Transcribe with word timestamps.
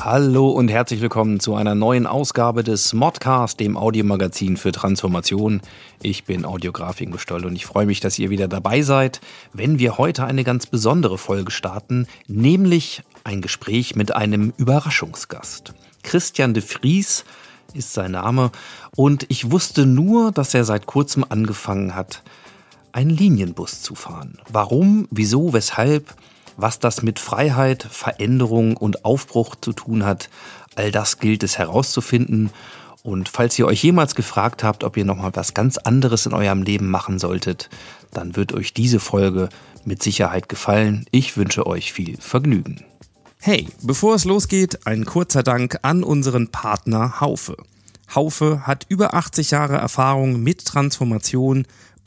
Hallo 0.00 0.50
und 0.50 0.68
herzlich 0.68 1.00
willkommen 1.00 1.40
zu 1.40 1.56
einer 1.56 1.74
neuen 1.74 2.06
Ausgabe 2.06 2.62
des 2.62 2.92
Modcast, 2.92 3.58
dem 3.58 3.76
Audiomagazin 3.76 4.56
für 4.56 4.70
Transformation. 4.70 5.60
Ich 6.00 6.22
bin 6.22 6.44
Audiograf 6.44 7.00
Ingo 7.00 7.18
Stoll 7.18 7.44
und 7.44 7.56
ich 7.56 7.66
freue 7.66 7.84
mich, 7.84 7.98
dass 7.98 8.16
ihr 8.16 8.30
wieder 8.30 8.46
dabei 8.46 8.82
seid, 8.82 9.20
wenn 9.52 9.80
wir 9.80 9.98
heute 9.98 10.24
eine 10.24 10.44
ganz 10.44 10.66
besondere 10.66 11.18
Folge 11.18 11.50
starten, 11.50 12.06
nämlich 12.28 13.02
ein 13.24 13.42
Gespräch 13.42 13.96
mit 13.96 14.14
einem 14.14 14.52
Überraschungsgast. 14.56 15.74
Christian 16.04 16.54
de 16.54 16.62
Vries 16.62 17.24
ist 17.74 17.92
sein 17.92 18.12
Name 18.12 18.52
und 18.94 19.26
ich 19.28 19.50
wusste 19.50 19.84
nur, 19.84 20.30
dass 20.30 20.54
er 20.54 20.64
seit 20.64 20.86
kurzem 20.86 21.24
angefangen 21.28 21.96
hat, 21.96 22.22
einen 22.92 23.10
Linienbus 23.10 23.82
zu 23.82 23.96
fahren. 23.96 24.38
Warum, 24.48 25.08
wieso, 25.10 25.52
weshalb, 25.52 26.14
was 26.58 26.80
das 26.80 27.02
mit 27.02 27.20
Freiheit, 27.20 27.86
Veränderung 27.88 28.76
und 28.76 29.04
Aufbruch 29.04 29.54
zu 29.54 29.72
tun 29.72 30.04
hat, 30.04 30.28
all 30.74 30.90
das 30.90 31.18
gilt 31.20 31.42
es 31.44 31.56
herauszufinden. 31.56 32.50
Und 33.04 33.28
falls 33.28 33.58
ihr 33.58 33.66
euch 33.66 33.82
jemals 33.82 34.16
gefragt 34.16 34.64
habt, 34.64 34.82
ob 34.84 34.96
ihr 34.96 35.04
nochmal 35.04 35.30
was 35.34 35.54
ganz 35.54 35.78
anderes 35.78 36.26
in 36.26 36.34
eurem 36.34 36.62
Leben 36.62 36.90
machen 36.90 37.18
solltet, 37.20 37.70
dann 38.12 38.36
wird 38.36 38.52
euch 38.52 38.74
diese 38.74 38.98
Folge 38.98 39.48
mit 39.84 40.02
Sicherheit 40.02 40.48
gefallen. 40.48 41.06
Ich 41.12 41.36
wünsche 41.36 41.66
euch 41.66 41.92
viel 41.92 42.20
Vergnügen. 42.20 42.84
Hey, 43.40 43.68
bevor 43.82 44.16
es 44.16 44.24
losgeht, 44.24 44.84
ein 44.84 45.04
kurzer 45.04 45.44
Dank 45.44 45.78
an 45.82 46.02
unseren 46.02 46.48
Partner 46.48 47.20
Haufe. 47.20 47.56
Haufe 48.12 48.66
hat 48.66 48.84
über 48.88 49.14
80 49.14 49.52
Jahre 49.52 49.76
Erfahrung 49.76 50.42
mit 50.42 50.64
Transformation 50.64 51.66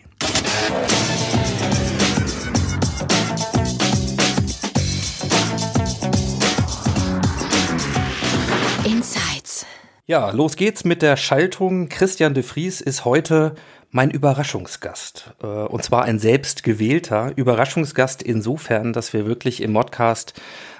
Insights. 8.83 9.65
Ja, 10.07 10.31
los 10.31 10.57
geht's 10.57 10.83
mit 10.83 11.01
der 11.01 11.15
Schaltung. 11.15 11.87
Christian 11.87 12.33
de 12.33 12.43
Vries 12.43 12.81
ist 12.81 13.05
heute 13.05 13.55
mein 13.91 14.11
Überraschungsgast. 14.11 15.33
Äh, 15.41 15.47
Und 15.47 15.83
zwar 15.83 16.03
ein 16.03 16.19
selbstgewählter 16.19 17.31
Überraschungsgast 17.35 18.21
insofern, 18.21 18.93
dass 18.93 19.13
wir 19.13 19.25
wirklich 19.25 19.61
im 19.61 19.71
Modcast 19.71 20.33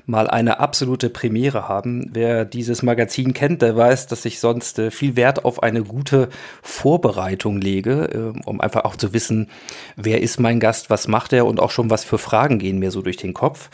mal 0.08 0.30
eine 0.30 0.60
absolute 0.60 1.10
Premiere 1.10 1.68
haben. 1.68 2.10
Wer 2.14 2.46
dieses 2.46 2.82
Magazin 2.82 3.34
kennt, 3.34 3.62
der 3.62 3.76
weiß, 3.76 4.08
dass 4.08 4.26
ich 4.26 4.40
sonst 4.40 4.80
äh, 4.80 4.90
viel 4.90 5.16
Wert 5.16 5.46
auf 5.46 5.62
eine 5.62 5.84
gute 5.84 6.30
Vorbereitung 6.64 7.60
lege, 7.60 8.34
äh, 8.36 8.48
um 8.48 8.62
einfach 8.62 8.86
auch 8.86 8.96
zu 8.96 9.14
wissen, 9.14 9.50
wer 9.98 10.22
ist 10.22 10.40
mein 10.40 10.60
Gast, 10.60 10.90
was 10.90 11.08
macht 11.08 11.34
er 11.34 11.46
und 11.46 11.60
auch 11.60 11.72
schon 11.72 11.90
was 11.90 12.06
für 12.06 12.18
Fragen 12.18 12.58
gehen 12.58 12.80
mir 12.80 12.92
so 12.92 13.02
durch 13.02 13.18
den 13.18 13.34
Kopf. 13.34 13.70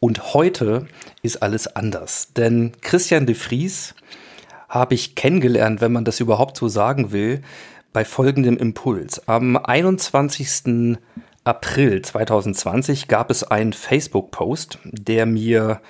Und 0.00 0.34
heute 0.34 0.86
ist 1.22 1.42
alles 1.42 1.68
anders, 1.68 2.32
denn 2.34 2.72
Christian 2.82 3.24
de 3.24 3.34
Vries 3.34 3.94
habe 4.68 4.94
ich 4.94 5.14
kennengelernt, 5.14 5.80
wenn 5.80 5.92
man 5.92 6.04
das 6.04 6.20
überhaupt 6.20 6.56
so 6.56 6.68
sagen 6.68 7.12
will, 7.12 7.42
bei 7.92 8.04
folgendem 8.04 8.58
Impuls. 8.58 9.26
Am 9.26 9.56
21. 9.56 10.98
April 11.46 12.02
2020 12.02 13.06
gab 13.06 13.30
es 13.30 13.44
einen 13.44 13.72
Facebook-Post, 13.72 14.80
der 14.82 15.26
mir 15.26 15.80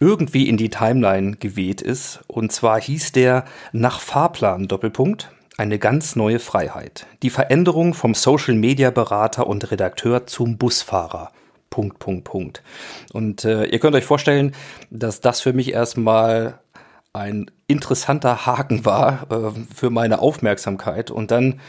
irgendwie 0.00 0.46
in 0.46 0.58
die 0.58 0.68
Timeline 0.68 1.36
geweht 1.36 1.80
ist. 1.80 2.20
Und 2.26 2.52
zwar 2.52 2.78
hieß 2.78 3.12
der 3.12 3.46
nach 3.72 4.00
Fahrplan 4.00 4.68
Doppelpunkt 4.68 5.30
eine 5.56 5.78
ganz 5.78 6.14
neue 6.14 6.38
Freiheit. 6.38 7.06
Die 7.22 7.30
Veränderung 7.30 7.94
vom 7.94 8.12
Social-Media-Berater 8.12 9.46
und 9.46 9.70
Redakteur 9.70 10.26
zum 10.26 10.58
Busfahrer. 10.58 11.32
Punkt, 11.70 11.98
Punkt, 11.98 12.24
Punkt. 12.24 12.62
Und 13.14 13.46
äh, 13.46 13.64
ihr 13.64 13.78
könnt 13.78 13.96
euch 13.96 14.04
vorstellen, 14.04 14.54
dass 14.90 15.22
das 15.22 15.40
für 15.40 15.54
mich 15.54 15.72
erstmal 15.72 16.58
ein 17.14 17.50
interessanter 17.66 18.44
Haken 18.44 18.84
war 18.84 19.26
äh, 19.30 19.74
für 19.74 19.88
meine 19.88 20.20
Aufmerksamkeit. 20.20 21.10
Und 21.10 21.30
dann 21.30 21.60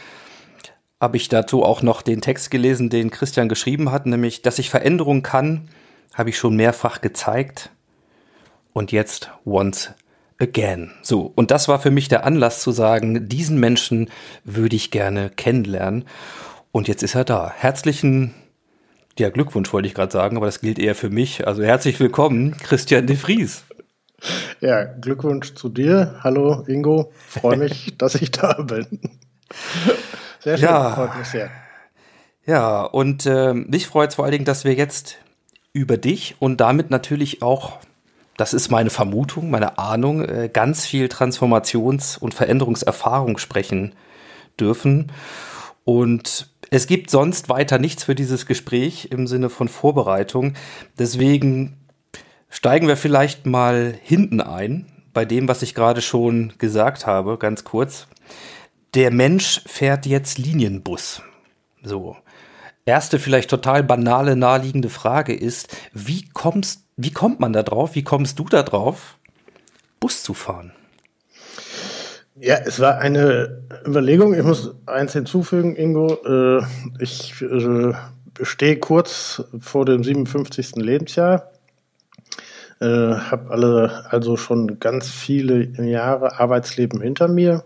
habe 0.99 1.17
ich 1.17 1.29
dazu 1.29 1.63
auch 1.63 1.81
noch 1.81 2.01
den 2.01 2.21
Text 2.21 2.51
gelesen, 2.51 2.89
den 2.89 3.09
Christian 3.09 3.49
geschrieben 3.49 3.91
hat, 3.91 4.05
nämlich, 4.05 4.41
dass 4.41 4.59
ich 4.59 4.69
Veränderung 4.69 5.23
kann, 5.23 5.69
habe 6.13 6.29
ich 6.29 6.37
schon 6.37 6.55
mehrfach 6.55 7.01
gezeigt. 7.01 7.71
Und 8.73 8.91
jetzt 8.91 9.31
once 9.45 9.93
again. 10.39 10.91
So, 11.01 11.31
und 11.35 11.51
das 11.51 11.67
war 11.67 11.79
für 11.79 11.91
mich 11.91 12.07
der 12.07 12.25
Anlass 12.25 12.61
zu 12.61 12.71
sagen, 12.71 13.27
diesen 13.27 13.59
Menschen 13.59 14.09
würde 14.43 14.75
ich 14.75 14.91
gerne 14.91 15.29
kennenlernen. 15.29 16.05
Und 16.71 16.87
jetzt 16.87 17.03
ist 17.03 17.15
er 17.15 17.25
da. 17.25 17.51
Herzlichen 17.51 18.33
ja, 19.19 19.29
Glückwunsch 19.29 19.73
wollte 19.73 19.87
ich 19.87 19.93
gerade 19.93 20.13
sagen, 20.13 20.37
aber 20.37 20.45
das 20.45 20.61
gilt 20.61 20.79
eher 20.79 20.95
für 20.95 21.09
mich. 21.09 21.45
Also 21.45 21.61
herzlich 21.61 21.99
willkommen, 21.99 22.55
Christian 22.57 23.05
de 23.05 23.17
Vries. 23.17 23.65
Ja, 24.61 24.85
Glückwunsch 24.85 25.55
zu 25.55 25.67
dir. 25.67 26.15
Hallo 26.23 26.63
Ingo, 26.67 27.11
freue 27.27 27.57
mich, 27.57 27.95
dass 27.97 28.15
ich 28.15 28.31
da 28.31 28.53
bin. 28.61 28.99
Sehr 30.39 30.57
schön, 30.57 30.67
Ja. 30.67 30.91
freut 30.91 31.17
mich 31.17 31.27
sehr. 31.27 31.49
Ja, 32.45 32.81
und 32.81 33.25
äh, 33.25 33.53
mich 33.53 33.87
freut 33.87 34.09
es 34.09 34.15
vor 34.15 34.25
allen 34.25 34.31
Dingen, 34.31 34.45
dass 34.45 34.63
wir 34.65 34.73
jetzt 34.73 35.17
über 35.73 35.97
dich 35.97 36.35
und 36.39 36.57
damit 36.61 36.89
natürlich 36.89 37.41
auch, 37.41 37.77
das 38.37 38.53
ist 38.53 38.71
meine 38.71 38.89
Vermutung, 38.89 39.49
meine 39.51 39.77
Ahnung, 39.77 40.23
äh, 40.23 40.49
ganz 40.51 40.85
viel 40.85 41.07
Transformations- 41.07 42.17
und 42.17 42.33
Veränderungserfahrung 42.33 43.37
sprechen 43.37 43.93
dürfen. 44.59 45.11
Und 45.83 46.49
es 46.71 46.87
gibt 46.87 47.09
sonst 47.09 47.49
weiter 47.49 47.77
nichts 47.77 48.03
für 48.03 48.15
dieses 48.15 48.45
Gespräch 48.45 49.09
im 49.11 49.27
Sinne 49.27 49.49
von 49.49 49.67
Vorbereitung. 49.67 50.53
Deswegen 50.97 51.77
steigen 52.49 52.87
wir 52.87 52.97
vielleicht 52.97 53.45
mal 53.45 53.93
hinten 54.01 54.41
ein 54.41 54.85
bei 55.13 55.25
dem, 55.25 55.47
was 55.47 55.61
ich 55.61 55.75
gerade 55.75 56.01
schon 56.01 56.53
gesagt 56.57 57.05
habe, 57.05 57.37
ganz 57.37 57.63
kurz. 57.63 58.07
Der 58.95 59.11
Mensch 59.11 59.61
fährt 59.67 60.05
jetzt 60.05 60.37
Linienbus. 60.37 61.21
So. 61.83 62.17
Erste 62.85 63.19
vielleicht 63.19 63.49
total 63.51 63.83
banale, 63.83 64.35
naheliegende 64.35 64.89
Frage 64.89 65.35
ist, 65.35 65.75
wie 65.93 66.27
kommst, 66.33 66.85
wie 66.97 67.11
kommt 67.11 67.39
man 67.39 67.53
da 67.53 67.61
drauf? 67.61 67.93
Wie 67.93 68.03
kommst 68.03 68.39
du 68.39 68.45
da 68.45 68.63
drauf, 68.63 69.17
Bus 69.99 70.23
zu 70.23 70.33
fahren? 70.33 70.71
Ja, 72.35 72.55
es 72.65 72.79
war 72.79 72.97
eine 72.97 73.61
Überlegung. 73.85 74.33
Ich 74.33 74.43
muss 74.43 74.73
eins 74.87 75.13
hinzufügen, 75.13 75.75
Ingo. 75.75 76.13
Äh, 76.25 76.63
ich 76.99 77.39
äh, 77.41 77.93
stehe 78.41 78.79
kurz 78.79 79.43
vor 79.59 79.85
dem 79.85 80.03
57. 80.03 80.77
Lebensjahr. 80.77 81.51
Äh, 82.79 82.85
habe 82.85 83.51
alle 83.51 84.05
also 84.09 84.37
schon 84.37 84.79
ganz 84.79 85.09
viele 85.09 85.65
Jahre 85.85 86.39
Arbeitsleben 86.39 87.01
hinter 87.01 87.27
mir. 87.27 87.65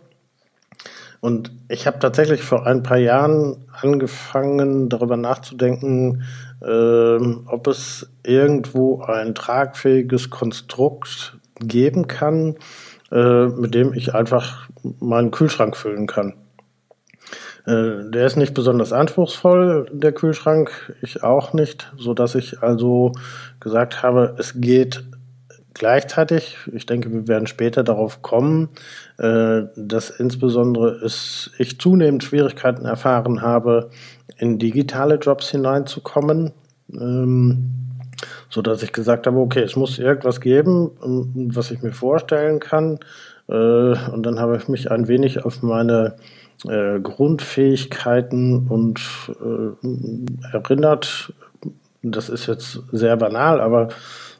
Und 1.23 1.53
ich 1.69 1.87
habe 1.87 1.99
tatsächlich 1.99 2.43
vor 2.43 2.67
ein 2.67 2.83
paar 2.83 2.97
Jahren 2.97 3.63
angefangen, 3.71 4.89
darüber 4.89 5.15
nachzudenken, 5.15 6.23
ähm, 6.61 7.43
ob 7.45 7.67
es 7.67 8.09
irgendwo 8.23 9.03
ein 9.03 9.33
tragfähiges 9.33 10.29
Konstrukt 10.29 11.37
geben 11.61 12.07
kann, 12.07 12.57
äh, 13.09 13.45
mit 13.45 13.73
dem 13.73 13.93
ich 13.93 14.13
einfach 14.13 14.67
meinen 14.99 15.31
Kühlschrank 15.31 15.77
füllen 15.77 16.07
kann. 16.07 16.33
Äh, 17.65 18.09
der 18.11 18.25
ist 18.25 18.35
nicht 18.35 18.53
besonders 18.53 18.91
anspruchsvoll, 18.91 19.89
der 19.93 20.11
Kühlschrank, 20.11 20.93
ich 21.01 21.23
auch 21.23 21.53
nicht, 21.53 21.93
so 21.97 22.13
dass 22.13 22.35
ich 22.35 22.61
also 22.61 23.13
gesagt 23.61 24.03
habe, 24.03 24.35
es 24.37 24.59
geht 24.59 25.05
gleichzeitig, 25.73 26.57
ich 26.73 26.85
denke, 26.85 27.11
wir 27.11 27.27
werden 27.27 27.47
später 27.47 27.83
darauf 27.83 28.21
kommen, 28.21 28.69
äh, 29.17 29.63
dass 29.75 30.09
insbesondere 30.09 30.89
es, 31.03 31.51
ich 31.57 31.79
zunehmend 31.79 32.23
Schwierigkeiten 32.23 32.85
erfahren 32.85 33.41
habe, 33.41 33.89
in 34.37 34.59
digitale 34.59 35.15
Jobs 35.15 35.49
hineinzukommen, 35.49 36.51
ähm, 36.93 37.69
so 38.49 38.61
dass 38.61 38.83
ich 38.83 38.93
gesagt 38.93 39.27
habe, 39.27 39.39
okay, 39.39 39.61
es 39.61 39.75
muss 39.75 39.99
irgendwas 39.99 40.39
geben, 40.39 40.91
was 41.53 41.71
ich 41.71 41.81
mir 41.81 41.93
vorstellen 41.93 42.59
kann. 42.59 42.99
Äh, 43.49 43.53
und 43.53 44.23
dann 44.23 44.39
habe 44.39 44.57
ich 44.57 44.67
mich 44.67 44.91
ein 44.91 45.07
wenig 45.07 45.43
auf 45.43 45.61
meine 45.61 46.15
äh, 46.67 46.99
Grundfähigkeiten 46.99 48.67
und 48.67 49.01
erinnert. 50.51 51.33
Das 52.03 52.29
ist 52.29 52.47
jetzt 52.47 52.81
sehr 52.91 53.17
banal, 53.17 53.59
aber 53.59 53.89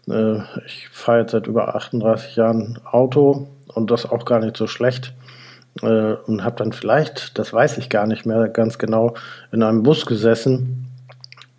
äh, 0.10 0.40
ich 0.66 0.90
fahre 0.90 1.22
jetzt 1.22 1.32
seit 1.32 1.48
über 1.48 1.76
38 1.76 2.36
Jahren 2.36 2.80
Auto 2.86 3.48
und 3.74 3.92
das 3.92 4.10
auch 4.10 4.26
gar 4.26 4.40
nicht 4.40 4.58
so 4.58 4.68
schlecht. 4.68 5.14
Äh, 5.82 6.14
und 6.14 6.44
habe 6.44 6.56
dann 6.58 6.72
vielleicht, 6.72 7.38
das 7.40 7.52
weiß 7.52 7.78
ich 7.78 7.90
gar 7.90 8.06
nicht 8.06 8.26
mehr 8.26 8.48
ganz 8.48 8.78
genau, 8.78 9.16
in 9.52 9.64
einem 9.64 9.84
Bus 9.84 10.06
gesessen 10.06 10.88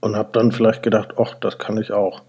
und 0.00 0.16
habe 0.16 0.28
dann 0.32 0.52
vielleicht 0.52 0.82
gedacht, 0.82 1.14
ach, 1.18 1.34
das 1.40 1.58
kann 1.58 1.78
ich 1.78 1.92
auch. 1.92 2.22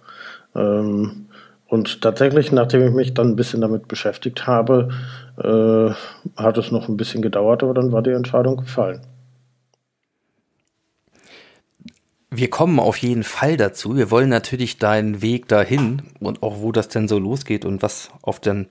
Ähm, 0.56 1.28
und 1.68 2.02
tatsächlich, 2.02 2.52
nachdem 2.52 2.88
ich 2.88 2.94
mich 2.94 3.14
dann 3.14 3.30
ein 3.30 3.36
bisschen 3.36 3.62
damit 3.62 3.88
beschäftigt 3.88 4.48
habe, 4.48 4.90
äh, 5.38 5.94
hat 6.42 6.58
es 6.58 6.72
noch 6.72 6.88
ein 6.88 6.98
bisschen 6.98 7.22
gedauert, 7.22 7.64
aber 7.64 7.74
dann 7.74 7.92
war 7.92 8.02
die 8.02 8.12
Entscheidung 8.12 8.58
gefallen. 8.58 9.02
Wir 12.38 12.50
kommen 12.50 12.80
auf 12.80 12.98
jeden 12.98 13.24
Fall 13.24 13.56
dazu. 13.56 13.96
Wir 13.96 14.12
wollen 14.12 14.28
natürlich 14.28 14.78
deinen 14.78 15.22
Weg 15.22 15.48
dahin 15.48 16.02
und 16.20 16.44
auch 16.44 16.60
wo 16.60 16.74
das 16.74 16.90
denn 16.90 17.08
so 17.08 17.18
losgeht 17.18 17.64
und 17.64 17.82
was 17.82 18.10
auf 18.22 18.42
den, 18.42 18.68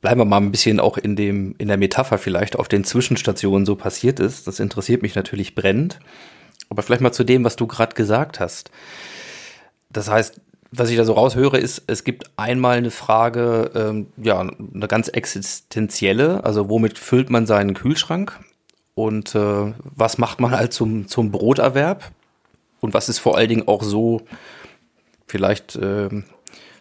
bleiben 0.00 0.20
wir 0.20 0.24
mal 0.24 0.38
ein 0.38 0.50
bisschen 0.50 0.80
auch 0.80 0.96
in 0.96 1.14
dem, 1.14 1.54
in 1.58 1.68
der 1.68 1.76
Metapher 1.76 2.16
vielleicht, 2.16 2.58
auf 2.58 2.66
den 2.66 2.82
Zwischenstationen 2.82 3.66
so 3.66 3.76
passiert 3.76 4.20
ist. 4.20 4.46
Das 4.46 4.58
interessiert 4.58 5.02
mich 5.02 5.14
natürlich 5.14 5.54
brennend. 5.54 5.98
Aber 6.70 6.82
vielleicht 6.82 7.02
mal 7.02 7.12
zu 7.12 7.24
dem, 7.24 7.44
was 7.44 7.56
du 7.56 7.66
gerade 7.66 7.94
gesagt 7.94 8.40
hast. 8.40 8.70
Das 9.90 10.08
heißt, 10.08 10.40
was 10.72 10.88
ich 10.88 10.96
da 10.96 11.04
so 11.04 11.12
raushöre, 11.12 11.58
ist, 11.58 11.82
es 11.86 12.04
gibt 12.04 12.30
einmal 12.36 12.78
eine 12.78 12.90
Frage, 12.90 13.70
ähm, 13.74 14.06
ja, 14.16 14.40
eine 14.40 14.88
ganz 14.88 15.08
existenzielle, 15.08 16.42
also 16.42 16.70
womit 16.70 16.98
füllt 16.98 17.28
man 17.28 17.44
seinen 17.44 17.74
Kühlschrank 17.74 18.40
und 18.94 19.34
äh, 19.34 19.74
was 19.82 20.16
macht 20.16 20.40
man 20.40 20.52
halt 20.52 20.72
zum, 20.72 21.06
zum 21.06 21.30
Broterwerb 21.30 22.10
und 22.84 22.94
was 22.94 23.08
ist 23.08 23.18
vor 23.18 23.36
allen 23.36 23.48
Dingen 23.48 23.68
auch 23.68 23.82
so 23.82 24.22
vielleicht 25.26 25.76
äh, 25.76 26.08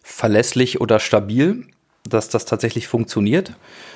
verlässlich 0.02 0.80
oder 0.82 1.00
stabil, 1.00 1.66
dass 2.08 2.30
das 2.30 2.46
tatsächlich 2.46 2.88
funktioniert. 2.88 3.54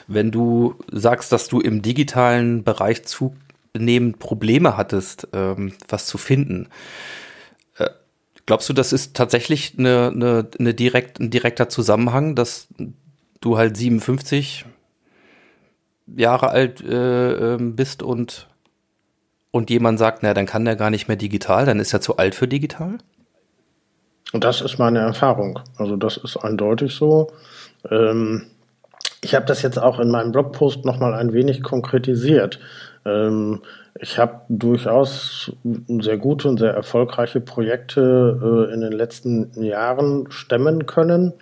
Wenn 0.08 0.32
du 0.32 0.76
sagst, 0.92 1.32
dass 1.32 1.48
du 1.48 1.60
im 1.60 1.82
digitalen 1.82 2.64
Bereich 2.64 3.04
zunehmend 3.06 4.20
Probleme 4.20 4.78
hattest, 4.78 5.28
ähm, 5.34 5.74
was 5.88 6.06
zu 6.06 6.18
finden, 6.18 6.70
Glaubst 8.48 8.70
du, 8.70 8.74
das 8.74 8.94
ist 8.94 9.14
tatsächlich 9.14 9.74
eine, 9.78 10.10
eine, 10.16 10.48
eine 10.58 10.74
direkt, 10.74 11.20
ein 11.20 11.30
direkter 11.30 11.68
Zusammenhang, 11.68 12.34
dass 12.34 12.70
du 13.42 13.58
halt 13.58 13.76
57 13.76 14.66
Jahre 16.16 16.48
alt 16.48 16.82
äh, 16.82 17.56
ähm, 17.56 17.76
bist 17.76 18.02
und, 18.02 18.48
und 19.58 19.70
jemand 19.70 20.00
sagt, 20.00 20.24
naja, 20.24 20.34
dann 20.34 20.46
kann 20.46 20.66
der 20.66 20.76
gar 20.76 20.90
nicht 20.90 21.08
mehr 21.08 21.18
digital, 21.18 21.66
dann 21.66 21.80
ist 21.80 21.94
er 21.94 22.02
zu 22.02 22.18
alt 22.18 22.36
für 22.36 22.48
digital? 22.48 22.98
Und 24.34 24.44
das 24.44 24.62
ist 24.62 24.78
meine 24.78 25.00
Erfahrung. 25.00 25.60
Also 25.78 25.96
das 25.96 26.18
ist 26.18 26.38
eindeutig 26.38 26.94
so. 26.96 27.32
Ähm, 27.90 28.44
ich 29.22 29.36
habe 29.36 29.46
das 29.46 29.62
jetzt 29.62 29.80
auch 29.80 30.00
in 30.00 30.10
meinem 30.10 30.32
Blogpost 30.32 30.86
nochmal 30.86 31.14
ein 31.14 31.34
wenig 31.34 31.64
konkretisiert. 31.64 32.60
Ähm, 33.06 33.62
ich 34.00 34.20
habe 34.20 34.42
durchaus 34.50 35.52
sehr 35.64 36.18
gute 36.18 36.50
und 36.50 36.60
sehr 36.60 36.74
erfolgreiche 36.74 37.42
Projekte 37.42 38.68
äh, 38.70 38.74
in 38.74 38.82
den 38.82 38.92
letzten 38.92 39.64
Jahren 39.64 40.30
stemmen 40.30 40.86
können. 40.86 41.34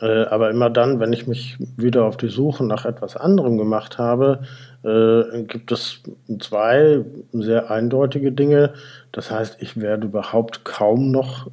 Äh, 0.00 0.24
aber 0.24 0.50
immer 0.50 0.70
dann, 0.70 1.00
wenn 1.00 1.12
ich 1.12 1.26
mich 1.26 1.58
wieder 1.76 2.04
auf 2.04 2.16
die 2.16 2.30
Suche 2.30 2.64
nach 2.64 2.86
etwas 2.86 3.16
anderem 3.16 3.58
gemacht 3.58 3.98
habe, 3.98 4.40
äh, 4.84 5.42
gibt 5.42 5.72
es 5.72 6.00
zwei 6.40 7.04
sehr 7.32 7.70
eindeutige 7.70 8.32
Dinge. 8.32 8.74
Das 9.12 9.30
heißt, 9.30 9.58
ich 9.60 9.80
werde 9.80 10.06
überhaupt 10.06 10.64
kaum 10.64 11.10
noch 11.10 11.50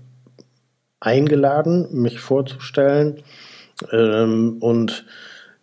eingeladen, 0.99 1.87
mich 1.91 2.19
vorzustellen. 2.19 3.21
Ähm, 3.91 4.57
und 4.59 5.05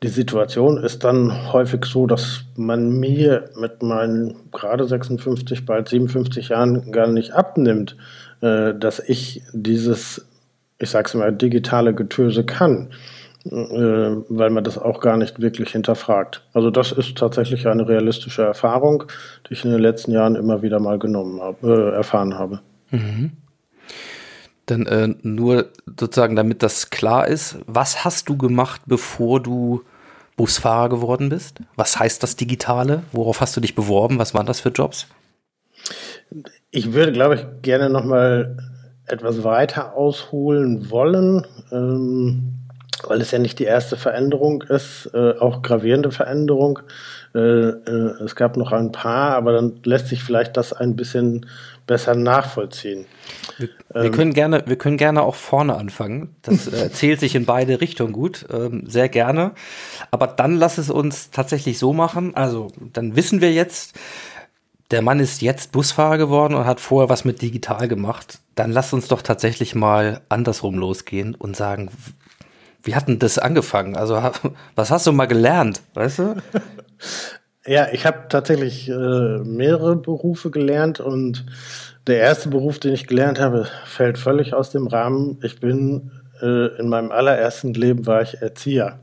die 0.03 0.09
Situation 0.09 0.83
ist 0.83 1.05
dann 1.05 1.53
häufig 1.53 1.85
so, 1.87 2.07
dass 2.07 2.45
man 2.55 2.91
mir 2.91 3.51
mit 3.59 3.83
meinen 3.83 4.37
gerade 4.53 4.87
56, 4.87 5.65
bald 5.65 5.89
57 5.89 6.51
Jahren 6.51 6.93
gar 6.93 7.07
nicht 7.07 7.33
abnimmt, 7.33 7.97
äh, 8.43 8.75
dass 8.75 9.01
ich 9.01 9.43
dieses, 9.53 10.27
ich 10.79 10.91
sag's 10.91 11.15
mal, 11.15 11.33
digitale 11.33 11.95
Getöse 11.95 12.45
kann, 12.45 12.91
weil 13.51 14.51
man 14.51 14.65
das 14.65 14.79
auch 14.79 15.01
gar 15.01 15.17
nicht 15.17 15.41
wirklich 15.41 15.71
hinterfragt. 15.71 16.43
Also 16.53 16.71
das 16.71 16.93
ist 16.93 17.17
tatsächlich 17.17 17.67
eine 17.67 17.89
realistische 17.89 18.43
Erfahrung, 18.43 19.05
die 19.49 19.55
ich 19.55 19.65
in 19.65 19.71
den 19.71 19.81
letzten 19.81 20.13
Jahren 20.13 20.37
immer 20.37 20.63
wieder 20.63 20.81
mal 20.81 20.99
genommen 20.99 21.41
habe, 21.41 21.93
äh, 21.93 21.95
erfahren 21.97 22.39
habe. 22.39 22.61
Mhm. 22.91 23.33
Dann 24.67 24.87
äh, 24.87 25.15
nur 25.23 25.67
sozusagen, 25.99 26.35
damit 26.35 26.63
das 26.63 26.91
klar 26.91 27.29
ist, 27.29 27.59
was 27.67 28.05
hast 28.05 28.29
du 28.29 28.37
gemacht, 28.37 28.83
bevor 28.87 29.41
du 29.41 29.83
Busfahrer 30.37 30.89
geworden 30.89 31.29
bist? 31.29 31.61
Was 31.77 31.99
heißt 31.99 32.23
das 32.23 32.37
Digitale? 32.37 33.03
Worauf 33.13 33.41
hast 33.41 33.57
du 33.57 33.61
dich 33.61 33.75
beworben? 33.75 34.19
Was 34.19 34.35
waren 34.35 34.47
das 34.47 34.61
für 34.61 34.71
Jobs? 34.71 35.07
Ich 36.71 36.93
würde, 36.93 37.13
glaube 37.13 37.37
ich, 37.37 37.47
gerne 37.63 37.89
noch 37.89 38.05
mal 38.05 38.57
etwas 39.07 39.45
weiter 39.45 39.95
ausholen 39.95 40.91
wollen, 40.91 41.47
ähm, 41.71 42.66
weil 43.09 43.21
es 43.21 43.31
ja 43.31 43.39
nicht 43.39 43.59
die 43.59 43.65
erste 43.65 43.97
Veränderung 43.97 44.63
ist, 44.63 45.11
äh, 45.15 45.33
auch 45.39 45.63
gravierende 45.63 46.11
Veränderung. 46.11 46.81
Äh, 47.35 47.39
äh, 47.39 48.23
es 48.25 48.35
gab 48.35 48.57
noch 48.57 48.73
ein 48.73 48.93
paar, 48.93 49.35
aber 49.37 49.53
dann 49.53 49.81
lässt 49.85 50.09
sich 50.09 50.23
vielleicht 50.23 50.57
das 50.57 50.73
ein 50.73 50.97
bisschen 50.97 51.47
besser 51.87 52.15
nachvollziehen. 52.15 53.07
Wir, 53.59 53.69
wir 53.93 54.05
ähm, 54.05 54.13
können 54.13 54.35
gerne, 54.35 54.63
wir 54.67 54.77
können 54.77 54.97
gerne 54.97 55.23
auch 55.23 55.35
vorne 55.35 55.77
anfangen. 55.77 56.35
Das 56.43 56.67
äh, 56.67 56.91
zählt 56.93 57.21
sich 57.21 57.35
in 57.35 57.47
beide 57.47 57.81
Richtungen 57.81 58.13
gut, 58.13 58.47
ähm, 58.53 58.85
sehr 58.87 59.09
gerne. 59.09 59.53
Aber 60.11 60.27
dann 60.27 60.57
lass 60.57 60.79
es 60.79 60.91
uns 60.91 61.31
tatsächlich 61.31 61.79
so 61.79 61.93
machen. 61.93 62.35
Also 62.35 62.69
dann 62.93 63.17
wissen 63.17 63.41
wir 63.41 63.53
jetzt, 63.53 63.99
der 64.91 65.03
Mann 65.03 65.21
ist 65.21 65.43
jetzt 65.43 65.73
Busfahrer 65.73 66.19
geworden 66.19 66.55
und 66.55 66.65
hat 66.65 66.81
vorher 66.81 67.09
was 67.09 67.25
mit 67.25 67.43
digital 67.43 67.89
gemacht. 67.89 68.39
Dann 68.55 68.73
lass 68.73 68.93
uns 68.93 69.09
doch 69.09 69.23
tatsächlich 69.23 69.75
mal 69.75 70.21
andersrum 70.29 70.77
losgehen 70.77 71.35
und 71.35 71.57
sagen, 71.57 71.91
wie 72.87 72.95
hat 72.95 73.09
denn 73.09 73.19
das 73.19 73.39
angefangen? 73.39 73.97
Also 73.97 74.23
was 74.75 74.91
hast 74.91 75.07
du 75.07 75.13
mal 75.13 75.27
gelernt, 75.27 75.83
weißt 75.95 76.19
du? 76.21 76.35
Ja, 77.69 77.89
ich 77.91 78.07
habe 78.07 78.29
tatsächlich 78.29 78.89
äh, 78.89 78.93
mehrere 78.93 79.97
Berufe 79.97 80.53
gelernt 80.53 81.01
und 81.01 81.45
der 82.07 82.19
erste 82.19 82.49
Beruf, 82.49 82.79
den 82.79 82.95
ich 82.95 83.09
gelernt 83.09 83.41
habe, 83.41 83.67
fällt 83.85 84.19
völlig 84.19 84.55
aus 84.55 84.71
dem 84.71 84.87
Rahmen. 84.87 85.41
Ich 85.43 85.59
bin 85.59 86.13
äh, 86.41 86.79
in 86.79 86.89
meinem 86.89 87.11
allerersten 87.11 87.75
Leben 87.75 88.07
war 88.07 88.23
ich 88.23 88.41
Erzieher. 88.41 89.01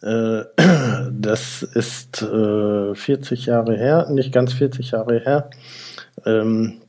Äh, 0.00 0.42
das 1.10 1.64
ist 1.64 2.22
äh, 2.22 2.94
40 2.94 3.46
Jahre 3.46 3.76
her, 3.76 4.08
nicht 4.10 4.32
ganz 4.32 4.52
40 4.52 4.92
Jahre 4.92 5.18
her. 5.18 5.50
Ähm, 6.24 6.81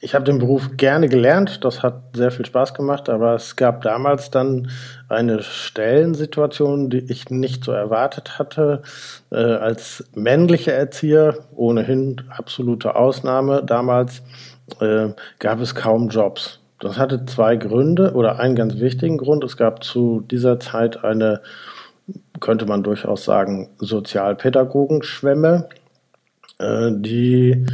ich 0.00 0.14
habe 0.14 0.24
den 0.24 0.38
Beruf 0.38 0.76
gerne 0.76 1.08
gelernt, 1.08 1.64
das 1.64 1.82
hat 1.82 2.02
sehr 2.14 2.30
viel 2.30 2.44
Spaß 2.44 2.74
gemacht, 2.74 3.08
aber 3.08 3.34
es 3.34 3.56
gab 3.56 3.80
damals 3.82 4.30
dann 4.30 4.70
eine 5.08 5.42
Stellensituation, 5.42 6.90
die 6.90 7.10
ich 7.10 7.30
nicht 7.30 7.64
so 7.64 7.72
erwartet 7.72 8.38
hatte. 8.38 8.82
Äh, 9.30 9.36
als 9.36 10.04
männlicher 10.14 10.74
Erzieher, 10.74 11.38
ohnehin 11.56 12.20
absolute 12.28 12.96
Ausnahme 12.96 13.62
damals, 13.64 14.22
äh, 14.80 15.08
gab 15.38 15.60
es 15.60 15.74
kaum 15.74 16.10
Jobs. 16.10 16.60
Das 16.80 16.98
hatte 16.98 17.24
zwei 17.24 17.56
Gründe 17.56 18.12
oder 18.12 18.38
einen 18.38 18.56
ganz 18.56 18.78
wichtigen 18.78 19.16
Grund. 19.16 19.42
Es 19.42 19.56
gab 19.56 19.82
zu 19.82 20.20
dieser 20.30 20.60
Zeit 20.60 21.02
eine, 21.02 21.40
könnte 22.40 22.66
man 22.66 22.82
durchaus 22.82 23.24
sagen, 23.24 23.70
Sozialpädagogenschwemme, 23.78 25.68
äh, 26.58 26.90
die 26.92 27.66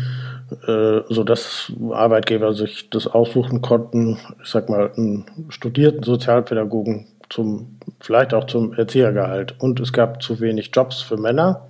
äh, 0.67 1.03
so 1.09 1.25
dass 1.25 1.73
Arbeitgeber 1.93 2.53
sich 2.55 2.91
das 2.91 3.07
aussuchen 3.07 3.63
konnten, 3.63 4.19
ich 4.43 4.49
sag 4.49 4.69
mal, 4.69 4.91
einen 4.97 5.27
studierten 5.49 6.03
Sozialpädagogen 6.03 7.07
zum, 7.29 7.79
vielleicht 8.01 8.35
auch 8.35 8.45
zum 8.45 8.73
Erziehergehalt. 8.75 9.55
Und 9.59 9.81
es 9.81 9.93
gab 9.93 10.23
zu 10.23 10.41
wenig 10.41 10.71
Jobs 10.73 11.01
für 11.01 11.17
Männer. 11.17 11.69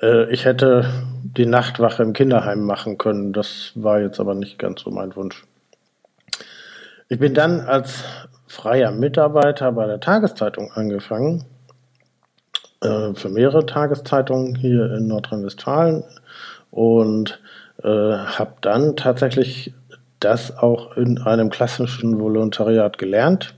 Äh, 0.00 0.32
ich 0.32 0.44
hätte 0.44 0.86
die 1.22 1.46
Nachtwache 1.46 2.02
im 2.02 2.12
Kinderheim 2.12 2.64
machen 2.64 2.98
können. 2.98 3.32
Das 3.32 3.72
war 3.74 4.00
jetzt 4.00 4.20
aber 4.20 4.34
nicht 4.34 4.58
ganz 4.58 4.82
so 4.82 4.90
mein 4.90 5.14
Wunsch. 5.16 5.44
Ich 7.08 7.18
bin 7.18 7.34
dann 7.34 7.60
als 7.60 8.04
freier 8.46 8.92
Mitarbeiter 8.92 9.72
bei 9.72 9.86
der 9.86 10.00
Tageszeitung 10.00 10.72
angefangen. 10.72 11.44
Äh, 12.80 13.14
für 13.14 13.28
mehrere 13.28 13.66
Tageszeitungen 13.66 14.54
hier 14.54 14.92
in 14.94 15.06
Nordrhein-Westfalen 15.08 16.04
und 16.70 17.40
äh, 17.84 17.88
habe 17.88 18.54
dann 18.62 18.96
tatsächlich 18.96 19.74
das 20.20 20.56
auch 20.56 20.96
in 20.96 21.18
einem 21.18 21.50
klassischen 21.50 22.18
Volontariat 22.18 22.98
gelernt. 22.98 23.54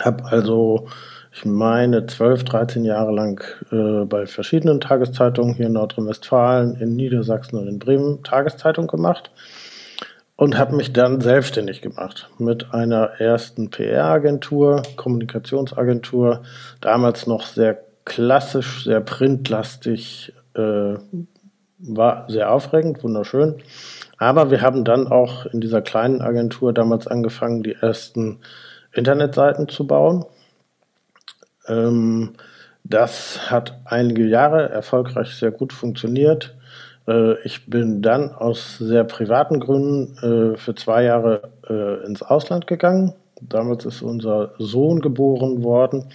Habe 0.00 0.24
also, 0.24 0.88
ich 1.32 1.44
meine, 1.44 2.06
12, 2.06 2.44
13 2.44 2.84
Jahre 2.84 3.12
lang 3.12 3.42
äh, 3.70 4.04
bei 4.04 4.26
verschiedenen 4.26 4.80
Tageszeitungen 4.80 5.54
hier 5.54 5.66
in 5.66 5.72
Nordrhein-Westfalen, 5.72 6.74
in 6.76 6.96
Niedersachsen 6.96 7.58
und 7.58 7.68
in 7.68 7.78
Bremen 7.78 8.22
Tageszeitung 8.22 8.88
gemacht 8.88 9.30
und 10.38 10.56
habe 10.56 10.76
mich 10.76 10.92
dann 10.92 11.20
selbstständig 11.20 11.82
gemacht 11.82 12.30
mit 12.38 12.72
einer 12.72 13.20
ersten 13.20 13.70
PR-Agentur, 13.70 14.82
Kommunikationsagentur, 14.94 16.42
damals 16.80 17.26
noch 17.26 17.44
sehr 17.44 17.82
klassisch, 18.04 18.84
sehr 18.84 19.00
printlastig, 19.00 20.32
äh, 20.54 20.94
war 21.78 22.28
sehr 22.28 22.52
aufregend, 22.52 23.02
wunderschön. 23.02 23.56
Aber 24.18 24.50
wir 24.50 24.62
haben 24.62 24.84
dann 24.84 25.06
auch 25.06 25.46
in 25.46 25.60
dieser 25.60 25.80
kleinen 25.80 26.20
Agentur 26.20 26.72
damals 26.72 27.06
angefangen, 27.06 27.62
die 27.62 27.74
ersten 27.74 28.38
Internetseiten 28.92 29.68
zu 29.68 29.86
bauen. 29.86 30.24
Ähm, 31.68 32.34
das 32.84 33.50
hat 33.50 33.78
einige 33.84 34.26
Jahre 34.26 34.70
erfolgreich 34.70 35.34
sehr 35.34 35.50
gut 35.50 35.72
funktioniert. 35.72 36.56
Äh, 37.06 37.40
ich 37.42 37.66
bin 37.66 38.02
dann 38.02 38.32
aus 38.32 38.78
sehr 38.78 39.04
privaten 39.04 39.60
Gründen 39.60 40.16
äh, 40.18 40.56
für 40.56 40.74
zwei 40.74 41.04
Jahre 41.04 41.50
äh, 41.68 42.06
ins 42.06 42.22
Ausland 42.22 42.66
gegangen. 42.66 43.14
Damals 43.40 43.84
ist 43.84 44.02
unser 44.02 44.52
Sohn 44.58 45.00
geboren 45.00 45.62
worden. 45.62 46.06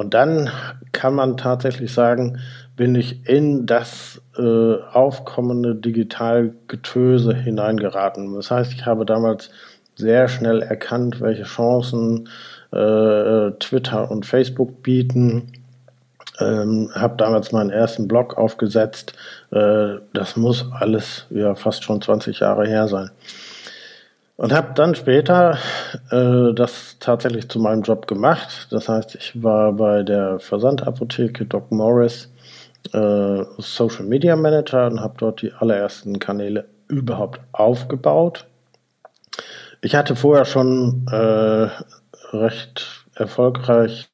Und 0.00 0.14
dann 0.14 0.48
kann 0.92 1.14
man 1.14 1.36
tatsächlich 1.36 1.92
sagen, 1.92 2.40
bin 2.74 2.94
ich 2.94 3.28
in 3.28 3.66
das 3.66 4.22
äh, 4.38 4.76
aufkommende 4.94 5.74
Digitalgetöse 5.74 7.34
hineingeraten. 7.34 8.34
Das 8.34 8.50
heißt, 8.50 8.72
ich 8.72 8.86
habe 8.86 9.04
damals 9.04 9.50
sehr 9.96 10.28
schnell 10.28 10.62
erkannt, 10.62 11.20
welche 11.20 11.42
Chancen 11.42 12.30
äh, 12.72 13.50
Twitter 13.58 14.10
und 14.10 14.24
Facebook 14.24 14.82
bieten. 14.82 15.52
Ähm, 16.38 16.90
habe 16.94 17.18
damals 17.18 17.52
meinen 17.52 17.68
ersten 17.68 18.08
Blog 18.08 18.38
aufgesetzt. 18.38 19.12
Äh, 19.50 19.96
das 20.14 20.38
muss 20.38 20.64
alles 20.72 21.26
ja 21.28 21.54
fast 21.54 21.84
schon 21.84 22.00
20 22.00 22.40
Jahre 22.40 22.66
her 22.66 22.88
sein. 22.88 23.10
Und 24.40 24.54
habe 24.54 24.72
dann 24.74 24.94
später 24.94 25.58
äh, 26.10 26.54
das 26.54 26.96
tatsächlich 26.98 27.50
zu 27.50 27.58
meinem 27.58 27.82
Job 27.82 28.06
gemacht. 28.06 28.68
Das 28.70 28.88
heißt, 28.88 29.14
ich 29.14 29.42
war 29.42 29.74
bei 29.74 30.02
der 30.02 30.38
Versandapotheke 30.38 31.44
Doc 31.44 31.70
Morris 31.70 32.32
äh, 32.94 33.44
Social 33.58 34.06
Media 34.06 34.36
Manager 34.36 34.86
und 34.86 35.02
habe 35.02 35.12
dort 35.18 35.42
die 35.42 35.52
allerersten 35.52 36.18
Kanäle 36.18 36.64
überhaupt 36.88 37.38
aufgebaut. 37.52 38.46
Ich 39.82 39.94
hatte 39.94 40.16
vorher 40.16 40.46
schon 40.46 41.06
äh, 41.12 41.68
recht 42.34 43.04
erfolgreich 43.16 44.08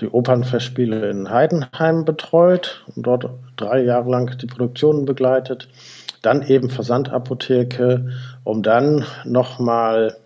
die 0.00 0.08
Opernfestspiele 0.08 1.10
in 1.10 1.28
Heidenheim 1.28 2.06
betreut 2.06 2.86
und 2.94 3.06
dort 3.06 3.28
drei 3.56 3.82
Jahre 3.82 4.10
lang 4.10 4.38
die 4.38 4.46
Produktionen 4.46 5.04
begleitet. 5.04 5.68
Dann 6.26 6.42
eben 6.42 6.70
Versandapotheke, 6.70 8.08
um 8.42 8.64
dann 8.64 9.04
nochmal 9.24 10.16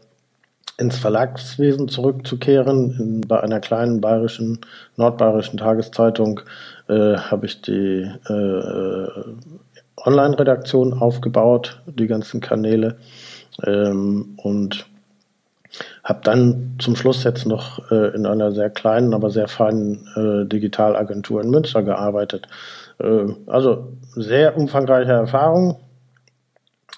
ins 0.79 0.97
Verlagswesen 0.97 1.89
zurückzukehren. 1.89 2.97
In, 2.99 3.21
bei 3.21 3.39
einer 3.39 3.61
kleinen 3.61 4.01
bayerischen, 4.01 4.61
nordbayerischen 4.97 5.59
Tageszeitung 5.59 6.41
äh, 6.89 7.17
habe 7.17 7.45
ich 7.45 7.61
die 7.61 8.11
äh, 8.31 9.09
Online-Redaktion 10.03 10.95
aufgebaut, 10.95 11.83
die 11.85 12.07
ganzen 12.07 12.41
Kanäle. 12.41 12.97
Ähm, 13.67 14.39
und 14.39 14.87
habe 16.03 16.21
dann 16.25 16.77
zum 16.79 16.97
Schluss 16.97 17.25
jetzt 17.25 17.45
noch 17.45 17.91
äh, 17.91 18.15
in 18.15 18.25
einer 18.25 18.53
sehr 18.53 18.71
kleinen, 18.71 19.13
aber 19.13 19.29
sehr 19.29 19.49
feinen 19.49 20.09
äh, 20.17 20.49
Digitalagentur 20.49 21.43
in 21.43 21.51
Münster 21.51 21.83
gearbeitet. 21.83 22.49
Äh, 22.99 23.27
also 23.47 23.93
sehr 24.15 24.57
umfangreiche 24.57 25.13
Erfahrung, 25.13 25.73
äh, 25.73 25.90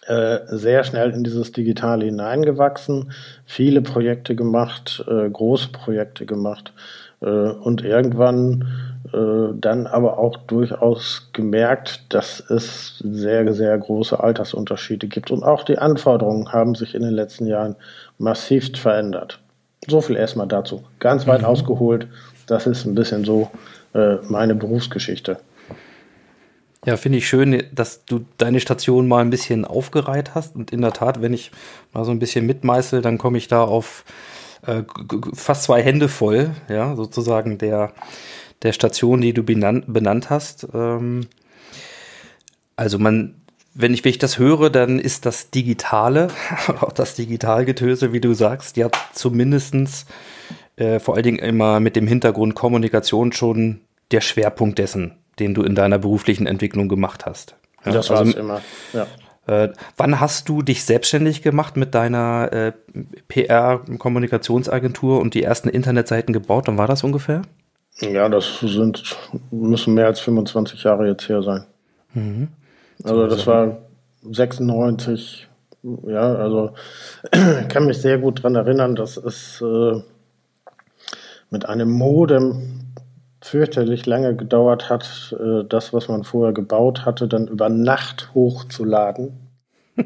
sehr 0.06 0.82
schnell 0.82 1.10
in 1.10 1.22
dieses 1.22 1.52
Digitale 1.52 2.06
hineingewachsen, 2.06 3.12
viele 3.46 3.82
Projekte 3.82 4.34
gemacht, 4.34 5.04
äh, 5.08 5.30
große 5.30 5.68
Projekte 5.68 6.26
gemacht 6.26 6.72
äh, 7.20 7.26
und 7.26 7.84
irgendwann 7.84 8.66
äh, 9.12 9.54
dann 9.54 9.86
aber 9.86 10.18
auch 10.18 10.36
durchaus 10.38 11.30
gemerkt, 11.32 12.02
dass 12.08 12.40
es 12.40 12.98
sehr, 12.98 13.52
sehr 13.54 13.76
große 13.78 14.18
Altersunterschiede 14.18 15.06
gibt 15.06 15.30
und 15.30 15.42
auch 15.42 15.64
die 15.64 15.78
Anforderungen 15.78 16.52
haben 16.52 16.74
sich 16.74 16.94
in 16.94 17.02
den 17.02 17.14
letzten 17.14 17.46
Jahren 17.46 17.76
massiv 18.18 18.76
verändert. 18.76 19.38
So 19.86 20.00
viel 20.00 20.16
erstmal 20.16 20.46
dazu. 20.46 20.84
Ganz 20.98 21.26
weit 21.26 21.40
mhm. 21.40 21.46
ausgeholt. 21.46 22.06
Das 22.46 22.66
ist 22.66 22.84
ein 22.84 22.94
bisschen 22.94 23.24
so 23.24 23.50
äh, 23.94 24.16
meine 24.28 24.54
Berufsgeschichte. 24.54 25.38
Ja, 26.84 26.96
finde 26.96 27.18
ich 27.18 27.28
schön, 27.28 27.62
dass 27.72 28.04
du 28.06 28.24
deine 28.38 28.58
Station 28.58 29.06
mal 29.06 29.20
ein 29.20 29.30
bisschen 29.30 29.64
aufgereiht 29.64 30.34
hast. 30.34 30.56
Und 30.56 30.72
in 30.72 30.80
der 30.80 30.92
Tat, 30.92 31.22
wenn 31.22 31.32
ich 31.32 31.52
mal 31.92 32.04
so 32.04 32.10
ein 32.10 32.18
bisschen 32.18 32.44
mitmeißel, 32.44 33.02
dann 33.02 33.18
komme 33.18 33.38
ich 33.38 33.46
da 33.46 33.62
auf 33.62 34.04
äh, 34.66 34.82
fast 35.32 35.62
zwei 35.64 35.80
Hände 35.80 36.08
voll, 36.08 36.50
ja, 36.68 36.96
sozusagen 36.96 37.58
der, 37.58 37.92
der 38.62 38.72
Station, 38.72 39.20
die 39.20 39.32
du 39.32 39.44
benannt, 39.44 39.84
benannt 39.92 40.28
hast. 40.28 40.66
Ähm, 40.74 41.28
also 42.74 42.98
man, 42.98 43.36
wenn 43.74 43.94
ich, 43.94 44.04
wenn 44.04 44.10
ich 44.10 44.18
das 44.18 44.38
höre, 44.38 44.68
dann 44.68 44.98
ist 44.98 45.24
das 45.24 45.50
Digitale, 45.50 46.28
auch 46.80 46.92
das 46.92 47.14
Digitalgetöse, 47.14 48.12
wie 48.12 48.20
du 48.20 48.34
sagst, 48.34 48.76
ja 48.76 48.90
zumindestens 49.12 50.06
äh, 50.74 50.98
vor 50.98 51.14
allen 51.14 51.24
Dingen 51.24 51.38
immer 51.38 51.78
mit 51.78 51.94
dem 51.94 52.08
Hintergrund 52.08 52.56
Kommunikation 52.56 53.30
schon 53.30 53.80
der 54.10 54.20
Schwerpunkt 54.20 54.78
dessen, 54.78 55.12
den 55.38 55.54
du 55.54 55.62
in 55.62 55.74
deiner 55.74 55.98
beruflichen 55.98 56.46
Entwicklung 56.46 56.88
gemacht 56.88 57.26
hast. 57.26 57.56
Ja, 57.84 57.92
das 57.92 58.10
war 58.10 58.18
also, 58.18 58.38
immer, 58.38 58.60
ja. 58.92 59.06
Äh, 59.46 59.72
wann 59.96 60.20
hast 60.20 60.48
du 60.48 60.62
dich 60.62 60.84
selbstständig 60.84 61.42
gemacht 61.42 61.76
mit 61.76 61.94
deiner 61.96 62.52
äh, 62.52 62.72
PR-Kommunikationsagentur 63.26 65.20
und 65.20 65.34
die 65.34 65.42
ersten 65.42 65.68
Internetseiten 65.68 66.32
gebaut? 66.32 66.68
Wann 66.68 66.78
war 66.78 66.86
das 66.86 67.02
ungefähr? 67.02 67.42
Ja, 68.00 68.28
das 68.28 68.60
sind, 68.60 69.16
müssen 69.50 69.94
mehr 69.94 70.06
als 70.06 70.20
25 70.20 70.84
Jahre 70.84 71.08
jetzt 71.08 71.28
her 71.28 71.42
sein. 71.42 71.64
Mhm. 72.14 72.48
Also 73.02 73.26
das 73.26 73.46
war 73.46 73.78
96, 74.22 75.48
ja, 76.06 76.34
also 76.36 76.74
ich 77.32 77.68
kann 77.68 77.86
mich 77.86 77.98
sehr 78.00 78.18
gut 78.18 78.38
daran 78.38 78.54
erinnern, 78.54 78.94
dass 78.94 79.16
es 79.16 79.60
äh, 79.60 80.00
mit 81.50 81.68
einem 81.68 81.90
Modem 81.90 82.81
fürchterlich 83.42 84.06
lange 84.06 84.36
gedauert 84.36 84.88
hat, 84.88 85.34
äh, 85.38 85.64
das, 85.68 85.92
was 85.92 86.08
man 86.08 86.24
vorher 86.24 86.52
gebaut 86.52 87.04
hatte, 87.04 87.28
dann 87.28 87.48
über 87.48 87.68
Nacht 87.68 88.30
hochzuladen. 88.34 89.32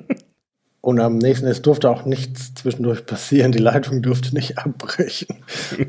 Und 0.80 1.00
am 1.00 1.18
nächsten, 1.18 1.46
es 1.48 1.62
durfte 1.62 1.90
auch 1.90 2.04
nichts 2.04 2.54
zwischendurch 2.54 3.06
passieren, 3.06 3.50
die 3.50 3.58
Leitung 3.58 4.02
durfte 4.02 4.34
nicht 4.34 4.58
abbrechen. 4.64 5.42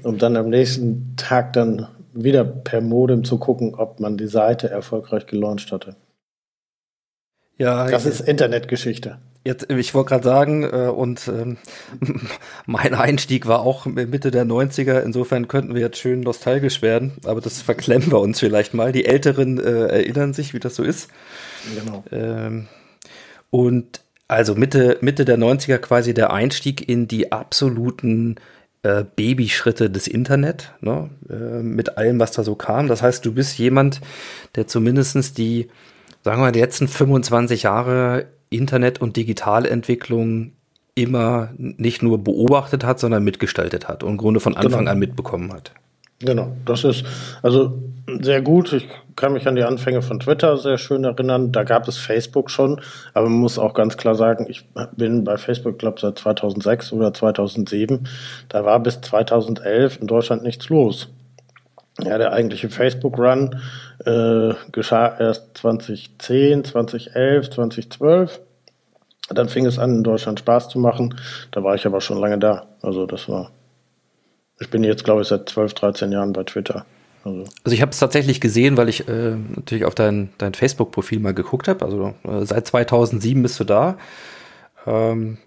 Um 0.03 0.17
dann 0.17 0.35
am 0.35 0.49
nächsten 0.49 1.15
Tag 1.17 1.53
dann 1.53 1.87
wieder 2.13 2.43
per 2.43 2.81
Modem 2.81 3.23
zu 3.23 3.37
gucken, 3.37 3.75
ob 3.75 3.99
man 3.99 4.17
die 4.17 4.27
Seite 4.27 4.69
erfolgreich 4.69 5.27
gelauncht 5.27 5.71
hatte. 5.71 5.95
Ja, 7.57 7.87
das 7.87 8.05
ist 8.05 8.21
Internetgeschichte. 8.21 9.19
Jetzt, 9.47 9.71
ich 9.71 9.93
wollte 9.93 10.09
gerade 10.09 10.25
sagen, 10.25 10.63
äh, 10.65 10.89
und 10.89 11.29
ähm, 11.29 11.55
mein 12.65 12.93
Einstieg 12.93 13.47
war 13.47 13.61
auch 13.61 13.85
Mitte 13.85 14.29
der 14.29 14.45
90er, 14.45 14.99
insofern 14.99 15.47
könnten 15.47 15.73
wir 15.73 15.79
jetzt 15.79 15.99
schön 15.99 16.19
nostalgisch 16.19 16.81
werden, 16.81 17.13
aber 17.23 17.39
das 17.39 17.61
verklemmen 17.61 18.11
wir 18.11 18.19
uns 18.19 18.41
vielleicht 18.41 18.73
mal. 18.73 18.91
Die 18.91 19.05
Älteren 19.05 19.57
äh, 19.57 19.87
erinnern 19.87 20.33
sich, 20.33 20.53
wie 20.53 20.59
das 20.59 20.75
so 20.75 20.83
ist. 20.83 21.07
Genau. 21.79 22.03
Ähm, 22.11 22.67
und 23.49 24.01
also 24.27 24.53
Mitte, 24.53 24.97
Mitte 24.99 25.23
der 25.23 25.37
90er 25.37 25.77
quasi 25.77 26.13
der 26.13 26.33
Einstieg 26.33 26.89
in 26.89 27.07
die 27.07 27.31
absoluten 27.31 28.35
äh, 28.83 29.05
Babyschritte 29.15 29.89
des 29.89 30.09
Internet, 30.09 30.73
ne? 30.81 31.09
äh, 31.29 31.63
mit 31.63 31.97
allem, 31.97 32.19
was 32.19 32.33
da 32.33 32.43
so 32.43 32.55
kam. 32.55 32.89
Das 32.89 33.01
heißt, 33.01 33.25
du 33.25 33.31
bist 33.33 33.57
jemand, 33.57 34.01
der 34.55 34.67
zumindestens 34.67 35.33
die, 35.33 35.69
sagen 36.25 36.39
wir 36.39 36.47
mal, 36.47 36.51
die 36.51 36.59
letzten 36.59 36.89
25 36.89 37.63
Jahre 37.63 38.25
Internet- 38.49 39.01
und 39.01 39.17
Digitalentwicklung 39.17 40.51
immer 40.95 41.49
nicht 41.57 42.01
nur 42.01 42.23
beobachtet 42.23 42.83
hat, 42.83 42.99
sondern 42.99 43.23
mitgestaltet 43.23 43.87
hat 43.87 44.03
und 44.03 44.11
im 44.11 44.17
Grunde 44.17 44.39
von 44.39 44.57
Anfang 44.57 44.79
genau. 44.79 44.91
an 44.91 44.99
mitbekommen 44.99 45.53
hat. 45.53 45.71
Genau, 46.19 46.51
das 46.65 46.83
ist 46.83 47.05
also 47.43 47.77
sehr 48.21 48.41
gut. 48.41 48.73
Ich 48.73 48.87
kann 49.15 49.33
mich 49.33 49.47
an 49.47 49.55
die 49.55 49.63
Anfänge 49.63 50.01
von 50.01 50.19
Twitter 50.19 50.57
sehr 50.57 50.79
schön 50.79 51.03
erinnern. 51.03 51.51
Da 51.51 51.63
gab 51.63 51.87
es 51.87 51.97
Facebook 51.97 52.49
schon, 52.49 52.81
aber 53.13 53.29
man 53.29 53.39
muss 53.39 53.59
auch 53.59 53.75
ganz 53.75 53.97
klar 53.97 54.15
sagen, 54.15 54.47
ich 54.49 54.65
bin 54.95 55.23
bei 55.23 55.37
Facebook, 55.37 55.77
glaube 55.77 55.99
seit 55.99 56.17
2006 56.17 56.93
oder 56.93 57.13
2007. 57.13 58.07
Da 58.49 58.65
war 58.65 58.79
bis 58.79 59.01
2011 59.01 60.01
in 60.01 60.07
Deutschland 60.07 60.41
nichts 60.41 60.69
los. 60.69 61.09
Ja, 62.03 62.17
der 62.17 62.31
eigentliche 62.31 62.69
Facebook-Run 62.69 63.59
äh, 64.05 64.53
geschah 64.71 65.17
erst 65.19 65.57
2010, 65.57 66.63
2011, 66.63 67.49
2012. 67.49 68.39
Dann 69.29 69.49
fing 69.49 69.65
es 69.65 69.79
an, 69.79 69.95
in 69.95 70.03
Deutschland 70.03 70.39
Spaß 70.39 70.69
zu 70.69 70.79
machen. 70.79 71.15
Da 71.51 71.63
war 71.63 71.75
ich 71.75 71.85
aber 71.85 71.99
schon 71.99 72.19
lange 72.19 72.37
da. 72.37 72.67
Also 72.81 73.05
das 73.05 73.27
war 73.27 73.51
ich 74.59 74.69
bin 74.69 74.83
jetzt, 74.83 75.03
glaube 75.03 75.21
ich, 75.21 75.27
seit 75.27 75.49
12, 75.49 75.73
13 75.73 76.11
Jahren 76.11 76.33
bei 76.33 76.43
Twitter. 76.43 76.85
Also, 77.23 77.45
also 77.63 77.73
ich 77.73 77.81
habe 77.81 77.91
es 77.91 77.99
tatsächlich 77.99 78.41
gesehen, 78.41 78.77
weil 78.77 78.89
ich 78.89 79.07
äh, 79.07 79.35
natürlich 79.55 79.85
auf 79.85 79.95
dein, 79.95 80.29
dein 80.37 80.53
Facebook-Profil 80.53 81.19
mal 81.19 81.33
geguckt 81.33 81.67
habe. 81.67 81.85
Also 81.85 82.13
äh, 82.23 82.45
seit 82.45 82.67
2007 82.67 83.41
bist 83.43 83.59
du 83.59 83.63
da. 83.63 83.97
Ähm, 84.85 85.37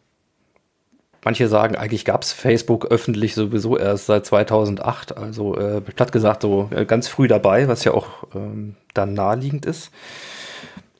manche 1.24 1.48
sagen, 1.48 1.76
eigentlich 1.76 2.04
gab 2.04 2.22
es 2.22 2.32
Facebook 2.32 2.86
öffentlich 2.86 3.34
sowieso 3.34 3.76
erst 3.76 4.06
seit 4.06 4.26
2008. 4.26 5.16
Also 5.16 5.56
äh, 5.56 5.80
platt 5.80 6.12
gesagt 6.12 6.42
so 6.42 6.68
äh, 6.74 6.84
ganz 6.84 7.08
früh 7.08 7.28
dabei, 7.28 7.68
was 7.68 7.84
ja 7.84 7.92
auch 7.92 8.08
ähm, 8.34 8.76
dann 8.94 9.14
naheliegend 9.14 9.66
ist. 9.66 9.90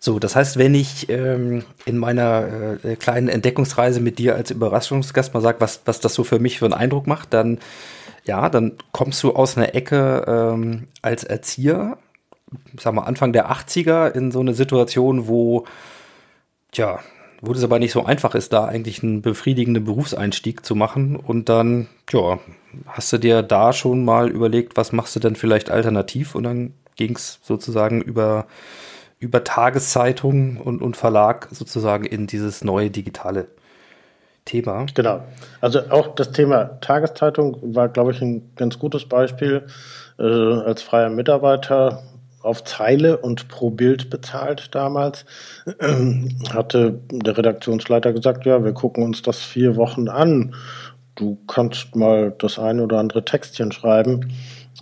So, 0.03 0.19
das 0.19 0.35
heißt, 0.35 0.57
wenn 0.57 0.75
ich 0.75 1.11
ähm, 1.11 1.65
in 1.85 1.99
meiner 1.99 2.79
äh, 2.83 2.97
kleinen 2.97 3.29
Entdeckungsreise 3.29 4.01
mit 4.01 4.19
dir 4.19 4.35
als 4.35 4.51
Überraschungsgast 4.51 5.35
mal 5.35 5.41
sage, 5.41 5.61
was, 5.61 5.83
was 5.85 6.01
das 6.01 6.15
so 6.15 6.25
für 6.25 6.39
mich 6.39 6.59
für 6.59 6.65
einen 6.65 6.75
Eindruck 6.75 7.07
macht, 7.07 7.35
dann 7.35 7.59
ja, 8.25 8.49
dann 8.49 8.73
kommst 8.93 9.23
du 9.23 9.33
aus 9.33 9.57
einer 9.57 9.75
Ecke 9.75 10.25
ähm, 10.27 10.89
als 11.03 11.25
Erzieher, 11.25 11.99
sag 12.79 12.95
mal 12.95 13.03
Anfang 13.03 13.33
der 13.33 13.51
80er, 13.51 14.11
in 14.11 14.31
so 14.31 14.41
eine 14.41 14.55
Situation, 14.55 15.27
wo, 15.29 15.67
tja, 16.73 17.01
wo 17.41 17.53
es 17.53 17.65
aber 17.65 17.79
nicht 17.79 17.93
so 17.93 18.05
einfach 18.05 18.35
ist, 18.35 18.53
da 18.53 18.67
eigentlich 18.67 19.03
einen 19.03 19.23
befriedigenden 19.23 19.85
Berufseinstieg 19.85 20.65
zu 20.65 20.75
machen. 20.75 21.17
Und 21.17 21.49
dann, 21.49 21.89
ja, 22.11 22.39
hast 22.87 23.13
du 23.13 23.19
dir 23.19 23.43
da 23.43 23.73
schon 23.73 24.05
mal 24.05 24.29
überlegt, 24.31 24.77
was 24.77 24.93
machst 24.93 25.17
du 25.17 25.21
denn 25.21 25.37
vielleicht 25.37 25.71
alternativ? 25.71 26.35
Und 26.35 26.45
dann 26.45 26.75
ging 26.97 27.17
es 27.17 27.41
sozusagen 27.43 28.03
über, 28.03 28.47
über 29.19 29.43
Tageszeitung 29.45 30.59
und, 30.59 30.83
und 30.83 30.97
Verlag 30.97 31.49
sozusagen 31.51 32.05
in 32.05 32.27
dieses 32.27 32.63
neue 32.63 32.91
digitale 32.91 33.49
Thema. 34.45 34.87
Genau. 34.95 35.23
Also 35.61 35.81
auch 35.91 36.15
das 36.15 36.33
Thema 36.33 36.81
Tageszeitung 36.81 37.59
war, 37.75 37.89
glaube 37.89 38.13
ich, 38.13 38.21
ein 38.21 38.51
ganz 38.57 38.79
gutes 38.79 39.07
Beispiel. 39.07 39.67
Äh, 40.19 40.23
als 40.23 40.83
freier 40.83 41.09
Mitarbeiter 41.09 42.03
auf 42.43 42.65
Zeile 42.65 43.19
und 43.19 43.49
pro 43.49 43.71
Bild 43.71 44.11
bezahlt 44.11 44.75
damals, 44.75 45.25
äh, 45.79 45.95
hatte 46.53 47.01
der 47.11 47.37
Redaktionsleiter 47.37 48.13
gesagt, 48.13 48.47
ja, 48.47 48.65
wir 48.65 48.73
gucken 48.73 49.05
uns 49.05 49.23
das 49.23 49.39
vier 49.39 49.77
Wochen 49.77 50.09
an. 50.09 50.55
Du 51.15 51.39
kannst 51.47 51.97
mal 51.97 52.35
das 52.39 52.59
eine 52.59 52.83
oder 52.83 52.99
andere 52.99 53.25
Textchen 53.25 53.73
schreiben. 53.73 54.33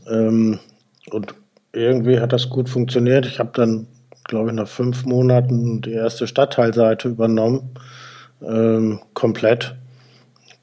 Ähm, 0.09 0.61
und 1.11 1.35
irgendwie 1.73 2.21
hat 2.21 2.33
das 2.33 2.49
gut 2.49 2.69
funktioniert. 2.69 3.27
Ich 3.27 3.38
habe 3.38 3.50
dann, 3.55 3.87
glaube 4.25 4.50
ich, 4.50 4.55
nach 4.55 4.69
fünf 4.69 5.05
Monaten 5.05 5.81
die 5.81 5.93
erste 5.93 6.27
Stadtteilseite 6.27 7.09
übernommen 7.09 7.71
ähm, 8.43 9.00
komplett. 9.15 9.77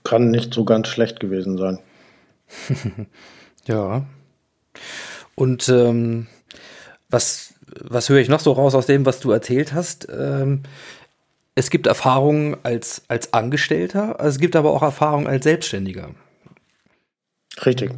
Kann 0.04 0.30
nicht 0.30 0.54
so 0.54 0.66
ganz 0.66 0.88
schlecht 0.88 1.20
gewesen 1.20 1.58
sein. 1.58 1.80
ja. 3.68 4.06
Und 5.36 5.68
ähm, 5.70 6.28
was, 7.16 7.54
was 7.82 8.10
höre 8.10 8.20
ich 8.20 8.30
noch 8.30 8.42
so 8.42 8.52
raus 8.52 8.76
aus 8.76 8.86
dem, 8.86 9.06
was 9.06 9.22
du 9.22 9.32
erzählt 9.32 9.74
hast? 9.74 10.08
Ähm, 10.12 10.64
es 11.56 11.70
gibt 11.70 11.88
Erfahrungen 11.88 12.58
als, 12.64 13.04
als 13.08 13.34
Angestellter, 13.34 14.18
es 14.20 14.38
gibt 14.38 14.58
aber 14.58 14.72
auch 14.72 14.84
Erfahrungen 14.84 15.26
als 15.26 15.46
Selbstständiger. 15.46 16.10
Richtig. 17.66 17.92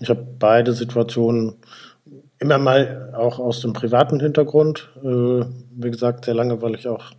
Ich 0.00 0.10
habe 0.10 0.26
beide 0.38 0.72
Situationen 0.72 1.54
immer 2.40 2.58
mal 2.58 3.14
auch 3.16 3.38
aus 3.38 3.60
dem 3.60 3.72
privaten 3.72 4.18
Hintergrund. 4.20 4.90
Äh, 5.02 5.44
wie 5.78 5.90
gesagt, 5.90 6.24
sehr 6.24 6.34
lange, 6.34 6.60
weil 6.60 6.74
ich 6.74 6.88
auch 6.88 7.12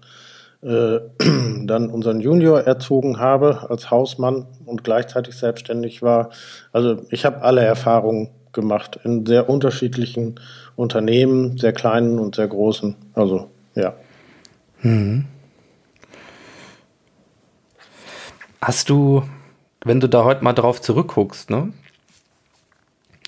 äh, 0.61 0.99
dann 1.65 1.89
unseren 1.89 2.19
Junior 2.19 2.61
erzogen 2.61 3.19
habe 3.19 3.69
als 3.69 3.89
Hausmann 3.89 4.45
und 4.65 4.83
gleichzeitig 4.83 5.35
selbstständig 5.35 6.01
war. 6.01 6.29
Also 6.73 7.03
ich 7.09 7.25
habe 7.25 7.41
alle 7.41 7.61
Erfahrungen 7.61 8.31
gemacht 8.57 8.99
in 9.03 9.25
sehr 9.25 9.49
unterschiedlichen 9.49 10.39
Unternehmen, 10.75 11.57
sehr 11.57 11.71
kleinen 11.71 12.19
und 12.19 12.35
sehr 12.35 12.47
großen. 12.47 12.95
Also 13.13 13.49
ja. 13.75 13.93
Mhm. 14.81 15.25
Hast 18.59 18.89
du, 18.89 19.23
wenn 19.85 19.99
du 19.99 20.09
da 20.09 20.23
heute 20.25 20.43
mal 20.43 20.53
drauf 20.53 20.81
zurückguckst, 20.81 21.49
ne? 21.49 21.71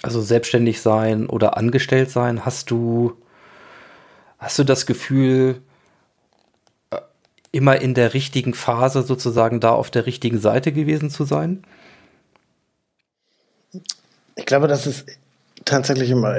Also 0.02 0.22
selbstständig 0.22 0.82
sein 0.82 1.28
oder 1.28 1.56
angestellt 1.58 2.10
sein, 2.10 2.46
hast 2.46 2.72
du, 2.72 3.14
hast 4.38 4.58
du 4.58 4.64
das 4.64 4.86
Gefühl, 4.86 5.62
immer 7.52 7.82
in 7.82 7.94
der 7.94 8.14
richtigen 8.14 8.54
Phase 8.54 9.04
sozusagen 9.04 9.60
da 9.60 9.72
auf 9.72 9.92
der 9.92 10.06
richtigen 10.06 10.40
Seite 10.40 10.72
gewesen 10.72 11.10
zu 11.10 11.26
sein? 11.26 11.64
Ich 14.40 14.46
glaube, 14.46 14.70
das 14.70 14.88
ist 14.88 15.06
tatsächlich 15.66 16.10
immer 16.12 16.34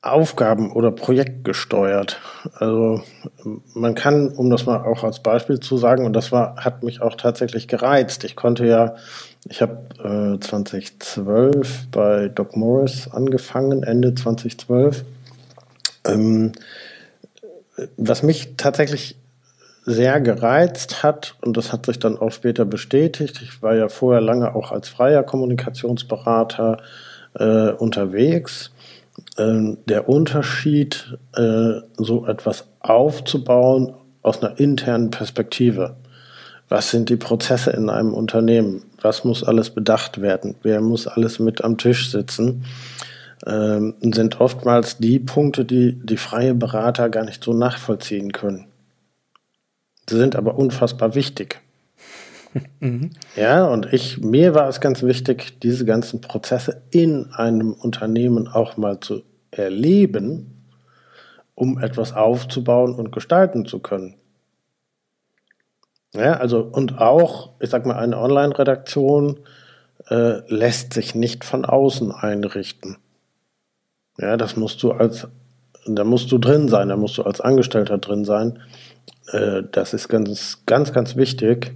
Aufgaben- 0.00 0.72
oder 0.72 0.90
Projektgesteuert. 0.90 2.20
Also 2.54 3.00
man 3.72 3.94
kann, 3.94 4.30
um 4.30 4.50
das 4.50 4.66
mal 4.66 4.82
auch 4.82 5.04
als 5.04 5.20
Beispiel 5.20 5.60
zu 5.60 5.76
sagen, 5.76 6.04
und 6.04 6.12
das 6.12 6.32
war, 6.32 6.56
hat 6.56 6.82
mich 6.82 7.00
auch 7.00 7.14
tatsächlich 7.14 7.68
gereizt. 7.68 8.24
Ich 8.24 8.34
konnte 8.34 8.66
ja, 8.66 8.96
ich 9.48 9.62
habe 9.62 9.78
äh, 10.00 10.40
2012 10.40 11.86
bei 11.92 12.28
Doc 12.28 12.56
Morris 12.56 13.08
angefangen, 13.12 13.84
Ende 13.84 14.16
2012. 14.16 15.04
Ähm, 16.04 16.50
was 17.96 18.24
mich 18.24 18.56
tatsächlich 18.56 19.21
sehr 19.84 20.20
gereizt 20.20 21.02
hat 21.02 21.34
und 21.40 21.56
das 21.56 21.72
hat 21.72 21.86
sich 21.86 21.98
dann 21.98 22.16
auch 22.16 22.30
später 22.30 22.64
bestätigt. 22.64 23.40
Ich 23.42 23.62
war 23.62 23.74
ja 23.74 23.88
vorher 23.88 24.20
lange 24.20 24.54
auch 24.54 24.70
als 24.70 24.88
freier 24.88 25.24
Kommunikationsberater 25.24 26.78
äh, 27.34 27.70
unterwegs. 27.70 28.70
Ähm, 29.38 29.78
der 29.86 30.08
Unterschied, 30.08 31.18
äh, 31.34 31.80
so 31.96 32.26
etwas 32.26 32.68
aufzubauen 32.80 33.94
aus 34.22 34.42
einer 34.42 34.58
internen 34.58 35.10
Perspektive. 35.10 35.96
Was 36.68 36.90
sind 36.90 37.08
die 37.08 37.16
Prozesse 37.16 37.70
in 37.72 37.90
einem 37.90 38.14
Unternehmen? 38.14 38.84
Was 39.00 39.24
muss 39.24 39.44
alles 39.44 39.70
bedacht 39.70 40.22
werden? 40.22 40.54
Wer 40.62 40.80
muss 40.80 41.06
alles 41.06 41.38
mit 41.38 41.64
am 41.64 41.76
Tisch 41.76 42.10
sitzen? 42.10 42.64
Ähm, 43.44 43.94
sind 44.00 44.40
oftmals 44.40 44.98
die 44.98 45.18
Punkte, 45.18 45.64
die 45.64 45.98
die 46.02 46.16
freie 46.16 46.54
Berater 46.54 47.10
gar 47.10 47.24
nicht 47.24 47.42
so 47.42 47.52
nachvollziehen 47.52 48.32
können. 48.32 48.71
Sie 50.12 50.18
sind 50.18 50.36
aber 50.36 50.56
unfassbar 50.58 51.14
wichtig. 51.14 51.60
Mhm. 52.80 53.12
Ja, 53.34 53.64
und 53.64 53.94
ich, 53.94 54.20
mir 54.20 54.54
war 54.54 54.68
es 54.68 54.82
ganz 54.82 55.02
wichtig, 55.02 55.58
diese 55.60 55.86
ganzen 55.86 56.20
Prozesse 56.20 56.82
in 56.90 57.32
einem 57.32 57.72
Unternehmen 57.72 58.46
auch 58.46 58.76
mal 58.76 59.00
zu 59.00 59.22
erleben, 59.50 60.68
um 61.54 61.78
etwas 61.78 62.12
aufzubauen 62.12 62.94
und 62.94 63.10
gestalten 63.10 63.64
zu 63.64 63.78
können. 63.78 64.16
Ja, 66.12 66.34
also, 66.34 66.60
und 66.60 66.98
auch, 66.98 67.52
ich 67.58 67.70
sag 67.70 67.86
mal, 67.86 67.96
eine 67.96 68.18
Online-Redaktion 68.18 69.40
äh, 70.10 70.42
lässt 70.54 70.92
sich 70.92 71.14
nicht 71.14 71.46
von 71.46 71.64
außen 71.64 72.12
einrichten. 72.12 72.98
Ja, 74.18 74.36
das 74.36 74.56
musst 74.56 74.82
du 74.82 74.92
als, 74.92 75.26
da 75.86 76.04
musst 76.04 76.30
du 76.30 76.36
drin 76.36 76.68
sein, 76.68 76.90
da 76.90 76.98
musst 76.98 77.16
du 77.16 77.22
als 77.22 77.40
Angestellter 77.40 77.96
drin 77.96 78.26
sein. 78.26 78.58
Äh, 79.28 79.62
das 79.70 79.94
ist 79.94 80.08
ganz, 80.08 80.58
ganz, 80.66 80.92
ganz 80.92 81.16
wichtig. 81.16 81.72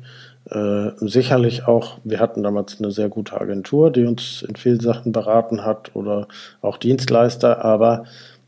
Äh, 0.50 0.90
sicherlich 1.00 1.66
auch, 1.66 1.98
wir 2.04 2.20
hatten 2.20 2.42
damals 2.42 2.78
eine 2.78 2.92
sehr 2.92 3.08
gute 3.08 3.40
Agentur, 3.40 3.90
die 3.90 4.04
uns 4.04 4.42
in 4.42 4.54
vielen 4.54 4.80
Sachen 4.80 5.12
beraten 5.12 5.64
hat 5.64 5.94
oder 5.94 6.28
auch 6.60 6.76
Dienstleister, 6.76 7.64
aber 7.64 8.04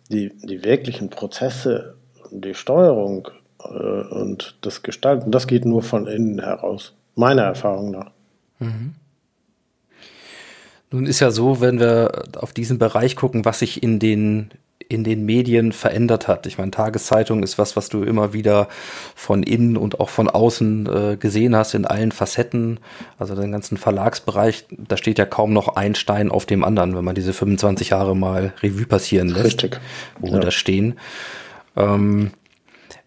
die, 0.09 0.33
die 0.43 0.63
wirklichen 0.63 1.11
Prozesse, 1.11 1.95
die 2.31 2.55
Steuerung 2.55 3.29
äh, 3.65 3.69
und 3.69 4.57
das 4.61 4.83
Gestalten, 4.83 5.33
das 5.33 5.49
geht 5.49 5.65
nur 5.65 5.83
von 5.83 6.07
innen 6.07 6.39
heraus, 6.41 6.95
meiner 7.17 7.43
Erfahrung 7.43 7.91
nach. 7.91 8.11
Mhm. 8.61 8.95
Nun 10.91 11.07
ist 11.07 11.21
ja 11.21 11.31
so, 11.31 11.61
wenn 11.61 11.81
wir 11.81 12.25
auf 12.37 12.53
diesen 12.53 12.79
Bereich 12.79 13.17
gucken, 13.17 13.45
was 13.45 13.59
sich 13.59 13.83
in 13.83 13.99
den 13.99 14.51
in 14.91 15.05
den 15.05 15.27
Medien 15.27 15.73
verändert 15.73 16.29
hat. 16.29 16.47
Ich 16.47 16.57
meine, 16.57 16.71
Tageszeitung 16.71 17.43
ist 17.43 17.59
was, 17.59 17.77
was 17.77 17.91
du 17.91 18.03
immer 18.03 18.33
wieder 18.33 18.69
von 19.15 19.43
innen 19.43 19.77
und 19.77 20.01
auch 20.01 20.09
von 20.09 20.31
außen 20.31 20.87
äh, 20.87 21.17
gesehen 21.17 21.55
hast 21.55 21.75
in 21.75 21.85
allen 21.85 22.11
Facetten. 22.11 22.81
Also 23.19 23.35
den 23.35 23.53
ganzen 23.53 23.77
Verlagsbereich, 23.77 24.65
da 24.71 24.97
steht 24.97 25.19
ja 25.19 25.27
kaum 25.27 25.53
noch 25.53 25.77
ein 25.77 25.95
Stein 25.95 26.31
auf 26.31 26.47
dem 26.47 26.65
anderen, 26.65 26.97
wenn 26.97 27.05
man 27.05 27.15
diese 27.15 27.35
25 27.35 27.91
Jahre 27.91 28.17
mal 28.17 28.55
Revue 28.63 28.87
passieren 28.87 29.29
lässt, 29.29 29.63
Richtig. 29.63 29.81
wo 30.21 30.29
Ja. 30.29 30.33
wir 30.35 30.41
da 30.41 30.51
stehen. 30.51 30.99
Ähm, 31.77 32.31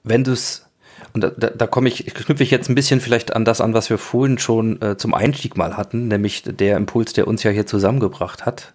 wenn 0.04 0.24
du 0.24 0.32
es 0.34 0.68
und 1.14 1.24
da, 1.26 1.30
da, 1.30 1.50
da 1.50 1.68
komme 1.68 1.90
ich, 1.90 2.06
knüpfe 2.06 2.44
ich 2.44 2.52
jetzt 2.52 2.70
ein 2.70 2.76
bisschen 2.76 3.02
vielleicht 3.02 3.36
an 3.36 3.44
das 3.44 3.60
an, 3.60 3.74
was 3.74 3.90
wir 3.90 3.98
vorhin 3.98 4.38
schon 4.38 4.82
äh, 4.82 4.96
zum 4.98 5.14
Einstieg 5.14 5.58
mal 5.58 5.76
hatten, 5.76 6.08
nämlich 6.08 6.44
der 6.46 6.78
Impuls, 6.78 7.12
der 7.12 7.28
uns 7.28 7.44
ja 7.44 7.52
hier 7.52 7.66
zusammengebracht 7.66 8.46
hat, 8.46 8.74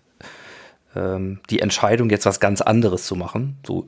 ähm, 0.97 1.41
die 1.51 1.61
Entscheidung, 1.61 2.11
jetzt 2.11 2.27
was 2.27 2.41
ganz 2.41 2.61
anderes 2.61 3.07
zu 3.07 3.15
machen. 3.15 3.59
So 3.67 3.87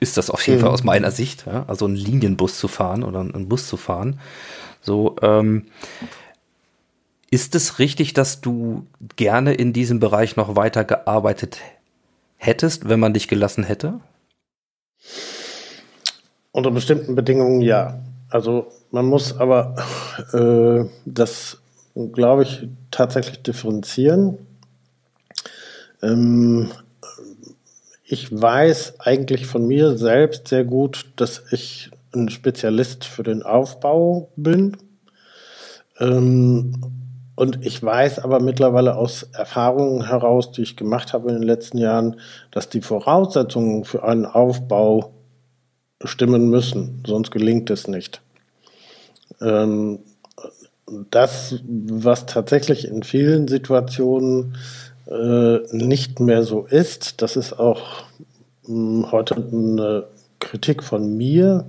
ist 0.00 0.16
das 0.16 0.30
auf 0.30 0.46
jeden 0.46 0.60
Fall 0.60 0.70
aus 0.70 0.84
meiner 0.84 1.10
Sicht, 1.10 1.46
ja? 1.46 1.64
also 1.66 1.86
einen 1.86 1.96
Linienbus 1.96 2.58
zu 2.58 2.68
fahren 2.68 3.02
oder 3.02 3.20
einen 3.20 3.48
Bus 3.48 3.66
zu 3.66 3.76
fahren. 3.76 4.20
So, 4.80 5.16
ähm, 5.22 5.66
ist 7.30 7.54
es 7.54 7.78
richtig, 7.78 8.14
dass 8.14 8.40
du 8.40 8.86
gerne 9.16 9.54
in 9.54 9.72
diesem 9.72 10.00
Bereich 10.00 10.36
noch 10.36 10.56
weiter 10.56 10.84
gearbeitet 10.84 11.58
hättest, 12.36 12.88
wenn 12.88 13.00
man 13.00 13.12
dich 13.12 13.28
gelassen 13.28 13.64
hätte? 13.64 14.00
Unter 16.52 16.70
bestimmten 16.70 17.14
Bedingungen 17.14 17.60
ja. 17.60 17.98
Also 18.30 18.68
man 18.90 19.06
muss 19.06 19.36
aber 19.36 19.74
äh, 20.32 20.88
das, 21.04 21.58
glaube 22.12 22.44
ich, 22.44 22.68
tatsächlich 22.90 23.42
differenzieren. 23.42 24.38
Ähm, 26.02 26.70
ich 28.04 28.30
weiß 28.32 29.00
eigentlich 29.00 29.46
von 29.46 29.66
mir 29.66 29.96
selbst 29.98 30.48
sehr 30.48 30.64
gut, 30.64 31.06
dass 31.16 31.42
ich 31.50 31.90
ein 32.14 32.28
Spezialist 32.30 33.04
für 33.04 33.22
den 33.22 33.42
Aufbau 33.42 34.30
bin. 34.36 34.76
Ähm, 35.98 36.72
und 37.34 37.64
ich 37.64 37.82
weiß 37.82 38.18
aber 38.18 38.40
mittlerweile 38.40 38.96
aus 38.96 39.22
Erfahrungen 39.32 40.06
heraus, 40.06 40.50
die 40.50 40.62
ich 40.62 40.76
gemacht 40.76 41.12
habe 41.12 41.28
in 41.28 41.36
den 41.36 41.44
letzten 41.44 41.78
Jahren, 41.78 42.18
dass 42.50 42.68
die 42.68 42.80
Voraussetzungen 42.80 43.84
für 43.84 44.02
einen 44.02 44.26
Aufbau 44.26 45.12
stimmen 46.02 46.48
müssen, 46.48 47.02
sonst 47.06 47.30
gelingt 47.30 47.70
es 47.70 47.86
nicht. 47.88 48.22
Ähm, 49.40 50.00
das, 51.10 51.56
was 51.66 52.26
tatsächlich 52.26 52.88
in 52.88 53.02
vielen 53.02 53.46
Situationen 53.46 54.56
äh, 55.08 55.58
nicht 55.72 56.20
mehr 56.20 56.42
so 56.42 56.66
ist, 56.66 57.22
das 57.22 57.36
ist 57.36 57.54
auch 57.54 58.04
mh, 58.66 59.10
heute 59.10 59.36
eine 59.36 60.04
Kritik 60.38 60.82
von 60.82 61.16
mir 61.16 61.64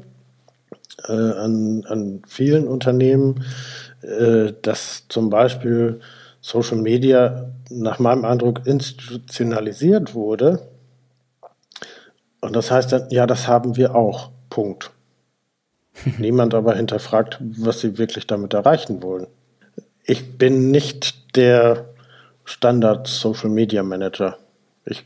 äh, 1.08 1.12
an, 1.12 1.86
an 1.88 2.22
vielen 2.28 2.68
Unternehmen, 2.68 3.46
äh, 4.02 4.54
dass 4.62 5.08
zum 5.08 5.30
Beispiel 5.30 6.02
Social 6.42 6.78
Media 6.78 7.52
nach 7.70 8.00
meinem 8.00 8.26
Eindruck 8.26 8.66
institutionalisiert 8.66 10.14
wurde. 10.14 10.68
Und 12.42 12.56
das 12.56 12.72
heißt 12.72 12.92
dann, 12.92 13.10
ja, 13.10 13.28
das 13.28 13.48
haben 13.48 13.76
wir 13.76 13.96
auch. 13.96 14.32
Punkt. 14.50 14.92
Niemand 16.18 16.54
aber 16.54 16.76
hinterfragt, 16.76 17.38
was 17.42 17.82
sie 17.82 17.98
wirklich 17.98 18.28
damit 18.28 18.54
erreichen 18.54 19.04
wollen. 19.04 19.28
Ich 20.04 20.38
bin 20.38 20.72
nicht 20.72 21.36
der 21.36 21.89
Standard 22.50 23.08
Social 23.08 23.50
Media 23.50 23.84
Manager. 23.84 24.38
Ich 24.86 25.06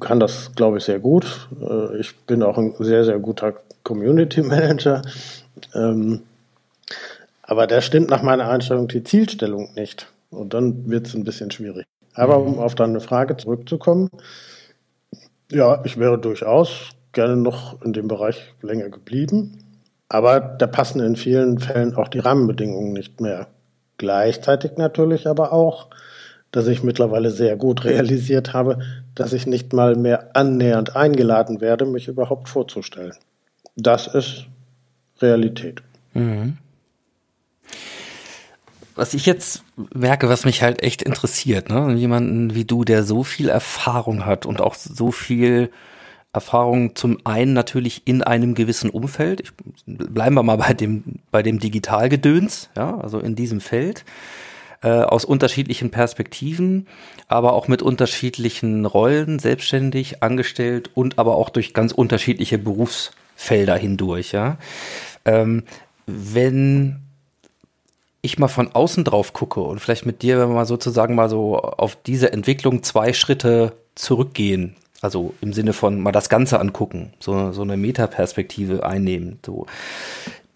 kann 0.00 0.20
das, 0.20 0.52
glaube 0.54 0.78
ich, 0.78 0.84
sehr 0.84 1.00
gut. 1.00 1.48
Äh, 1.60 1.98
Ich 1.98 2.16
bin 2.26 2.42
auch 2.42 2.56
ein 2.56 2.74
sehr, 2.78 3.04
sehr 3.04 3.18
guter 3.18 3.54
Community 3.82 4.42
Manager. 4.42 5.02
Ähm, 5.74 6.22
Aber 7.42 7.66
da 7.66 7.80
stimmt 7.80 8.10
nach 8.10 8.22
meiner 8.22 8.48
Einstellung 8.48 8.86
die 8.88 9.02
Zielstellung 9.02 9.74
nicht. 9.74 10.06
Und 10.30 10.54
dann 10.54 10.88
wird 10.88 11.06
es 11.08 11.14
ein 11.14 11.24
bisschen 11.24 11.50
schwierig. 11.50 11.84
Aber 12.14 12.38
um 12.38 12.58
auf 12.58 12.74
deine 12.74 13.00
Frage 13.00 13.36
zurückzukommen, 13.36 14.08
ja, 15.50 15.82
ich 15.84 15.98
wäre 15.98 16.18
durchaus 16.18 16.90
gerne 17.12 17.36
noch 17.36 17.82
in 17.82 17.92
dem 17.92 18.08
Bereich 18.08 18.54
länger 18.62 18.88
geblieben. 18.88 19.58
Aber 20.08 20.40
da 20.40 20.66
passen 20.68 21.00
in 21.00 21.16
vielen 21.16 21.58
Fällen 21.58 21.96
auch 21.96 22.08
die 22.08 22.20
Rahmenbedingungen 22.20 22.92
nicht 22.92 23.20
mehr. 23.20 23.48
Gleichzeitig 23.98 24.76
natürlich 24.76 25.26
aber 25.26 25.52
auch, 25.52 25.88
dass 26.54 26.68
ich 26.68 26.84
mittlerweile 26.84 27.32
sehr 27.32 27.56
gut 27.56 27.84
realisiert 27.84 28.52
habe, 28.52 28.78
dass 29.16 29.32
ich 29.32 29.44
nicht 29.44 29.72
mal 29.72 29.96
mehr 29.96 30.36
annähernd 30.36 30.94
eingeladen 30.94 31.60
werde, 31.60 31.84
mich 31.84 32.06
überhaupt 32.06 32.48
vorzustellen. 32.48 33.14
Das 33.74 34.06
ist 34.06 34.46
Realität. 35.20 35.82
Was 38.94 39.14
ich 39.14 39.26
jetzt 39.26 39.64
merke, 39.92 40.28
was 40.28 40.44
mich 40.44 40.62
halt 40.62 40.80
echt 40.84 41.02
interessiert, 41.02 41.70
ne? 41.70 41.92
Jemanden 41.94 42.54
wie 42.54 42.64
du, 42.64 42.84
der 42.84 43.02
so 43.02 43.24
viel 43.24 43.48
Erfahrung 43.48 44.24
hat 44.24 44.46
und 44.46 44.60
auch 44.60 44.76
so 44.76 45.10
viel 45.10 45.70
Erfahrung 46.32 46.94
zum 46.94 47.18
einen 47.24 47.52
natürlich 47.52 48.02
in 48.04 48.22
einem 48.22 48.54
gewissen 48.54 48.90
Umfeld. 48.90 49.40
Ich, 49.40 49.52
bleiben 49.86 50.36
wir 50.36 50.44
mal 50.44 50.58
bei 50.58 50.72
dem, 50.72 51.02
bei 51.32 51.42
dem 51.42 51.58
Digitalgedöns, 51.58 52.70
ja, 52.76 52.96
also 53.00 53.18
in 53.18 53.34
diesem 53.34 53.60
Feld, 53.60 54.04
äh, 54.84 55.02
aus 55.02 55.24
unterschiedlichen 55.24 55.90
Perspektiven, 55.90 56.86
aber 57.26 57.54
auch 57.54 57.68
mit 57.68 57.80
unterschiedlichen 57.80 58.84
Rollen, 58.84 59.38
selbstständig, 59.38 60.22
angestellt 60.22 60.90
und 60.92 61.18
aber 61.18 61.36
auch 61.36 61.48
durch 61.48 61.72
ganz 61.72 61.92
unterschiedliche 61.92 62.58
Berufsfelder 62.58 63.76
hindurch, 63.76 64.32
ja. 64.32 64.58
Ähm, 65.24 65.62
wenn 66.06 67.00
ich 68.20 68.38
mal 68.38 68.48
von 68.48 68.74
außen 68.74 69.04
drauf 69.04 69.32
gucke 69.32 69.60
und 69.62 69.78
vielleicht 69.78 70.04
mit 70.04 70.20
dir, 70.20 70.38
wenn 70.38 70.50
wir 70.50 70.54
mal 70.54 70.66
sozusagen 70.66 71.14
mal 71.14 71.30
so 71.30 71.58
auf 71.58 71.96
diese 71.96 72.34
Entwicklung 72.34 72.82
zwei 72.82 73.14
Schritte 73.14 73.72
zurückgehen, 73.94 74.76
also 75.00 75.32
im 75.40 75.54
Sinne 75.54 75.72
von 75.72 75.98
mal 75.98 76.12
das 76.12 76.28
Ganze 76.28 76.60
angucken, 76.60 77.14
so, 77.20 77.52
so 77.52 77.62
eine 77.62 77.78
Metaperspektive 77.78 78.84
einnehmen, 78.84 79.38
so. 79.46 79.64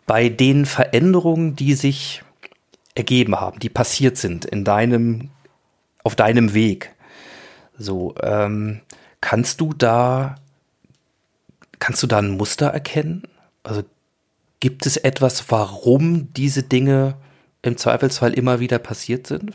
Bei 0.07 0.29
den 0.29 0.67
Veränderungen, 0.67 1.57
die 1.57 1.73
sich 1.73 2.23
ergeben 2.99 3.41
haben, 3.41 3.61
die 3.61 3.69
passiert 3.71 4.17
sind 4.17 4.45
in 4.45 4.65
deinem, 4.65 5.31
auf 6.03 6.17
deinem 6.17 6.53
Weg, 6.53 6.95
so, 7.79 8.15
ähm, 8.23 8.81
kannst 9.21 9.61
du 9.61 9.73
da, 9.73 10.35
kannst 11.79 12.03
du 12.03 12.09
da 12.09 12.19
ein 12.19 12.37
Muster 12.37 12.67
erkennen? 12.67 13.23
Also 13.63 13.83
gibt 14.61 14.85
es 14.85 14.97
etwas, 14.97 15.51
warum 15.51 16.33
diese 16.35 16.65
Dinge 16.65 17.15
im 17.63 17.77
Zweifelsfall 17.77 18.35
immer 18.35 18.59
wieder 18.59 18.81
passiert 18.81 19.29
sind? 19.29 19.53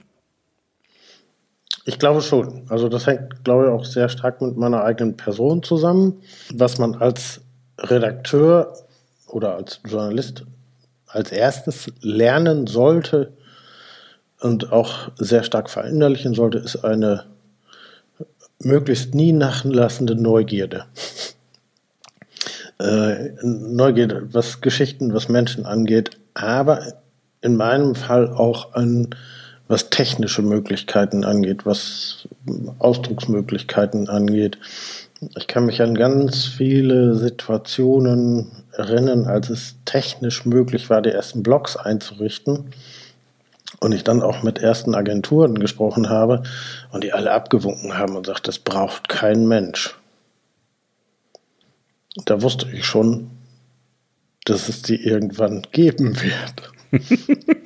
Ich 1.86 1.99
glaube 1.99 2.21
schon. 2.21 2.65
Also 2.69 2.88
das 2.88 3.08
hängt, 3.08 3.43
glaube 3.43 3.65
ich, 3.65 3.69
auch 3.69 3.84
sehr 3.84 4.08
stark 4.08 4.41
mit 4.41 4.56
meiner 4.56 4.84
eigenen 4.84 5.17
Person 5.17 5.63
zusammen. 5.63 6.21
Was 6.53 6.77
man 6.77 6.95
als 6.95 7.41
Redakteur 7.77 8.73
oder 9.27 9.56
als 9.56 9.82
Journalist 9.86 10.45
als 11.13 11.32
erstes 11.32 11.91
lernen 12.02 12.67
sollte 12.67 13.34
und 14.41 14.71
auch 14.71 15.12
sehr 15.17 15.43
stark 15.43 15.69
verinnerlichen 15.69 16.34
sollte, 16.34 16.58
ist 16.58 16.84
eine 16.84 17.26
möglichst 18.60 19.13
nie 19.13 19.32
nachlassende 19.32 20.15
Neugierde. 20.15 20.86
Äh, 22.80 23.30
Neugierde, 23.43 24.34
was 24.34 24.62
Geschichten, 24.62 25.13
was 25.13 25.30
Menschen 25.30 25.65
angeht, 25.65 26.17
aber 26.34 26.93
in 27.41 27.56
meinem 27.56 27.93
Fall 27.93 28.30
auch 28.30 28.73
an 28.73 29.10
was 29.67 29.89
technische 29.89 30.41
Möglichkeiten 30.41 31.23
angeht, 31.23 31.65
was 31.65 32.28
Ausdrucksmöglichkeiten 32.80 34.10
angeht. 34.10 34.58
Ich 35.38 35.47
kann 35.47 35.65
mich 35.65 35.82
an 35.82 35.95
ganz 35.95 36.45
viele 36.45 37.15
Situationen 37.15 38.62
erinnern, 38.76 39.26
als 39.26 39.50
es 39.50 39.76
technisch 39.86 40.46
möglich 40.46 40.90
war, 40.90 41.02
die 41.02 41.12
ersten 41.12 41.44
Blogs 41.44 41.78
einzurichten 41.78 42.72
und 43.80 43.92
ich 43.92 44.04
dann 44.04 44.22
auch 44.22 44.44
mit 44.44 44.60
ersten 44.60 44.96
Agenturen 44.96 45.60
gesprochen 45.60 46.10
habe 46.10 46.44
und 46.92 47.04
die 47.04 47.14
alle 47.14 47.32
abgewunken 47.32 47.98
haben 47.98 48.16
und 48.16 48.26
sagt, 48.26 48.48
das 48.48 48.60
braucht 48.60 49.10
kein 49.10 49.48
Mensch. 49.48 49.96
Da 52.26 52.42
wusste 52.42 52.68
ich 52.72 52.86
schon, 52.86 53.32
dass 54.46 54.70
es 54.70 54.82
die 54.82 55.04
irgendwann 55.04 55.64
geben 55.72 56.18
wird. 56.22 56.72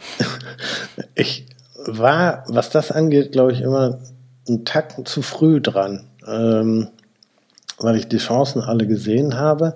ich 1.15 1.45
war, 1.85 2.43
was 2.47 2.69
das 2.69 2.91
angeht, 2.91 3.31
glaube 3.31 3.51
ich, 3.51 3.61
immer 3.61 3.99
einen 4.47 4.65
Tacken 4.65 5.05
zu 5.05 5.21
früh 5.21 5.61
dran, 5.61 6.07
ähm, 6.25 6.89
weil 7.77 7.97
ich 7.97 8.07
die 8.07 8.17
Chancen 8.17 8.61
alle 8.61 8.87
gesehen 8.87 9.35
habe. 9.35 9.75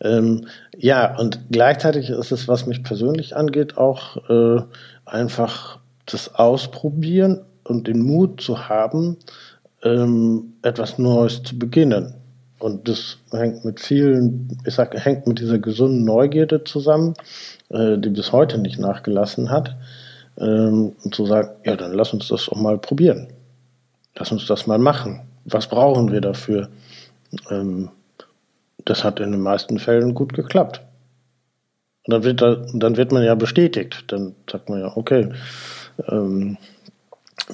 Ähm, 0.00 0.46
ja, 0.78 1.18
und 1.18 1.40
gleichzeitig 1.50 2.10
ist 2.10 2.32
es, 2.32 2.48
was 2.48 2.66
mich 2.66 2.82
persönlich 2.82 3.36
angeht, 3.36 3.78
auch 3.78 4.16
äh, 4.28 4.62
einfach 5.04 5.78
das 6.04 6.34
Ausprobieren 6.34 7.40
und 7.64 7.88
den 7.88 8.02
Mut 8.02 8.40
zu 8.40 8.68
haben, 8.68 9.16
ähm, 9.82 10.54
etwas 10.62 10.98
Neues 10.98 11.42
zu 11.42 11.58
beginnen. 11.58 12.14
Und 12.58 12.88
das 12.88 13.18
hängt 13.32 13.64
mit 13.64 13.80
vielen, 13.80 14.58
ich 14.64 14.74
sag, 14.74 14.94
hängt 15.04 15.26
mit 15.26 15.40
dieser 15.40 15.58
gesunden 15.58 16.04
Neugierde 16.04 16.64
zusammen, 16.64 17.14
äh, 17.68 17.98
die 17.98 18.10
bis 18.10 18.32
heute 18.32 18.58
nicht 18.58 18.78
nachgelassen 18.78 19.50
hat. 19.50 19.76
Ähm, 20.38 20.92
und 21.02 21.14
zu 21.14 21.26
sagen, 21.26 21.50
ja, 21.64 21.76
dann 21.76 21.92
lass 21.92 22.12
uns 22.12 22.28
das 22.28 22.48
auch 22.48 22.60
mal 22.60 22.78
probieren. 22.78 23.28
Lass 24.16 24.32
uns 24.32 24.46
das 24.46 24.66
mal 24.66 24.78
machen. 24.78 25.20
Was 25.44 25.66
brauchen 25.66 26.10
wir 26.12 26.20
dafür? 26.20 26.68
Ähm, 27.50 27.90
das 28.86 29.04
hat 29.04 29.20
in 29.20 29.32
den 29.32 29.42
meisten 29.42 29.78
Fällen 29.78 30.14
gut 30.14 30.32
geklappt. 30.32 30.80
Und 32.06 32.12
dann 32.12 32.24
wird, 32.24 32.40
da, 32.40 32.64
dann 32.72 32.96
wird 32.96 33.12
man 33.12 33.24
ja 33.24 33.34
bestätigt. 33.34 34.04
Dann 34.08 34.34
sagt 34.50 34.70
man 34.70 34.80
ja, 34.80 34.96
okay, 34.96 35.28
ähm, 36.08 36.56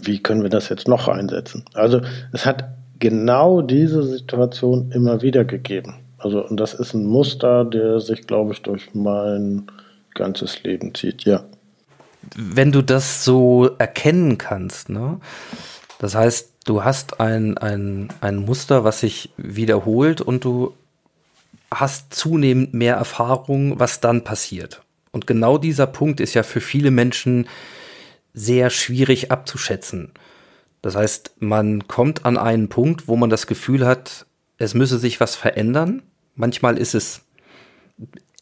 wie 0.00 0.22
können 0.22 0.42
wir 0.42 0.50
das 0.50 0.68
jetzt 0.68 0.86
noch 0.86 1.08
einsetzen? 1.08 1.64
Also 1.74 2.02
es 2.32 2.46
hat 2.46 2.68
genau 2.98 3.62
diese 3.62 4.02
Situation 4.02 4.92
immer 4.92 5.22
wieder 5.22 5.44
gegeben. 5.44 5.94
Also 6.18 6.46
und 6.46 6.60
das 6.60 6.74
ist 6.74 6.94
ein 6.94 7.04
Muster, 7.04 7.64
der 7.64 7.98
sich, 7.98 8.26
glaube 8.26 8.52
ich, 8.52 8.62
durch 8.62 8.94
mein 8.94 9.66
ganzes 10.14 10.62
Leben 10.62 10.94
zieht, 10.94 11.24
ja. 11.24 11.42
Wenn 12.36 12.70
du 12.70 12.82
das 12.82 13.24
so 13.24 13.70
erkennen 13.78 14.38
kannst, 14.38 14.88
ne? 14.90 15.18
Das 15.98 16.14
heißt, 16.14 16.52
du 16.66 16.84
hast 16.84 17.20
ein, 17.20 17.58
ein, 17.58 18.08
ein 18.20 18.36
Muster, 18.36 18.84
was 18.84 19.00
sich 19.00 19.30
wiederholt 19.36 20.20
und 20.20 20.44
du 20.44 20.74
hast 21.80 22.14
zunehmend 22.14 22.74
mehr 22.74 22.96
Erfahrung, 22.96 23.78
was 23.78 24.00
dann 24.00 24.24
passiert. 24.24 24.82
Und 25.10 25.26
genau 25.26 25.58
dieser 25.58 25.86
Punkt 25.86 26.20
ist 26.20 26.34
ja 26.34 26.42
für 26.42 26.60
viele 26.60 26.90
Menschen 26.90 27.46
sehr 28.34 28.70
schwierig 28.70 29.30
abzuschätzen. 29.30 30.12
Das 30.80 30.96
heißt, 30.96 31.36
man 31.38 31.86
kommt 31.86 32.24
an 32.24 32.36
einen 32.36 32.68
Punkt, 32.68 33.06
wo 33.06 33.16
man 33.16 33.30
das 33.30 33.46
Gefühl 33.46 33.86
hat, 33.86 34.26
es 34.58 34.74
müsse 34.74 34.98
sich 34.98 35.20
was 35.20 35.36
verändern. 35.36 36.02
Manchmal 36.34 36.78
ist 36.78 36.94
es 36.94 37.22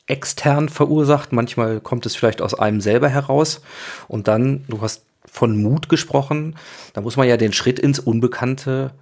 extern 0.06 0.68
verursacht, 0.68 1.32
manchmal 1.32 1.80
kommt 1.80 2.06
es 2.06 2.16
vielleicht 2.16 2.42
aus 2.42 2.54
einem 2.54 2.80
selber 2.80 3.08
heraus. 3.08 3.62
Und 4.08 4.28
dann, 4.28 4.64
du 4.68 4.80
hast 4.80 5.04
von 5.24 5.60
Mut 5.62 5.88
gesprochen, 5.88 6.56
da 6.94 7.00
muss 7.00 7.16
man 7.16 7.28
ja 7.28 7.36
den 7.36 7.52
Schritt 7.52 7.78
ins 7.78 7.98
Unbekannte 7.98 8.92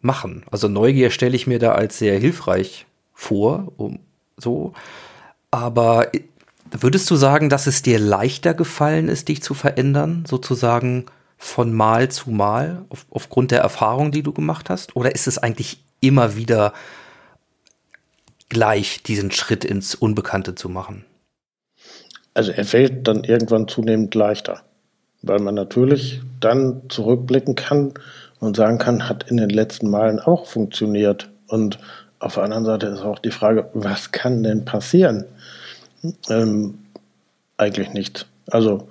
machen. 0.00 0.44
Also 0.50 0.68
Neugier 0.68 1.10
stelle 1.10 1.36
ich 1.36 1.46
mir 1.46 1.58
da 1.58 1.72
als 1.72 1.98
sehr 1.98 2.18
hilfreich 2.18 2.86
vor, 3.22 3.72
um, 3.76 4.00
so. 4.36 4.72
Aber 5.50 6.08
würdest 6.70 7.10
du 7.10 7.16
sagen, 7.16 7.48
dass 7.48 7.66
es 7.66 7.82
dir 7.82 7.98
leichter 7.98 8.52
gefallen 8.52 9.08
ist, 9.08 9.28
dich 9.28 9.42
zu 9.42 9.54
verändern, 9.54 10.24
sozusagen 10.26 11.06
von 11.38 11.72
Mal 11.72 12.10
zu 12.10 12.30
Mal, 12.30 12.84
auf, 12.88 13.06
aufgrund 13.10 13.50
der 13.50 13.60
Erfahrung, 13.60 14.10
die 14.10 14.22
du 14.22 14.32
gemacht 14.32 14.70
hast? 14.70 14.96
Oder 14.96 15.14
ist 15.14 15.26
es 15.26 15.38
eigentlich 15.38 15.82
immer 16.00 16.36
wieder 16.36 16.72
gleich, 18.48 19.02
diesen 19.02 19.30
Schritt 19.30 19.64
ins 19.64 19.94
Unbekannte 19.94 20.54
zu 20.54 20.68
machen? 20.68 21.04
Also 22.34 22.50
er 22.50 22.64
fällt 22.64 23.06
dann 23.06 23.24
irgendwann 23.24 23.68
zunehmend 23.68 24.14
leichter, 24.14 24.62
weil 25.22 25.38
man 25.38 25.54
natürlich 25.54 26.22
dann 26.40 26.82
zurückblicken 26.88 27.54
kann 27.54 27.94
und 28.40 28.56
sagen 28.56 28.78
kann, 28.78 29.08
hat 29.08 29.30
in 29.30 29.36
den 29.36 29.50
letzten 29.50 29.90
Malen 29.90 30.18
auch 30.18 30.46
funktioniert. 30.46 31.30
Und 31.46 31.78
auf 32.22 32.34
der 32.34 32.44
anderen 32.44 32.64
Seite 32.64 32.86
ist 32.86 33.02
auch 33.02 33.18
die 33.18 33.30
Frage, 33.30 33.68
was 33.74 34.12
kann 34.12 34.42
denn 34.42 34.64
passieren? 34.64 35.24
Ähm, 36.28 36.78
eigentlich 37.56 37.92
nichts. 37.92 38.26
Also, 38.48 38.88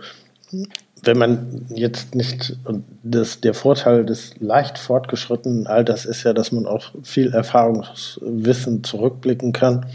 wenn 1.03 1.17
man 1.17 1.65
jetzt 1.69 2.13
nicht, 2.13 2.57
und 2.65 2.83
das, 3.03 3.41
der 3.41 3.53
Vorteil 3.53 4.05
des 4.05 4.39
leicht 4.39 4.77
fortgeschrittenen 4.77 5.65
Alters 5.65 6.05
ist 6.05 6.23
ja, 6.23 6.33
dass 6.33 6.51
man 6.51 6.65
auch 6.65 6.91
viel 7.03 7.33
Erfahrungswissen 7.33 8.83
zurückblicken 8.83 9.53
kann. 9.53 9.85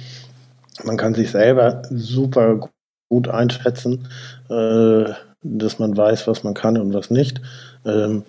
Man 0.84 0.96
kann 0.96 1.14
sich 1.14 1.30
selber 1.30 1.82
super 1.90 2.70
gut 3.08 3.28
einschätzen, 3.28 4.08
äh, 4.48 5.12
dass 5.42 5.78
man 5.78 5.96
weiß, 5.96 6.26
was 6.26 6.42
man 6.42 6.54
kann 6.54 6.76
und 6.78 6.92
was 6.92 7.10
nicht. 7.10 7.40
Ähm, 7.84 8.24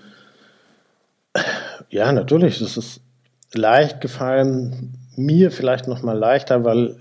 ja, 1.89 2.11
natürlich, 2.11 2.59
das 2.59 2.77
ist 2.77 3.01
leicht 3.53 4.01
gefallen, 4.01 4.93
mir 5.15 5.51
vielleicht 5.51 5.87
noch 5.87 6.03
mal 6.03 6.17
leichter, 6.17 6.63
weil 6.63 6.95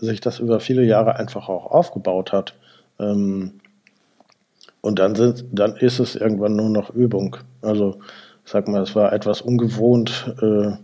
äh, 0.00 0.04
sich 0.04 0.20
das 0.20 0.38
über 0.38 0.60
viele 0.60 0.84
Jahre 0.84 1.16
einfach 1.16 1.48
auch 1.48 1.66
aufgebaut 1.66 2.32
hat. 2.32 2.54
Ähm, 2.98 3.60
und 4.80 4.98
dann, 5.00 5.16
sind, 5.16 5.44
dann 5.50 5.74
ist 5.76 5.98
es 5.98 6.14
irgendwann 6.14 6.54
nur 6.54 6.70
noch 6.70 6.90
Übung. 6.90 7.36
Also, 7.60 7.98
sag 8.44 8.68
mal, 8.68 8.82
es 8.82 8.94
war 8.94 9.12
etwas 9.12 9.40
ungewohnt, 9.42 10.32
äh, 10.40 10.76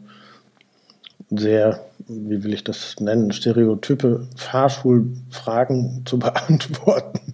sehr, 1.30 1.84
wie 2.08 2.42
will 2.42 2.54
ich 2.54 2.64
das 2.64 2.96
nennen, 3.00 3.32
stereotype 3.32 4.26
Fahrschulfragen 4.36 6.02
zu 6.04 6.18
beantworten 6.18 7.32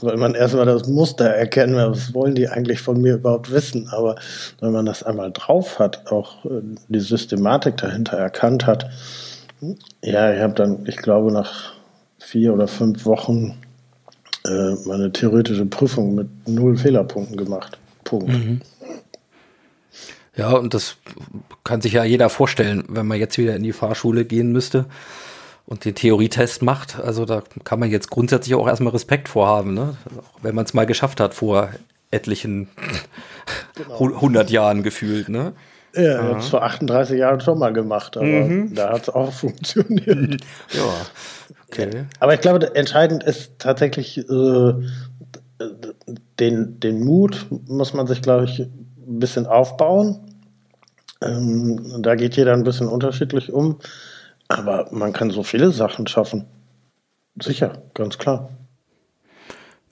weil 0.00 0.16
man 0.16 0.34
erstmal 0.34 0.66
das 0.66 0.88
Muster 0.88 1.26
erkennen 1.26 1.76
was 1.76 2.12
wollen 2.12 2.34
die 2.34 2.48
eigentlich 2.48 2.80
von 2.80 3.00
mir 3.00 3.14
überhaupt 3.14 3.50
wissen. 3.50 3.88
Aber 3.90 4.16
wenn 4.60 4.72
man 4.72 4.86
das 4.86 5.02
einmal 5.02 5.30
drauf 5.32 5.78
hat, 5.78 6.10
auch 6.10 6.44
äh, 6.44 6.60
die 6.88 7.00
Systematik 7.00 7.76
dahinter 7.76 8.16
erkannt 8.16 8.66
hat, 8.66 8.90
ja, 10.02 10.32
ich 10.32 10.40
habe 10.40 10.54
dann, 10.54 10.86
ich 10.86 10.96
glaube, 10.96 11.32
nach 11.32 11.72
vier 12.18 12.54
oder 12.54 12.68
fünf 12.68 13.04
Wochen 13.06 13.54
äh, 14.46 14.74
meine 14.84 15.12
theoretische 15.12 15.66
Prüfung 15.66 16.14
mit 16.14 16.28
null 16.48 16.76
Fehlerpunkten 16.76 17.36
gemacht. 17.36 17.78
Punkt. 18.04 18.28
Mhm. 18.28 18.60
Ja, 20.38 20.52
und 20.52 20.72
das 20.72 20.96
kann 21.64 21.80
sich 21.80 21.94
ja 21.94 22.04
jeder 22.04 22.30
vorstellen, 22.30 22.84
wenn 22.88 23.08
man 23.08 23.18
jetzt 23.18 23.36
wieder 23.38 23.56
in 23.56 23.64
die 23.64 23.72
Fahrschule 23.72 24.24
gehen 24.24 24.52
müsste 24.52 24.86
und 25.66 25.84
den 25.84 25.96
Theorietest 25.96 26.62
macht. 26.62 27.00
Also 27.00 27.24
da 27.24 27.42
kann 27.64 27.80
man 27.80 27.90
jetzt 27.90 28.08
grundsätzlich 28.08 28.54
auch 28.54 28.68
erstmal 28.68 28.92
Respekt 28.92 29.28
vorhaben, 29.28 29.74
ne? 29.74 29.96
wenn 30.40 30.54
man 30.54 30.64
es 30.64 30.74
mal 30.74 30.86
geschafft 30.86 31.18
hat 31.18 31.34
vor 31.34 31.70
etlichen 32.12 32.68
genau. 33.74 34.14
100 34.14 34.48
Jahren 34.48 34.84
gefühlt. 34.84 35.28
Ne? 35.28 35.54
Ja, 35.94 36.02
ich 36.02 36.18
habe 36.18 36.38
es 36.38 36.48
vor 36.48 36.62
38 36.62 37.18
Jahren 37.18 37.40
schon 37.40 37.58
mal 37.58 37.72
gemacht, 37.72 38.16
aber 38.16 38.26
mhm. 38.26 38.74
da 38.76 38.90
hat 38.92 39.02
es 39.02 39.08
auch 39.10 39.32
funktioniert. 39.34 40.40
ja, 40.70 41.06
okay. 41.66 42.04
Aber 42.20 42.34
ich 42.34 42.40
glaube, 42.40 42.76
entscheidend 42.76 43.24
ist 43.24 43.58
tatsächlich 43.58 44.18
äh, 44.18 44.72
den, 46.38 46.78
den 46.78 47.04
Mut, 47.04 47.46
muss 47.66 47.92
man 47.92 48.06
sich, 48.06 48.22
glaube 48.22 48.44
ich, 48.44 48.68
ein 49.08 49.18
bisschen 49.18 49.46
aufbauen. 49.46 50.20
Ähm, 51.20 52.02
da 52.02 52.14
geht 52.14 52.36
jeder 52.36 52.52
ein 52.52 52.64
bisschen 52.64 52.88
unterschiedlich 52.88 53.52
um. 53.52 53.78
Aber 54.48 54.88
man 54.92 55.12
kann 55.12 55.30
so 55.30 55.42
viele 55.42 55.72
Sachen 55.72 56.06
schaffen. 56.06 56.46
Sicher, 57.40 57.82
ganz 57.94 58.18
klar. 58.18 58.50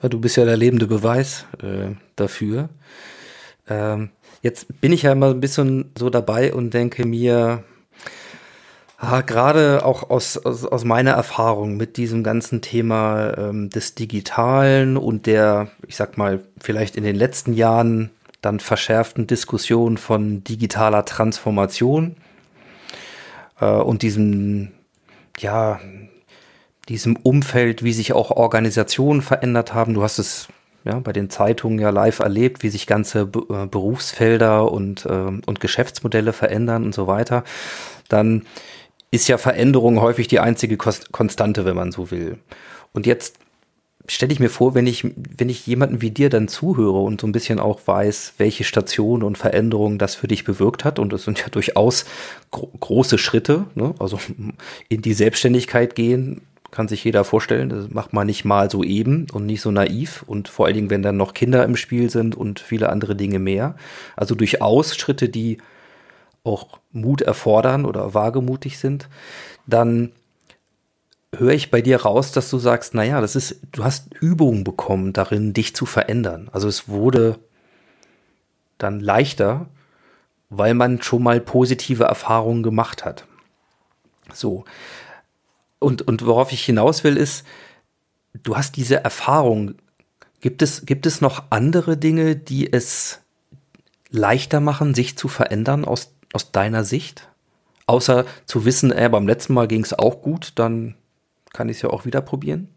Ja, 0.02 0.08
du 0.08 0.20
bist 0.20 0.36
ja 0.36 0.44
der 0.44 0.56
lebende 0.56 0.86
Beweis 0.86 1.46
äh, 1.62 1.94
dafür. 2.16 2.68
Ähm, 3.68 4.10
jetzt 4.42 4.80
bin 4.80 4.92
ich 4.92 5.02
ja 5.02 5.12
immer 5.12 5.30
ein 5.30 5.40
bisschen 5.40 5.92
so 5.98 6.10
dabei 6.10 6.54
und 6.54 6.74
denke 6.74 7.06
mir, 7.06 7.64
ah, 8.98 9.20
gerade 9.20 9.84
auch 9.84 10.10
aus, 10.10 10.38
aus, 10.38 10.64
aus 10.64 10.84
meiner 10.84 11.12
Erfahrung 11.12 11.76
mit 11.76 11.96
diesem 11.96 12.22
ganzen 12.22 12.62
Thema 12.62 13.36
ähm, 13.36 13.70
des 13.70 13.94
Digitalen 13.94 14.96
und 14.96 15.26
der, 15.26 15.68
ich 15.86 15.96
sag 15.96 16.16
mal, 16.16 16.40
vielleicht 16.60 16.96
in 16.96 17.04
den 17.04 17.16
letzten 17.16 17.52
Jahren 17.52 18.10
dann 18.40 18.60
verschärften 18.60 19.26
Diskussion 19.26 19.96
von 19.96 20.44
digitaler 20.44 21.04
Transformation 21.04 22.16
äh, 23.60 23.66
und 23.66 24.02
diesem, 24.02 24.72
ja, 25.38 25.80
diesem 26.88 27.16
Umfeld, 27.16 27.82
wie 27.82 27.92
sich 27.92 28.12
auch 28.12 28.30
Organisationen 28.30 29.22
verändert 29.22 29.74
haben. 29.74 29.94
Du 29.94 30.02
hast 30.02 30.18
es 30.18 30.48
ja, 30.84 31.00
bei 31.00 31.12
den 31.12 31.30
Zeitungen 31.30 31.80
ja 31.80 31.90
live 31.90 32.20
erlebt, 32.20 32.62
wie 32.62 32.68
sich 32.68 32.86
ganze 32.86 33.26
Be 33.26 33.40
äh, 33.50 33.66
Berufsfelder 33.66 34.70
und, 34.70 35.04
äh, 35.04 35.10
und 35.10 35.60
Geschäftsmodelle 35.60 36.32
verändern 36.32 36.84
und 36.84 36.94
so 36.94 37.08
weiter. 37.08 37.42
Dann 38.08 38.46
ist 39.10 39.26
ja 39.26 39.36
Veränderung 39.36 40.00
häufig 40.00 40.28
die 40.28 40.38
einzige 40.38 40.76
Kost 40.76 41.10
Konstante, 41.10 41.64
wenn 41.64 41.74
man 41.74 41.90
so 41.90 42.12
will. 42.12 42.38
Und 42.92 43.04
jetzt 43.04 43.38
stelle 44.08 44.32
ich 44.32 44.40
mir 44.40 44.50
vor, 44.50 44.74
wenn 44.74 44.86
ich, 44.86 45.04
wenn 45.04 45.48
ich 45.48 45.66
jemanden 45.66 46.00
wie 46.00 46.10
dir 46.10 46.30
dann 46.30 46.48
zuhöre 46.48 47.00
und 47.00 47.20
so 47.20 47.26
ein 47.26 47.32
bisschen 47.32 47.58
auch 47.58 47.80
weiß, 47.86 48.34
welche 48.38 48.64
Stationen 48.64 49.22
und 49.22 49.38
Veränderungen 49.38 49.98
das 49.98 50.14
für 50.14 50.28
dich 50.28 50.44
bewirkt 50.44 50.84
hat, 50.84 50.98
und 50.98 51.12
das 51.12 51.24
sind 51.24 51.40
ja 51.40 51.48
durchaus 51.48 52.04
gro 52.50 52.70
große 52.78 53.18
Schritte, 53.18 53.66
ne? 53.74 53.94
also 53.98 54.18
in 54.88 55.02
die 55.02 55.14
Selbstständigkeit 55.14 55.94
gehen, 55.94 56.42
kann 56.70 56.88
sich 56.88 57.04
jeder 57.04 57.24
vorstellen, 57.24 57.68
das 57.68 57.88
macht 57.90 58.12
man 58.12 58.26
nicht 58.26 58.44
mal 58.44 58.70
so 58.70 58.82
eben 58.82 59.26
und 59.32 59.46
nicht 59.46 59.60
so 59.60 59.70
naiv 59.70 60.24
und 60.26 60.48
vor 60.48 60.66
allen 60.66 60.74
Dingen, 60.74 60.90
wenn 60.90 61.02
dann 61.02 61.16
noch 61.16 61.32
Kinder 61.32 61.64
im 61.64 61.76
Spiel 61.76 62.10
sind 62.10 62.34
und 62.34 62.60
viele 62.60 62.90
andere 62.90 63.16
Dinge 63.16 63.38
mehr. 63.38 63.76
Also 64.14 64.34
durchaus 64.34 64.96
Schritte, 64.96 65.28
die 65.28 65.58
auch 66.44 66.78
Mut 66.92 67.22
erfordern 67.22 67.84
oder 67.84 68.14
wagemutig 68.14 68.78
sind, 68.78 69.08
dann 69.66 70.12
höre 71.34 71.52
ich 71.52 71.70
bei 71.70 71.82
dir 71.82 72.02
raus, 72.02 72.32
dass 72.32 72.50
du 72.50 72.58
sagst, 72.58 72.94
naja, 72.94 73.20
das 73.20 73.36
ist, 73.36 73.60
du 73.72 73.84
hast 73.84 74.14
Übungen 74.14 74.64
bekommen 74.64 75.12
darin, 75.12 75.52
dich 75.52 75.74
zu 75.74 75.86
verändern. 75.86 76.48
Also 76.52 76.68
es 76.68 76.88
wurde 76.88 77.38
dann 78.78 79.00
leichter, 79.00 79.66
weil 80.50 80.74
man 80.74 81.02
schon 81.02 81.22
mal 81.22 81.40
positive 81.40 82.04
Erfahrungen 82.04 82.62
gemacht 82.62 83.04
hat. 83.04 83.26
So. 84.32 84.64
Und, 85.78 86.02
und 86.02 86.24
worauf 86.24 86.52
ich 86.52 86.64
hinaus 86.64 87.04
will, 87.04 87.16
ist, 87.16 87.44
du 88.42 88.56
hast 88.56 88.76
diese 88.76 89.02
Erfahrung. 89.02 89.74
Gibt 90.40 90.62
es, 90.62 90.86
gibt 90.86 91.06
es 91.06 91.20
noch 91.20 91.44
andere 91.50 91.96
Dinge, 91.96 92.36
die 92.36 92.72
es 92.72 93.20
leichter 94.10 94.60
machen, 94.60 94.94
sich 94.94 95.18
zu 95.18 95.28
verändern 95.28 95.84
aus, 95.84 96.12
aus 96.32 96.52
deiner 96.52 96.84
Sicht? 96.84 97.28
Außer 97.86 98.24
zu 98.46 98.64
wissen, 98.64 98.90
äh, 98.90 99.08
beim 99.10 99.26
letzten 99.26 99.54
Mal 99.54 99.68
ging 99.68 99.82
es 99.82 99.96
auch 99.96 100.22
gut, 100.22 100.52
dann 100.56 100.96
kann 101.56 101.70
ich 101.70 101.78
es 101.78 101.82
ja 101.82 101.90
auch 101.90 102.04
wieder 102.04 102.20
probieren? 102.20 102.68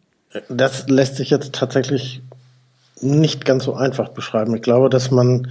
Das 0.47 0.87
lässt 0.87 1.17
sich 1.17 1.29
jetzt 1.29 1.53
tatsächlich 1.53 2.21
nicht 3.01 3.43
ganz 3.43 3.65
so 3.65 3.73
einfach 3.73 4.09
beschreiben. 4.09 4.55
Ich 4.55 4.61
glaube, 4.61 4.89
dass 4.89 5.11
man, 5.11 5.49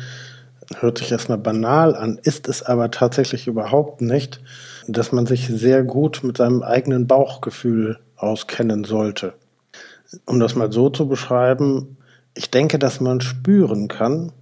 hört 0.79 0.99
sich 0.99 1.13
erstmal 1.13 1.39
banal 1.39 1.95
an, 1.95 2.19
ist 2.23 2.49
es 2.49 2.63
aber 2.63 2.91
tatsächlich 2.91 3.47
überhaupt 3.47 4.01
nicht, 4.01 4.41
dass 4.87 5.13
man 5.13 5.27
sich 5.27 5.47
sehr 5.47 5.85
gut 5.85 6.21
mit 6.23 6.39
seinem 6.39 6.63
eigenen 6.63 7.07
Bauchgefühl 7.07 7.99
auskennen 8.17 8.85
sollte. 8.85 9.35
Um 10.25 10.41
das 10.41 10.55
mal 10.55 10.73
so 10.73 10.89
zu 10.89 11.07
beschreiben, 11.07 11.99
ich 12.35 12.51
denke, 12.51 12.79
dass 12.79 13.01
man 13.01 13.21
spüren 13.21 13.89
kann, 13.89 14.33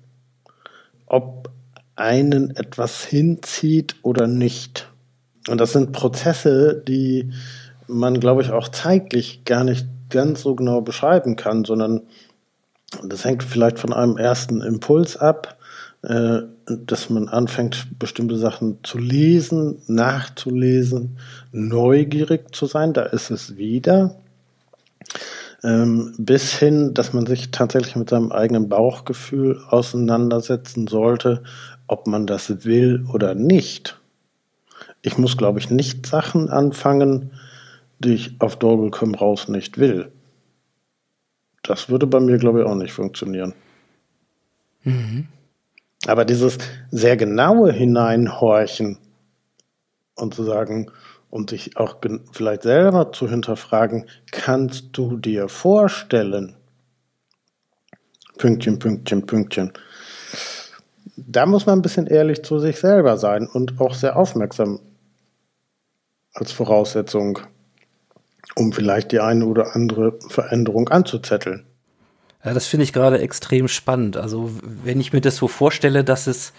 ob 1.07 1.51
einen 1.97 2.55
etwas 2.55 3.05
hinzieht 3.05 3.97
oder 4.03 4.29
nicht. 4.29 4.89
Und 5.49 5.61
das 5.61 5.73
sind 5.73 5.93
Prozesse, 5.93 6.83
die 6.87 7.33
man, 7.89 8.21
glaube 8.21 8.43
ich, 8.43 8.51
auch 8.51 8.69
zeitlich 8.69 9.45
gar 9.45 9.65
nicht 9.65 9.87
ganz 10.11 10.43
so 10.43 10.55
genau 10.55 10.81
beschreiben 10.81 11.37
kann, 11.37 11.65
sondern 11.65 12.03
das 13.03 13.25
hängt 13.25 13.43
vielleicht 13.43 13.79
von 13.79 13.93
einem 13.93 14.17
ersten 14.17 14.61
Impuls 14.61 15.17
ab, 15.17 15.57
äh, 16.03 16.43
dass 16.67 17.11
man 17.11 17.29
anfängt, 17.29 17.99
bestimmte 17.99 18.37
Sachen 18.37 18.79
zu 18.83 18.99
lesen, 18.99 19.83
nachzulesen, 19.87 21.19
neugierig 21.53 22.55
zu 22.55 22.67
sein, 22.67 22.93
da 22.93 23.03
ist 23.03 23.31
es 23.31 23.57
wieder, 23.57 24.17
ähm, 25.63 26.15
bis 26.19 26.53
hin, 26.53 26.95
dass 26.95 27.13
man 27.13 27.27
sich 27.27 27.51
tatsächlich 27.51 27.97
mit 27.97 28.11
seinem 28.11 28.33
eigenen 28.33 28.69
Bauchgefühl 28.69 29.61
auseinandersetzen 29.69 30.87
sollte, 30.87 31.43
ob 31.87 32.07
man 32.07 32.27
das 32.27 32.65
will 32.65 33.05
oder 33.13 33.35
nicht. 33.35 33.99
Ich 35.03 35.19
muss, 35.19 35.37
glaube 35.37 35.61
ich, 35.61 35.71
nicht 35.71 36.07
Sachen 36.07 36.51
anfangen, 36.51 37.31
die 37.99 38.15
ich 38.15 38.41
auf 38.41 38.57
Dolgel 38.57 38.91
komm 38.91 39.15
raus 39.15 39.49
nicht 39.49 39.79
will. 39.79 40.13
Das 41.63 41.89
würde 41.89 42.07
bei 42.07 42.21
mir, 42.21 42.39
glaube 42.39 42.61
ich, 42.61 42.67
auch 42.67 42.75
nicht 42.75 42.93
funktionieren. 42.93 43.55
Mhm. 44.85 45.27
Aber 46.07 46.25
dieses 46.25 46.59
sehr 46.91 47.17
genaue 47.17 47.73
Hineinhorchen 47.73 48.99
und 50.15 50.35
zu 50.35 50.45
sagen, 50.45 50.91
und 51.31 51.51
sich 51.51 51.77
auch 51.77 51.97
vielleicht 52.33 52.63
selber 52.63 53.13
zu 53.13 53.29
hinterfragen, 53.29 54.07
kannst 54.31 54.89
du 54.93 55.17
dir 55.17 55.49
vorstellen, 55.49 56.57
Pünktchen, 58.39 58.79
Pünktchen, 58.79 59.27
Pünktchen. 59.27 59.73
Da 61.17 61.47
muss 61.47 61.67
man 61.67 61.79
ein 61.79 61.83
bisschen 61.83 62.07
ehrlich 62.07 62.43
zu 62.43 62.59
sich 62.59 62.79
selber 62.79 63.17
sein 63.17 63.47
und 63.47 63.81
auch 63.81 63.95
sehr 63.95 64.17
aufmerksam 64.17 64.81
als 66.35 66.53
Voraussetzung 66.53 67.39
um 68.55 68.73
vielleicht 68.73 69.13
die 69.13 69.21
eine 69.21 69.45
oder 69.47 69.75
andere 69.75 70.19
Veränderung 70.29 70.89
anzuzetteln. 70.89 71.67
Ja, 72.45 72.55
das 72.55 72.67
finde 72.67 72.85
ich 72.85 72.93
gerade 72.93 73.19
extrem 73.19 73.67
spannend. 73.67 74.17
Also 74.17 74.51
wenn 74.63 75.01
ich 75.01 75.13
mir 75.13 75.21
das 75.21 75.37
so 75.37 75.49
vorstelle, 75.49 76.05
dass 76.05 76.27
es, 76.27 76.53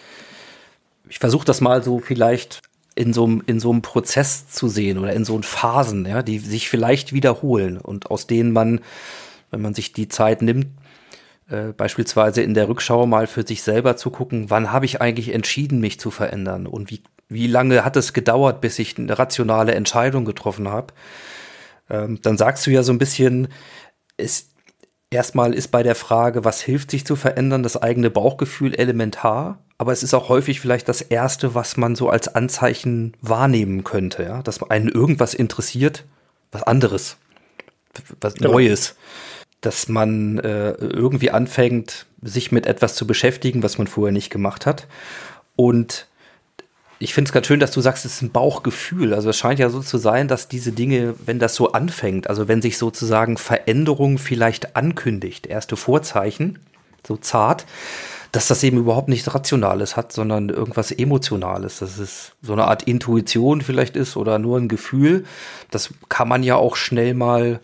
ich 1.08 1.20
versuche 1.20 1.46
das 1.46 1.62
mal 1.62 1.82
so 1.82 2.00
vielleicht 2.00 2.62
in 2.94 3.14
so, 3.14 3.26
einem, 3.26 3.44
in 3.46 3.60
so 3.60 3.72
einem 3.72 3.82
Prozess 3.82 4.50
zu 4.50 4.68
sehen 4.68 4.98
oder 4.98 5.14
in 5.14 5.24
so 5.24 5.40
Phasen, 5.42 6.06
ja, 6.06 6.24
die 6.24 6.40
sich 6.40 6.68
vielleicht 6.68 7.14
wiederholen 7.14 7.78
und 7.78 8.12
aus 8.12 8.28
denen 8.28 8.52
man, 8.52 8.82
wenn 9.52 9.62
man 9.62 9.74
sich 9.74 9.94
die 9.94 10.10
Zeit 10.10 10.42
nimmt, 10.42 10.68
äh, 11.50 11.68
beispielsweise 11.78 12.42
in 12.42 12.54
der 12.54 12.68
Rückschau 12.68 13.06
mal 13.06 13.28
für 13.28 13.48
sich 13.48 13.64
selber 13.64 13.96
zu 13.96 14.10
gucken, 14.10 14.50
wann 14.50 14.72
habe 14.72 14.86
ich 14.86 15.00
eigentlich 15.00 15.34
entschieden, 15.34 15.80
mich 15.80 16.00
zu 16.00 16.12
verändern 16.12 16.68
und 16.68 16.92
wie, 16.92 17.02
wie 17.30 17.48
lange 17.48 17.86
hat 17.86 17.96
es 17.96 18.12
gedauert, 18.12 18.60
bis 18.60 18.80
ich 18.80 18.98
eine 18.98 19.18
rationale 19.18 19.74
Entscheidung 19.74 20.26
getroffen 20.26 20.68
habe 20.68 20.94
ähm, 21.90 22.20
dann 22.22 22.38
sagst 22.38 22.66
du 22.66 22.72
ja 22.72 22.84
so 22.84 22.92
ein 22.92 22.98
bisschen, 22.98 23.48
ist, 24.18 24.52
erstmal 25.10 25.54
ist 25.54 25.70
bei 25.70 25.84
der 25.84 25.96
Frage, 25.96 26.46
was 26.46 26.62
hilft 26.62 26.92
sich 26.92 27.06
zu 27.06 27.16
verändern, 27.16 27.64
das 27.64 27.82
eigene 27.82 28.10
Bauchgefühl 28.10 28.74
elementar, 28.76 29.64
aber 29.78 29.92
es 29.92 30.04
ist 30.04 30.14
auch 30.14 30.30
häufig 30.30 30.60
vielleicht 30.60 30.90
das 30.90 31.02
Erste, 31.02 31.54
was 31.54 31.78
man 31.78 31.96
so 31.96 32.10
als 32.10 32.28
Anzeichen 32.34 33.16
wahrnehmen 33.22 33.84
könnte, 33.84 34.24
ja, 34.24 34.42
dass 34.42 34.62
einen 34.70 34.90
irgendwas 34.90 35.34
interessiert, 35.34 36.06
was 36.52 36.64
anderes, 36.64 37.18
was 38.20 38.36
ja. 38.40 38.50
Neues, 38.50 38.96
dass 39.62 39.88
man 39.88 40.40
äh, 40.40 40.72
irgendwie 40.72 41.32
anfängt, 41.32 42.08
sich 42.22 42.52
mit 42.52 42.66
etwas 42.66 42.96
zu 42.96 43.06
beschäftigen, 43.06 43.64
was 43.64 43.78
man 43.78 43.88
vorher 43.88 44.12
nicht 44.12 44.32
gemacht 44.32 44.66
hat. 44.66 44.88
Und 45.56 46.08
ich 47.00 47.14
finde 47.14 47.30
es 47.30 47.34
ganz 47.34 47.48
schön, 47.48 47.60
dass 47.60 47.72
du 47.72 47.82
sagst, 47.82 48.06
es 48.06 48.16
ist 48.16 48.22
ein 48.24 48.32
Bauchgefühl. 48.32 49.14
Also 49.14 49.30
es 49.30 49.38
scheint 49.38 49.60
ja 49.60 49.70
so 49.70 49.82
zu 49.82 49.98
sein, 49.98 50.28
dass 50.28 50.48
diese 50.48 50.72
Dinge, 50.72 51.14
wenn 51.26 51.40
das 51.40 51.56
so 51.56 51.72
anfängt, 51.72 52.30
also 52.30 52.48
wenn 52.48 52.62
sich 52.62 52.78
sozusagen 52.78 53.38
Veränderung 53.38 54.18
vielleicht 54.18 54.76
ankündigt, 54.76 55.48
erste 55.48 55.76
Vorzeichen, 55.76 56.60
so 57.06 57.18
zart, 57.18 57.66
dass 58.32 58.48
das 58.48 58.64
eben 58.64 58.78
überhaupt 58.78 59.10
nichts 59.10 59.34
Rationales 59.34 59.96
hat, 59.96 60.12
sondern 60.12 60.50
irgendwas 60.50 60.92
Emotionales. 60.92 61.80
Dass 61.80 61.98
es 61.98 62.34
so 62.42 62.54
eine 62.54 62.66
Art 62.66 62.84
Intuition 62.84 63.62
vielleicht 63.62 63.96
ist 63.96 64.18
oder 64.18 64.40
nur 64.40 64.58
ein 64.58 64.68
Gefühl. 64.68 65.26
Das 65.72 65.94
kann 66.10 66.28
man 66.28 66.44
ja 66.44 66.56
auch 66.56 66.76
schnell 66.76 67.14
mal 67.14 67.60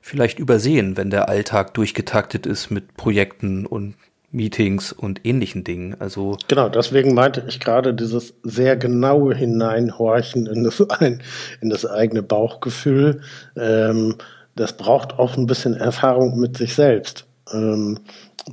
vielleicht 0.00 0.38
übersehen, 0.38 0.96
wenn 0.96 1.10
der 1.10 1.28
Alltag 1.28 1.74
durchgetaktet 1.74 2.46
ist 2.46 2.70
mit 2.70 2.96
Projekten 2.96 3.66
und 3.66 3.94
Meetings 4.34 4.92
und 4.92 5.24
ähnlichen 5.24 5.64
Dingen. 5.64 5.96
Also 5.98 6.36
genau, 6.48 6.68
deswegen 6.68 7.14
meinte 7.14 7.44
ich 7.48 7.60
gerade 7.60 7.94
dieses 7.94 8.34
sehr 8.42 8.76
genaue 8.76 9.34
Hineinhorchen 9.34 10.46
in 10.46 10.64
das, 10.64 10.80
ein, 11.00 11.22
in 11.60 11.70
das 11.70 11.86
eigene 11.86 12.22
Bauchgefühl. 12.22 13.22
Ähm, 13.56 14.16
das 14.56 14.76
braucht 14.76 15.18
auch 15.18 15.36
ein 15.36 15.46
bisschen 15.46 15.74
Erfahrung 15.74 16.38
mit 16.38 16.56
sich 16.56 16.74
selbst. 16.74 17.26
Ähm, 17.52 18.00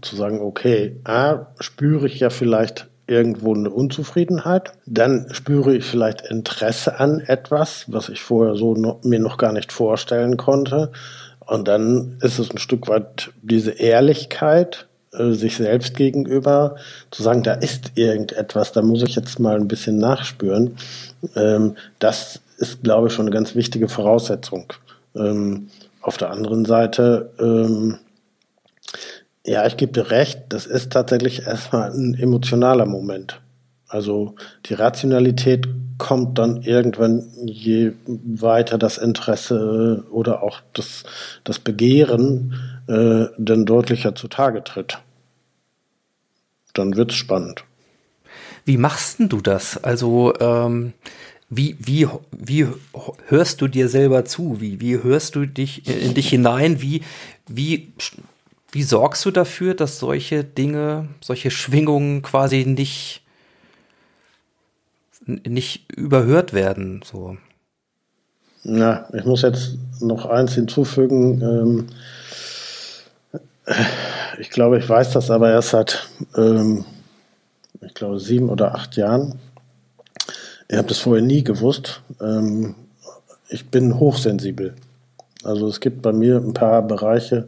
zu 0.02 0.16
sagen, 0.16 0.40
okay, 0.42 1.00
A, 1.04 1.48
spüre 1.60 2.08
ich 2.08 2.20
ja 2.20 2.30
vielleicht 2.30 2.88
irgendwo 3.08 3.54
eine 3.54 3.70
Unzufriedenheit, 3.70 4.72
dann 4.86 5.28
spüre 5.32 5.76
ich 5.76 5.84
vielleicht 5.84 6.22
Interesse 6.22 7.00
an 7.00 7.20
etwas, 7.20 7.86
was 7.88 8.08
ich 8.08 8.22
vorher 8.22 8.56
so 8.56 8.74
noch, 8.74 9.04
mir 9.04 9.20
noch 9.20 9.38
gar 9.38 9.52
nicht 9.52 9.74
vorstellen 9.74 10.38
konnte. 10.38 10.92
Und 11.46 11.68
dann 11.68 12.18
ist 12.22 12.40
es 12.40 12.52
ein 12.52 12.58
Stück 12.58 12.88
weit 12.88 13.32
diese 13.42 13.72
Ehrlichkeit, 13.72 14.88
äh, 15.14 15.32
sich 15.32 15.58
selbst 15.58 15.96
gegenüber, 15.96 16.76
zu 17.12 17.24
sagen, 17.24 17.44
da 17.44 17.54
ist 17.54 17.92
irgendetwas, 17.96 18.72
da 18.72 18.82
muss 18.82 19.04
ich 19.04 19.16
jetzt 19.16 19.40
mal 19.40 19.56
ein 19.56 19.68
bisschen 19.68 19.98
nachspüren, 19.98 20.78
ähm, 21.36 21.76
das 22.00 22.42
ist, 22.58 22.84
glaube 22.84 23.08
ich, 23.08 23.14
schon 23.14 23.26
eine 23.26 23.36
ganz 23.36 23.56
wichtige 23.56 23.90
Voraussetzung. 23.90 24.72
Ähm, 25.16 25.68
auf 26.02 26.18
der 26.18 26.32
anderen 26.32 26.66
Seite, 26.66 27.32
ähm, 27.40 27.98
ja, 29.46 29.66
ich 29.66 29.78
gebe 29.78 29.92
dir 29.92 30.12
recht, 30.12 30.44
das 30.50 30.66
ist 30.66 30.92
tatsächlich 30.92 31.46
erstmal 31.46 31.92
ein 31.92 32.14
emotionaler 32.14 32.86
Moment. 32.86 33.42
Also 33.88 34.36
die 34.68 34.76
Rationalität 34.76 35.68
kommt 35.98 36.38
dann 36.38 36.62
irgendwann, 36.62 37.28
je 37.46 37.92
weiter 38.06 38.78
das 38.78 38.98
Interesse 38.98 40.06
oder 40.10 40.42
auch 40.42 40.62
das, 40.74 41.04
das 41.44 41.60
Begehren 41.60 42.71
äh, 42.88 43.28
dann 43.38 43.66
deutlicher 43.66 44.16
zutage 44.16 44.64
tritt. 44.64 45.00
Dann 46.74 46.96
wird's 46.96 47.16
spannend. 47.16 47.66
Wie 48.66 48.78
machst 48.78 49.20
denn 49.20 49.30
du 49.30 49.42
das? 49.42 49.84
Also 49.84 50.34
ähm, 50.40 50.94
wie, 51.50 51.76
wie, 51.80 52.08
wie 52.32 52.68
hörst 53.28 53.62
du 53.62 53.68
dir 53.68 53.90
selber 53.90 54.24
zu? 54.24 54.62
Wie, 54.62 54.80
wie 54.80 55.04
hörst 55.04 55.36
du 55.36 55.46
dich 55.46 55.86
in 55.88 56.14
dich 56.14 56.30
hinein? 56.30 56.82
Wie, 56.82 57.02
wie, 57.48 57.92
wie 58.72 58.84
sorgst 58.84 59.26
du 59.26 59.32
dafür, 59.32 59.74
dass 59.74 60.00
solche 60.00 60.46
Dinge, 60.46 61.10
solche 61.20 61.52
Schwingungen 61.52 62.22
quasi 62.22 62.66
nicht, 62.66 63.22
nicht 65.26 65.92
überhört 65.92 66.54
werden? 66.54 67.02
So. 67.04 67.36
Na, 68.64 69.10
ich 69.14 69.26
muss 69.26 69.42
jetzt 69.42 69.78
noch 70.00 70.26
eins 70.26 70.54
hinzufügen. 70.54 71.42
Ähm, 71.42 71.88
ich 74.40 74.50
glaube, 74.50 74.78
ich 74.80 74.88
weiß 74.88 75.12
das 75.12 75.30
aber 75.32 75.52
erst 75.52 75.70
seit, 75.70 76.08
ähm, 76.36 76.86
ich 77.82 77.94
glaube, 77.94 78.20
sieben 78.20 78.50
oder 78.50 78.76
acht 78.76 78.96
Jahren. 78.98 79.40
Ich 80.68 80.78
habe 80.78 80.88
das 80.88 81.00
vorher 81.00 81.24
nie 81.24 81.44
gewusst. 81.44 82.02
Ähm, 82.22 82.76
ich 83.50 83.70
bin 83.70 84.00
hochsensibel. 84.00 84.74
Also 85.44 85.68
es 85.68 85.80
gibt 85.80 86.02
bei 86.02 86.14
mir 86.14 86.38
ein 86.38 86.54
paar 86.54 86.82
Bereiche, 86.82 87.48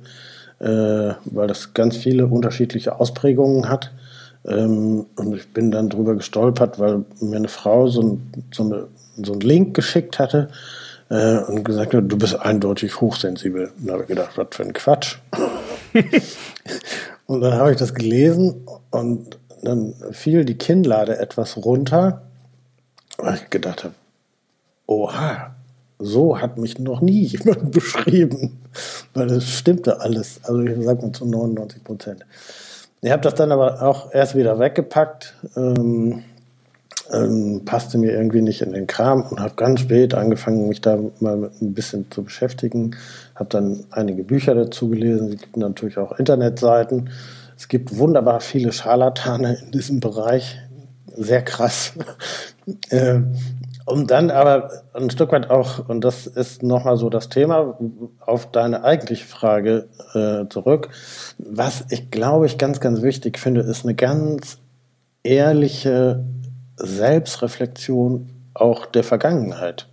äh, 0.59 1.13
weil 1.25 1.47
das 1.47 1.73
ganz 1.73 1.97
viele 1.97 2.27
unterschiedliche 2.27 2.99
Ausprägungen 2.99 3.69
hat, 3.69 3.91
Ähm, 4.45 5.05
und 5.15 5.33
ich 5.35 5.53
bin 5.53 5.71
dann 5.71 5.87
drüber 5.87 6.15
gestolpert, 6.15 6.77
weil 6.77 7.05
mir 7.21 7.37
eine 7.37 7.47
Frau 7.47 7.87
so, 7.87 8.01
ein, 8.01 8.33
so, 8.53 8.63
eine, 8.63 8.87
so 9.23 9.31
einen 9.31 9.41
Link 9.41 9.73
geschickt 9.73 10.19
hatte 10.19 10.49
äh, 11.13 11.37
und 11.43 11.63
gesagt 11.63 11.93
hat, 11.93 12.03
du 12.07 12.17
bist 12.17 12.39
eindeutig 12.39 12.99
hochsensibel. 12.99 13.71
Und 13.77 13.87
da 13.87 13.93
habe 13.93 14.03
ich 14.03 14.09
gedacht, 14.09 14.35
was 14.35 14.47
für 14.51 14.63
ein 14.63 14.73
Quatsch. 14.73 15.17
und 17.27 17.41
dann 17.41 17.53
habe 17.53 17.71
ich 17.71 17.77
das 17.77 17.93
gelesen 17.93 18.67
und 18.89 19.37
dann 19.61 19.93
fiel 20.11 20.43
die 20.43 20.57
Kinnlade 20.57 21.19
etwas 21.19 21.57
runter, 21.57 22.23
weil 23.17 23.35
ich 23.35 23.49
gedacht 23.51 23.83
habe, 23.83 23.93
oha, 24.87 25.55
so 25.99 26.41
hat 26.41 26.57
mich 26.57 26.79
noch 26.79 26.99
nie 26.99 27.21
jemand 27.25 27.71
beschrieben, 27.71 28.59
weil 29.13 29.29
es 29.29 29.47
stimmte 29.47 30.01
alles. 30.01 30.39
Also 30.43 30.61
ich 30.61 30.83
sage 30.83 31.01
mal 31.03 31.11
zu 31.11 31.25
99 31.25 31.83
Prozent. 31.83 32.25
Ich 33.01 33.11
habe 33.11 33.21
das 33.21 33.35
dann 33.35 33.51
aber 33.51 33.83
auch 33.83 34.13
erst 34.13 34.35
wieder 34.35 34.57
weggepackt, 34.57 35.35
ähm, 35.55 36.23
ähm, 37.11 37.63
passte 37.65 37.97
mir 37.97 38.11
irgendwie 38.11 38.41
nicht 38.41 38.61
in 38.61 38.71
den 38.71 38.87
Kram 38.87 39.23
und 39.23 39.39
habe 39.39 39.55
ganz 39.55 39.81
spät 39.81 40.13
angefangen, 40.13 40.67
mich 40.67 40.81
da 40.81 40.97
mal 41.19 41.51
ein 41.61 41.73
bisschen 41.73 42.09
zu 42.11 42.23
beschäftigen. 42.23 42.95
Habe 43.35 43.49
dann 43.49 43.85
einige 43.91 44.23
Bücher 44.23 44.55
dazu 44.55 44.89
gelesen. 44.89 45.33
Es 45.33 45.41
gibt 45.41 45.57
natürlich 45.57 45.97
auch 45.97 46.17
Internetseiten. 46.17 47.09
Es 47.57 47.67
gibt 47.67 47.97
wunderbar 47.97 48.39
viele 48.39 48.71
Scharlatane 48.71 49.57
in 49.65 49.71
diesem 49.71 49.99
Bereich. 49.99 50.57
Sehr 51.15 51.41
krass. 51.41 51.93
äh, 52.89 53.19
um 53.85 54.07
dann 54.07 54.31
aber 54.31 54.71
ein 54.93 55.09
Stück 55.09 55.31
weit 55.33 55.49
auch, 55.49 55.89
und 55.89 56.01
das 56.01 56.25
ist 56.25 56.63
nochmal 56.63 56.95
so 56.95 57.09
das 57.09 57.27
Thema, 57.27 57.77
auf 58.19 58.49
deine 58.49 58.83
eigentliche 58.83 59.25
Frage 59.25 59.89
äh, 60.13 60.47
zurück. 60.49 60.89
Was 61.37 61.83
ich 61.89 62.09
glaube 62.09 62.45
ich 62.45 62.57
ganz, 62.57 62.79
ganz 62.79 63.01
wichtig 63.01 63.37
finde, 63.37 63.61
ist 63.61 63.83
eine 63.83 63.93
ganz 63.93 64.57
ehrliche 65.23 66.23
Selbstreflexion 66.75 68.29
auch 68.53 68.85
der 68.85 69.03
Vergangenheit. 69.03 69.87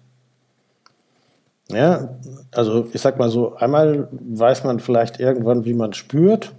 Ja, 1.68 2.16
also 2.52 2.86
ich 2.92 3.00
sag 3.00 3.18
mal 3.18 3.30
so, 3.30 3.54
einmal 3.54 4.08
weiß 4.10 4.64
man 4.64 4.80
vielleicht 4.80 5.20
irgendwann, 5.20 5.64
wie 5.64 5.74
man 5.74 5.92
spürt. 5.92 6.52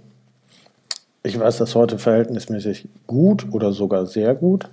Ich 1.22 1.38
weiß 1.38 1.58
das 1.58 1.74
heute 1.74 1.98
verhältnismäßig 1.98 2.88
gut 3.06 3.46
oder 3.52 3.72
sogar 3.72 4.06
sehr 4.06 4.34
gut. 4.34 4.68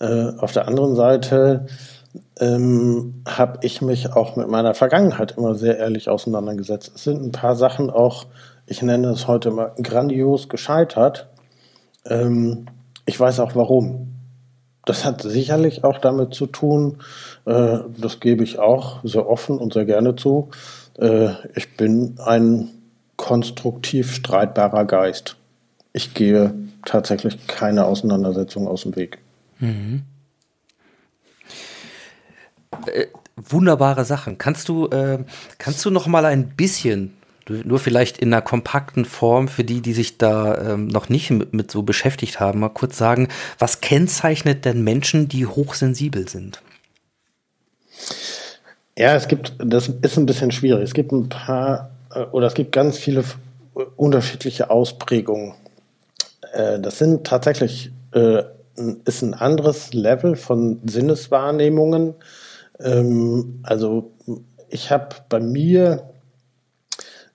Äh, 0.00 0.30
auf 0.38 0.52
der 0.52 0.66
anderen 0.66 0.96
Seite 0.96 1.66
ähm, 2.40 3.22
habe 3.26 3.58
ich 3.62 3.82
mich 3.82 4.12
auch 4.12 4.36
mit 4.36 4.48
meiner 4.48 4.74
Vergangenheit 4.74 5.34
immer 5.36 5.54
sehr 5.54 5.78
ehrlich 5.78 6.08
auseinandergesetzt. 6.08 6.92
Es 6.94 7.04
sind 7.04 7.22
ein 7.22 7.32
paar 7.32 7.54
Sachen 7.54 7.90
auch, 7.90 8.26
ich 8.66 8.82
nenne 8.82 9.08
es 9.08 9.28
heute 9.28 9.50
mal 9.50 9.72
grandios 9.80 10.48
gescheitert. 10.48 11.28
Ähm, 12.04 12.66
ich 13.04 13.18
weiß 13.18 13.40
auch 13.40 13.54
warum. 13.54 14.05
Das 14.86 15.04
hat 15.04 15.20
sicherlich 15.20 15.84
auch 15.84 15.98
damit 15.98 16.32
zu 16.32 16.46
tun, 16.46 16.98
äh, 17.44 17.78
das 17.98 18.20
gebe 18.20 18.44
ich 18.44 18.58
auch 18.58 19.00
sehr 19.04 19.28
offen 19.28 19.58
und 19.58 19.74
sehr 19.74 19.84
gerne 19.84 20.16
zu. 20.16 20.48
Äh, 20.98 21.30
ich 21.54 21.76
bin 21.76 22.18
ein 22.24 22.70
konstruktiv 23.16 24.14
streitbarer 24.14 24.84
Geist. 24.84 25.36
Ich 25.92 26.14
gehe 26.14 26.54
tatsächlich 26.84 27.46
keine 27.48 27.84
Auseinandersetzung 27.84 28.68
aus 28.68 28.82
dem 28.82 28.94
Weg. 28.94 29.18
Mhm. 29.58 30.04
Äh, 32.86 33.06
wunderbare 33.34 34.04
Sachen. 34.04 34.38
Kannst 34.38 34.68
du, 34.68 34.86
äh, 34.88 35.18
kannst 35.58 35.84
du 35.84 35.90
noch 35.90 36.06
mal 36.06 36.24
ein 36.24 36.50
bisschen, 36.50 37.12
nur 37.48 37.78
vielleicht 37.78 38.18
in 38.18 38.32
einer 38.32 38.42
kompakten 38.42 39.04
Form 39.04 39.48
für 39.48 39.64
die, 39.64 39.80
die 39.80 39.92
sich 39.92 40.18
da 40.18 40.72
ähm, 40.72 40.88
noch 40.88 41.08
nicht 41.08 41.30
mit, 41.30 41.52
mit, 41.52 41.70
so 41.70 41.82
beschäftigt 41.82 42.40
haben, 42.40 42.60
mal 42.60 42.68
kurz 42.68 42.98
sagen, 42.98 43.28
was 43.58 43.80
kennzeichnet 43.80 44.64
denn 44.64 44.82
Menschen, 44.82 45.28
die 45.28 45.46
hochsensibel 45.46 46.28
sind? 46.28 46.62
Ja, 48.98 49.14
es 49.14 49.28
gibt, 49.28 49.54
das 49.58 49.88
ist 49.88 50.16
ein 50.16 50.26
bisschen 50.26 50.50
schwierig. 50.50 50.82
Es 50.82 50.94
gibt 50.94 51.12
ein 51.12 51.28
paar, 51.28 51.90
äh, 52.14 52.20
oder 52.20 52.46
es 52.46 52.54
gibt 52.54 52.72
ganz 52.72 52.98
viele 52.98 53.24
unterschiedliche 53.96 54.70
Ausprägungen. 54.70 55.54
Äh, 56.52 56.80
das 56.80 56.98
sind 56.98 57.26
tatsächlich, 57.26 57.92
äh, 58.12 58.42
ist 59.04 59.22
ein 59.22 59.34
anderes 59.34 59.94
Level 59.94 60.36
von 60.36 60.80
Sinneswahrnehmungen 60.84 62.14
ähm, 62.80 63.60
also 63.62 64.12
ich 64.68 64.90
habe 64.90 65.16
bei 65.28 65.40
mir 65.40 66.10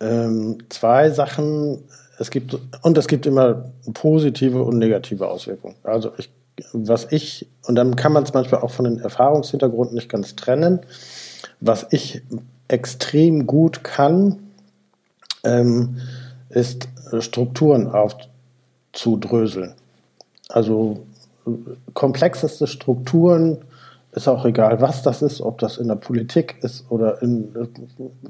ähm, 0.02 0.58
zwei 0.70 1.10
Sachen. 1.12 1.84
Es 2.20 2.30
gibt 2.30 2.58
und 2.82 2.98
es 2.98 3.08
gibt 3.08 3.26
immer 3.26 3.72
positive 3.94 4.62
und 4.62 4.78
negative 4.78 5.28
Auswirkungen. 5.28 5.76
Also 5.84 6.12
ich, 6.18 6.30
was 6.74 7.08
ich 7.12 7.48
und 7.68 7.76
dann 7.76 7.96
kann 7.96 8.14
man 8.14 8.24
es 8.24 8.34
manchmal 8.34 8.62
auch 8.62 8.72
von 8.72 8.86
den 8.86 9.00
Erfahrungshintergründen 9.00 9.96
nicht 9.96 10.10
ganz 10.10 10.36
trennen. 10.36 10.82
Was 11.60 11.88
ich 11.92 12.22
extrem 12.68 13.48
gut 13.48 13.84
kann, 13.84 14.40
ähm, 15.44 15.98
ist 16.50 16.88
Strukturen 17.20 17.92
aufzudröseln. 18.94 19.74
Also 20.50 21.06
komplexeste 21.94 22.68
Strukturen 22.68 23.58
ist 24.14 24.28
auch 24.28 24.46
egal, 24.46 24.82
was 24.82 25.04
das 25.04 25.22
ist, 25.22 25.42
ob 25.42 25.60
das 25.60 25.78
in 25.78 25.88
der 25.88 25.96
Politik 25.96 26.58
ist 26.62 26.86
oder 26.90 27.22
in, 27.22 27.54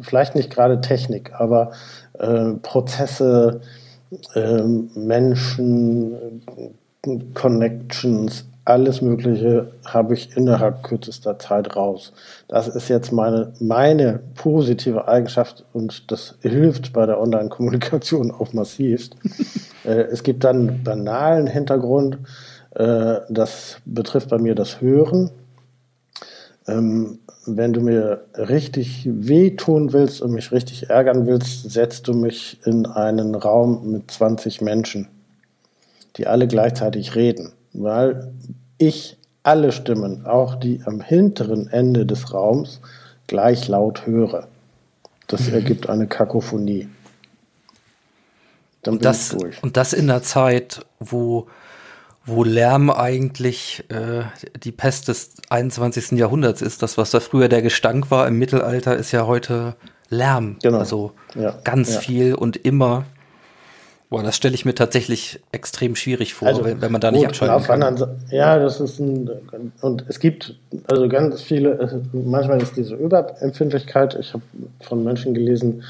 vielleicht 0.01 0.35
nicht 0.35 0.51
gerade 0.51 0.81
Technik, 0.81 1.31
aber 1.33 1.71
äh, 2.19 2.51
Prozesse, 2.61 3.61
äh, 4.35 4.63
Menschen, 4.95 6.43
Connections, 7.33 8.45
alles 8.63 9.01
Mögliche 9.01 9.71
habe 9.85 10.13
ich 10.13 10.37
innerhalb 10.37 10.83
kürzester 10.83 11.39
Zeit 11.39 11.75
raus. 11.75 12.13
Das 12.47 12.67
ist 12.67 12.89
jetzt 12.89 13.11
meine, 13.11 13.53
meine 13.59 14.19
positive 14.35 15.07
Eigenschaft 15.07 15.65
und 15.73 16.11
das 16.11 16.35
hilft 16.41 16.93
bei 16.93 17.07
der 17.07 17.19
Online-Kommunikation 17.19 18.31
auch 18.31 18.53
massivst. 18.53 19.15
äh, 19.83 20.01
es 20.11 20.21
gibt 20.21 20.43
dann 20.43 20.69
einen 20.69 20.83
banalen 20.83 21.47
Hintergrund, 21.47 22.19
äh, 22.75 23.21
das 23.29 23.77
betrifft 23.85 24.29
bei 24.29 24.37
mir 24.37 24.53
das 24.53 24.79
Hören 24.79 25.31
ähm, 26.67 27.19
wenn 27.45 27.73
du 27.73 27.81
mir 27.81 28.25
richtig 28.35 29.07
wehtun 29.09 29.93
willst 29.93 30.21
und 30.21 30.31
mich 30.31 30.51
richtig 30.51 30.89
ärgern 30.89 31.25
willst, 31.25 31.71
setzt 31.71 32.07
du 32.07 32.13
mich 32.13 32.59
in 32.65 32.85
einen 32.85 33.35
Raum 33.35 33.91
mit 33.91 34.11
20 34.11 34.61
Menschen, 34.61 35.07
die 36.17 36.27
alle 36.27 36.47
gleichzeitig 36.47 37.15
reden, 37.15 37.51
weil 37.73 38.31
ich 38.77 39.17
alle 39.43 39.71
Stimmen, 39.71 40.25
auch 40.25 40.55
die 40.55 40.81
am 40.85 41.01
hinteren 41.01 41.67
Ende 41.67 42.05
des 42.05 42.33
Raums, 42.33 42.79
gleich 43.25 43.67
laut 43.67 44.05
höre. 44.05 44.47
Das 45.27 45.47
mhm. 45.47 45.55
ergibt 45.55 45.89
eine 45.89 46.07
Kakophonie. 46.07 46.89
Dann 48.83 48.95
und, 48.95 49.05
das, 49.05 49.35
und 49.61 49.77
das 49.77 49.93
in 49.93 50.07
der 50.07 50.21
Zeit, 50.23 50.85
wo 50.99 51.47
wo 52.25 52.43
Lärm 52.43 52.89
eigentlich 52.89 53.83
äh, 53.89 54.23
die 54.63 54.71
Pest 54.71 55.07
des 55.07 55.31
21. 55.49 56.11
Jahrhunderts 56.11 56.61
ist. 56.61 56.83
Das, 56.83 56.97
was 56.97 57.11
da 57.11 57.19
früher 57.19 57.49
der 57.49 57.61
Gestank 57.61 58.11
war 58.11 58.27
im 58.27 58.37
Mittelalter, 58.37 58.95
ist 58.95 59.11
ja 59.11 59.25
heute 59.25 59.75
Lärm. 60.09 60.57
Genau. 60.61 60.77
Also 60.77 61.11
ja. 61.35 61.55
ganz 61.63 61.95
ja. 61.95 61.99
viel 61.99 62.35
und 62.35 62.57
immer. 62.57 63.05
Boah, 64.09 64.23
das 64.23 64.35
stelle 64.35 64.53
ich 64.53 64.65
mir 64.65 64.75
tatsächlich 64.75 65.39
extrem 65.53 65.95
schwierig 65.95 66.33
vor, 66.33 66.49
also, 66.49 66.65
wenn, 66.65 66.81
wenn, 66.81 66.91
man 66.91 66.99
da 66.99 67.11
nicht 67.11 67.25
abschalten 67.25 67.63
kann. 67.65 67.81
Anderen, 67.81 68.19
ja, 68.29 68.59
das 68.59 68.81
ist 68.81 68.99
ein, 68.99 69.29
und 69.79 70.03
es 70.09 70.19
gibt 70.19 70.59
also 70.87 71.07
ganz 71.07 71.41
viele, 71.41 72.01
manchmal 72.11 72.61
ist 72.61 72.75
diese 72.75 72.95
Überempfindlichkeit, 72.95 74.17
ich 74.19 74.33
habe 74.33 74.43
von 74.81 75.05
Menschen 75.05 75.33
gelesen, 75.33 75.83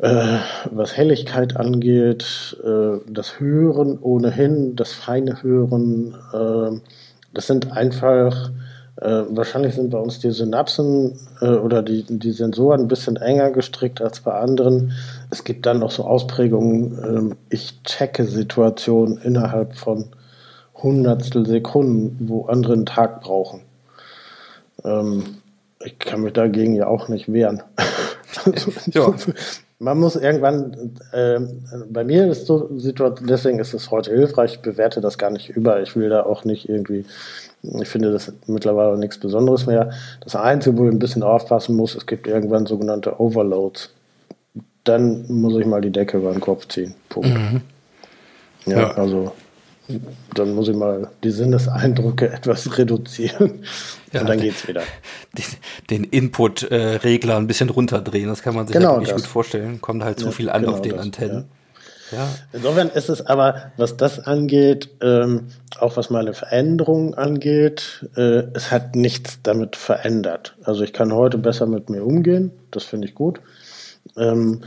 äh, 0.00 0.38
was 0.70 0.96
Helligkeit 0.96 1.56
angeht, 1.56 2.56
äh, 2.64 2.98
das 3.06 3.38
Hören 3.38 3.98
ohnehin, 4.00 4.74
das 4.74 4.92
feine 4.92 5.42
Hören, 5.42 6.14
äh, 6.32 6.80
das 7.34 7.46
sind 7.46 7.72
einfach, 7.72 8.50
äh, 8.96 9.22
wahrscheinlich 9.28 9.74
sind 9.74 9.90
bei 9.90 9.98
uns 9.98 10.18
die 10.18 10.30
Synapsen 10.30 11.18
äh, 11.42 11.48
oder 11.48 11.82
die, 11.82 12.04
die 12.08 12.32
Sensoren 12.32 12.80
ein 12.80 12.88
bisschen 12.88 13.16
enger 13.16 13.50
gestrickt 13.50 14.00
als 14.00 14.20
bei 14.20 14.32
anderen. 14.32 14.92
Es 15.30 15.44
gibt 15.44 15.66
dann 15.66 15.80
noch 15.80 15.90
so 15.90 16.04
Ausprägungen, 16.04 16.98
ähm, 17.04 17.36
ich 17.50 17.82
checke 17.82 18.24
Situationen 18.24 19.18
innerhalb 19.18 19.74
von 19.74 20.06
Hundertstel 20.74 21.44
Sekunden, 21.44 22.16
wo 22.26 22.46
andere 22.46 22.72
einen 22.72 22.86
Tag 22.86 23.20
brauchen. 23.20 23.60
Ähm, 24.82 25.24
ich 25.84 25.98
kann 25.98 26.22
mich 26.22 26.32
dagegen 26.32 26.74
ja 26.74 26.86
auch 26.86 27.08
nicht 27.08 27.30
wehren. 27.30 27.62
ja 28.92 29.14
man 29.80 29.98
muss 29.98 30.14
irgendwann, 30.14 30.92
äh, 31.12 31.40
bei 31.88 32.04
mir 32.04 32.30
ist 32.30 32.46
so 32.46 32.78
Situation, 32.78 33.26
deswegen 33.26 33.58
ist 33.58 33.72
es 33.72 33.90
heute 33.90 34.10
hilfreich, 34.12 34.54
ich 34.54 34.60
bewerte 34.60 35.00
das 35.00 35.16
gar 35.16 35.30
nicht 35.30 35.48
über, 35.48 35.80
ich 35.80 35.96
will 35.96 36.10
da 36.10 36.24
auch 36.24 36.44
nicht 36.44 36.68
irgendwie, 36.68 37.06
ich 37.62 37.88
finde 37.88 38.12
das 38.12 38.30
mittlerweile 38.46 38.98
nichts 38.98 39.18
Besonderes 39.18 39.66
mehr. 39.66 39.90
Das 40.20 40.36
Einzige, 40.36 40.76
wo 40.76 40.84
ich 40.84 40.92
ein 40.92 40.98
bisschen 40.98 41.22
aufpassen 41.22 41.76
muss, 41.76 41.94
es 41.94 42.06
gibt 42.06 42.26
irgendwann 42.26 42.66
sogenannte 42.66 43.18
Overloads. 43.18 43.90
Dann 44.84 45.24
muss 45.28 45.58
ich 45.58 45.66
mal 45.66 45.80
die 45.80 45.90
Decke 45.90 46.18
über 46.18 46.32
den 46.32 46.40
Kopf 46.40 46.68
ziehen. 46.68 46.94
Punkt. 47.08 47.28
Mhm. 47.28 47.60
Ja, 48.66 48.80
ja, 48.80 48.90
also 48.92 49.32
dann 50.34 50.54
muss 50.54 50.68
ich 50.68 50.76
mal 50.76 51.08
die 51.22 51.30
Sinneseindrücke 51.30 52.28
etwas 52.32 52.78
reduzieren 52.78 53.64
ja, 54.12 54.20
und 54.20 54.28
dann 54.28 54.40
geht's 54.40 54.66
wieder. 54.66 54.82
Den, 55.36 55.44
den 55.90 56.04
Input-Regler 56.04 57.36
ein 57.36 57.46
bisschen 57.46 57.70
runterdrehen, 57.70 58.28
das 58.28 58.42
kann 58.42 58.54
man 58.54 58.66
sich 58.66 58.74
genau 58.74 59.00
ja 59.00 59.14
gut 59.14 59.26
vorstellen. 59.26 59.80
Kommt 59.80 60.02
halt 60.04 60.18
zu 60.18 60.26
ja, 60.26 60.32
viel 60.32 60.50
an 60.50 60.62
genau 60.62 60.74
auf 60.74 60.82
den 60.82 60.92
das, 60.92 61.00
Antennen. 61.00 61.44
Ja. 62.10 62.28
Insofern 62.52 62.90
ist 62.90 63.08
es 63.08 63.24
aber, 63.24 63.72
was 63.76 63.96
das 63.96 64.18
angeht, 64.18 64.88
ähm, 65.00 65.48
auch 65.78 65.96
was 65.96 66.10
meine 66.10 66.34
Veränderung 66.34 67.14
angeht, 67.14 68.06
äh, 68.16 68.42
es 68.54 68.70
hat 68.70 68.96
nichts 68.96 69.38
damit 69.42 69.76
verändert. 69.76 70.56
Also 70.64 70.82
ich 70.82 70.92
kann 70.92 71.12
heute 71.12 71.38
besser 71.38 71.66
mit 71.66 71.88
mir 71.88 72.04
umgehen, 72.04 72.50
das 72.70 72.84
finde 72.84 73.06
ich 73.06 73.14
gut. 73.14 73.40
Ähm, 74.16 74.62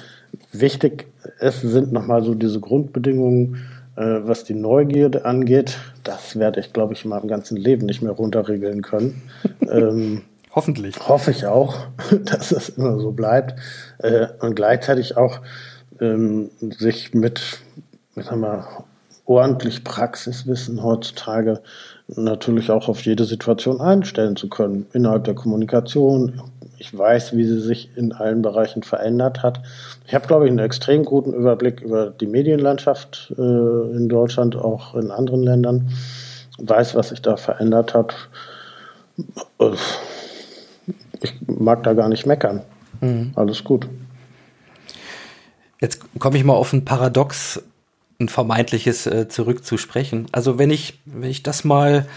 wichtig 0.51 1.07
ist, 1.39 1.61
sind 1.61 1.91
nochmal 1.91 2.23
so 2.23 2.33
diese 2.33 2.59
Grundbedingungen, 2.59 3.65
was 3.95 4.43
die 4.43 4.53
Neugierde 4.53 5.25
angeht. 5.25 5.77
Das 6.03 6.37
werde 6.37 6.59
ich, 6.59 6.73
glaube 6.73 6.93
ich, 6.93 7.03
in 7.03 7.09
meinem 7.09 7.27
ganzen 7.27 7.57
Leben 7.57 7.85
nicht 7.85 8.01
mehr 8.01 8.11
runterregeln 8.11 8.81
können. 8.81 9.21
ähm, 9.69 10.21
Hoffentlich. 10.55 10.95
Hoffe 11.07 11.31
ich 11.31 11.45
auch, 11.45 11.77
dass 12.25 12.51
es 12.51 12.69
immer 12.69 12.99
so 12.99 13.11
bleibt. 13.11 13.55
Äh, 13.99 14.27
und 14.39 14.55
gleichzeitig 14.55 15.17
auch 15.17 15.39
ähm, 15.99 16.51
sich 16.59 17.13
mit, 17.13 17.59
ich 18.15 18.25
sag 18.25 18.37
mal, 18.37 18.65
ordentlich 19.25 19.83
Praxiswissen 19.83 20.83
heutzutage 20.83 21.61
natürlich 22.07 22.69
auch 22.69 22.89
auf 22.89 23.01
jede 23.01 23.23
Situation 23.25 23.81
einstellen 23.81 24.35
zu 24.35 24.49
können. 24.49 24.85
Innerhalb 24.93 25.23
der 25.23 25.35
Kommunikation. 25.35 26.41
Ich 26.83 26.97
weiß, 26.97 27.33
wie 27.37 27.45
sie 27.45 27.61
sich 27.61 27.95
in 27.95 28.11
allen 28.11 28.41
Bereichen 28.41 28.83
verändert 28.83 29.41
hat. 29.41 29.61
Ich 30.05 30.13
habe, 30.13 30.27
glaube 30.27 30.43
ich, 30.43 30.51
einen 30.51 30.59
extrem 30.59 31.05
guten 31.05 31.31
Überblick 31.31 31.79
über 31.79 32.09
die 32.09 32.27
Medienlandschaft 32.27 33.33
äh, 33.37 33.41
in 33.41 34.09
Deutschland, 34.09 34.57
auch 34.57 34.93
in 34.93 35.09
anderen 35.09 35.43
Ländern. 35.43 35.93
Weiß, 36.57 36.93
was 36.93 37.09
sich 37.09 37.21
da 37.21 37.37
verändert 37.37 37.93
hat. 37.93 38.13
Ich 41.21 41.35
mag 41.47 41.83
da 41.83 41.93
gar 41.93 42.09
nicht 42.09 42.25
meckern. 42.25 42.63
Mhm. 42.99 43.31
Alles 43.35 43.63
gut. 43.63 43.87
Jetzt 45.79 46.01
komme 46.19 46.35
ich 46.35 46.43
mal 46.43 46.51
auf 46.51 46.73
ein 46.73 46.83
Paradox, 46.83 47.63
ein 48.19 48.27
vermeintliches 48.27 49.07
äh, 49.07 49.29
zurückzusprechen. 49.29 50.27
Also 50.33 50.59
wenn 50.59 50.69
ich, 50.69 50.99
wenn 51.05 51.29
ich 51.29 51.43
das 51.43 51.63
mal 51.63 52.07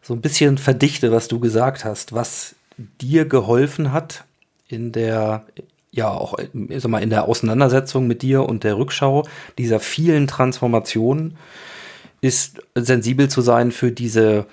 so 0.00 0.14
ein 0.14 0.20
bisschen 0.20 0.58
verdichte, 0.58 1.10
was 1.10 1.26
du 1.26 1.40
gesagt 1.40 1.84
hast, 1.84 2.12
was 2.12 2.54
dir 3.00 3.24
geholfen 3.24 3.92
hat 3.92 4.24
in 4.68 4.92
der, 4.92 5.44
ja 5.90 6.08
auch, 6.10 6.38
sag 6.38 6.90
mal, 6.90 7.02
in 7.02 7.10
der 7.10 7.28
Auseinandersetzung 7.28 8.06
mit 8.06 8.22
dir 8.22 8.44
und 8.48 8.64
der 8.64 8.78
Rückschau 8.78 9.24
dieser 9.58 9.80
vielen 9.80 10.26
Transformationen, 10.26 11.36
ist 12.20 12.62
sensibel 12.74 13.28
zu 13.28 13.40
sein 13.42 13.72
für 13.72 13.90
diese 13.90 14.46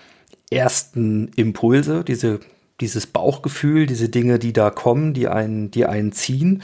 ersten 0.49 1.29
Impulse, 1.35 2.03
diese, 2.03 2.39
dieses 2.81 3.05
Bauchgefühl, 3.07 3.85
diese 3.85 4.09
Dinge, 4.09 4.39
die 4.39 4.53
da 4.53 4.71
kommen, 4.71 5.13
die 5.13 5.27
einen, 5.27 5.69
die 5.69 5.85
einen 5.85 6.11
ziehen. 6.11 6.63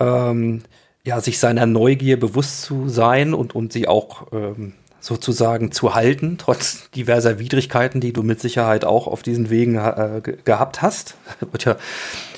Ähm, 0.00 0.62
ja, 1.04 1.20
sich 1.20 1.38
seiner 1.38 1.66
Neugier 1.66 2.18
bewusst 2.18 2.62
zu 2.62 2.88
sein 2.88 3.32
und, 3.32 3.54
und 3.54 3.72
sie 3.72 3.88
auch 3.88 4.26
ähm, 4.32 4.74
sozusagen 5.00 5.72
zu 5.72 5.94
halten, 5.94 6.36
trotz 6.38 6.90
diverser 6.90 7.38
Widrigkeiten, 7.38 8.00
die 8.00 8.12
du 8.12 8.22
mit 8.22 8.40
Sicherheit 8.40 8.84
auch 8.84 9.06
auf 9.06 9.22
diesen 9.22 9.50
Wegen 9.50 9.76
äh, 9.76 10.20
gehabt 10.44 10.82
hast. 10.82 11.14
Wird 11.40 11.64
ja, 11.64 11.76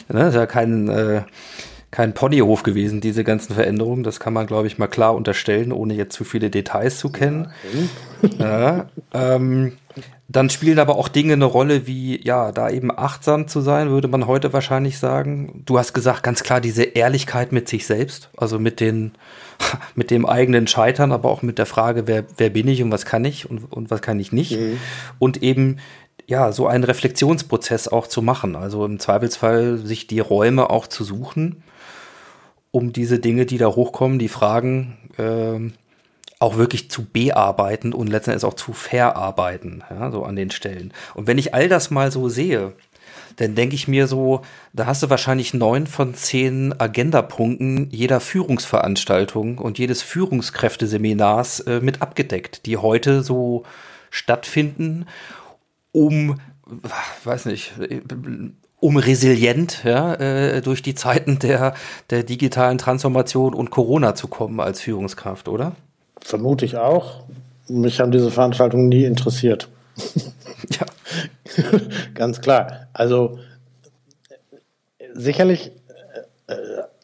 ne, 0.09 0.29
ist 0.29 0.35
ja 0.35 0.47
kein, 0.47 0.89
äh, 0.89 1.23
kein 1.91 2.15
Ponyhof 2.15 2.63
gewesen, 2.63 3.01
diese 3.01 3.25
ganzen 3.25 3.55
Veränderungen. 3.55 4.03
Das 4.03 4.21
kann 4.21 4.33
man, 4.33 4.47
glaube 4.47 4.67
ich, 4.67 4.79
mal 4.79 4.87
klar 4.87 5.15
unterstellen, 5.15 5.73
ohne 5.73 5.95
jetzt 5.95 6.15
zu 6.15 6.25
viele 6.25 6.51
Details 6.51 6.99
zu 6.99 7.11
kennen. 7.11 7.51
Ja, 8.39 8.87
ähm, 9.13 9.79
dann 10.33 10.49
spielen 10.49 10.79
aber 10.79 10.95
auch 10.95 11.09
Dinge 11.09 11.33
eine 11.33 11.45
Rolle, 11.45 11.89
wie, 11.89 12.25
ja, 12.25 12.53
da 12.53 12.71
eben 12.71 12.97
achtsam 12.97 13.49
zu 13.49 13.61
sein, 13.61 13.91
würde 13.91 14.07
man 14.07 14.29
heute 14.29 14.53
wahrscheinlich 14.53 14.99
sagen. 14.99 15.65
Du 15.67 15.77
hast 15.77 15.93
gesagt, 15.93 16.23
ganz 16.23 16.45
klar, 16.45 16.61
diese 16.61 16.85
Ehrlichkeit 16.85 17.51
mit 17.51 17.69
sich 17.69 17.85
selbst, 17.85 18.31
also 18.37 18.61
mit 18.61 18.79
den, 18.79 19.11
mit 19.97 20.13
dem 20.13 20.25
eigenen 20.27 20.69
Scheitern, 20.69 21.11
aber 21.11 21.31
auch 21.31 21.43
mit 21.43 21.59
der 21.59 21.67
Frage, 21.67 22.07
wer, 22.07 22.25
wer 22.37 22.51
bin 22.51 22.69
ich 22.69 22.81
und 22.81 22.93
was 22.93 23.05
kann 23.05 23.25
ich 23.25 23.51
und, 23.51 23.73
und 23.73 23.91
was 23.91 24.03
kann 24.03 24.21
ich 24.21 24.31
nicht. 24.31 24.53
Mhm. 24.53 24.79
Und 25.19 25.43
eben, 25.43 25.79
ja, 26.29 26.53
so 26.53 26.69
einen 26.69 26.85
Reflexionsprozess 26.85 27.89
auch 27.89 28.07
zu 28.07 28.23
machen. 28.23 28.55
Also 28.55 28.85
im 28.85 29.01
Zweifelsfall 29.01 29.79
sich 29.79 30.07
die 30.07 30.21
Räume 30.21 30.71
auch 30.71 30.87
zu 30.87 31.03
suchen, 31.03 31.65
um 32.71 32.93
diese 32.93 33.19
Dinge, 33.19 33.47
die 33.47 33.59
da 33.59 33.67
hochkommen, 33.67 34.21
die 34.21 34.29
Fragen, 34.29 34.97
äh, 35.19 35.73
auch 36.41 36.57
wirklich 36.57 36.91
zu 36.91 37.05
bearbeiten 37.05 37.93
und 37.93 38.09
letztendlich 38.09 38.45
auch 38.45 38.55
zu 38.55 38.73
verarbeiten, 38.73 39.85
ja, 39.91 40.11
so 40.11 40.25
an 40.25 40.37
den 40.37 40.51
Stellen. 40.51 40.93
Und 41.15 41.27
wenn 41.27 41.39
ich 41.39 41.55
all 41.55 41.69
das 41.69 41.91
mal 41.91 42.11
so 42.11 42.29
sehe, 42.29 42.73
dann 43.37 43.55
denke 43.55 43.75
ich 43.75 43.89
mir 43.89 44.07
so, 44.07 44.41
da 44.73 44.87
hast 44.87 45.03
du 45.03 45.11
wahrscheinlich 45.11 45.55
neun 45.55 45.87
von 45.87 46.15
zehn 46.15 46.79
Agendapunkten 46.79 47.89
jeder 47.91 48.21
Führungsveranstaltung 48.21 49.59
und 49.59 49.79
jedes 49.79 50.03
Führungskräfteseminars 50.03 51.61
äh, 51.61 51.81
mit 51.81 52.03
abgedeckt, 52.03 52.67
die 52.67 52.79
heute 52.79 53.23
so 53.23 53.65
stattfinden, 54.11 55.07
um, 55.93 56.41
weiß 57.25 57.45
nicht, 57.47 57.75
um 58.81 58.97
resilient 58.97 59.85
ja, 59.85 60.15
äh, 60.15 60.63
durch 60.63 60.83
die 60.83 60.95
Zeiten 60.95 61.39
der, 61.39 61.75
der 62.09 62.23
digitalen 62.23 62.79
Transformation 62.79 63.53
und 63.53 63.71
Corona 63.71 64.15
zu 64.15 64.27
kommen 64.27 64.59
als 64.59 64.81
Führungskraft, 64.81 65.49
oder? 65.49 65.77
Vermute 66.21 66.65
ich 66.65 66.77
auch. 66.77 67.23
Mich 67.69 68.01
haben 68.01 68.13
diese 68.13 68.31
Veranstaltungen 68.31 68.89
nie 68.89 69.05
interessiert. 69.05 69.69
ja. 70.71 70.87
Ganz 72.15 72.41
klar. 72.41 72.89
Also 72.93 73.39
sicherlich 75.15 75.73
äh, 76.47 76.55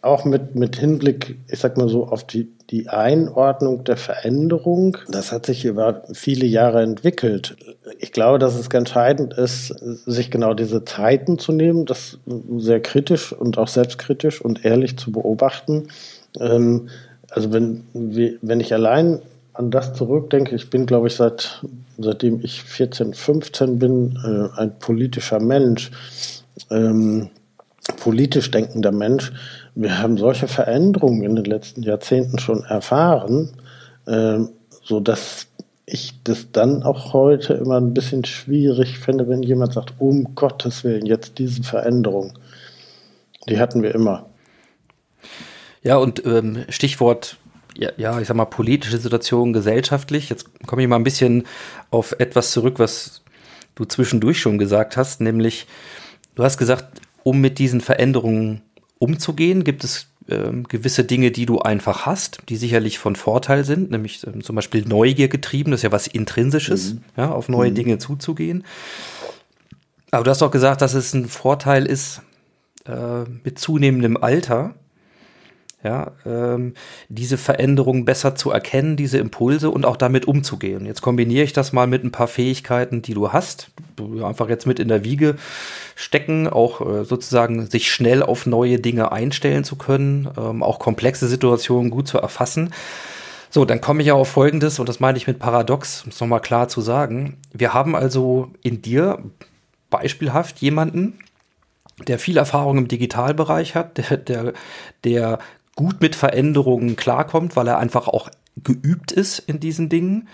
auch 0.03 0.25
mit, 0.25 0.55
mit 0.55 0.77
Hinblick, 0.77 1.37
ich 1.49 1.59
sag 1.59 1.77
mal 1.77 1.89
so, 1.89 2.07
auf 2.07 2.25
die, 2.25 2.49
die 2.71 2.89
Einordnung 2.89 3.85
der 3.85 3.97
Veränderung. 3.97 4.99
Das 5.09 5.33
hat 5.33 5.47
sich 5.47 5.65
über 5.65 6.05
viele 6.13 6.47
Jahre 6.47 6.83
entwickelt. 6.83 7.57
Ich 7.99 8.13
glaube, 8.13 8.39
dass 8.39 8.55
es 8.55 8.71
ganz 8.71 8.87
entscheidend 8.87 9.35
ist, 9.35 9.69
sich 10.07 10.31
genau 10.31 10.55
diese 10.55 10.85
Zeiten 10.85 11.39
zu 11.39 11.51
nehmen, 11.51 11.87
das 11.87 12.19
sehr 12.57 12.81
kritisch 12.81 13.33
und 13.33 13.59
auch 13.59 13.69
selbstkritisch 13.69 14.41
und 14.41 14.65
ehrlich 14.65 14.97
zu 14.97 15.11
beobachten. 15.11 15.89
Ähm, 16.39 16.89
also 17.31 17.53
wenn, 17.53 17.85
wenn 17.93 18.61
ich 18.61 18.73
allein 18.73 19.21
an 19.53 19.71
das 19.71 19.95
zurückdenke, 19.95 20.55
ich 20.55 20.71
bin, 20.71 20.87
glaube 20.87 21.09
ich, 21.09 21.15
seit, 21.15 21.63
seitdem 21.99 22.41
ich 22.43 22.63
14, 22.63 23.15
15 23.15 23.79
bin, 23.79 24.19
äh, 24.25 24.61
ein 24.61 24.79
politischer 24.79 25.41
Mensch, 25.41 25.91
ähm, 26.71 27.31
politisch 27.99 28.51
denkender 28.51 28.93
Mensch. 28.93 29.33
Wir 29.75 29.99
haben 29.99 30.19
solche 30.19 30.49
Veränderungen 30.49 31.23
in 31.23 31.37
den 31.37 31.45
letzten 31.45 31.83
Jahrzehnten 31.83 32.39
schon 32.39 32.65
erfahren, 32.65 33.51
äh, 34.07 34.41
so 34.83 35.01
dass 35.01 35.47
ich 35.87 36.15
das 36.25 36.51
dann 36.51 36.83
auch 36.83 37.13
heute 37.13 37.55
immer 37.55 37.81
ein 37.81 37.95
bisschen 37.95 38.25
schwierig 38.25 38.99
finde, 38.99 39.29
wenn 39.29 39.43
jemand 39.43 39.73
sagt, 39.73 39.95
um 39.99 40.35
Gottes 40.35 40.83
Willen, 40.83 41.07
jetzt 41.07 41.39
diese 41.39 41.63
Veränderung. 41.63 42.33
Die 43.49 43.61
hatten 43.61 43.83
wir 43.83 43.95
immer. 43.95 44.26
Ja, 45.87 45.99
und 45.99 46.27
ähm, 46.27 46.65
Stichwort, 46.69 47.37
ja, 47.77 47.93
ja, 47.97 48.21
ich 48.21 48.27
sag 48.27 48.37
mal, 48.37 48.45
politische 48.45 48.99
Situation, 48.99 49.53
gesellschaftlich. 49.53 50.31
Jetzt 50.31 50.47
komme 50.67 50.83
ich 50.83 50.89
mal 50.89 50.97
ein 50.97 51.05
bisschen 51.05 51.45
auf 51.93 52.17
etwas 52.19 52.51
zurück, 52.51 52.81
was 52.81 53.23
du 53.77 53.85
zwischendurch 53.85 54.41
schon 54.41 54.59
gesagt 54.59 54.97
hast, 54.97 55.21
nämlich, 55.21 55.69
du 56.35 56.43
hast 56.43 56.59
gesagt, 56.59 57.01
um 57.23 57.41
mit 57.41 57.61
diesen 57.61 57.81
Veränderungen 57.81 58.63
umzugehen, 58.99 59.63
gibt 59.63 59.85
es 59.85 60.09
ähm, 60.29 60.65
gewisse 60.65 61.05
Dinge, 61.05 61.31
die 61.31 61.47
du 61.47 61.61
einfach 61.61 62.05
hast, 62.05 62.41
die 62.49 62.57
sicherlich 62.57 62.99
von 62.99 63.15
Vorteil 63.15 63.65
sind, 63.65 63.93
nämlich 63.93 64.27
ähm, 64.27 64.43
zum 64.43 64.57
Beispiel 64.57 64.85
Neugier 64.85 65.29
getrieben, 65.29 65.71
das 65.71 65.79
ist 65.79 65.85
ja 65.85 65.93
was 65.93 66.09
Intrinsisches, 66.09 66.95
mhm. 66.95 67.05
ja, 67.17 67.31
auf 67.31 67.49
neue 67.49 67.71
mhm. 67.71 67.77
Dinge 67.77 67.99
zuzugehen. 67.99 68.65
Aber 70.11 70.25
du 70.25 70.31
hast 70.31 70.43
auch 70.43 70.51
gesagt, 70.51 70.83
dass 70.83 70.95
es 70.95 71.15
ein 71.15 71.29
Vorteil 71.29 71.87
ist 71.87 72.23
äh, 72.87 73.23
mit 73.45 73.61
zunehmendem 73.61 74.17
Alter, 74.17 74.75
ja, 75.87 76.11
ähm, 76.27 76.75
diese 77.09 77.39
Veränderungen 77.39 78.05
besser 78.05 78.35
zu 78.35 78.51
erkennen, 78.51 78.97
diese 78.97 79.19
Impulse 79.19 79.71
und 79.71 79.87
auch 79.87 79.97
damit 79.97 80.27
umzugehen. 80.27 80.85
Jetzt 80.85 81.01
kombiniere 81.01 81.45
ich 81.45 81.53
das 81.53 81.73
mal 81.73 81.87
mit 81.87 82.03
ein 82.03 82.11
paar 82.11 82.27
Fähigkeiten, 82.27 83.03
die 83.03 83.15
du 83.15 83.33
hast, 83.33 83.71
einfach 84.23 84.49
jetzt 84.49 84.67
mit 84.67 84.81
in 84.81 84.89
der 84.89 85.05
Wiege 85.05 85.37
stecken, 85.95 86.49
auch 86.49 86.81
äh, 86.81 87.05
sozusagen 87.05 87.67
sich 87.67 87.91
schnell 87.91 88.23
auf 88.23 88.47
neue 88.47 88.81
Dinge 88.81 89.13
einstellen 89.13 89.63
zu 89.63 89.77
können, 89.77 90.29
ähm, 90.37 90.63
auch 90.63 90.81
komplexe 90.81 91.29
Situationen 91.29 91.91
gut 91.91 92.09
zu 92.09 92.19
erfassen. 92.19 92.75
So, 93.49 93.65
dann 93.65 93.81
komme 93.81 94.03
ich 94.03 94.09
ja 94.09 94.15
auf 94.15 94.29
Folgendes, 94.29 94.81
und 94.81 94.89
das 94.89 94.99
meine 94.99 95.17
ich 95.17 95.29
mit 95.29 95.39
Paradox, 95.39 96.03
um 96.03 96.11
es 96.11 96.21
nochmal 96.21 96.41
klar 96.41 96.69
zu 96.69 96.81
sagen. 96.81 97.37
Wir 97.53 97.73
haben 97.73 97.95
also 97.95 98.51
in 98.63 98.83
dir 98.83 99.23
beispielhaft 99.89 100.59
jemanden, 100.59 101.21
der 102.07 102.19
viel 102.19 102.37
Erfahrung 102.37 102.79
im 102.79 102.89
Digitalbereich 102.89 103.75
hat, 103.75 103.97
der, 103.99 104.17
der, 104.19 104.53
der 105.05 105.39
gut 105.77 106.01
mit 106.01 106.17
Veränderungen 106.17 106.97
klarkommt, 106.97 107.55
weil 107.55 107.69
er 107.69 107.79
einfach 107.79 108.09
auch 108.09 108.31
geübt 108.57 109.13
ist 109.13 109.39
in 109.39 109.61
diesen 109.61 109.89
Dingen, 109.89 110.29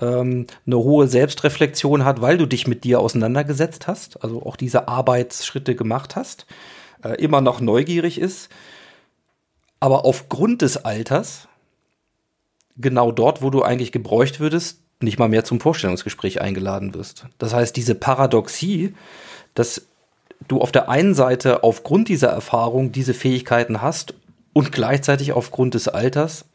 ähm, 0.00 0.46
eine 0.66 0.78
hohe 0.78 1.06
Selbstreflexion 1.06 2.04
hat, 2.04 2.20
weil 2.20 2.38
du 2.38 2.46
dich 2.46 2.66
mit 2.66 2.84
dir 2.84 3.00
auseinandergesetzt 3.00 3.86
hast, 3.86 4.22
also 4.24 4.42
auch 4.44 4.56
diese 4.56 4.88
Arbeitsschritte 4.88 5.74
gemacht 5.74 6.16
hast, 6.16 6.46
äh, 7.04 7.22
immer 7.22 7.40
noch 7.40 7.60
neugierig 7.60 8.18
ist, 8.18 8.48
aber 9.78 10.04
aufgrund 10.04 10.62
des 10.62 10.84
Alters 10.84 11.48
genau 12.76 13.12
dort, 13.12 13.42
wo 13.42 13.50
du 13.50 13.62
eigentlich 13.62 13.92
gebräucht 13.92 14.40
würdest, 14.40 14.80
nicht 15.00 15.18
mal 15.18 15.28
mehr 15.28 15.44
zum 15.44 15.60
Vorstellungsgespräch 15.60 16.40
eingeladen 16.40 16.94
wirst. 16.94 17.26
Das 17.38 17.52
heißt, 17.52 17.76
diese 17.76 17.94
Paradoxie, 17.94 18.94
dass 19.54 19.86
du 20.48 20.60
auf 20.60 20.72
der 20.72 20.88
einen 20.88 21.14
Seite 21.14 21.62
aufgrund 21.62 22.08
dieser 22.08 22.28
Erfahrung 22.28 22.92
diese 22.92 23.12
Fähigkeiten 23.12 23.82
hast 23.82 24.14
und 24.56 24.72
gleichzeitig 24.72 25.34
aufgrund 25.34 25.74
des 25.74 25.86
Alters 25.86 26.46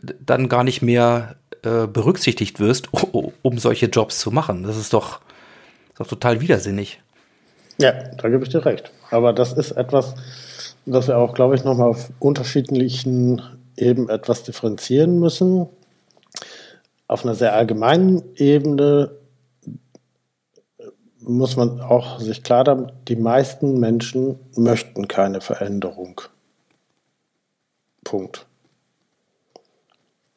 dann 0.00 0.48
gar 0.48 0.62
nicht 0.62 0.80
mehr 0.80 1.34
äh, 1.64 1.88
berücksichtigt 1.88 2.60
wirst, 2.60 2.90
um 3.42 3.58
solche 3.58 3.86
Jobs 3.86 4.20
zu 4.20 4.30
machen. 4.30 4.62
Das 4.62 4.76
ist 4.76 4.92
doch, 4.92 5.18
ist 5.88 5.98
doch 5.98 6.06
total 6.06 6.40
widersinnig. 6.40 7.00
Ja, 7.78 7.90
da 7.90 8.28
gebe 8.28 8.44
ich 8.44 8.50
dir 8.50 8.64
recht. 8.64 8.92
Aber 9.10 9.32
das 9.32 9.52
ist 9.52 9.72
etwas, 9.72 10.14
das 10.86 11.08
wir 11.08 11.18
auch, 11.18 11.34
glaube 11.34 11.56
ich, 11.56 11.64
nochmal 11.64 11.88
auf 11.88 12.10
unterschiedlichen 12.20 13.42
Ebenen 13.76 14.08
etwas 14.08 14.44
differenzieren 14.44 15.18
müssen. 15.18 15.66
Auf 17.08 17.24
einer 17.24 17.34
sehr 17.34 17.54
allgemeinen 17.54 18.22
Ebene 18.36 19.10
muss 21.18 21.56
man 21.56 21.80
auch 21.80 22.20
sich 22.20 22.44
klar 22.44 22.66
haben, 22.66 22.92
die 23.08 23.16
meisten 23.16 23.80
Menschen 23.80 24.38
möchten 24.54 25.08
keine 25.08 25.40
Veränderung. 25.40 26.20
Punkt. 28.06 28.46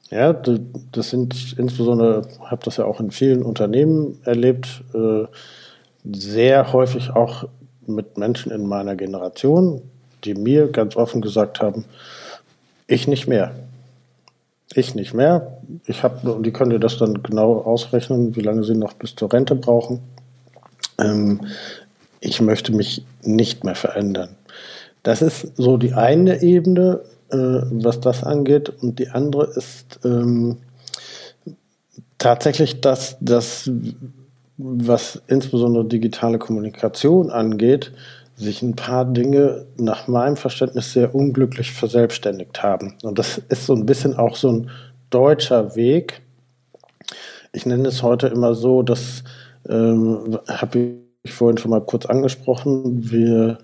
Ja, 0.10 0.34
das 0.34 1.12
sind 1.12 1.56
insbesondere, 1.60 2.28
ich 2.28 2.52
habe 2.52 2.66
das 2.66 2.78
ja 2.78 2.86
auch 2.86 3.00
in 3.00 3.12
vielen 3.12 3.44
Unternehmen 3.44 4.20
erlebt, 4.26 4.84
äh, 4.96 5.26
sehr 6.04 6.74
häufig 6.74 7.12
auch 7.12 7.48
mit 7.86 8.18
Menschen 8.18 8.52
in 8.52 8.66
meiner 8.66 8.96
Generation, 8.96 9.84
die 10.24 10.34
mir 10.34 10.72
ganz 10.72 10.96
offen 10.96 11.22
gesagt 11.22 11.62
haben, 11.62 11.86
ich 12.88 13.08
nicht 13.08 13.28
mehr. 13.28 13.54
Ich 14.74 14.96
nicht 14.96 15.14
mehr. 15.14 15.60
Ich 15.86 16.02
habe, 16.02 16.34
und 16.34 16.44
die 16.48 16.52
können 16.52 16.72
dir 16.72 16.80
das 16.80 16.98
dann 16.98 17.22
genau 17.22 17.60
ausrechnen, 17.60 18.36
wie 18.36 18.42
lange 18.42 18.64
sie 18.64 18.76
noch 18.76 18.94
bis 18.94 19.16
zur 19.16 19.32
Rente 19.32 19.54
brauchen. 19.54 20.00
Ähm, 20.98 21.42
ich 22.20 22.42
möchte 22.42 22.74
mich 22.74 23.06
nicht 23.22 23.64
mehr 23.64 23.76
verändern. 23.76 24.36
Das 25.04 25.22
ist 25.22 25.56
so 25.56 25.78
die 25.78 25.94
eine 25.94 26.42
Ebene, 26.42 27.02
äh, 27.32 27.62
was 27.72 28.00
das 28.00 28.24
angeht. 28.24 28.70
Und 28.70 29.00
die 29.00 29.10
andere 29.10 29.46
ist 29.46 30.00
ähm, 30.04 30.58
tatsächlich 32.18 32.82
das, 32.82 33.18
das, 33.20 33.70
was 34.58 35.22
insbesondere 35.28 35.86
digitale 35.86 36.38
Kommunikation 36.38 37.32
angeht, 37.32 37.92
sich 38.36 38.62
ein 38.62 38.76
paar 38.76 39.06
Dinge 39.06 39.66
nach 39.78 40.08
meinem 40.08 40.38
Verständnis 40.38 40.94
sehr 40.94 41.14
unglücklich 41.14 41.72
verselbstständigt 41.72 42.64
haben. 42.64 42.96
Und 43.04 43.20
das 43.20 43.42
ist 43.50 43.66
so 43.66 43.74
ein 43.74 43.86
bisschen 43.86 44.16
auch 44.16 44.36
so 44.36 44.52
ein 44.52 44.70
deutscher 45.10 45.76
Weg. 45.76 46.22
Ich 47.52 47.66
nenne 47.66 47.88
es 47.90 48.02
heute 48.02 48.28
immer 48.28 48.56
so, 48.56 48.82
dass 48.82 49.24
ähm, 49.68 50.40
habe 50.48 50.96
ich 51.24 51.34
vorhin 51.34 51.58
schon 51.58 51.72
mal 51.72 51.82
kurz 51.82 52.06
angesprochen, 52.06 53.12
wir 53.12 53.58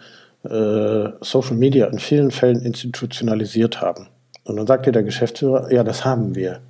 äh, 0.45 1.13
Social 1.21 1.55
Media 1.55 1.87
in 1.87 1.99
vielen 1.99 2.31
Fällen 2.31 2.61
institutionalisiert 2.61 3.81
haben. 3.81 4.07
Und 4.43 4.57
dann 4.57 4.67
sagt 4.67 4.85
dir 4.85 4.91
der 4.91 5.03
Geschäftsführer, 5.03 5.71
ja, 5.71 5.83
das 5.83 6.05
haben 6.05 6.35
wir. 6.35 6.61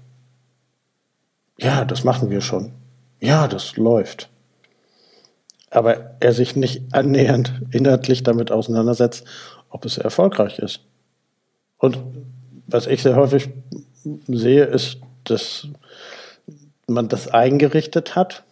Ja, 1.57 1.85
das 1.85 2.03
machen 2.03 2.29
wir 2.29 2.41
schon. 2.41 2.71
Ja, 3.19 3.47
das 3.47 3.77
läuft 3.77 4.29
aber 5.75 6.15
er 6.21 6.33
sich 6.33 6.55
nicht 6.55 6.83
annähernd 6.93 7.61
inhaltlich 7.71 8.23
damit 8.23 8.49
auseinandersetzt, 8.49 9.25
ob 9.69 9.83
es 9.83 9.97
erfolgreich 9.97 10.59
ist. 10.59 10.79
Und 11.77 11.97
was 12.65 12.87
ich 12.87 13.03
sehr 13.03 13.17
häufig 13.17 13.49
sehe, 14.27 14.63
ist, 14.63 14.99
dass 15.25 15.67
man 16.87 17.09
das 17.09 17.27
eingerichtet 17.27 18.15
hat, 18.15 18.43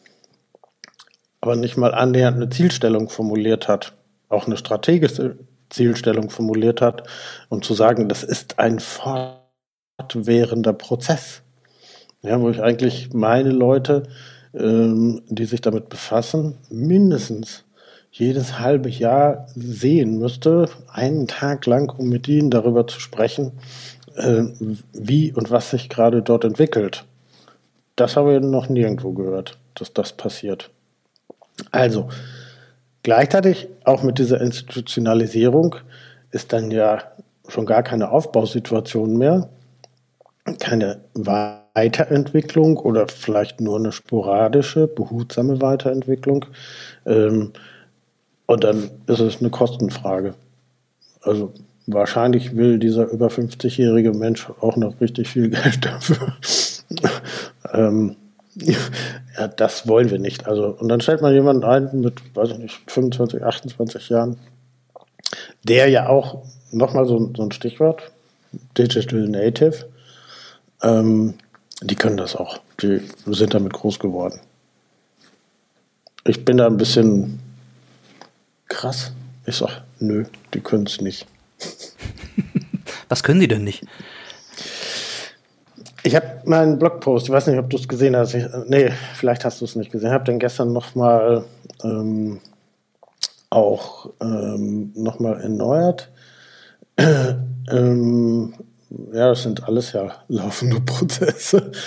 aber 1.39 1.55
nicht 1.55 1.77
mal 1.77 1.93
annähernd 1.93 2.35
eine 2.35 2.49
Zielstellung 2.49 3.07
formuliert 3.07 3.69
hat, 3.69 3.93
auch 4.33 4.47
eine 4.47 4.57
strategische 4.57 5.37
Zielstellung 5.69 6.29
formuliert 6.29 6.81
hat, 6.81 7.07
um 7.49 7.61
zu 7.61 7.73
sagen, 7.73 8.09
das 8.09 8.23
ist 8.23 8.59
ein 8.59 8.79
fortwährender 8.79 10.73
Prozess. 10.73 11.41
Ja, 12.21 12.39
wo 12.39 12.49
ich 12.49 12.61
eigentlich 12.61 13.13
meine 13.13 13.49
Leute 13.49 14.03
ähm, 14.53 15.23
die 15.27 15.45
sich 15.45 15.61
damit 15.61 15.89
befassen, 15.89 16.57
mindestens 16.69 17.63
jedes 18.11 18.59
halbe 18.59 18.89
Jahr 18.89 19.47
sehen 19.55 20.19
müsste, 20.19 20.69
einen 20.91 21.27
Tag 21.27 21.65
lang, 21.65 21.89
um 21.97 22.09
mit 22.09 22.27
ihnen 22.27 22.51
darüber 22.51 22.85
zu 22.85 22.99
sprechen, 22.99 23.53
äh, 24.15 24.43
wie 24.93 25.33
und 25.33 25.49
was 25.49 25.71
sich 25.71 25.89
gerade 25.89 26.21
dort 26.21 26.43
entwickelt. 26.43 27.05
Das 27.95 28.15
habe 28.15 28.35
ich 28.35 28.41
noch 28.41 28.69
nirgendwo 28.69 29.13
gehört, 29.13 29.57
dass 29.73 29.93
das 29.93 30.13
passiert. 30.13 30.69
Also, 31.71 32.09
gleichzeitig 33.03 33.67
auch 33.83 34.03
mit 34.03 34.17
dieser 34.17 34.41
Institutionalisierung 34.41 35.75
ist 36.31 36.51
dann 36.51 36.71
ja 36.71 37.03
schon 37.47 37.65
gar 37.65 37.83
keine 37.83 38.09
Aufbausituation 38.11 39.17
mehr, 39.17 39.49
keine 40.59 41.01
Weiterentwicklung 41.13 42.77
oder 42.77 43.07
vielleicht 43.07 43.61
nur 43.61 43.77
eine 43.77 43.91
sporadische, 43.91 44.87
behutsame 44.87 45.61
Weiterentwicklung. 45.61 46.45
Ähm, 47.05 47.53
und 48.45 48.63
dann 48.63 48.89
ist 49.07 49.19
es 49.19 49.39
eine 49.39 49.49
Kostenfrage. 49.49 50.35
Also 51.21 51.53
wahrscheinlich 51.87 52.55
will 52.55 52.79
dieser 52.79 53.09
über 53.09 53.27
50-jährige 53.27 54.13
Mensch 54.13 54.49
auch 54.61 54.75
noch 54.75 54.99
richtig 55.01 55.29
viel 55.29 55.49
Geld 55.49 55.85
dafür. 55.85 56.35
ähm, 57.73 58.15
ja, 59.37 59.47
das 59.47 59.87
wollen 59.87 60.09
wir 60.09 60.19
nicht. 60.19 60.47
Also, 60.47 60.67
und 60.67 60.89
dann 60.89 61.01
stellt 61.01 61.21
man 61.21 61.33
jemanden 61.33 61.63
ein 61.63 62.01
mit, 62.01 62.35
weiß 62.35 62.51
ich 62.51 62.57
nicht, 62.59 62.91
25, 62.91 63.43
28 63.43 64.09
Jahren, 64.09 64.37
der 65.63 65.89
ja 65.89 66.07
auch, 66.07 66.43
nochmal 66.71 67.05
so, 67.05 67.31
so 67.35 67.43
ein 67.43 67.51
Stichwort, 67.51 68.11
Digital 68.77 69.27
Native, 69.27 69.85
ähm, 70.81 71.35
die 71.81 71.95
können 71.95 72.17
das 72.17 72.35
auch. 72.35 72.59
Die 72.81 73.01
sind 73.25 73.53
damit 73.53 73.73
groß 73.73 73.99
geworden. 73.99 74.39
Ich 76.25 76.45
bin 76.45 76.57
da 76.57 76.67
ein 76.67 76.77
bisschen 76.77 77.39
krass. 78.67 79.11
Ich 79.45 79.57
sag, 79.57 79.81
nö, 79.99 80.25
die 80.53 80.61
können 80.61 80.85
es 80.85 81.01
nicht. 81.01 81.25
Was 83.09 83.23
können 83.23 83.41
sie 83.41 83.47
denn 83.47 83.63
nicht? 83.63 83.83
Ich 86.05 86.15
habe 86.15 86.27
meinen 86.45 86.77
Blogpost, 86.77 87.27
ich 87.27 87.31
weiß 87.31 87.47
nicht, 87.47 87.57
ob 87.57 87.69
du 87.69 87.77
es 87.77 87.87
gesehen 87.87 88.13
hast. 88.15 88.33
Ich, 88.33 88.45
nee, 88.67 88.91
vielleicht 89.15 89.45
hast 89.45 89.61
du 89.61 89.65
es 89.65 89.75
nicht 89.75 89.91
gesehen. 89.91 90.09
Ich 90.09 90.13
habe 90.13 90.25
den 90.25 90.39
gestern 90.39 90.73
nochmal 90.73 91.45
ähm, 91.83 92.41
auch 93.49 94.09
ähm, 94.21 94.91
nochmal 94.95 95.39
erneuert. 95.39 96.11
ähm, 96.97 98.53
ja, 99.11 99.29
das 99.29 99.41
sind 99.43 99.63
alles 99.63 99.93
ja 99.93 100.11
laufende 100.27 100.81
Prozesse. 100.81 101.71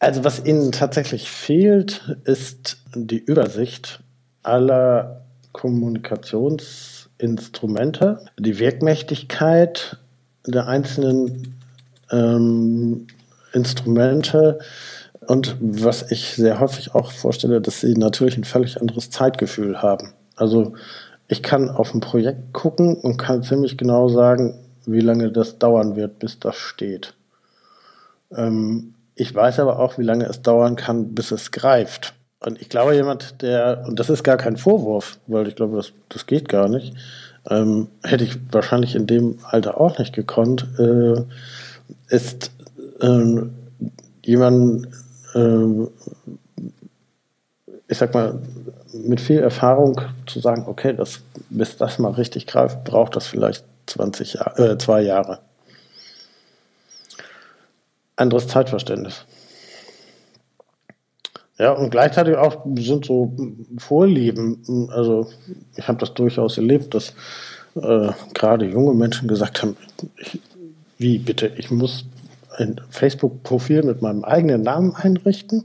Also 0.00 0.24
was 0.24 0.44
Ihnen 0.44 0.72
tatsächlich 0.72 1.30
fehlt, 1.30 2.16
ist 2.24 2.78
die 2.94 3.18
Übersicht 3.18 4.00
aller 4.42 5.24
Kommunikationsinstrumente, 5.52 8.24
die 8.38 8.58
Wirkmächtigkeit 8.58 9.98
der 10.46 10.66
einzelnen 10.66 11.53
ähm, 12.14 13.06
Instrumente 13.52 14.58
und 15.26 15.56
was 15.60 16.10
ich 16.10 16.34
sehr 16.34 16.60
häufig 16.60 16.94
auch 16.94 17.12
vorstelle, 17.12 17.60
dass 17.60 17.80
sie 17.80 17.94
natürlich 17.94 18.36
ein 18.36 18.44
völlig 18.44 18.80
anderes 18.80 19.10
Zeitgefühl 19.10 19.82
haben. 19.82 20.12
Also 20.36 20.74
ich 21.28 21.42
kann 21.42 21.70
auf 21.70 21.94
ein 21.94 22.00
Projekt 22.00 22.52
gucken 22.52 22.96
und 22.96 23.16
kann 23.16 23.42
ziemlich 23.42 23.78
genau 23.78 24.08
sagen, 24.08 24.58
wie 24.86 25.00
lange 25.00 25.30
das 25.32 25.58
dauern 25.58 25.96
wird, 25.96 26.18
bis 26.18 26.38
das 26.38 26.56
steht. 26.56 27.14
Ähm, 28.34 28.94
ich 29.14 29.34
weiß 29.34 29.60
aber 29.60 29.78
auch, 29.78 29.96
wie 29.96 30.02
lange 30.02 30.26
es 30.26 30.42
dauern 30.42 30.76
kann, 30.76 31.14
bis 31.14 31.30
es 31.30 31.50
greift. 31.50 32.14
Und 32.40 32.60
ich 32.60 32.68
glaube, 32.68 32.94
jemand, 32.94 33.40
der, 33.40 33.84
und 33.86 33.98
das 33.98 34.10
ist 34.10 34.22
gar 34.22 34.36
kein 34.36 34.56
Vorwurf, 34.58 35.18
weil 35.26 35.48
ich 35.48 35.56
glaube, 35.56 35.76
das, 35.76 35.92
das 36.10 36.26
geht 36.26 36.48
gar 36.48 36.68
nicht, 36.68 36.94
ähm, 37.48 37.88
hätte 38.02 38.24
ich 38.24 38.36
wahrscheinlich 38.52 38.94
in 38.94 39.06
dem 39.06 39.38
Alter 39.44 39.80
auch 39.80 39.98
nicht 39.98 40.14
gekonnt, 40.14 40.66
äh, 40.78 41.22
ist 42.08 42.50
ähm, 43.00 43.54
jemand, 44.24 44.88
äh, 45.34 45.86
ich 47.88 47.98
sag 47.98 48.14
mal, 48.14 48.40
mit 48.92 49.20
viel 49.20 49.40
Erfahrung 49.40 50.00
zu 50.26 50.40
sagen, 50.40 50.64
okay, 50.66 50.94
das, 50.94 51.20
bis 51.50 51.76
das 51.76 51.98
mal 51.98 52.12
richtig 52.12 52.46
greift, 52.46 52.84
braucht 52.84 53.16
das 53.16 53.26
vielleicht 53.26 53.64
20 53.86 54.34
Jahre, 54.34 54.72
äh, 54.72 54.78
zwei 54.78 55.02
Jahre. 55.02 55.40
anderes 58.16 58.46
Zeitverständnis. 58.46 59.24
Ja, 61.58 61.72
und 61.72 61.90
gleichzeitig 61.90 62.36
auch 62.36 62.64
sind 62.76 63.04
so 63.04 63.32
Vorlieben, 63.78 64.88
also 64.90 65.30
ich 65.76 65.86
habe 65.86 65.98
das 65.98 66.12
durchaus 66.14 66.56
erlebt, 66.58 66.94
dass 66.94 67.14
äh, 67.76 68.10
gerade 68.34 68.66
junge 68.66 68.94
Menschen 68.94 69.28
gesagt 69.28 69.62
haben, 69.62 69.76
ich, 70.16 70.40
wie 70.98 71.18
bitte, 71.18 71.46
ich 71.56 71.70
muss 71.70 72.04
ein 72.56 72.80
Facebook-Profil 72.90 73.82
mit 73.82 74.02
meinem 74.02 74.24
eigenen 74.24 74.62
Namen 74.62 74.94
einrichten? 74.94 75.64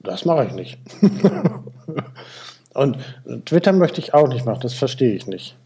Das 0.00 0.24
mache 0.24 0.46
ich 0.46 0.52
nicht. 0.52 0.78
und 2.74 2.98
Twitter 3.44 3.72
möchte 3.72 4.00
ich 4.00 4.14
auch 4.14 4.28
nicht 4.28 4.44
machen, 4.44 4.60
das 4.60 4.74
verstehe 4.74 5.14
ich 5.14 5.26
nicht. 5.26 5.56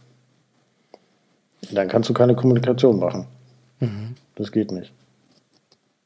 Dann 1.72 1.88
kannst 1.88 2.08
du 2.08 2.14
keine 2.14 2.34
Kommunikation 2.34 2.98
machen. 2.98 3.26
Mhm. 3.80 4.14
Das 4.36 4.50
geht 4.52 4.72
nicht. 4.72 4.92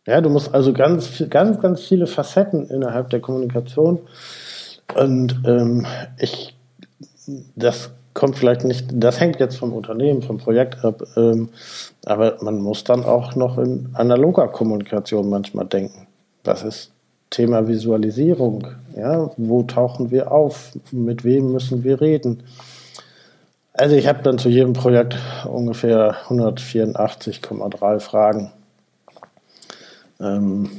Ja, 0.06 0.20
du 0.20 0.28
musst 0.28 0.52
also 0.52 0.72
ganz, 0.72 1.24
ganz, 1.30 1.60
ganz 1.60 1.82
viele 1.82 2.06
Facetten 2.06 2.68
innerhalb 2.68 3.10
der 3.10 3.20
Kommunikation. 3.20 4.00
Und 4.94 5.42
ähm, 5.46 5.86
ich, 6.18 6.54
das 7.56 7.90
kommt 8.14 8.36
vielleicht 8.38 8.64
nicht, 8.64 8.86
das 8.92 9.20
hängt 9.20 9.40
jetzt 9.40 9.56
vom 9.56 9.72
Unternehmen, 9.72 10.22
vom 10.22 10.38
Projekt 10.38 10.84
ab, 10.84 11.02
ähm, 11.16 11.50
aber 12.06 12.38
man 12.40 12.60
muss 12.60 12.84
dann 12.84 13.04
auch 13.04 13.34
noch 13.34 13.58
in 13.58 13.90
analoger 13.94 14.48
Kommunikation 14.48 15.28
manchmal 15.28 15.66
denken. 15.66 16.06
Das 16.44 16.62
ist 16.62 16.92
Thema 17.30 17.66
Visualisierung. 17.66 18.68
Ja, 18.96 19.30
wo 19.36 19.64
tauchen 19.64 20.10
wir 20.12 20.30
auf? 20.30 20.72
Mit 20.92 21.24
wem 21.24 21.52
müssen 21.52 21.82
wir 21.82 22.00
reden? 22.00 22.44
Also 23.72 23.96
ich 23.96 24.06
habe 24.06 24.22
dann 24.22 24.38
zu 24.38 24.48
jedem 24.48 24.72
Projekt 24.72 25.18
ungefähr 25.50 26.14
184,3 26.28 27.98
Fragen. 27.98 28.52
Ähm, 30.20 30.70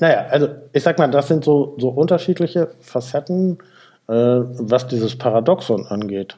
naja, 0.00 0.26
also 0.28 0.48
ich 0.72 0.82
sag 0.82 0.98
mal, 0.98 1.08
das 1.08 1.28
sind 1.28 1.44
so, 1.44 1.76
so 1.78 1.90
unterschiedliche 1.90 2.70
Facetten, 2.80 3.58
was 4.06 4.86
dieses 4.88 5.16
Paradoxon 5.16 5.86
angeht. 5.86 6.36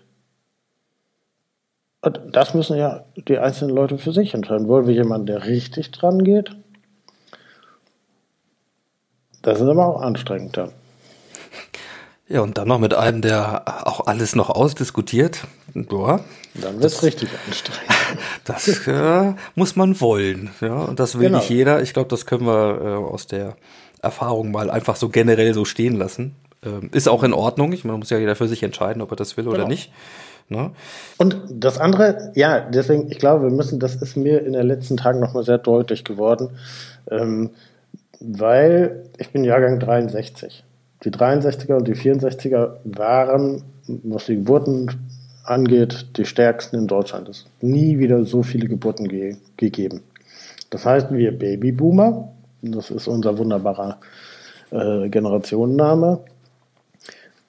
Und 2.03 2.21
das 2.33 2.53
müssen 2.53 2.77
ja 2.77 3.05
die 3.17 3.39
einzelnen 3.39 3.75
Leute 3.75 3.97
für 3.97 4.13
sich 4.13 4.35
entscheiden. 4.35 4.69
Wollen 4.69 4.87
wir 4.87 4.95
jemanden, 4.95 5.27
der 5.27 5.47
richtig 5.47 5.91
dran 5.91 6.23
geht? 6.23 6.55
Das 9.41 9.61
ist 9.61 9.67
aber 9.67 9.87
auch 9.87 10.03
anstrengend 10.03 10.57
dann. 10.57 10.73
Ja, 12.29 12.41
und 12.41 12.57
dann 12.57 12.69
noch 12.69 12.79
mit 12.79 12.95
einem, 12.95 13.21
der 13.21 13.87
auch 13.87 14.07
alles 14.07 14.35
noch 14.35 14.49
ausdiskutiert. 14.49 15.47
Boah, 15.75 16.21
dann 16.55 16.75
wird 16.75 16.93
es 16.93 17.03
richtig 17.03 17.29
anstrengend. 17.47 17.91
Das 18.45 18.87
äh, 18.87 19.33
muss 19.55 19.75
man 19.77 20.01
wollen. 20.01 20.51
Ja, 20.61 20.75
und 20.75 21.01
das 21.01 21.19
will 21.19 21.27
genau. 21.27 21.39
nicht 21.39 21.51
jeder. 21.51 21.83
Ich 21.83 21.95
glaube, 21.95 22.09
das 22.09 22.27
können 22.27 22.47
wir 22.47 22.81
äh, 22.81 23.13
aus 23.13 23.27
der 23.27 23.57
Erfahrung 24.03 24.53
mal 24.53 24.71
einfach 24.71 24.97
so 24.97 25.09
generell 25.09 25.53
so 25.53 25.65
stehen 25.65 25.97
lassen. 25.97 26.37
Ähm, 26.65 26.91
ist 26.93 27.09
auch 27.09 27.23
in 27.23 27.33
Ordnung. 27.33 27.73
Ich, 27.73 27.85
man 27.85 27.99
muss 27.99 28.11
ja 28.11 28.19
jeder 28.19 28.37
für 28.37 28.49
sich 28.49 28.63
entscheiden, 28.63 29.03
ob 29.03 29.11
er 29.11 29.17
das 29.17 29.37
will 29.37 29.45
genau. 29.45 29.57
oder 29.57 29.69
nicht. 29.69 29.93
Ne? 30.49 30.71
Und 31.17 31.39
das 31.51 31.79
andere, 31.79 32.33
ja, 32.35 32.61
deswegen, 32.61 33.11
ich 33.11 33.19
glaube, 33.19 33.45
wir 33.45 33.51
müssen, 33.51 33.81
das 33.81 33.97
ist 33.97 34.17
mir 34.17 34.45
in 34.45 34.53
den 34.53 34.67
letzten 34.67 34.97
Tagen 34.97 35.21
nochmal 35.21 35.45
sehr 35.45 35.59
deutlich 35.59 36.05
geworden, 36.05 36.51
ähm, 37.11 37.51
weil 38.21 39.07
ich 39.19 39.31
bin 39.31 39.45
Jahrgang 39.45 39.81
63. 39.81 40.65
Die 41.05 41.11
63er 41.11 41.75
und 41.75 41.89
die 41.89 41.95
64er 41.95 42.77
waren, 42.85 43.63
was 43.87 44.27
die 44.27 44.37
Geburten 44.37 44.91
angeht, 45.45 46.07
die 46.17 46.25
stärksten 46.25 46.77
in 46.77 46.87
Deutschland. 46.87 47.29
Es 47.29 47.47
nie 47.61 47.99
wieder 47.99 48.25
so 48.25 48.43
viele 48.43 48.69
Geburten 48.69 49.09
ge 49.09 49.37
gegeben. 49.57 50.03
Das 50.71 50.87
heißt, 50.87 51.13
wir 51.13 51.39
Babyboomer, 51.39 52.29
das 52.63 52.91
ist 52.91 53.07
unser 53.07 53.37
wunderbarer 53.39 53.99
äh, 54.71 55.09
Generationenname, 55.09 56.21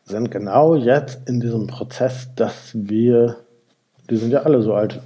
sind 0.06 0.30
genau 0.30 0.76
jetzt 0.76 1.28
in 1.28 1.40
diesem 1.40 1.68
Prozess, 1.68 2.30
dass 2.36 2.72
wir, 2.74 3.38
die 4.10 4.18
sind 4.18 4.32
ja 4.32 4.44
alle 4.44 4.62
so 4.62 4.74
alt 4.74 5.02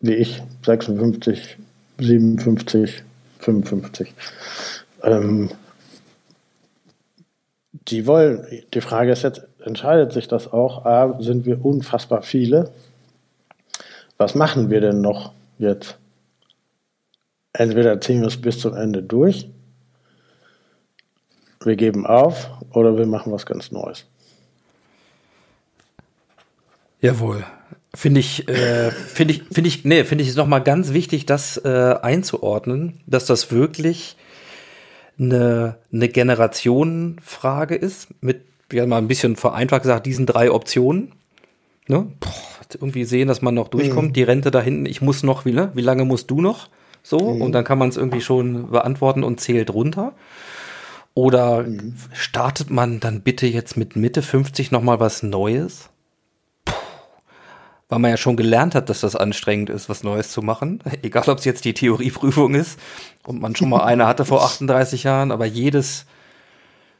wie 0.00 0.14
ich, 0.14 0.42
56, 0.64 1.56
57, 1.98 3.02
55. 3.40 4.14
Ähm, 5.02 5.50
die 7.72 8.06
wollen, 8.06 8.46
die 8.72 8.80
Frage 8.80 9.12
ist 9.12 9.22
jetzt, 9.22 9.42
entscheidet 9.64 10.12
sich 10.12 10.28
das 10.28 10.52
auch? 10.52 10.84
A, 10.84 11.20
sind 11.20 11.44
wir 11.44 11.64
unfassbar 11.64 12.22
viele? 12.22 12.70
Was 14.16 14.34
machen 14.34 14.70
wir 14.70 14.80
denn 14.80 15.00
noch 15.00 15.32
jetzt? 15.58 15.98
Entweder 17.52 18.00
ziehen 18.00 18.20
wir 18.20 18.28
es 18.28 18.40
bis 18.40 18.60
zum 18.60 18.74
Ende 18.74 19.02
durch, 19.02 19.48
wir 21.66 21.76
geben 21.76 22.06
auf 22.06 22.50
oder 22.72 22.96
wir 22.96 23.06
machen 23.06 23.32
was 23.32 23.46
ganz 23.46 23.72
Neues. 23.72 24.06
Jawohl. 27.00 27.44
Finde 27.94 28.20
ich, 28.20 28.48
äh, 28.48 28.90
finde 28.90 29.34
ich, 29.34 29.42
finde 29.50 29.68
ich, 29.68 29.84
nee, 29.84 30.04
finde 30.04 30.22
ich 30.22 30.30
es 30.30 30.36
nochmal 30.36 30.62
ganz 30.62 30.92
wichtig, 30.92 31.24
das 31.24 31.56
äh, 31.64 31.94
einzuordnen, 32.02 33.00
dass 33.06 33.26
das 33.26 33.50
wirklich 33.50 34.16
eine, 35.18 35.76
eine 35.92 36.08
Generationenfrage 36.08 37.74
ist, 37.74 38.08
mit, 38.20 38.42
ja 38.70 38.86
mal 38.86 38.98
ein 38.98 39.08
bisschen 39.08 39.36
vereinfacht 39.36 39.82
gesagt, 39.82 40.06
diesen 40.06 40.26
drei 40.26 40.50
Optionen. 40.50 41.12
Ne? 41.88 42.06
Boah, 42.20 42.32
irgendwie 42.80 43.04
sehen, 43.04 43.28
dass 43.28 43.42
man 43.42 43.54
noch 43.54 43.68
durchkommt, 43.68 44.08
mhm. 44.08 44.12
die 44.12 44.22
Rente 44.24 44.50
da 44.50 44.60
hinten, 44.60 44.86
ich 44.86 45.00
muss 45.00 45.22
noch, 45.22 45.44
wie, 45.44 45.52
ne? 45.52 45.70
wie 45.74 45.82
lange 45.82 46.04
musst 46.04 46.30
du 46.30 46.40
noch? 46.40 46.68
So, 47.02 47.34
mhm. 47.34 47.40
und 47.40 47.52
dann 47.52 47.64
kann 47.64 47.78
man 47.78 47.88
es 47.88 47.96
irgendwie 47.96 48.20
schon 48.20 48.70
beantworten 48.70 49.22
und 49.22 49.40
zählt 49.40 49.72
runter. 49.72 50.12
Oder 51.16 51.62
mhm. 51.62 51.96
startet 52.12 52.70
man 52.70 53.00
dann 53.00 53.22
bitte 53.22 53.46
jetzt 53.46 53.76
mit 53.76 53.96
Mitte 53.96 54.20
50 54.20 54.70
nochmal 54.70 55.00
was 55.00 55.24
Neues? 55.24 55.88
weil 57.88 58.00
man 58.00 58.10
ja 58.10 58.16
schon 58.16 58.36
gelernt 58.36 58.74
hat, 58.74 58.90
dass 58.90 59.00
das 59.00 59.14
anstrengend 59.14 59.70
ist, 59.70 59.88
was 59.88 60.02
Neues 60.02 60.32
zu 60.32 60.42
machen. 60.42 60.82
Egal, 61.02 61.28
ob 61.28 61.38
es 61.38 61.44
jetzt 61.44 61.64
die 61.64 61.74
Theorieprüfung 61.74 62.54
ist 62.54 62.80
und 63.24 63.40
man 63.40 63.54
schon 63.54 63.68
mal 63.68 63.84
eine 63.84 64.06
hatte 64.06 64.24
vor 64.24 64.44
38 64.44 65.04
Jahren, 65.04 65.30
aber 65.30 65.46
jedes 65.46 66.06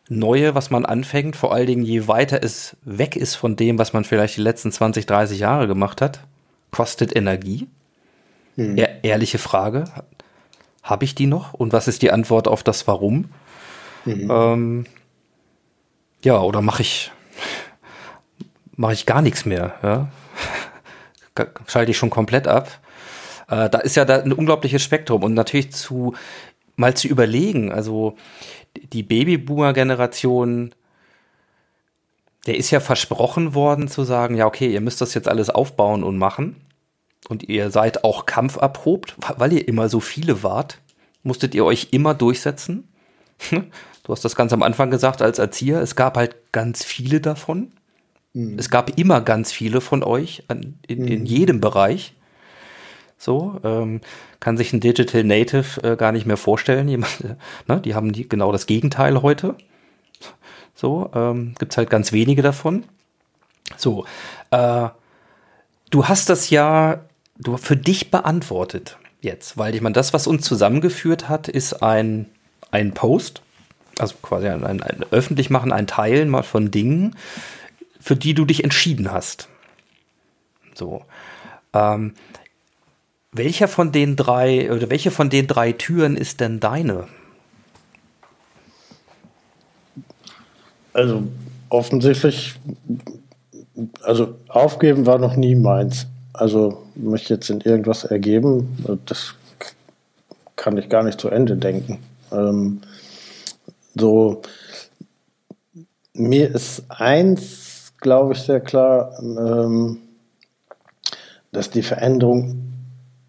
Neue, 0.09 0.55
was 0.55 0.71
man 0.71 0.87
anfängt, 0.87 1.35
vor 1.35 1.53
allen 1.53 1.67
Dingen 1.67 1.85
je 1.85 2.07
weiter 2.07 2.41
es 2.41 2.77
weg 2.85 3.17
ist 3.17 3.35
von 3.35 3.57
dem, 3.57 3.81
was 3.81 3.93
man 3.93 4.05
vielleicht 4.05 4.37
die 4.37 4.43
letzten 4.43 4.71
20, 4.71 5.07
30 5.07 5.41
Jahre 5.41 5.67
gemacht 5.67 6.01
hat, 6.01 6.21
kostet 6.71 7.17
Energie. 7.17 7.67
Mhm. 8.55 8.79
E 8.79 8.87
ehrliche 9.03 9.39
Frage. 9.39 9.87
Habe 10.85 11.05
ich 11.05 11.17
die 11.17 11.27
noch? 11.27 11.53
Und 11.53 11.73
was 11.73 11.89
ist 11.89 12.03
die 12.03 12.13
Antwort 12.13 12.47
auf 12.47 12.63
das 12.63 12.87
Warum? 12.87 13.31
Mhm. 14.07 14.31
Ähm, 14.31 14.87
ja, 16.23 16.41
oder 16.41 16.63
mache 16.63 16.83
ich, 16.83 17.13
mache 18.75 18.95
ich 18.95 19.07
gar 19.07 19.23
nichts 19.23 19.45
mehr? 19.45 19.75
Ja? 19.83 20.09
schalte 21.67 21.91
ich 21.91 21.99
schon 21.99 22.11
komplett 22.11 22.49
ab. 22.49 22.81
Äh, 23.49 23.69
da 23.69 23.79
ist 23.79 23.97
ja 23.97 24.05
da 24.05 24.23
ein 24.23 24.33
unglaubliches 24.33 24.83
Spektrum 24.83 25.23
und 25.23 25.35
natürlich 25.35 25.73
zu 25.73 26.15
mal 26.77 26.95
zu 26.95 27.09
überlegen, 27.09 27.73
also 27.73 28.17
die 28.93 29.03
Babyboomer-Generation, 29.03 30.75
der 32.47 32.57
ist 32.57 32.71
ja 32.71 32.81
versprochen 32.81 33.55
worden 33.55 33.89
zu 33.89 34.05
sagen, 34.05 34.37
ja 34.37 34.47
okay, 34.47 34.71
ihr 34.71 34.81
müsst 34.81 35.01
das 35.01 35.15
jetzt 35.15 35.29
alles 35.29 35.49
aufbauen 35.49 36.05
und 36.05 36.19
machen 36.19 36.57
und 37.29 37.49
ihr 37.49 37.71
seid 37.71 38.05
auch 38.05 38.27
kampferprobt, 38.27 39.17
weil 39.39 39.55
ihr 39.55 39.67
immer 39.67 39.89
so 39.89 40.01
viele 40.01 40.43
wart, 40.43 40.81
musstet 41.23 41.55
ihr 41.55 41.65
euch 41.65 41.89
immer 41.93 42.15
durchsetzen. 42.15 42.89
Du 44.07 44.13
hast 44.13 44.25
das 44.25 44.37
ganz 44.37 44.53
am 44.53 44.63
Anfang 44.63 44.93
gesagt 44.93 45.21
als 45.21 45.41
Erzieher, 45.41 45.81
es 45.81 45.97
gab 45.97 46.17
halt 46.17 46.53
ganz 46.53 46.85
viele 46.85 47.21
davon. 47.21 47.73
Mhm. 48.35 48.57
Es 48.57 48.71
gab 48.71 48.97
immer 48.97 49.21
ganz 49.21 49.51
viele 49.51 49.81
von 49.81 50.05
euch 50.05 50.45
an, 50.47 50.79
in, 50.87 51.01
mhm. 51.01 51.09
in, 51.09 51.27
jedem 51.27 51.61
Bereich. 51.61 52.15
So, 53.19 53.61
ähm, 53.65 54.01
kann 54.39 54.57
sich 54.57 54.73
ein 54.73 54.79
Digital 54.79 55.25
Native 55.25 55.83
äh, 55.83 55.97
gar 55.97 56.13
nicht 56.13 56.25
mehr 56.25 56.37
vorstellen. 56.37 56.87
Jemand, 56.89 57.21
äh, 57.23 57.35
ne, 57.67 57.81
die 57.81 57.97
haben 57.97 58.13
die, 58.13 58.29
genau 58.29 58.53
das 58.53 58.67
Gegenteil 58.67 59.23
heute. 59.23 59.57
So, 60.77 61.11
ähm, 61.13 61.57
gibt 61.59 61.77
halt 61.77 61.91
ganz 61.91 62.13
wenige 62.13 62.43
davon. 62.43 62.85
So, 63.77 64.05
äh, 64.53 64.89
du 65.91 66.07
hast 66.07 66.31
das 66.31 66.51
ja 66.51 67.01
du, 67.39 67.57
für 67.57 67.77
dich 67.77 68.13
beantwortet 68.13 68.99
jetzt, 69.21 69.59
weil 69.59 69.75
ich 69.75 69.81
meine, 69.81 69.95
das, 69.95 70.13
was 70.13 70.29
uns 70.29 70.45
zusammengeführt 70.45 71.29
hat, 71.29 71.49
ist 71.49 71.83
ein, 71.83 72.27
ein 72.71 72.95
Post, 72.95 73.43
also 73.99 74.15
quasi 74.23 74.49
ein, 74.49 74.65
ein, 74.65 74.83
ein 74.83 75.05
öffentlich 75.11 75.51
machen, 75.51 75.73
ein 75.73 75.87
Teilen 75.87 76.29
mal 76.29 76.43
von 76.43 76.71
Dingen, 76.71 77.17
für 78.01 78.17
die 78.17 78.35
du 78.35 78.45
dich 78.45 78.65
entschieden 78.65 79.11
hast. 79.11 79.49
So. 80.75 81.03
Ähm, 81.73 82.15
welcher 83.33 83.69
von 83.69 83.93
den 83.93 84.17
drei 84.17 84.73
oder 84.73 84.91
welche 84.91 85.11
von 85.11 85.31
den 85.31 85.47
drei 85.47 85.73
Türen 85.73 86.17
ist 86.17 86.41
denn 86.41 86.61
deine? 86.61 87.07
Also 90.93 91.25
offensichtlich, 91.69 92.55
also 94.03 94.37
aufgeben 94.49 95.05
war 95.05 95.19
noch 95.19 95.37
nie 95.37 95.55
meins. 95.55 96.07
Also 96.33 96.87
mich 96.95 97.29
jetzt 97.29 97.51
in 97.51 97.61
irgendwas 97.61 98.05
ergeben, 98.05 99.01
das 99.07 99.35
kann 100.57 100.79
ich 100.79 100.89
gar 100.89 101.03
nicht 101.03 101.21
zu 101.21 101.29
Ende 101.29 101.57
denken. 101.57 101.99
Ähm, 102.33 102.81
so, 103.99 104.43
mir 106.13 106.55
ist 106.55 106.85
eins, 106.89 107.93
glaube 108.01 108.35
ich, 108.35 108.41
sehr 108.41 108.61
klar, 108.61 109.13
ähm, 109.21 109.99
dass 111.53 111.71
die 111.71 111.83
Veränderung 111.83 112.63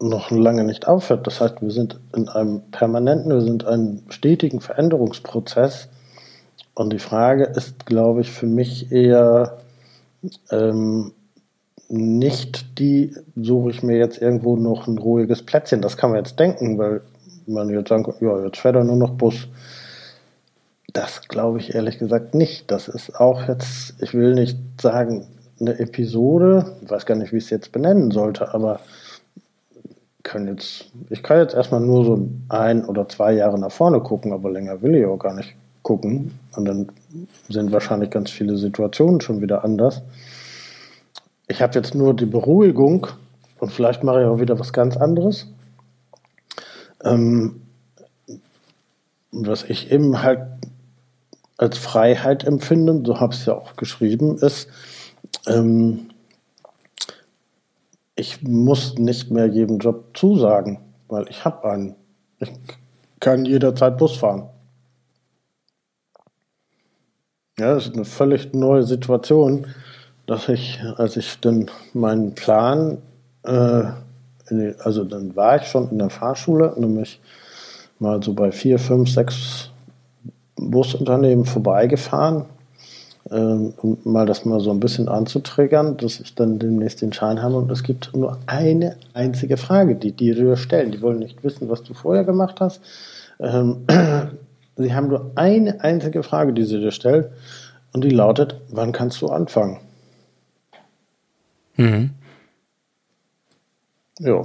noch 0.00 0.30
lange 0.30 0.64
nicht 0.64 0.86
aufhört. 0.86 1.26
Das 1.26 1.40
heißt, 1.40 1.60
wir 1.60 1.70
sind 1.70 1.98
in 2.14 2.28
einem 2.28 2.62
permanenten, 2.70 3.32
wir 3.32 3.40
sind 3.40 3.62
in 3.62 3.68
einem 3.68 4.02
stetigen 4.10 4.60
Veränderungsprozess. 4.60 5.88
Und 6.74 6.92
die 6.92 6.98
Frage 6.98 7.44
ist, 7.44 7.86
glaube 7.86 8.20
ich, 8.20 8.30
für 8.30 8.46
mich 8.46 8.92
eher 8.92 9.58
ähm, 10.50 11.12
nicht 11.88 12.78
die, 12.78 13.14
suche 13.34 13.70
ich 13.70 13.82
mir 13.82 13.96
jetzt 13.96 14.20
irgendwo 14.20 14.56
noch 14.56 14.86
ein 14.86 14.98
ruhiges 14.98 15.42
Plätzchen. 15.42 15.80
Das 15.80 15.96
kann 15.96 16.10
man 16.10 16.18
jetzt 16.18 16.38
denken, 16.38 16.78
weil 16.78 17.00
man 17.46 17.70
jetzt 17.70 17.88
sagen 17.88 18.04
kann, 18.04 18.14
ja, 18.20 18.44
jetzt 18.44 18.58
fährt 18.58 18.76
er 18.76 18.84
nur 18.84 18.96
noch 18.96 19.10
Bus. 19.10 19.48
Das 20.92 21.28
glaube 21.28 21.58
ich 21.58 21.74
ehrlich 21.74 21.98
gesagt 21.98 22.34
nicht. 22.34 22.70
Das 22.70 22.88
ist 22.88 23.14
auch 23.18 23.46
jetzt, 23.46 23.94
ich 24.00 24.14
will 24.14 24.34
nicht 24.34 24.58
sagen, 24.80 25.26
eine 25.60 25.78
Episode, 25.78 26.76
ich 26.82 26.90
weiß 26.90 27.04
gar 27.04 27.16
nicht, 27.16 27.32
wie 27.32 27.38
ich 27.38 27.44
es 27.44 27.50
jetzt 27.50 27.72
benennen 27.72 28.10
sollte, 28.10 28.54
aber 28.54 28.80
kann 30.22 30.46
jetzt, 30.46 30.86
ich 31.10 31.22
kann 31.22 31.38
jetzt 31.38 31.54
erstmal 31.54 31.80
nur 31.80 32.04
so 32.04 32.28
ein 32.48 32.84
oder 32.84 33.08
zwei 33.08 33.32
Jahre 33.32 33.58
nach 33.58 33.72
vorne 33.72 34.00
gucken, 34.00 34.32
aber 34.32 34.50
länger 34.50 34.82
will 34.82 34.94
ich 34.94 35.06
auch 35.06 35.18
gar 35.18 35.34
nicht 35.34 35.54
gucken. 35.82 36.38
Und 36.54 36.64
dann 36.66 36.88
sind 37.48 37.72
wahrscheinlich 37.72 38.10
ganz 38.10 38.30
viele 38.30 38.56
Situationen 38.56 39.20
schon 39.20 39.40
wieder 39.40 39.64
anders. 39.64 40.02
Ich 41.48 41.62
habe 41.62 41.74
jetzt 41.74 41.94
nur 41.94 42.14
die 42.14 42.26
Beruhigung 42.26 43.06
und 43.58 43.72
vielleicht 43.72 44.04
mache 44.04 44.20
ich 44.20 44.26
auch 44.26 44.38
wieder 44.38 44.58
was 44.58 44.72
ganz 44.72 44.96
anderes. 44.96 45.46
Ähm, 47.02 47.62
was 49.32 49.64
ich 49.64 49.90
eben 49.90 50.22
halt 50.22 50.40
als 51.58 51.76
Freiheit 51.76 52.44
empfinde, 52.44 53.02
so 53.04 53.20
habe 53.20 53.34
ich 53.34 53.40
es 53.40 53.46
ja 53.46 53.54
auch 53.54 53.76
geschrieben, 53.76 54.38
ist, 54.38 54.68
ähm, 55.46 56.08
ich 58.14 58.42
muss 58.42 58.94
nicht 58.94 59.30
mehr 59.30 59.46
jedem 59.46 59.78
Job 59.78 60.16
zusagen, 60.16 60.80
weil 61.08 61.28
ich 61.28 61.44
habe 61.44 61.70
einen. 61.70 61.94
Ich 62.40 62.50
kann 63.20 63.44
jederzeit 63.44 63.98
Bus 63.98 64.16
fahren. 64.16 64.48
Ja, 67.58 67.74
das 67.74 67.86
ist 67.86 67.94
eine 67.94 68.04
völlig 68.04 68.54
neue 68.54 68.84
Situation, 68.84 69.66
dass 70.26 70.48
ich, 70.48 70.80
als 70.96 71.16
ich 71.16 71.40
dann 71.40 71.68
meinen 71.92 72.34
Plan, 72.34 72.98
äh, 73.42 73.84
die, 74.50 74.74
also 74.78 75.04
dann 75.04 75.34
war 75.34 75.56
ich 75.56 75.64
schon 75.64 75.90
in 75.90 75.98
der 75.98 76.10
Fahrschule, 76.10 76.74
nämlich 76.76 77.20
mal 77.98 78.22
so 78.22 78.32
bei 78.34 78.52
vier, 78.52 78.78
fünf, 78.78 79.10
sechs 79.10 79.67
Busunternehmen 80.58 81.44
vorbeigefahren 81.44 82.44
ähm, 83.30 83.74
um 83.82 83.98
mal 84.04 84.26
das 84.26 84.44
mal 84.44 84.60
so 84.60 84.70
ein 84.70 84.80
bisschen 84.80 85.08
anzutriggern, 85.08 85.96
dass 85.96 86.20
ich 86.20 86.34
dann 86.34 86.58
demnächst 86.58 87.02
den 87.02 87.12
Schein 87.12 87.42
habe 87.42 87.56
und 87.56 87.70
es 87.70 87.82
gibt 87.82 88.14
nur 88.14 88.38
eine 88.46 88.96
einzige 89.12 89.56
Frage, 89.56 89.96
die 89.96 90.12
die 90.12 90.34
dir 90.34 90.56
stellen. 90.56 90.92
Die 90.92 91.02
wollen 91.02 91.18
nicht 91.18 91.44
wissen, 91.44 91.68
was 91.68 91.82
du 91.82 91.94
vorher 91.94 92.24
gemacht 92.24 92.60
hast. 92.60 92.80
Ähm, 93.38 93.84
sie 94.76 94.94
haben 94.94 95.08
nur 95.08 95.30
eine 95.34 95.82
einzige 95.82 96.22
Frage, 96.22 96.52
die 96.52 96.64
sie 96.64 96.80
dir 96.80 96.92
stellen 96.92 97.26
und 97.92 98.02
die 98.02 98.10
lautet, 98.10 98.60
wann 98.70 98.92
kannst 98.92 99.20
du 99.20 99.28
anfangen? 99.28 99.78
Mhm. 101.76 102.10
Ja, 104.20 104.44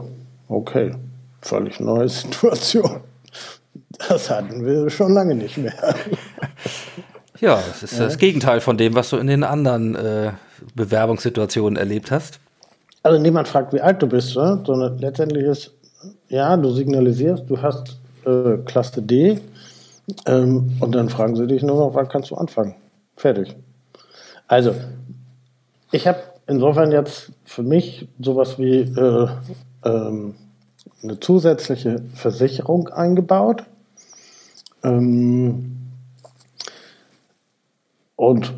okay. 0.50 0.94
Völlig 1.42 1.80
neue 1.80 2.10
Situation. 2.10 3.00
Das 4.10 4.30
hatten 4.30 4.66
wir 4.66 4.90
schon 4.90 5.14
lange 5.14 5.36
nicht 5.36 5.58
mehr. 5.58 5.74
Ja, 7.40 7.60
es 7.70 7.84
ist 7.84 8.00
ja. 8.00 8.06
das 8.06 8.18
Gegenteil 8.18 8.62
von 8.62 8.78
dem, 8.78 8.96
was 8.96 9.10
du 9.10 9.18
in 9.18 9.28
den 9.28 9.44
anderen 9.44 9.96
äh, 9.96 10.32
Bewerbungssituationen 10.76 11.78
erlebt 11.78 12.12
hast. 12.12 12.40
Also 13.02 13.20
niemand 13.20 13.50
fragt, 13.50 13.74
wie 13.74 13.82
alt 13.82 14.02
du 14.02 14.08
bist, 14.08 14.36
ne? 14.38 14.64
sondern 14.66 14.98
letztendlich 15.00 15.44
ist, 15.44 15.72
ja, 16.30 16.56
du 16.56 16.72
signalisierst, 16.72 17.44
du 17.50 17.62
hast 17.62 17.98
äh, 18.26 18.58
Klasse 18.66 19.02
D 19.02 19.42
ähm, 20.26 20.72
und 20.80 20.96
dann 20.96 21.10
fragen 21.10 21.36
sie 21.36 21.48
dich 21.48 21.64
nur 21.64 21.78
noch, 21.78 21.96
wann 21.96 22.08
kannst 22.08 22.32
du 22.32 22.36
anfangen? 22.36 22.76
Fertig. 23.18 23.56
Also, 24.48 24.74
ich 25.92 26.08
habe 26.08 26.20
insofern 26.48 26.92
jetzt 26.92 27.32
für 27.46 27.64
mich 27.64 28.08
sowas 28.20 28.58
wie 28.58 28.80
äh, 28.80 29.28
ähm, 29.84 30.36
eine 31.02 31.20
zusätzliche 31.20 32.02
Versicherung 32.16 32.88
eingebaut. 32.88 33.64
Ähm, 34.84 35.78
und 38.16 38.54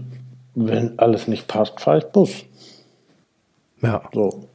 wenn 0.55 0.97
alles 0.99 1.28
nicht 1.28 1.47
passt, 1.47 1.80
fahre 1.80 1.99
ich 1.99 2.05
Bus. 2.05 2.45
Ja. 3.82 4.01
So. 4.13 4.49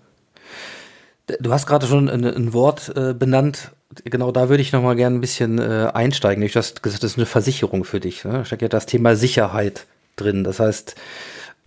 Du 1.41 1.53
hast 1.53 1.67
gerade 1.67 1.87
schon 1.87 2.09
ein, 2.09 2.25
ein 2.25 2.53
Wort 2.53 2.93
äh, 2.97 3.15
benannt. 3.15 3.73
Genau 4.05 4.33
da 4.33 4.49
würde 4.49 4.63
ich 4.63 4.73
noch 4.73 4.83
mal 4.83 4.97
gerne 4.97 5.17
ein 5.17 5.21
bisschen 5.21 5.59
äh, 5.59 5.91
einsteigen. 5.93 6.47
Du 6.47 6.55
hast 6.55 6.83
gesagt, 6.83 7.03
das 7.03 7.13
ist 7.13 7.19
eine 7.19 7.27
Versicherung 7.27 7.85
für 7.85 8.01
dich. 8.01 8.25
Ne? 8.25 8.33
Da 8.33 8.45
steckt 8.45 8.63
ja 8.63 8.69
das 8.69 8.87
Thema 8.87 9.17
Sicherheit 9.17 9.87
drin. 10.17 10.45
Das 10.45 10.61
heißt, 10.61 10.97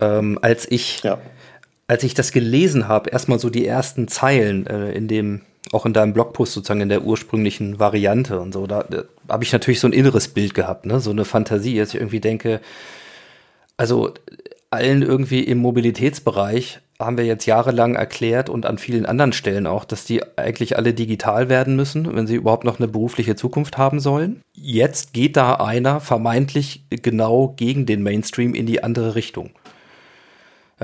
ähm, 0.00 0.38
als 0.42 0.70
ich 0.70 1.02
ja. 1.02 1.18
als 1.86 2.02
ich 2.02 2.14
das 2.14 2.32
gelesen 2.32 2.88
habe, 2.88 3.10
erstmal 3.10 3.38
so 3.38 3.50
die 3.50 3.66
ersten 3.66 4.08
Zeilen 4.08 4.66
äh, 4.66 4.92
in 4.92 5.08
dem 5.08 5.42
auch 5.72 5.86
in 5.86 5.92
deinem 5.92 6.12
Blogpost 6.12 6.52
sozusagen 6.52 6.80
in 6.80 6.88
der 6.88 7.04
ursprünglichen 7.04 7.78
Variante 7.78 8.38
und 8.40 8.52
so, 8.52 8.66
da, 8.66 8.82
da 8.82 9.04
habe 9.28 9.44
ich 9.44 9.52
natürlich 9.52 9.80
so 9.80 9.88
ein 9.88 9.92
inneres 9.92 10.28
Bild 10.28 10.54
gehabt, 10.54 10.86
ne? 10.86 11.00
so 11.00 11.10
eine 11.10 11.24
Fantasie, 11.24 11.78
dass 11.78 11.90
ich 11.94 12.00
irgendwie 12.00 12.20
denke, 12.20 12.60
also 13.76 14.12
allen 14.70 15.02
irgendwie 15.02 15.40
im 15.40 15.58
Mobilitätsbereich 15.58 16.80
haben 16.98 17.16
wir 17.16 17.24
jetzt 17.24 17.46
jahrelang 17.46 17.96
erklärt 17.96 18.48
und 18.48 18.66
an 18.66 18.78
vielen 18.78 19.04
anderen 19.04 19.32
Stellen 19.32 19.66
auch, 19.66 19.84
dass 19.84 20.04
die 20.04 20.22
eigentlich 20.36 20.76
alle 20.76 20.94
digital 20.94 21.48
werden 21.48 21.76
müssen, 21.76 22.14
wenn 22.14 22.26
sie 22.26 22.36
überhaupt 22.36 22.64
noch 22.64 22.78
eine 22.78 22.88
berufliche 22.88 23.36
Zukunft 23.36 23.78
haben 23.78 24.00
sollen. 24.00 24.42
Jetzt 24.54 25.12
geht 25.12 25.36
da 25.36 25.54
einer 25.54 26.00
vermeintlich 26.00 26.84
genau 26.90 27.54
gegen 27.56 27.86
den 27.86 28.02
Mainstream 28.02 28.54
in 28.54 28.66
die 28.66 28.82
andere 28.82 29.14
Richtung. 29.16 29.50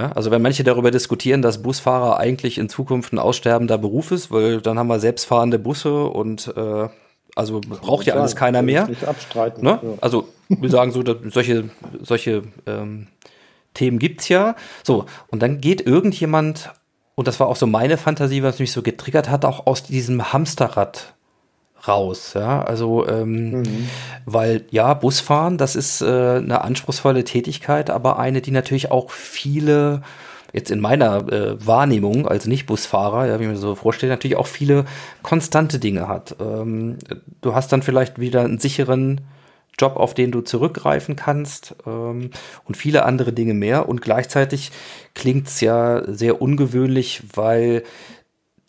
Ja, 0.01 0.13
also 0.13 0.31
wenn 0.31 0.41
manche 0.41 0.65
darüber 0.65 0.91
diskutieren, 0.91 1.43
dass 1.43 1.63
Busfahrer 1.63 2.19
eigentlich 2.19 2.57
in 2.57 2.71
Zukunft 2.71 3.13
ein 3.13 3.19
aussterbender 3.19 3.77
Beruf 3.77 4.13
ist, 4.13 4.31
weil 4.31 4.63
dann 4.63 4.79
haben 4.79 4.87
wir 4.87 4.99
selbstfahrende 4.99 5.59
Busse 5.59 6.05
und 6.05 6.53
äh, 6.57 6.89
also 7.37 7.61
braucht 7.61 8.07
ja 8.07 8.15
alles 8.15 8.35
keiner 8.35 8.63
mehr. 8.63 8.89
Nicht 8.89 9.05
abstreiten. 9.05 9.63
Ne? 9.63 9.79
Ja. 9.83 9.89
Also 10.01 10.29
wir 10.49 10.71
sagen 10.71 10.91
so, 10.91 11.03
solche, 11.31 11.71
solche 12.03 12.45
ähm, 12.67 13.09
Themen 13.75 13.99
gibt's 13.99 14.29
ja. 14.29 14.57
So, 14.83 15.05
und 15.29 15.43
dann 15.43 15.61
geht 15.61 15.83
irgendjemand, 15.87 16.71
und 17.15 17.29
das 17.29 17.39
war 17.39 17.49
auch 17.49 17.57
so 17.57 17.67
meine 17.67 17.99
Fantasie, 17.99 18.43
was 18.43 18.59
mich 18.59 18.73
so 18.73 18.81
getriggert 18.83 19.29
hat, 19.29 19.45
auch 19.45 19.67
aus 19.67 19.83
diesem 19.83 20.33
Hamsterrad 20.33 21.15
raus, 21.87 22.33
ja, 22.35 22.63
also 22.63 23.07
ähm, 23.09 23.61
mhm. 23.61 23.89
weil 24.27 24.65
ja 24.71 24.95
Busfahren, 24.95 25.59
das 25.59 25.77
ist 25.77 26.03
äh, 26.03 26.05
eine 26.05 26.63
anspruchsvolle 26.63 27.25
Tätigkeit, 27.25 27.91
aber 27.91 28.19
eine, 28.19 28.41
die 28.41 28.51
natürlich 28.51 28.91
auch 28.91 29.11
viele 29.11 30.03
jetzt 30.53 30.71
in 30.71 30.81
meiner 30.81 31.33
äh, 31.33 31.67
Wahrnehmung 31.67 32.27
als 32.27 32.47
Nicht-Busfahrer, 32.47 33.27
ja, 33.27 33.39
wie 33.39 33.45
ich 33.45 33.51
mir 33.51 33.57
so 33.57 33.75
vorstelle, 33.75 34.13
natürlich 34.13 34.37
auch 34.37 34.47
viele 34.47 34.85
konstante 35.23 35.79
Dinge 35.79 36.09
hat. 36.09 36.37
Ähm, 36.41 36.99
du 37.41 37.55
hast 37.55 37.73
dann 37.73 37.83
vielleicht 37.83 38.19
wieder 38.19 38.43
einen 38.43 38.59
sicheren 38.59 39.21
Job, 39.79 39.97
auf 39.97 40.15
den 40.15 40.31
du 40.31 40.43
zurückgreifen 40.43 41.17
kannst 41.17 41.75
ähm, 41.87 42.31
und 42.65 42.77
viele 42.77 43.05
andere 43.05 43.33
Dinge 43.33 43.55
mehr. 43.55 43.89
Und 43.89 44.03
gleichzeitig 44.03 44.73
klingt 45.15 45.47
es 45.49 45.61
ja 45.61 46.03
sehr 46.07 46.43
ungewöhnlich, 46.43 47.23
weil 47.35 47.85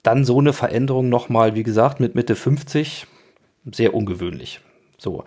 dann 0.03 0.25
so 0.25 0.39
eine 0.39 0.53
Veränderung 0.53 1.09
nochmal, 1.09 1.55
wie 1.55 1.63
gesagt, 1.63 1.99
mit 1.99 2.15
Mitte 2.15 2.35
50, 2.35 3.07
sehr 3.71 3.93
ungewöhnlich. 3.93 4.61
So, 4.97 5.23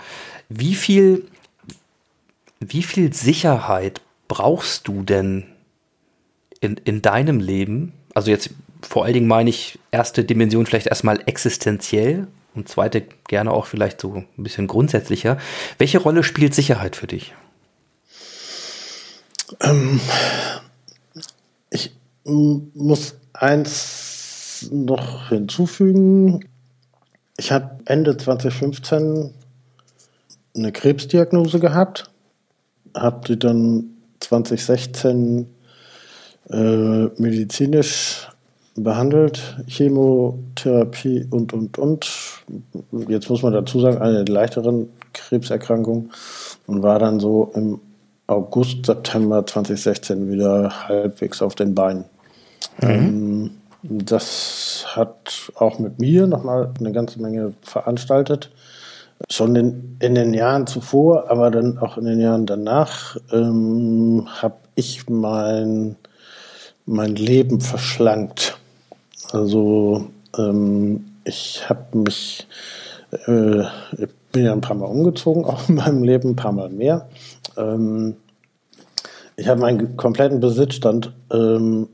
wie 0.49 0.75
viel, 0.75 1.27
wie 2.61 2.83
viel 2.83 3.13
Sicherheit 3.13 4.01
brauchst 4.29 4.89
du 4.89 5.03
denn 5.03 5.45
in, 6.61 6.77
in 6.85 7.03
deinem 7.03 7.41
Leben? 7.41 7.93
Also 8.15 8.31
jetzt 8.31 8.51
vor 8.83 9.05
allen 9.05 9.15
Dingen 9.15 9.29
meine 9.29 9.51
ich 9.51 9.79
erste 9.91 10.25
Dimension 10.25 10.67
vielleicht 10.67 10.87
erstmal 10.87 11.21
existenziell 11.27 12.27
und 12.55 12.69
zweite 12.69 13.03
gerne 13.29 13.53
auch 13.53 13.67
vielleicht 13.67 14.01
so 14.01 14.15
ein 14.15 14.43
bisschen 14.43 14.67
grundsätzlicher. 14.67 15.39
Welche 15.79 15.99
Rolle 15.99 16.23
spielt 16.23 16.55
Sicherheit 16.55 16.97
für 16.97 17.07
dich? 17.07 17.35
Ähm, 19.61 20.01
ich 21.71 21.95
muss 22.25 23.17
eins 23.33 24.14
noch 24.71 25.29
hinzufügen. 25.29 26.45
Ich 27.37 27.53
habe 27.53 27.79
Ende 27.87 28.17
2015 28.17 29.31
eine 30.57 30.73
Krebsdiagnose 30.73 31.59
gehabt, 31.59 32.11
habe 32.97 33.27
die 33.27 33.39
dann 33.39 33.91
2016 34.21 35.47
äh, 36.51 37.05
medizinisch 37.21 38.29
behandelt, 38.77 39.57
Chemotherapie 39.67 41.27
und, 41.31 41.53
und, 41.53 41.79
und. 41.79 42.11
Jetzt 43.09 43.31
muss 43.31 43.43
man 43.43 43.53
dazu 43.53 43.81
sagen, 43.81 43.99
eine 43.99 44.25
der 44.25 44.35
leichteren 44.35 44.89
Krebserkrankungen 45.13 46.11
und 46.67 46.83
war 46.83 46.99
dann 46.99 47.21
so 47.21 47.53
im 47.55 47.81
August, 48.27 48.87
September 48.87 49.47
2016 49.47 50.31
wieder 50.31 50.89
halbwegs 50.89 51.43
auf 51.43 51.55
den 51.55 51.75
Beinen. 51.75 52.05
Mhm. 52.81 52.89
Ähm, 52.89 53.51
das 53.87 54.87
hat 54.89 55.53
auch 55.57 55.79
mit 55.79 55.99
mir 55.99 56.27
nochmal 56.27 56.73
eine 56.81 56.93
ganze 56.93 57.21
Menge 57.21 57.53
veranstaltet. 57.61 58.51
Schon 59.31 59.55
in, 59.57 59.97
in, 60.01 60.15
den 60.15 60.33
Jahren 60.33 60.67
zuvor, 60.67 61.31
aber 61.31 61.51
dann 61.51 61.79
auch 61.79 61.99
in 61.99 62.07
den 62.07 62.19
Jahren 62.19 62.47
danach 62.47 63.17
ähm, 63.31 64.27
habe 64.41 64.57
ich 64.75 65.09
mein, 65.09 65.97
mein 66.87 67.15
Leben 67.15 67.61
verschlankt. 67.61 68.59
Also 69.33 70.07
ähm, 70.39 71.05
ich 71.25 71.69
habe 71.69 71.99
mich, 71.99 72.47
äh, 73.27 73.61
ich 73.99 74.09
bin 74.33 74.45
ja 74.47 74.53
ein 74.53 74.63
paar 74.63 74.77
Mal 74.77 74.87
umgezogen, 74.87 75.45
auch 75.45 75.69
in 75.69 75.75
meinem 75.75 76.03
Leben 76.03 76.31
ein 76.31 76.37
paar 76.37 76.53
Mal 76.53 76.71
mehr. 76.71 77.09
Ähm, 77.59 78.17
ich 79.37 79.47
habe 79.49 79.61
meinen 79.61 79.97
kompletten 79.99 80.41
Besitzstand 80.41 81.13
ähm, 81.31 81.89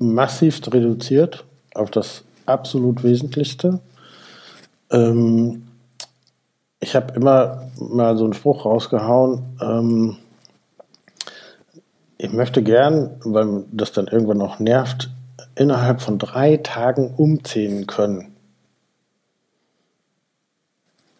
massiv 0.00 0.60
reduziert 0.72 1.44
auf 1.74 1.90
das 1.90 2.24
absolut 2.46 3.04
Wesentlichste. 3.04 3.80
Ähm, 4.90 5.68
ich 6.80 6.96
habe 6.96 7.14
immer 7.14 7.70
mal 7.78 8.16
so 8.16 8.24
einen 8.24 8.32
Spruch 8.32 8.64
rausgehauen. 8.64 9.42
Ähm, 9.60 10.16
ich 12.18 12.32
möchte 12.32 12.62
gern, 12.62 13.20
weil 13.24 13.64
das 13.70 13.92
dann 13.92 14.06
irgendwann 14.06 14.38
noch 14.38 14.58
nervt, 14.58 15.10
innerhalb 15.54 16.00
von 16.00 16.18
drei 16.18 16.56
Tagen 16.56 17.14
umziehen 17.16 17.86
können. 17.86 18.34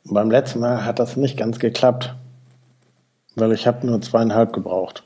Beim 0.05 0.31
letzten 0.31 0.61
Mal 0.61 0.85
hat 0.85 0.99
das 0.99 1.17
nicht 1.17 1.37
ganz 1.37 1.59
geklappt, 1.59 2.15
weil 3.37 3.53
ich 3.53 3.67
habe 3.67 3.87
nur 3.87 4.01
zweieinhalb 4.01 4.53
gebraucht. 4.53 5.05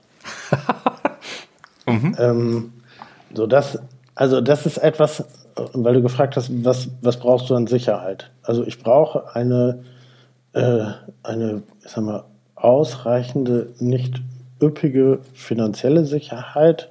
mhm. 1.87 2.16
ähm, 2.18 2.72
so 3.35 3.47
das, 3.47 3.78
also 4.14 4.41
das 4.41 4.66
ist 4.66 4.78
etwas, 4.78 5.24
weil 5.72 5.95
du 5.95 6.03
gefragt 6.03 6.37
hast, 6.37 6.51
was, 6.64 6.89
was 7.01 7.18
brauchst 7.18 7.51
du 7.51 7.55
an 7.55 7.66
Sicherheit? 7.66 8.30
Also 8.43 8.64
ich 8.64 8.82
brauche 8.82 9.35
eine, 9.35 9.80
äh, 10.53 10.87
eine, 11.22 11.62
ich 11.85 11.91
sag 11.91 12.05
mal, 12.05 12.24
ausreichende, 12.55 13.72
nicht 13.78 14.22
üppige 14.62 15.20
finanzielle 15.35 16.05
Sicherheit, 16.05 16.91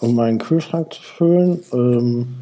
um 0.00 0.14
meinen 0.14 0.38
Kühlschrank 0.38 0.92
zu 0.92 1.02
füllen. 1.02 1.60
Ähm, 1.72 2.34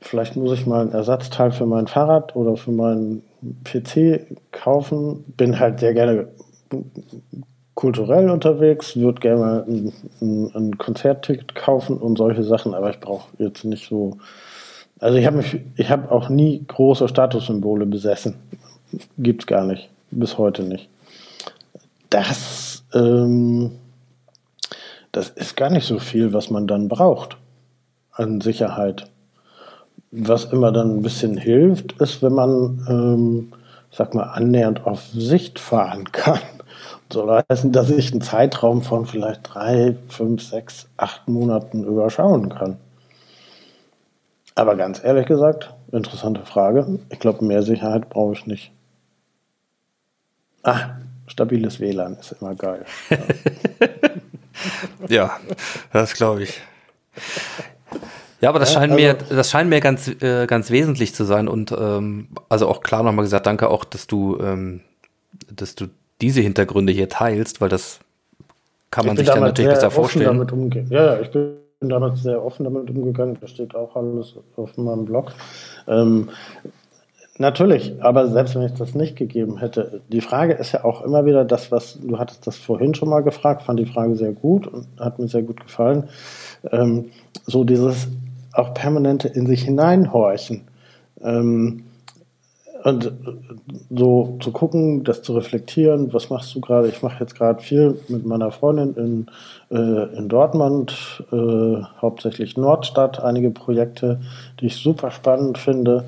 vielleicht 0.00 0.36
muss 0.36 0.52
ich 0.52 0.66
mal 0.66 0.82
ein 0.82 0.92
Ersatzteil 0.92 1.52
für 1.52 1.66
mein 1.66 1.86
Fahrrad 1.86 2.36
oder 2.36 2.56
für 2.56 2.70
meinen 2.70 3.22
PC 3.64 4.26
kaufen. 4.52 5.24
Bin 5.36 5.58
halt 5.58 5.80
sehr 5.80 5.94
gerne 5.94 6.28
kulturell 7.74 8.30
unterwegs, 8.30 8.96
würde 8.96 9.20
gerne 9.20 9.64
ein, 9.66 9.92
ein, 10.20 10.54
ein, 10.54 10.78
Konzertticket 10.78 11.54
kaufen 11.54 11.96
und 11.96 12.18
solche 12.18 12.42
Sachen, 12.42 12.74
aber 12.74 12.90
ich 12.90 13.00
brauche 13.00 13.28
jetzt 13.38 13.64
nicht 13.64 13.88
so. 13.88 14.18
Also 15.00 15.18
ich 15.18 15.26
habe 15.26 15.38
mich, 15.38 15.60
ich 15.76 15.90
habe 15.90 16.10
auch 16.12 16.28
nie 16.28 16.64
große 16.66 17.08
Statussymbole 17.08 17.86
besessen. 17.86 18.36
Gibt's 19.18 19.46
gar 19.46 19.64
nicht. 19.64 19.88
Bis 20.10 20.36
heute 20.38 20.62
nicht. 20.62 20.88
Das, 22.10 22.84
ähm, 22.94 23.72
das 25.10 25.30
ist 25.30 25.56
gar 25.56 25.70
nicht 25.70 25.86
so 25.86 25.98
viel, 25.98 26.32
was 26.34 26.50
man 26.50 26.66
dann 26.66 26.88
braucht 26.88 27.38
an 28.12 28.42
Sicherheit. 28.42 29.06
Was 30.10 30.44
immer 30.44 30.72
dann 30.72 30.98
ein 30.98 31.02
bisschen 31.02 31.38
hilft, 31.38 31.92
ist, 31.92 32.22
wenn 32.22 32.34
man, 32.34 32.86
ähm, 32.86 33.52
sag 33.90 34.14
mal, 34.14 34.24
annähernd 34.24 34.86
auf 34.86 35.02
Sicht 35.06 35.58
fahren 35.58 36.12
kann 36.12 36.38
soll 37.12 37.42
heißen, 37.48 37.72
dass 37.72 37.90
ich 37.90 38.12
einen 38.12 38.22
Zeitraum 38.22 38.82
von 38.82 39.06
vielleicht 39.06 39.40
drei, 39.42 39.96
fünf, 40.08 40.42
sechs, 40.42 40.88
acht 40.96 41.28
Monaten 41.28 41.84
überschauen 41.84 42.48
kann. 42.48 42.78
Aber 44.54 44.76
ganz 44.76 45.02
ehrlich 45.02 45.26
gesagt, 45.26 45.72
interessante 45.92 46.44
Frage. 46.44 46.98
Ich 47.10 47.18
glaube, 47.18 47.44
mehr 47.44 47.62
Sicherheit 47.62 48.08
brauche 48.10 48.34
ich 48.34 48.46
nicht. 48.46 48.72
Ah, 50.62 50.96
stabiles 51.26 51.80
WLAN 51.80 52.16
ist 52.18 52.36
immer 52.40 52.54
geil. 52.54 52.84
ja, 55.08 55.38
das 55.92 56.14
glaube 56.14 56.44
ich. 56.44 56.60
Ja, 58.40 58.48
aber 58.48 58.58
das 58.58 58.72
scheint 58.72 58.92
also, 58.92 59.04
mir, 59.04 59.14
das 59.14 59.50
scheint 59.50 59.70
mir 59.70 59.80
ganz, 59.80 60.08
äh, 60.08 60.46
ganz 60.46 60.70
wesentlich 60.70 61.14
zu 61.14 61.24
sein 61.24 61.46
und 61.48 61.72
ähm, 61.72 62.28
also 62.48 62.68
auch 62.68 62.82
klar 62.82 63.02
nochmal 63.02 63.24
gesagt, 63.24 63.46
danke 63.46 63.68
auch, 63.68 63.84
dass 63.84 64.08
du, 64.08 64.38
ähm, 64.40 64.80
dass 65.48 65.76
du 65.76 65.86
diese 66.22 66.40
Hintergründe 66.40 66.92
hier 66.92 67.08
teilst, 67.08 67.60
weil 67.60 67.68
das 67.68 68.00
kann 68.90 69.06
man 69.06 69.16
sich 69.16 69.26
dann 69.26 69.40
natürlich 69.40 69.72
besser 69.72 69.90
vorstellen. 69.90 70.86
Ja, 70.88 71.20
ich 71.20 71.30
bin 71.30 71.56
damals 71.80 72.22
sehr 72.22 72.42
offen 72.44 72.64
damit 72.64 72.88
umgegangen. 72.90 73.36
Da 73.40 73.48
steht 73.48 73.74
auch 73.74 73.96
alles 73.96 74.34
auf 74.56 74.76
meinem 74.76 75.04
Blog. 75.04 75.32
Ähm, 75.88 76.28
natürlich, 77.38 77.94
aber 78.00 78.28
selbst 78.28 78.54
wenn 78.54 78.62
ich 78.62 78.74
das 78.74 78.94
nicht 78.94 79.16
gegeben 79.16 79.58
hätte, 79.58 80.00
die 80.08 80.20
Frage 80.20 80.52
ist 80.54 80.72
ja 80.72 80.84
auch 80.84 81.02
immer 81.02 81.26
wieder 81.26 81.44
das, 81.44 81.72
was 81.72 81.98
du 82.00 82.18
hattest 82.18 82.46
das 82.46 82.56
vorhin 82.56 82.94
schon 82.94 83.08
mal 83.08 83.22
gefragt, 83.22 83.62
fand 83.62 83.80
die 83.80 83.86
Frage 83.86 84.14
sehr 84.14 84.32
gut 84.32 84.66
und 84.66 84.86
hat 85.00 85.18
mir 85.18 85.28
sehr 85.28 85.42
gut 85.42 85.60
gefallen. 85.60 86.04
Ähm, 86.70 87.06
so 87.46 87.64
dieses 87.64 88.08
auch 88.52 88.74
permanente 88.74 89.28
in 89.28 89.46
sich 89.46 89.62
hineinhorchen. 89.62 90.62
Ähm, 91.22 91.84
und 92.84 93.12
so 93.90 94.38
zu 94.40 94.50
gucken, 94.50 95.04
das 95.04 95.22
zu 95.22 95.34
reflektieren, 95.34 96.12
was 96.12 96.30
machst 96.30 96.54
du 96.54 96.60
gerade? 96.60 96.88
Ich 96.88 97.02
mache 97.02 97.20
jetzt 97.20 97.36
gerade 97.36 97.62
viel 97.62 97.98
mit 98.08 98.26
meiner 98.26 98.50
Freundin 98.50 98.94
in, 98.94 99.26
äh, 99.76 100.16
in 100.16 100.28
Dortmund, 100.28 101.24
äh, 101.30 101.82
hauptsächlich 102.00 102.56
Nordstadt, 102.56 103.22
einige 103.22 103.50
Projekte, 103.50 104.20
die 104.60 104.66
ich 104.66 104.76
super 104.76 105.10
spannend 105.10 105.58
finde. 105.58 106.04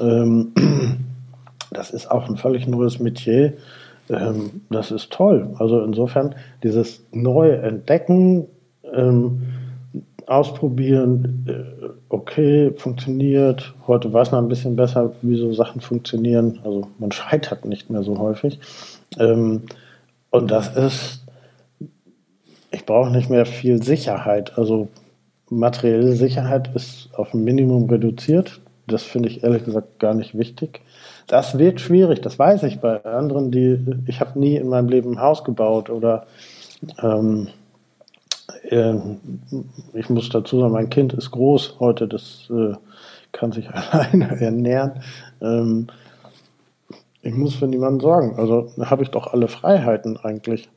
Ähm, 0.00 0.52
das 1.70 1.90
ist 1.90 2.10
auch 2.10 2.28
ein 2.28 2.36
völlig 2.36 2.68
neues 2.68 3.00
Metier. 3.00 3.54
Ähm, 4.08 4.62
das 4.70 4.90
ist 4.90 5.10
toll. 5.10 5.54
Also 5.58 5.82
insofern 5.82 6.34
dieses 6.62 7.04
neue 7.10 7.56
Entdecken, 7.58 8.46
ähm, 8.92 9.42
ausprobieren, 10.26 11.46
äh, 11.48 12.03
okay, 12.14 12.72
funktioniert. 12.76 13.74
Heute 13.86 14.12
weiß 14.12 14.30
man 14.30 14.44
ein 14.44 14.48
bisschen 14.48 14.76
besser, 14.76 15.12
wie 15.22 15.36
so 15.36 15.52
Sachen 15.52 15.80
funktionieren. 15.80 16.60
Also 16.64 16.86
man 16.98 17.10
scheitert 17.12 17.64
nicht 17.64 17.90
mehr 17.90 18.02
so 18.02 18.18
häufig. 18.18 18.60
Ähm, 19.18 19.62
und 20.30 20.50
das 20.50 20.76
ist, 20.76 21.24
ich 22.70 22.86
brauche 22.86 23.10
nicht 23.10 23.30
mehr 23.30 23.46
viel 23.46 23.82
Sicherheit. 23.82 24.56
Also 24.56 24.88
materielle 25.50 26.12
Sicherheit 26.12 26.70
ist 26.74 27.10
auf 27.14 27.34
ein 27.34 27.42
Minimum 27.42 27.90
reduziert. 27.90 28.60
Das 28.86 29.02
finde 29.02 29.28
ich 29.28 29.42
ehrlich 29.42 29.64
gesagt 29.64 29.98
gar 29.98 30.14
nicht 30.14 30.38
wichtig. 30.38 30.82
Das 31.26 31.58
wird 31.58 31.80
schwierig, 31.80 32.20
das 32.20 32.38
weiß 32.38 32.64
ich 32.64 32.80
bei 32.80 33.02
anderen, 33.04 33.50
die 33.50 33.78
ich 34.06 34.20
habe 34.20 34.38
nie 34.38 34.56
in 34.56 34.68
meinem 34.68 34.88
Leben 34.88 35.12
ein 35.12 35.20
Haus 35.20 35.42
gebaut 35.42 35.88
oder 35.88 36.26
ähm, 37.02 37.48
ähm, 38.70 39.18
ich 39.92 40.08
muss 40.10 40.28
dazu 40.28 40.60
sagen, 40.60 40.72
mein 40.72 40.90
Kind 40.90 41.12
ist 41.12 41.30
groß 41.30 41.76
heute, 41.80 42.08
das 42.08 42.48
äh, 42.50 42.74
kann 43.32 43.52
sich 43.52 43.68
alleine 43.74 44.40
ernähren. 44.40 45.02
Ähm, 45.40 45.88
ich 47.22 47.34
muss 47.34 47.54
für 47.54 47.66
niemanden 47.66 48.00
sorgen. 48.00 48.36
Also 48.36 48.70
habe 48.80 49.02
ich 49.02 49.10
doch 49.10 49.32
alle 49.32 49.48
Freiheiten 49.48 50.18
eigentlich. 50.18 50.68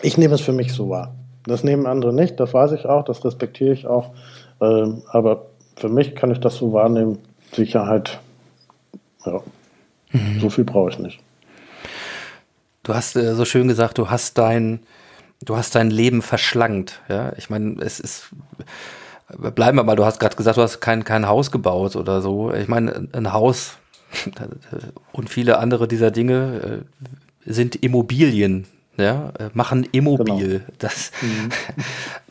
Ich 0.00 0.16
nehme 0.16 0.34
es 0.34 0.40
für 0.40 0.52
mich 0.52 0.72
so 0.72 0.88
wahr. 0.88 1.14
Das 1.44 1.64
nehmen 1.64 1.86
andere 1.86 2.12
nicht, 2.12 2.40
das 2.40 2.54
weiß 2.54 2.72
ich 2.72 2.86
auch, 2.86 3.04
das 3.04 3.24
respektiere 3.24 3.72
ich 3.72 3.86
auch. 3.86 4.12
Ähm, 4.60 5.02
aber 5.08 5.46
für 5.76 5.88
mich 5.88 6.14
kann 6.14 6.30
ich 6.30 6.38
das 6.38 6.56
so 6.56 6.72
wahrnehmen. 6.72 7.18
Sicherheit, 7.52 8.20
ja, 9.26 9.40
mhm. 10.12 10.40
so 10.40 10.48
viel 10.48 10.64
brauche 10.64 10.90
ich 10.90 10.98
nicht. 10.98 11.20
Du 12.82 12.94
hast 12.94 13.16
äh, 13.16 13.34
so 13.34 13.44
schön 13.44 13.68
gesagt, 13.68 13.98
du 13.98 14.08
hast 14.08 14.38
dein, 14.38 14.80
du 15.44 15.56
hast 15.56 15.74
dein 15.74 15.90
Leben 15.90 16.22
verschlankt. 16.22 17.00
Ja, 17.08 17.32
ich 17.36 17.50
meine, 17.50 17.80
es 17.80 18.00
ist 18.00 18.30
bleiben 19.36 19.78
wir 19.78 19.84
mal, 19.84 19.96
du 19.96 20.04
hast 20.04 20.20
gerade 20.20 20.36
gesagt, 20.36 20.56
du 20.56 20.62
hast 20.62 20.80
kein, 20.80 21.04
kein 21.04 21.26
Haus 21.26 21.50
gebaut 21.50 21.96
oder 21.96 22.20
so. 22.20 22.52
Ich 22.52 22.68
meine, 22.68 23.08
ein 23.12 23.32
Haus 23.32 23.78
und 25.12 25.30
viele 25.30 25.58
andere 25.58 25.88
dieser 25.88 26.10
Dinge 26.10 26.84
äh, 27.46 27.50
sind 27.50 27.76
Immobilien. 27.76 28.66
Ja, 28.98 29.32
äh, 29.38 29.48
machen 29.54 29.88
immobil, 29.90 30.58
genau. 30.58 30.72
das 30.78 31.12
mhm. 31.22 31.50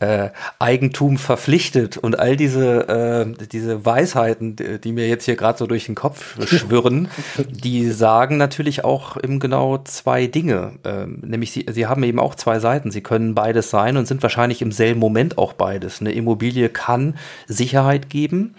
äh, 0.06 0.30
Eigentum 0.60 1.18
verpflichtet 1.18 1.96
und 1.96 2.18
all 2.18 2.36
diese, 2.36 2.88
äh, 2.88 3.46
diese 3.46 3.84
Weisheiten, 3.84 4.56
die 4.82 4.92
mir 4.92 5.08
jetzt 5.08 5.24
hier 5.24 5.34
gerade 5.34 5.58
so 5.58 5.66
durch 5.66 5.86
den 5.86 5.96
Kopf 5.96 6.36
schwirren, 6.46 7.08
die 7.48 7.90
sagen 7.90 8.36
natürlich 8.36 8.84
auch 8.84 9.16
im 9.16 9.40
genau 9.40 9.78
zwei 9.78 10.26
Dinge. 10.26 10.72
Ähm, 10.84 11.18
nämlich 11.24 11.50
sie, 11.50 11.66
sie 11.68 11.86
haben 11.86 12.04
eben 12.04 12.20
auch 12.20 12.36
zwei 12.36 12.60
Seiten. 12.60 12.92
Sie 12.92 13.00
können 13.02 13.34
beides 13.34 13.70
sein 13.70 13.96
und 13.96 14.06
sind 14.06 14.22
wahrscheinlich 14.22 14.62
im 14.62 14.70
selben 14.70 15.00
Moment 15.00 15.38
auch 15.38 15.54
beides. 15.54 16.00
Eine 16.00 16.12
Immobilie 16.12 16.68
kann 16.68 17.16
Sicherheit 17.48 18.08
geben. 18.08 18.54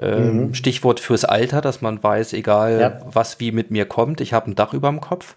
Ähm, 0.00 0.36
mhm. 0.36 0.54
Stichwort 0.54 1.00
fürs 1.00 1.24
Alter, 1.24 1.60
dass 1.60 1.80
man 1.80 2.00
weiß, 2.02 2.32
egal 2.32 2.80
ja. 2.80 3.00
was 3.04 3.40
wie 3.40 3.50
mit 3.50 3.72
mir 3.72 3.84
kommt, 3.84 4.20
ich 4.20 4.32
habe 4.32 4.50
ein 4.50 4.54
Dach 4.54 4.72
über 4.72 4.88
dem 4.88 5.00
Kopf 5.00 5.34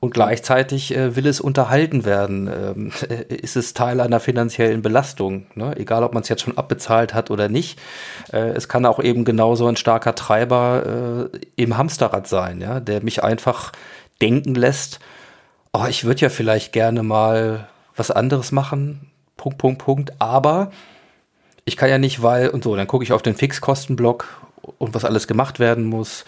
und 0.00 0.12
gleichzeitig 0.12 0.94
äh, 0.94 1.16
will 1.16 1.26
es 1.26 1.40
unterhalten 1.40 2.04
werden. 2.04 2.46
Ähm, 2.48 2.92
ist 3.28 3.56
es 3.56 3.72
Teil 3.72 4.00
einer 4.00 4.20
finanziellen 4.20 4.82
Belastung, 4.82 5.46
ne? 5.54 5.74
egal 5.76 6.02
ob 6.04 6.12
man 6.12 6.22
es 6.22 6.28
jetzt 6.28 6.42
schon 6.42 6.58
abbezahlt 6.58 7.14
hat 7.14 7.30
oder 7.30 7.48
nicht. 7.48 7.78
Äh, 8.32 8.50
es 8.50 8.68
kann 8.68 8.84
auch 8.84 9.02
eben 9.02 9.24
genauso 9.24 9.66
ein 9.66 9.76
starker 9.76 10.14
Treiber 10.14 11.30
äh, 11.32 11.38
im 11.56 11.78
Hamsterrad 11.78 12.26
sein, 12.26 12.60
ja? 12.60 12.80
der 12.80 13.02
mich 13.02 13.22
einfach 13.22 13.72
denken 14.20 14.54
lässt, 14.54 15.00
oh, 15.72 15.86
ich 15.88 16.04
würde 16.04 16.20
ja 16.20 16.28
vielleicht 16.28 16.72
gerne 16.72 17.02
mal 17.02 17.66
was 17.96 18.10
anderes 18.10 18.52
machen, 18.52 19.10
Punkt, 19.36 19.58
Punkt, 19.58 19.78
Punkt, 19.82 20.12
aber 20.18 20.70
ich 21.64 21.76
kann 21.76 21.88
ja 21.88 21.98
nicht, 21.98 22.22
weil 22.22 22.48
und 22.48 22.64
so, 22.64 22.74
dann 22.76 22.86
gucke 22.86 23.04
ich 23.04 23.12
auf 23.12 23.22
den 23.22 23.34
Fixkostenblock 23.34 24.26
und 24.78 24.94
was 24.94 25.04
alles 25.04 25.26
gemacht 25.26 25.58
werden 25.58 25.84
muss 25.84 26.24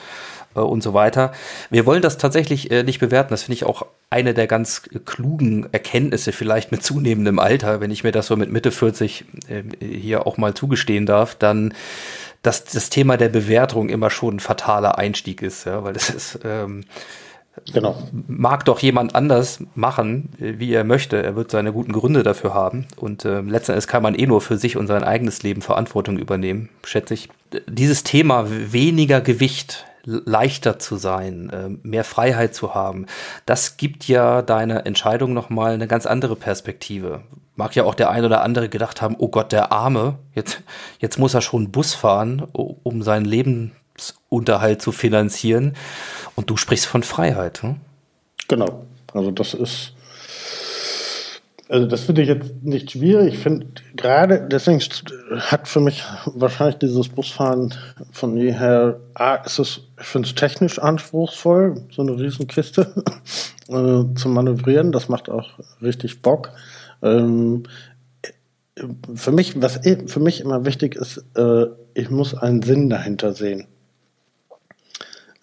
äh, 0.54 0.60
und 0.60 0.82
so 0.82 0.94
weiter. 0.94 1.32
Wir 1.70 1.86
wollen 1.86 2.02
das 2.02 2.18
tatsächlich 2.18 2.70
äh, 2.70 2.82
nicht 2.82 3.00
bewerten. 3.00 3.30
Das 3.30 3.44
finde 3.44 3.54
ich 3.54 3.64
auch 3.64 3.86
eine 4.10 4.34
der 4.34 4.46
ganz 4.46 4.82
klugen 5.04 5.68
Erkenntnisse 5.72 6.32
vielleicht 6.32 6.72
mit 6.72 6.82
zunehmendem 6.82 7.38
Alter, 7.38 7.80
wenn 7.80 7.90
ich 7.90 8.04
mir 8.04 8.12
das 8.12 8.26
so 8.26 8.36
mit 8.36 8.50
Mitte 8.50 8.70
40 8.70 9.24
äh, 9.48 9.62
hier 9.84 10.26
auch 10.26 10.36
mal 10.36 10.54
zugestehen 10.54 11.06
darf, 11.06 11.34
dann 11.34 11.74
dass 12.42 12.64
das 12.64 12.90
Thema 12.90 13.16
der 13.16 13.30
Bewertung 13.30 13.88
immer 13.88 14.10
schon 14.10 14.36
ein 14.36 14.40
fataler 14.40 14.98
Einstieg 14.98 15.40
ist, 15.40 15.64
ja, 15.64 15.82
weil 15.82 15.94
das 15.94 16.10
ist 16.10 16.40
ähm, 16.44 16.84
Genau. 17.72 17.96
Mag 18.26 18.64
doch 18.64 18.80
jemand 18.80 19.14
anders 19.14 19.60
machen, 19.74 20.30
wie 20.38 20.72
er 20.72 20.84
möchte. 20.84 21.22
Er 21.22 21.36
wird 21.36 21.50
seine 21.50 21.72
guten 21.72 21.92
Gründe 21.92 22.22
dafür 22.22 22.52
haben. 22.52 22.86
Und 22.96 23.24
äh, 23.24 23.40
letztendlich 23.40 23.86
kann 23.86 24.02
man 24.02 24.14
eh 24.14 24.26
nur 24.26 24.40
für 24.40 24.56
sich 24.56 24.76
und 24.76 24.86
sein 24.86 25.04
eigenes 25.04 25.42
Leben 25.42 25.62
Verantwortung 25.62 26.18
übernehmen, 26.18 26.68
schätze 26.84 27.14
ich. 27.14 27.28
Dieses 27.68 28.02
Thema 28.02 28.46
weniger 28.48 29.20
Gewicht 29.20 29.86
leichter 30.04 30.78
zu 30.78 30.96
sein, 30.96 31.50
äh, 31.50 31.68
mehr 31.86 32.04
Freiheit 32.04 32.54
zu 32.54 32.74
haben, 32.74 33.06
das 33.46 33.76
gibt 33.76 34.06
ja 34.06 34.42
deiner 34.42 34.84
Entscheidung 34.86 35.32
nochmal 35.32 35.72
eine 35.72 35.86
ganz 35.86 36.06
andere 36.06 36.36
Perspektive. 36.36 37.22
Mag 37.56 37.74
ja 37.76 37.84
auch 37.84 37.94
der 37.94 38.10
ein 38.10 38.24
oder 38.24 38.42
andere 38.42 38.68
gedacht 38.68 39.00
haben, 39.00 39.14
oh 39.18 39.28
Gott, 39.28 39.52
der 39.52 39.72
Arme, 39.72 40.18
jetzt, 40.34 40.62
jetzt 40.98 41.18
muss 41.18 41.34
er 41.34 41.40
schon 41.40 41.70
Bus 41.70 41.94
fahren, 41.94 42.42
um 42.52 43.02
seinen 43.02 43.24
Lebensunterhalt 44.34 44.82
zu 44.82 44.92
finanzieren. 44.92 45.74
Und 46.36 46.50
du 46.50 46.56
sprichst 46.56 46.86
von 46.86 47.02
Freiheit. 47.02 47.62
Hm? 47.62 47.76
Genau. 48.48 48.84
Also 49.12 49.30
das 49.30 49.54
ist, 49.54 49.92
also 51.68 51.86
das 51.86 52.02
finde 52.02 52.22
ich 52.22 52.28
jetzt 52.28 52.62
nicht 52.62 52.90
schwierig. 52.90 53.34
Ich 53.34 53.38
finde 53.40 53.66
gerade, 53.94 54.46
deswegen 54.50 54.80
hat 55.38 55.68
für 55.68 55.80
mich 55.80 56.02
wahrscheinlich 56.26 56.78
dieses 56.78 57.08
Busfahren 57.08 57.72
von 58.10 58.36
jeher, 58.36 58.98
ah, 59.14 59.36
ist 59.36 59.60
es, 59.60 59.80
ich 60.00 60.06
finde 60.06 60.28
es 60.28 60.34
technisch 60.34 60.78
anspruchsvoll, 60.78 61.82
so 61.90 62.02
eine 62.02 62.18
Riesenkiste 62.18 62.92
äh, 63.68 64.14
zu 64.14 64.28
manövrieren. 64.28 64.90
Das 64.90 65.08
macht 65.08 65.28
auch 65.28 65.50
richtig 65.80 66.22
Bock. 66.22 66.50
Ähm, 67.02 67.62
für 69.14 69.30
mich, 69.30 69.62
was 69.62 69.80
für 70.06 70.20
mich 70.20 70.40
immer 70.40 70.64
wichtig 70.64 70.96
ist, 70.96 71.24
äh, 71.36 71.66
ich 71.94 72.10
muss 72.10 72.34
einen 72.34 72.62
Sinn 72.62 72.90
dahinter 72.90 73.32
sehen. 73.32 73.68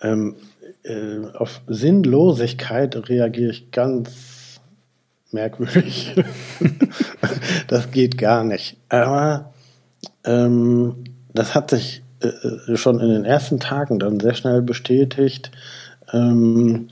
Ähm, 0.01 0.35
äh, 0.83 1.27
auf 1.37 1.61
Sinnlosigkeit 1.67 3.09
reagiere 3.09 3.51
ich 3.51 3.71
ganz 3.71 4.59
merkwürdig. 5.31 6.15
das 7.67 7.91
geht 7.91 8.17
gar 8.17 8.43
nicht. 8.43 8.77
Aber 8.89 9.53
ähm, 10.23 10.95
das 11.33 11.55
hat 11.55 11.69
sich 11.69 12.03
äh, 12.21 12.27
äh, 12.27 12.77
schon 12.77 12.99
in 12.99 13.09
den 13.09 13.25
ersten 13.25 13.59
Tagen 13.59 13.99
dann 13.99 14.19
sehr 14.19 14.33
schnell 14.33 14.61
bestätigt. 14.61 15.51
Ähm, 16.13 16.89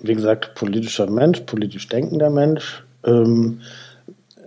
wie 0.00 0.14
gesagt, 0.14 0.54
politischer 0.54 1.10
Mensch, 1.10 1.40
politisch 1.40 1.88
denkender 1.88 2.30
Mensch. 2.30 2.84
Ähm, 3.04 3.60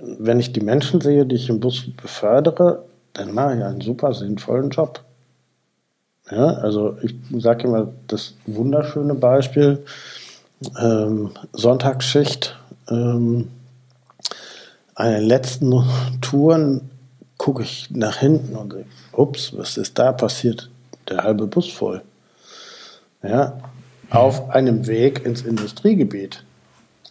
wenn 0.01 0.39
ich 0.39 0.51
die 0.51 0.61
Menschen 0.61 1.01
sehe, 1.01 1.25
die 1.25 1.35
ich 1.35 1.49
im 1.49 1.59
Bus 1.59 1.85
befördere, 2.01 2.85
dann 3.13 3.33
mache 3.33 3.57
ich 3.57 3.63
einen 3.63 3.81
super 3.81 4.13
sinnvollen 4.13 4.69
Job. 4.69 5.03
Ja, 6.31 6.45
also 6.45 6.97
ich 7.01 7.13
sage 7.37 7.67
immer 7.67 7.89
das 8.07 8.33
wunderschöne 8.45 9.15
Beispiel, 9.15 9.83
ähm, 10.79 11.31
Sonntagsschicht, 11.51 12.57
ähm, 12.89 13.49
an 14.95 15.11
den 15.11 15.23
letzten 15.23 15.73
Touren 16.21 16.89
gucke 17.37 17.63
ich 17.63 17.89
nach 17.91 18.17
hinten 18.17 18.55
und 18.55 18.71
denke, 18.71 18.89
ups, 19.13 19.57
was 19.57 19.77
ist 19.77 19.97
da 19.97 20.11
passiert? 20.11 20.69
Der 21.09 21.23
halbe 21.23 21.47
Bus 21.47 21.69
voll. 21.69 22.01
Ja, 23.23 23.57
auf 24.09 24.49
einem 24.51 24.87
Weg 24.87 25.25
ins 25.25 25.41
Industriegebiet. 25.41 26.43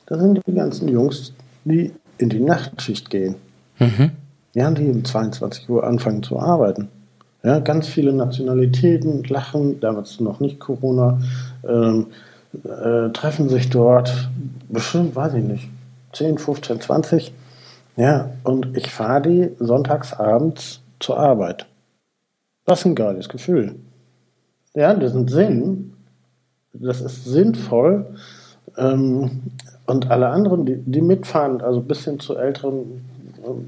Da 0.07 0.19
sind 0.19 0.41
die 0.47 0.55
ganzen 0.55 0.89
Jungs, 0.89 1.33
die 1.65 1.93
in 2.19 2.29
die 2.29 2.41
Nachtschicht 2.41 3.11
gehen. 3.11 3.37
Mhm. 3.79 4.13
Ja, 4.55 4.71
die 4.71 4.89
um 4.89 5.05
22 5.05 5.69
Uhr 5.69 5.85
anfangen 5.85 6.23
zu 6.23 6.39
arbeiten. 6.39 6.89
Ja, 7.43 7.59
ganz 7.61 7.89
viele 7.89 8.13
Nationalitäten 8.13 9.25
lachen, 9.25 9.81
damals 9.81 10.21
noch 10.21 10.41
nicht 10.41 10.59
Corona, 10.61 11.19
ähm, 11.67 12.09
äh, 12.65 13.11
treffen 13.11 13.49
sich 13.49 13.71
dort, 13.71 14.29
bestimmt, 14.69 15.17
weiß 15.17 15.35
ich 15.35 15.45
nicht, 15.45 15.69
10, 16.13 16.39
15, 16.39 16.81
20. 16.81 17.33
Ja, 17.97 18.31
und 18.45 18.77
ich 18.77 18.91
fahre 18.91 19.23
die 19.23 19.51
sonntags 19.59 20.13
abends 20.13 20.81
zur 20.99 21.19
Arbeit. 21.19 21.67
Das 22.67 22.81
ist 22.81 22.87
ein 22.87 22.95
geiles 22.95 23.29
Gefühl. 23.29 23.77
Ja, 24.75 24.95
das 24.95 25.15
ein 25.15 25.29
Sinn. 25.29 25.95
Das 26.73 27.01
ist 27.01 27.25
sinnvoll. 27.25 28.07
Ähm, 28.77 29.43
und 29.87 30.11
alle 30.11 30.29
anderen, 30.29 30.67
die, 30.67 30.77
die 30.77 31.01
mitfahren, 31.01 31.61
also 31.63 31.81
bis 31.81 32.05
hin 32.05 32.21
zu 32.21 32.37
älteren 32.37 33.05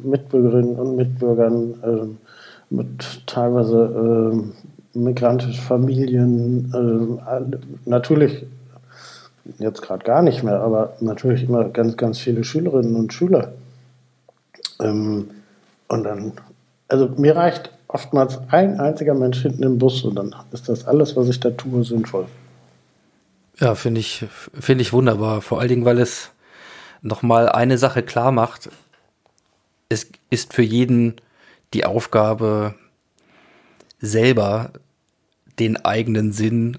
Mitbürgerinnen 0.04 0.76
und 0.76 0.96
Mitbürgern, 0.96 1.74
ähm, 1.84 2.18
mit 2.72 3.26
teilweise 3.26 3.92
ähm, 3.94 4.52
migrantischen 4.94 5.62
Familien, 5.62 6.72
äh, 6.74 7.58
natürlich 7.88 8.46
jetzt 9.58 9.82
gerade 9.82 10.04
gar 10.04 10.22
nicht 10.22 10.42
mehr, 10.42 10.60
aber 10.60 10.94
natürlich 11.00 11.44
immer 11.44 11.64
ganz, 11.68 11.96
ganz 11.96 12.18
viele 12.18 12.44
Schülerinnen 12.44 12.96
und 12.96 13.12
Schüler. 13.12 13.52
Ähm, 14.80 15.30
und 15.88 16.04
dann, 16.04 16.32
also 16.88 17.08
mir 17.16 17.36
reicht 17.36 17.70
oftmals 17.88 18.38
ein 18.48 18.80
einziger 18.80 19.14
Mensch 19.14 19.42
hinten 19.42 19.62
im 19.62 19.78
Bus 19.78 20.02
und 20.02 20.14
dann 20.14 20.34
ist 20.52 20.68
das 20.68 20.86
alles, 20.86 21.16
was 21.16 21.28
ich 21.28 21.40
da 21.40 21.50
tue, 21.50 21.84
sinnvoll. 21.84 22.26
Ja, 23.58 23.74
finde 23.74 24.00
ich, 24.00 24.24
finde 24.58 24.82
ich 24.82 24.92
wunderbar. 24.92 25.42
Vor 25.42 25.60
allen 25.60 25.68
Dingen, 25.68 25.84
weil 25.84 25.98
es 25.98 26.30
nochmal 27.02 27.48
eine 27.48 27.76
Sache 27.76 28.02
klar 28.02 28.32
macht. 28.32 28.70
Es 29.88 30.10
ist 30.30 30.54
für 30.54 30.62
jeden 30.62 31.16
die 31.74 31.84
Aufgabe, 31.84 32.74
selber 34.00 34.72
den 35.58 35.84
eigenen 35.84 36.32
Sinn 36.32 36.78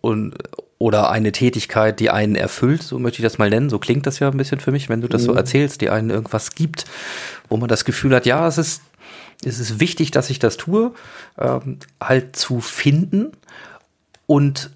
und 0.00 0.34
oder 0.78 1.10
eine 1.10 1.32
Tätigkeit, 1.32 1.98
die 1.98 2.10
einen 2.10 2.36
erfüllt, 2.36 2.84
so 2.84 3.00
möchte 3.00 3.18
ich 3.18 3.24
das 3.24 3.38
mal 3.38 3.50
nennen. 3.50 3.68
So 3.68 3.80
klingt 3.80 4.06
das 4.06 4.20
ja 4.20 4.30
ein 4.30 4.36
bisschen 4.36 4.60
für 4.60 4.70
mich, 4.70 4.88
wenn 4.88 5.00
du 5.00 5.08
das 5.08 5.22
mhm. 5.22 5.26
so 5.26 5.34
erzählst, 5.34 5.80
die 5.80 5.90
einen 5.90 6.10
irgendwas 6.10 6.54
gibt, 6.54 6.84
wo 7.48 7.56
man 7.56 7.68
das 7.68 7.84
Gefühl 7.84 8.14
hat, 8.14 8.26
ja, 8.26 8.46
es 8.46 8.58
ist, 8.58 8.82
es 9.44 9.58
ist 9.58 9.80
wichtig, 9.80 10.12
dass 10.12 10.30
ich 10.30 10.38
das 10.38 10.56
tue, 10.56 10.92
ähm, 11.36 11.78
halt 12.00 12.36
zu 12.36 12.60
finden 12.60 13.32
und 14.26 14.70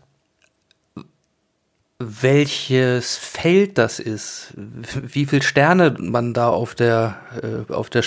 welches 1.99 3.17
Feld 3.17 3.79
das 3.79 4.01
ist, 4.01 4.55
wie 4.57 5.27
viel 5.27 5.43
Sterne 5.43 5.95
man 5.99 6.35
da 6.35 6.49
auf 6.49 6.75
der, 6.75 7.17
äh, 7.41 7.73
auf 7.73 7.91
der 7.91 8.03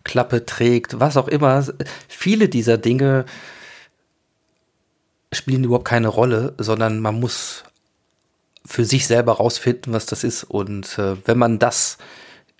Schulterklappe 0.00 0.46
trägt, 0.46 1.00
was 1.00 1.16
auch 1.16 1.28
immer. 1.28 1.64
Viele 2.08 2.48
dieser 2.48 2.78
Dinge 2.78 3.24
spielen 5.32 5.64
überhaupt 5.64 5.86
keine 5.86 6.08
Rolle, 6.08 6.54
sondern 6.58 7.00
man 7.00 7.20
muss 7.20 7.64
für 8.66 8.84
sich 8.84 9.06
selber 9.06 9.34
rausfinden, 9.34 9.92
was 9.92 10.06
das 10.06 10.24
ist. 10.24 10.44
Und 10.44 10.98
äh, 10.98 11.16
wenn 11.24 11.38
man 11.38 11.58
das, 11.58 11.98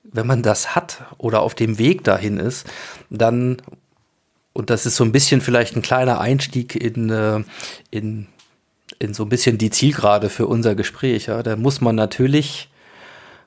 wenn 0.04 0.26
man 0.26 0.42
das 0.42 0.74
hat 0.74 1.02
oder 1.18 1.40
auf 1.40 1.54
dem 1.54 1.78
Weg 1.78 2.04
dahin 2.04 2.38
ist, 2.38 2.66
dann, 3.10 3.60
und 4.52 4.70
das 4.70 4.86
ist 4.86 4.96
so 4.96 5.04
ein 5.04 5.12
bisschen 5.12 5.40
vielleicht 5.40 5.76
ein 5.76 5.82
kleiner 5.82 6.20
Einstieg 6.20 6.74
in, 6.74 7.10
äh, 7.10 7.42
in, 7.90 8.26
in 8.98 9.14
so 9.14 9.24
ein 9.24 9.28
bisschen 9.28 9.58
die 9.58 9.70
Zielgerade 9.70 10.30
für 10.30 10.46
unser 10.46 10.74
Gespräch, 10.74 11.26
ja, 11.26 11.42
da 11.42 11.56
muss 11.56 11.80
man 11.80 11.96
natürlich 11.96 12.68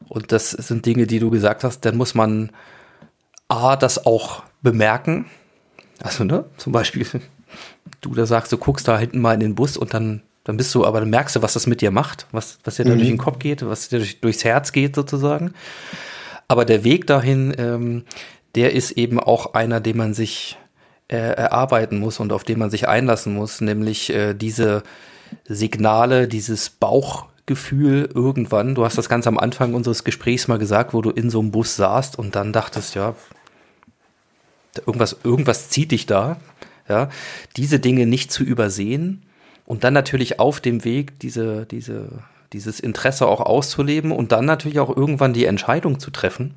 Und 0.09 0.31
das 0.31 0.51
sind 0.51 0.85
Dinge, 0.85 1.07
die 1.07 1.19
du 1.19 1.29
gesagt 1.29 1.63
hast, 1.63 1.81
dann 1.81 1.95
muss 1.95 2.13
man 2.13 2.51
A, 3.47 3.75
das 3.75 4.05
auch 4.05 4.43
bemerken. 4.61 5.25
Also, 6.01 6.23
ne, 6.23 6.45
zum 6.57 6.73
Beispiel, 6.73 7.05
du 8.01 8.13
da 8.13 8.25
sagst, 8.25 8.51
du 8.51 8.57
guckst 8.57 8.87
da 8.87 8.97
hinten 8.97 9.19
mal 9.21 9.33
in 9.33 9.39
den 9.39 9.55
Bus 9.55 9.77
und 9.77 9.93
dann, 9.93 10.21
dann 10.43 10.57
bist 10.57 10.73
du, 10.75 10.85
aber 10.85 10.99
dann 10.99 11.09
merkst 11.09 11.35
du, 11.35 11.41
was 11.41 11.53
das 11.53 11.67
mit 11.67 11.81
dir 11.81 11.91
macht, 11.91 12.27
was, 12.31 12.59
was 12.63 12.75
dir 12.75 12.85
da 12.85 12.91
Mhm. 12.91 12.97
durch 12.97 13.09
den 13.09 13.17
Kopf 13.17 13.39
geht, 13.39 13.65
was 13.65 13.89
dir 13.89 13.99
durch, 13.99 14.19
durchs 14.21 14.43
Herz 14.43 14.71
geht 14.71 14.95
sozusagen. 14.95 15.53
Aber 16.47 16.65
der 16.65 16.83
Weg 16.83 17.07
dahin, 17.07 17.53
ähm, 17.57 18.03
der 18.55 18.73
ist 18.73 18.91
eben 18.91 19.19
auch 19.19 19.53
einer, 19.53 19.79
den 19.79 19.97
man 19.97 20.13
sich 20.13 20.57
äh, 21.07 21.15
erarbeiten 21.17 21.99
muss 21.99 22.19
und 22.19 22.31
auf 22.33 22.43
den 22.43 22.59
man 22.59 22.69
sich 22.69 22.87
einlassen 22.87 23.33
muss, 23.33 23.61
nämlich 23.61 24.09
äh, 24.11 24.33
diese 24.33 24.83
Signale, 25.45 26.27
dieses 26.27 26.69
Bauchgefühl 27.45 28.09
irgendwann. 28.13 28.75
Du 28.75 28.85
hast 28.85 28.97
das 28.97 29.09
ganz 29.09 29.27
am 29.27 29.37
Anfang 29.37 29.73
unseres 29.73 30.03
Gesprächs 30.03 30.47
mal 30.47 30.59
gesagt, 30.59 30.93
wo 30.93 31.01
du 31.01 31.09
in 31.09 31.29
so 31.29 31.39
einem 31.39 31.51
Bus 31.51 31.75
saßt 31.75 32.17
und 32.17 32.35
dann 32.35 32.53
dachtest, 32.53 32.95
ja, 32.95 33.15
irgendwas, 34.85 35.17
irgendwas 35.23 35.69
zieht 35.69 35.91
dich 35.91 36.05
da. 36.05 36.37
Ja, 36.89 37.09
diese 37.55 37.79
Dinge 37.79 38.05
nicht 38.05 38.31
zu 38.31 38.43
übersehen 38.43 39.23
und 39.65 39.85
dann 39.85 39.93
natürlich 39.93 40.41
auf 40.41 40.59
dem 40.59 40.83
Weg 40.83 41.17
diese, 41.19 41.65
diese, 41.65 42.23
dieses 42.51 42.81
Interesse 42.81 43.25
auch 43.25 43.39
auszuleben 43.39 44.11
und 44.11 44.33
dann 44.33 44.43
natürlich 44.43 44.79
auch 44.79 44.95
irgendwann 44.95 45.31
die 45.31 45.45
Entscheidung 45.45 45.99
zu 45.99 46.11
treffen, 46.11 46.55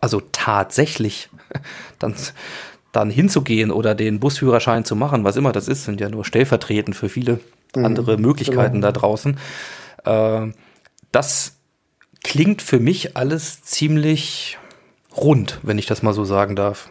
also 0.00 0.22
tatsächlich 0.30 1.28
dann, 1.98 2.14
dann 2.92 3.10
hinzugehen 3.10 3.72
oder 3.72 3.96
den 3.96 4.20
Busführerschein 4.20 4.84
zu 4.84 4.94
machen, 4.94 5.24
was 5.24 5.34
immer 5.34 5.50
das 5.50 5.66
ist, 5.66 5.84
sind 5.84 6.00
ja 6.00 6.08
nur 6.08 6.24
stellvertretend 6.24 6.94
für 6.94 7.08
viele 7.08 7.40
andere 7.74 8.16
Möglichkeiten 8.16 8.80
da 8.80 8.92
draußen. 8.92 9.38
Äh, 10.04 10.52
das 11.12 11.56
klingt 12.22 12.62
für 12.62 12.80
mich 12.80 13.16
alles 13.16 13.62
ziemlich 13.62 14.58
rund, 15.16 15.60
wenn 15.62 15.78
ich 15.78 15.86
das 15.86 16.02
mal 16.02 16.14
so 16.14 16.24
sagen 16.24 16.56
darf. 16.56 16.90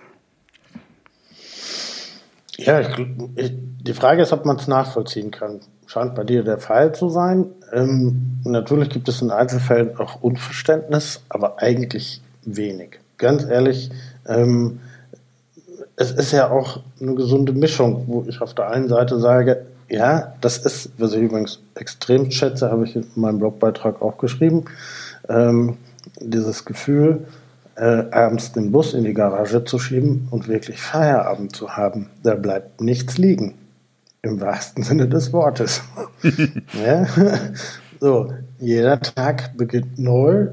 Ja, 2.58 2.80
ich, 2.80 2.88
ich, 3.36 3.52
die 3.82 3.94
Frage 3.94 4.22
ist, 4.22 4.32
ob 4.32 4.46
man 4.46 4.58
es 4.58 4.68
nachvollziehen 4.68 5.32
kann. 5.32 5.60
Scheint 5.88 6.16
bei 6.16 6.24
dir 6.24 6.44
der 6.44 6.60
Fall 6.60 6.94
zu 6.96 7.10
sein. 7.10 7.48
Ähm, 7.74 8.40
natürlich 8.46 8.90
gibt 8.90 9.10
es 9.10 9.22
in 9.22 9.32
Einzelfällen 9.32 9.98
auch 9.98 10.22
Unverständnis, 10.22 11.22
aber 11.30 11.62
eigentlich 11.62 12.22
wenig. 12.46 13.00
Ganz 13.18 13.44
ehrlich, 13.44 13.90
ähm, 14.28 14.80
es 15.96 16.12
ist 16.12 16.32
ja 16.32 16.50
auch 16.50 16.80
eine 17.02 17.16
gesunde 17.16 17.54
Mischung, 17.54 18.06
wo 18.08 18.26
ich 18.28 18.42
auf 18.42 18.54
der 18.54 18.70
einen 18.70 18.88
Seite 18.88 19.20
sage, 19.20 19.66
ja, 19.94 20.34
das 20.42 20.58
ist, 20.58 20.90
was 20.98 21.14
ich 21.14 21.22
übrigens 21.22 21.60
extrem 21.76 22.32
schätze, 22.32 22.72
habe 22.72 22.86
ich 22.86 22.96
in 22.96 23.06
meinem 23.16 23.38
Blogbeitrag 23.38 24.02
auch 24.02 24.18
geschrieben, 24.18 24.66
ähm, 25.30 25.78
dieses 26.20 26.66
Gefühl, 26.66 27.28
äh, 27.76 28.06
abends 28.12 28.52
den 28.54 28.72
Bus 28.72 28.96
in 28.96 29.04
die 29.04 29.14
Garage 29.14 29.64
zu 29.66 29.78
schieben 29.78 30.28
und 30.32 30.48
wirklich 30.48 30.82
Feierabend 30.82 31.56
zu 31.56 31.78
haben. 31.78 32.10
Da 32.24 32.34
bleibt 32.34 32.82
nichts 32.82 33.20
liegen. 33.20 33.54
Im 34.24 34.42
wahrsten 34.42 34.84
Sinne 34.84 35.08
des 35.08 35.32
Wortes. 35.32 35.84
ja? 36.84 37.06
So, 38.00 38.34
jeder 38.60 39.00
Tag 39.00 39.56
beginnt 39.58 40.00
neu. 40.00 40.48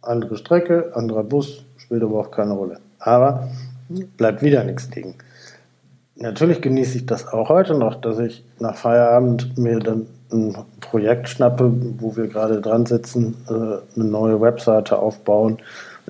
Andere 0.00 0.36
Strecke, 0.36 0.90
anderer 0.96 1.22
Bus, 1.22 1.64
spielt 1.76 2.02
aber 2.02 2.18
auch 2.18 2.30
keine 2.32 2.54
Rolle. 2.54 2.80
Aber 2.98 3.48
bleibt 4.16 4.42
wieder 4.42 4.64
nichts 4.64 4.92
liegen. 4.94 5.14
Natürlich 6.16 6.60
genieße 6.60 6.98
ich 6.98 7.06
das 7.06 7.26
auch 7.26 7.48
heute 7.48 7.74
noch, 7.74 7.94
dass 8.00 8.18
ich 8.18 8.44
nach 8.58 8.76
Feierabend 8.76 9.56
mir 9.56 9.78
dann 9.78 10.06
ein 10.30 10.56
Projekt 10.80 11.28
schnappe, 11.28 11.72
wo 11.98 12.16
wir 12.16 12.26
gerade 12.26 12.60
dran 12.60 12.86
sitzen, 12.86 13.36
äh, 13.48 13.98
eine 13.98 14.08
neue 14.08 14.40
Webseite 14.40 14.98
aufbauen, 14.98 15.58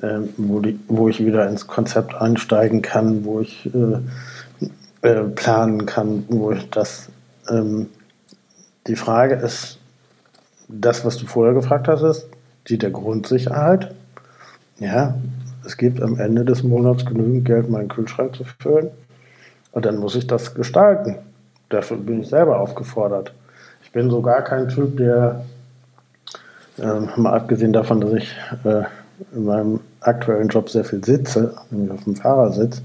äh, 0.01 0.19
wo, 0.37 0.61
die, 0.61 0.79
wo 0.89 1.09
ich 1.09 1.24
wieder 1.24 1.49
ins 1.49 1.66
Konzept 1.66 2.15
einsteigen 2.15 2.83
kann, 2.83 3.24
wo 3.24 3.41
ich 3.41 3.70
äh, 3.74 5.09
äh, 5.09 5.24
planen 5.24 5.87
kann, 5.87 6.24
wo 6.29 6.53
ich 6.53 6.69
das. 6.70 7.09
Ähm, 7.49 7.89
die 8.87 8.97
Frage 8.97 9.35
ist, 9.37 9.79
das, 10.69 11.05
was 11.05 11.16
du 11.19 11.27
vorher 11.27 11.55
gefragt 11.55 11.89
hast, 11.89 12.03
ist 12.03 12.29
die 12.69 12.79
der 12.79 12.91
Grundsicherheit. 12.91 13.95
Ja, 14.79 15.15
es 15.65 15.77
gibt 15.77 16.03
am 16.03 16.19
Ende 16.19 16.45
des 16.45 16.62
Monats 16.62 17.05
genügend 17.05 17.45
Geld, 17.45 17.69
meinen 17.69 17.89
Kühlschrank 17.89 18.35
zu 18.35 18.45
füllen. 18.45 18.91
Und 19.73 19.85
dann 19.85 19.97
muss 19.97 20.15
ich 20.15 20.27
das 20.27 20.55
gestalten. 20.55 21.19
Dafür 21.69 21.97
bin 21.97 22.20
ich 22.23 22.28
selber 22.28 22.61
aufgefordert. 22.61 23.32
Ich 23.82 23.90
bin 23.93 24.11
so 24.11 24.23
gar 24.23 24.43
kein 24.43 24.69
Typ, 24.69 24.97
der, 24.99 25.44
äh, 26.78 27.01
mal 27.16 27.35
abgesehen 27.35 27.73
davon, 27.73 28.01
dass 28.01 28.12
ich 28.12 28.36
äh, 28.65 28.82
in 29.35 29.44
meinem 29.44 29.81
aktuellen 30.01 30.49
Job 30.49 30.69
sehr 30.69 30.85
viel 30.85 31.05
sitze, 31.05 31.55
nämlich 31.70 31.93
auf 31.93 32.05
dem 32.05 32.16
Fahrersitz, 32.16 32.82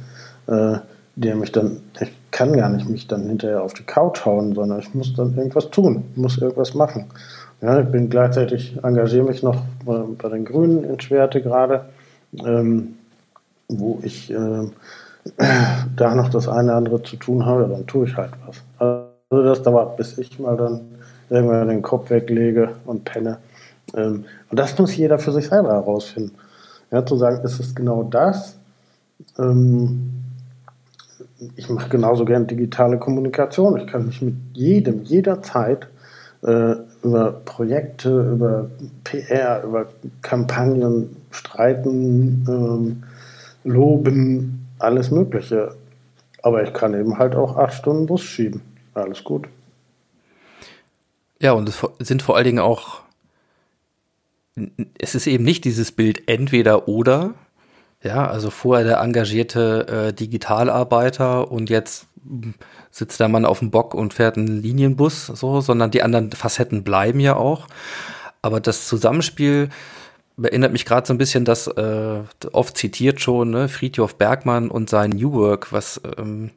äh, 0.47 0.77
der 1.15 1.35
mich 1.35 1.51
dann, 1.51 1.81
ich 1.99 2.14
kann 2.31 2.55
gar 2.55 2.69
nicht 2.69 2.88
mich 2.89 3.07
dann 3.07 3.27
hinterher 3.27 3.64
auf 3.64 3.73
die 3.73 3.84
Couch 3.84 4.26
hauen, 4.26 4.53
sondern 4.53 4.80
ich 4.80 4.93
muss 4.93 5.14
dann 5.15 5.35
irgendwas 5.35 5.69
tun, 5.69 6.03
muss 6.15 6.38
irgendwas 6.38 6.73
machen. 6.73 7.07
Ja, 7.61 7.80
ich 7.80 7.88
bin 7.88 8.09
gleichzeitig, 8.09 8.77
engagiere 8.84 9.26
mich 9.26 9.41
noch 9.41 9.64
bei, 9.84 10.03
bei 10.22 10.30
den 10.30 10.45
Grünen 10.45 10.84
in 10.84 10.99
Schwerte 10.99 11.41
gerade, 11.41 11.85
ähm, 12.45 12.95
wo 13.68 13.99
ich 14.03 14.31
äh, 14.31 14.68
da 15.95 16.15
noch 16.15 16.29
das 16.29 16.47
eine 16.47 16.69
oder 16.69 16.77
andere 16.77 17.03
zu 17.03 17.15
tun 17.15 17.45
habe, 17.45 17.67
dann 17.67 17.85
tue 17.87 18.07
ich 18.07 18.15
halt 18.15 18.31
was. 18.45 18.57
Also 18.79 19.43
das 19.43 19.61
dauert, 19.63 19.97
bis 19.97 20.17
ich 20.17 20.39
mal 20.39 20.55
dann 20.55 20.81
irgendwann 21.29 21.67
den 21.67 21.81
Kopf 21.81 22.09
weglege 22.09 22.69
und 22.85 23.03
penne. 23.03 23.37
Ähm, 23.95 24.25
und 24.49 24.59
das 24.59 24.77
muss 24.77 24.95
jeder 24.95 25.19
für 25.19 25.31
sich 25.31 25.47
selber 25.47 25.73
herausfinden. 25.73 26.35
Ja, 26.91 27.05
zu 27.05 27.17
sagen, 27.17 27.43
ist 27.43 27.59
es 27.59 27.75
genau 27.75 28.03
das? 28.03 28.57
Ähm, 29.37 30.13
ich 31.55 31.69
mache 31.69 31.89
genauso 31.89 32.25
gern 32.25 32.47
digitale 32.47 32.97
Kommunikation. 32.97 33.77
Ich 33.77 33.87
kann 33.87 34.07
mich 34.07 34.21
mit 34.21 34.35
jedem, 34.53 35.03
jederzeit 35.03 35.87
äh, 36.43 36.75
über 37.03 37.33
Projekte, 37.45 38.09
über 38.09 38.69
PR, 39.03 39.63
über 39.63 39.87
Kampagnen 40.21 41.15
streiten, 41.31 42.45
ähm, 42.47 43.03
loben, 43.63 44.66
alles 44.79 45.11
Mögliche. 45.11 45.75
Aber 46.43 46.63
ich 46.63 46.73
kann 46.73 46.93
eben 46.93 47.17
halt 47.17 47.35
auch 47.35 47.57
acht 47.57 47.73
Stunden 47.73 48.05
Bus 48.05 48.21
schieben. 48.21 48.61
Alles 48.93 49.23
gut. 49.23 49.47
Ja, 51.39 51.51
und 51.51 51.69
es 51.69 51.85
sind 51.99 52.21
vor 52.21 52.35
allen 52.35 52.45
Dingen 52.45 52.59
auch, 52.59 53.01
es 54.97 55.13
ist 55.13 55.27
eben 55.27 55.43
nicht 55.43 55.65
dieses 55.65 55.91
Bild 55.91 56.27
entweder 56.27 56.87
oder, 56.87 57.35
ja, 58.01 58.27
also 58.27 58.49
vorher 58.49 58.85
der 58.85 58.99
engagierte 58.99 59.87
äh, 59.87 60.13
Digitalarbeiter 60.13 61.51
und 61.51 61.69
jetzt 61.69 62.07
sitzt 62.91 63.19
der 63.19 63.27
Mann 63.27 63.45
auf 63.45 63.59
dem 63.59 63.71
Bock 63.71 63.93
und 63.93 64.13
fährt 64.13 64.37
einen 64.37 64.61
Linienbus, 64.61 65.27
so, 65.27 65.61
sondern 65.61 65.91
die 65.91 66.03
anderen 66.03 66.31
Facetten 66.31 66.83
bleiben 66.83 67.19
ja 67.19 67.35
auch. 67.35 67.67
Aber 68.41 68.59
das 68.59 68.87
Zusammenspiel 68.87 69.69
erinnert 70.41 70.72
mich 70.72 70.85
gerade 70.85 71.07
so 71.07 71.14
ein 71.14 71.18
bisschen, 71.18 71.45
das 71.45 71.68
äh, 71.68 72.19
oft 72.51 72.77
zitiert 72.77 73.19
schon, 73.22 73.49
ne, 73.49 73.69
Friedhof 73.69 74.15
Bergmann 74.15 74.69
und 74.69 74.89
sein 74.89 75.09
New 75.09 75.34
Work, 75.34 75.73
was 75.73 75.99
ähm, 76.18 76.51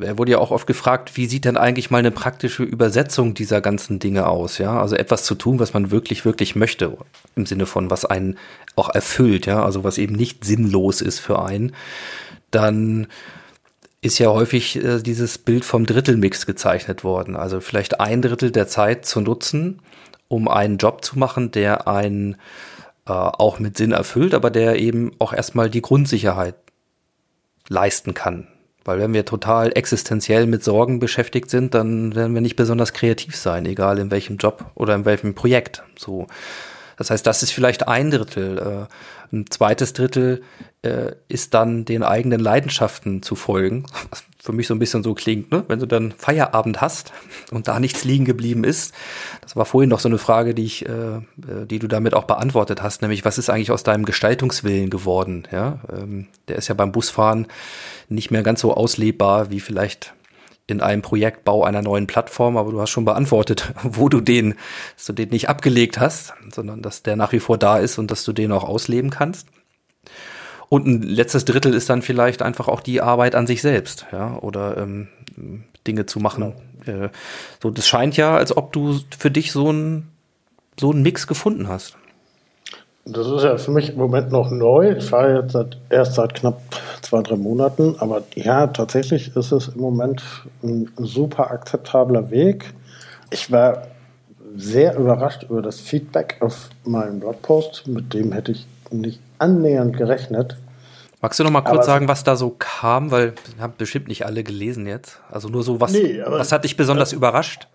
er 0.00 0.18
wurde 0.18 0.32
ja 0.32 0.38
auch 0.38 0.50
oft 0.50 0.66
gefragt, 0.66 1.16
wie 1.16 1.26
sieht 1.26 1.44
denn 1.44 1.56
eigentlich 1.56 1.90
mal 1.90 1.98
eine 1.98 2.10
praktische 2.10 2.62
Übersetzung 2.62 3.34
dieser 3.34 3.60
ganzen 3.60 3.98
Dinge 3.98 4.26
aus, 4.26 4.58
ja? 4.58 4.80
Also 4.80 4.96
etwas 4.96 5.24
zu 5.24 5.34
tun, 5.34 5.58
was 5.58 5.74
man 5.74 5.90
wirklich, 5.90 6.24
wirklich 6.24 6.56
möchte, 6.56 6.96
im 7.34 7.46
Sinne 7.46 7.66
von, 7.66 7.90
was 7.90 8.04
einen 8.04 8.38
auch 8.74 8.88
erfüllt, 8.88 9.46
ja, 9.46 9.62
also 9.62 9.84
was 9.84 9.98
eben 9.98 10.14
nicht 10.14 10.44
sinnlos 10.44 11.00
ist 11.02 11.18
für 11.18 11.42
einen, 11.42 11.74
dann 12.50 13.06
ist 14.00 14.18
ja 14.18 14.28
häufig 14.30 14.82
äh, 14.82 15.02
dieses 15.02 15.36
Bild 15.38 15.64
vom 15.64 15.84
Drittelmix 15.84 16.46
gezeichnet 16.46 17.04
worden. 17.04 17.36
Also 17.36 17.60
vielleicht 17.60 18.00
ein 18.00 18.22
Drittel 18.22 18.50
der 18.50 18.68
Zeit 18.68 19.04
zu 19.04 19.20
nutzen, 19.20 19.80
um 20.28 20.48
einen 20.48 20.78
Job 20.78 21.04
zu 21.04 21.18
machen, 21.18 21.50
der 21.50 21.86
einen 21.88 22.36
äh, 23.06 23.12
auch 23.12 23.58
mit 23.58 23.76
Sinn 23.76 23.92
erfüllt, 23.92 24.34
aber 24.34 24.50
der 24.50 24.78
eben 24.78 25.12
auch 25.18 25.32
erstmal 25.32 25.70
die 25.70 25.82
Grundsicherheit 25.82 26.56
leisten 27.68 28.14
kann. 28.14 28.48
Weil 28.84 29.00
wenn 29.00 29.14
wir 29.14 29.24
total 29.24 29.72
existenziell 29.74 30.46
mit 30.46 30.62
Sorgen 30.62 31.00
beschäftigt 31.00 31.50
sind, 31.50 31.74
dann 31.74 32.14
werden 32.14 32.34
wir 32.34 32.40
nicht 32.40 32.54
besonders 32.54 32.92
kreativ 32.92 33.36
sein, 33.36 33.66
egal 33.66 33.98
in 33.98 34.12
welchem 34.12 34.36
Job 34.36 34.66
oder 34.76 34.94
in 34.94 35.04
welchem 35.04 35.34
Projekt. 35.34 35.82
So. 35.98 36.28
Das 36.96 37.10
heißt, 37.10 37.26
das 37.26 37.42
ist 37.42 37.50
vielleicht 37.50 37.88
ein 37.88 38.10
Drittel. 38.10 38.58
Äh, 38.58 39.34
ein 39.34 39.46
zweites 39.50 39.92
Drittel 39.92 40.42
äh, 40.82 41.12
ist 41.28 41.54
dann 41.54 41.84
den 41.84 42.02
eigenen 42.04 42.40
Leidenschaften 42.40 43.22
zu 43.22 43.34
folgen. 43.34 43.86
Für 44.46 44.52
mich 44.52 44.68
so 44.68 44.74
ein 44.76 44.78
bisschen 44.78 45.02
so 45.02 45.12
klingt, 45.12 45.50
ne? 45.50 45.64
Wenn 45.66 45.80
du 45.80 45.86
dann 45.86 46.12
Feierabend 46.16 46.80
hast 46.80 47.12
und 47.50 47.66
da 47.66 47.80
nichts 47.80 48.04
liegen 48.04 48.24
geblieben 48.24 48.62
ist. 48.62 48.94
Das 49.42 49.56
war 49.56 49.64
vorhin 49.64 49.90
noch 49.90 49.98
so 49.98 50.08
eine 50.08 50.18
Frage, 50.18 50.54
die 50.54 50.64
ich, 50.64 50.86
äh, 50.86 51.18
die 51.36 51.80
du 51.80 51.88
damit 51.88 52.14
auch 52.14 52.24
beantwortet 52.24 52.80
hast, 52.80 53.02
nämlich 53.02 53.24
was 53.24 53.38
ist 53.38 53.50
eigentlich 53.50 53.72
aus 53.72 53.82
deinem 53.82 54.04
Gestaltungswillen 54.04 54.88
geworden? 54.88 55.48
Ja, 55.50 55.80
ähm, 55.92 56.28
der 56.46 56.54
ist 56.54 56.68
ja 56.68 56.76
beim 56.76 56.92
Busfahren 56.92 57.48
nicht 58.08 58.30
mehr 58.30 58.44
ganz 58.44 58.60
so 58.60 58.72
auslebbar 58.72 59.50
wie 59.50 59.58
vielleicht 59.58 60.14
in 60.68 60.80
einem 60.80 61.02
Projektbau 61.02 61.64
einer 61.64 61.82
neuen 61.82 62.06
Plattform, 62.06 62.56
aber 62.56 62.70
du 62.70 62.80
hast 62.80 62.90
schon 62.90 63.04
beantwortet, 63.04 63.72
wo 63.82 64.08
du 64.08 64.20
den, 64.20 64.54
dass 64.94 65.06
du 65.06 65.12
den 65.12 65.30
nicht 65.30 65.48
abgelegt 65.48 65.98
hast, 65.98 66.34
sondern 66.54 66.82
dass 66.82 67.02
der 67.02 67.16
nach 67.16 67.32
wie 67.32 67.40
vor 67.40 67.58
da 67.58 67.78
ist 67.78 67.98
und 67.98 68.12
dass 68.12 68.22
du 68.22 68.32
den 68.32 68.52
auch 68.52 68.64
ausleben 68.64 69.10
kannst. 69.10 69.48
Und 70.68 70.86
ein 70.86 71.02
letztes 71.02 71.44
Drittel 71.44 71.74
ist 71.74 71.88
dann 71.90 72.02
vielleicht 72.02 72.42
einfach 72.42 72.68
auch 72.68 72.80
die 72.80 73.00
Arbeit 73.00 73.34
an 73.34 73.46
sich 73.46 73.62
selbst, 73.62 74.06
ja, 74.12 74.38
oder 74.40 74.76
ähm, 74.76 75.08
Dinge 75.86 76.06
zu 76.06 76.18
machen. 76.18 76.54
Äh, 76.86 77.10
so, 77.62 77.70
das 77.70 77.86
scheint 77.86 78.16
ja, 78.16 78.36
als 78.36 78.56
ob 78.56 78.72
du 78.72 78.98
für 79.16 79.30
dich 79.30 79.52
so 79.52 79.70
ein 79.70 80.08
so 80.78 80.90
einen 80.90 81.02
Mix 81.02 81.26
gefunden 81.26 81.68
hast. 81.68 81.96
Das 83.04 83.28
ist 83.28 83.44
ja 83.44 83.56
für 83.56 83.70
mich 83.70 83.90
im 83.90 83.98
Moment 83.98 84.32
noch 84.32 84.50
neu. 84.50 84.96
Ich 84.96 85.04
fahre 85.04 85.42
jetzt 85.42 85.52
seit, 85.52 85.78
erst 85.90 86.14
seit 86.14 86.34
knapp 86.34 86.60
zwei, 87.02 87.22
drei 87.22 87.36
Monaten. 87.36 87.94
Aber 88.00 88.22
ja, 88.34 88.66
tatsächlich 88.66 89.36
ist 89.36 89.52
es 89.52 89.68
im 89.68 89.80
Moment 89.80 90.22
ein 90.62 90.90
super 90.98 91.50
akzeptabler 91.50 92.30
Weg. 92.30 92.74
Ich 93.30 93.52
war 93.52 93.86
sehr 94.56 94.96
überrascht 94.96 95.44
über 95.44 95.62
das 95.62 95.78
Feedback 95.78 96.38
auf 96.40 96.68
meinen 96.84 97.20
Blogpost. 97.20 97.86
Mit 97.86 98.12
dem 98.12 98.32
hätte 98.32 98.52
ich 98.52 98.66
nicht 98.90 99.20
annähernd 99.38 99.96
gerechnet. 99.96 100.56
Magst 101.22 101.40
du 101.40 101.44
noch 101.44 101.50
mal 101.50 101.62
kurz 101.62 101.78
aber 101.78 101.84
sagen, 101.84 102.08
was 102.08 102.24
da 102.24 102.36
so 102.36 102.54
kam? 102.58 103.10
Weil 103.10 103.34
haben 103.58 103.72
bestimmt 103.76 104.08
nicht 104.08 104.26
alle 104.26 104.44
gelesen 104.44 104.86
jetzt. 104.86 105.20
Also 105.30 105.48
nur 105.48 105.62
so, 105.62 105.80
was, 105.80 105.92
nee, 105.92 106.22
was 106.26 106.52
hat 106.52 106.64
dich 106.64 106.76
besonders 106.76 107.12
äh, 107.12 107.16
überrascht? 107.16 107.68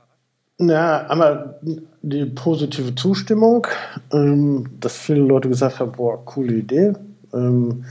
Ja, 0.60 1.08
einmal 1.08 1.60
die 2.02 2.26
positive 2.26 2.94
Zustimmung, 2.94 3.66
ähm, 4.14 4.70
dass 4.80 4.96
viele 4.96 5.22
Leute 5.22 5.50
gesagt 5.50 5.80
haben, 5.80 5.92
boah, 5.94 6.24
coole 6.24 6.54
Idee. 6.54 6.94
Ähm, 7.34 7.86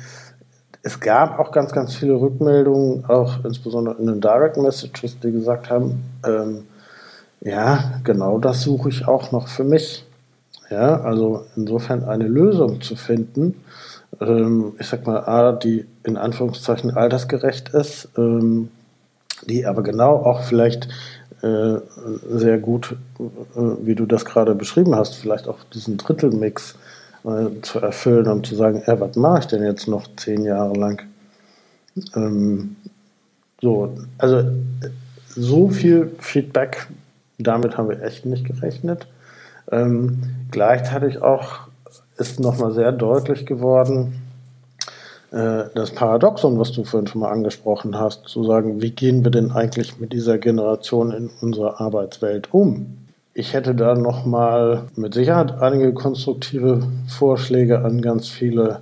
es 0.83 1.01
gab 1.01 1.39
auch 1.39 1.51
ganz, 1.53 1.73
ganz 1.73 1.95
viele 1.95 2.15
Rückmeldungen, 2.15 3.05
auch 3.07 3.45
insbesondere 3.45 3.97
in 3.99 4.07
den 4.07 4.21
Direct 4.21 4.57
Messages, 4.57 5.19
die 5.19 5.33
gesagt 5.33 5.69
haben, 5.69 6.03
ähm, 6.25 6.65
ja, 7.41 8.01
genau 8.05 8.39
das 8.39 8.63
suche 8.63 8.89
ich 8.89 9.07
auch 9.09 9.33
noch 9.33 9.49
für 9.49 9.65
mich. 9.65 10.05
Ja, 10.71 11.01
also 11.01 11.47
insofern 11.57 12.05
eine 12.05 12.29
Lösung 12.29 12.81
zu 12.81 12.95
finden, 12.95 13.57
ähm, 14.21 14.75
ich 14.79 14.87
sag 14.87 15.07
mal, 15.07 15.21
A, 15.25 15.53
die 15.53 15.87
in 16.05 16.17
Anführungszeichen 16.17 16.97
altersgerecht 16.97 17.71
ist, 17.71 18.09
ähm, 18.17 18.71
die 19.47 19.67
aber 19.67 19.83
genau 19.83 20.17
auch 20.17 20.43
vielleicht 20.43 20.89
äh, 21.43 21.79
sehr 22.29 22.59
gut, 22.59 22.97
äh, 23.19 23.61
wie 23.83 23.95
du 23.95 24.07
das 24.07 24.25
gerade 24.25 24.55
beschrieben 24.55 24.95
hast, 24.95 25.17
vielleicht 25.17 25.49
auch 25.49 25.59
diesen 25.73 25.97
Drittelmix 25.97 26.77
äh, 27.25 27.61
zu 27.63 27.81
erfüllen 27.81 28.29
und 28.29 28.47
zu 28.47 28.55
sagen, 28.55 28.83
ja, 28.87 29.01
was 29.01 29.17
mache 29.17 29.41
ich 29.41 29.47
denn 29.47 29.65
jetzt 29.65 29.89
noch 29.89 30.07
zehn 30.17 30.45
Jahre 30.45 30.75
lang? 30.75 31.03
Ähm, 32.15 32.77
so, 33.61 33.97
also 34.19 34.45
so 35.29 35.69
viel 35.69 36.13
Feedback, 36.19 36.89
damit 37.39 37.77
haben 37.77 37.89
wir 37.89 38.03
echt 38.03 38.27
nicht 38.27 38.45
gerechnet. 38.45 39.07
Ähm, 39.71 40.23
gleichzeitig 40.51 41.23
auch 41.23 41.61
ist 42.17 42.41
nochmal 42.41 42.73
sehr 42.73 42.93
deutlich 42.93 43.47
geworden, 43.47 44.21
äh, 45.33 45.65
das 45.75 45.93
Paradoxon, 45.93 46.59
was 46.59 46.73
du 46.73 46.85
vorhin 46.85 47.07
schon 47.07 47.21
mal 47.21 47.31
angesprochen 47.31 47.99
hast, 47.99 48.29
zu 48.29 48.45
sagen, 48.45 48.83
wie 48.83 48.91
gehen 48.91 49.25
wir 49.25 49.31
denn 49.31 49.53
eigentlich 49.53 49.99
mit 50.01 50.13
dieser 50.13 50.39
Generation 50.39 51.13
in 51.13 51.31
unserer 51.41 51.81
Arbeitswelt 51.81 52.53
um? 52.53 52.99
Ich 53.33 53.53
hätte 53.53 53.75
da 53.75 53.95
nochmal 53.95 54.85
mit 54.97 55.15
Sicherheit 55.15 55.63
einige 55.63 55.95
konstruktive 55.95 56.83
Vorschläge 57.07 57.81
an 57.85 58.03
ganz 58.03 58.29
viele 58.29 58.81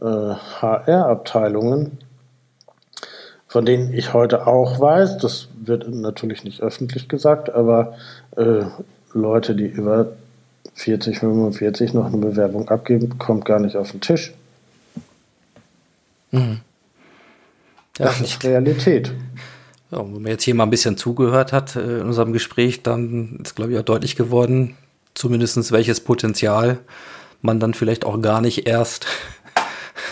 äh, 0.00 0.04
HR-Abteilungen, 0.04 1.98
von 3.46 3.64
denen 3.64 3.92
ich 3.92 4.12
heute 4.12 4.48
auch 4.48 4.80
weiß, 4.80 5.18
das 5.18 5.48
wird 5.54 5.88
natürlich 5.88 6.42
nicht 6.42 6.62
öffentlich 6.62 7.08
gesagt, 7.08 7.54
aber 7.54 7.94
äh, 8.36 8.64
Leute, 9.12 9.54
die 9.54 9.66
über 9.66 10.12
40, 10.74 11.18
45 11.18 11.94
noch 11.94 12.06
eine 12.06 12.18
Bewerbung 12.18 12.68
abgeben, 12.68 13.18
kommt 13.18 13.44
gar 13.44 13.60
nicht 13.60 13.76
auf 13.76 13.90
den 13.92 14.00
Tisch. 14.00 14.34
Mhm. 16.30 16.60
Ja, 17.98 18.06
das 18.06 18.20
ist 18.20 18.44
Realität. 18.44 19.12
Ja, 19.90 19.98
wenn 19.98 20.22
man 20.22 20.26
jetzt 20.26 20.42
hier 20.42 20.54
mal 20.54 20.64
ein 20.64 20.70
bisschen 20.70 20.96
zugehört 20.96 21.52
hat 21.52 21.76
äh, 21.76 22.00
in 22.00 22.06
unserem 22.06 22.32
Gespräch, 22.32 22.82
dann 22.82 23.40
ist, 23.42 23.56
glaube 23.56 23.72
ich, 23.72 23.78
auch 23.78 23.84
deutlich 23.84 24.16
geworden, 24.16 24.76
zumindest 25.14 25.72
welches 25.72 26.00
Potenzial 26.00 26.78
man 27.40 27.60
dann 27.60 27.74
vielleicht 27.74 28.04
auch 28.04 28.20
gar 28.20 28.40
nicht 28.40 28.66
erst 28.66 29.06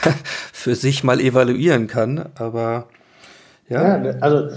für 0.53 0.75
sich 0.75 1.05
mal 1.05 1.21
evaluieren 1.21 1.89
kann. 1.89 2.27
Aber 2.37 2.87
ja. 3.69 4.03
ja. 4.03 4.11
also 4.21 4.49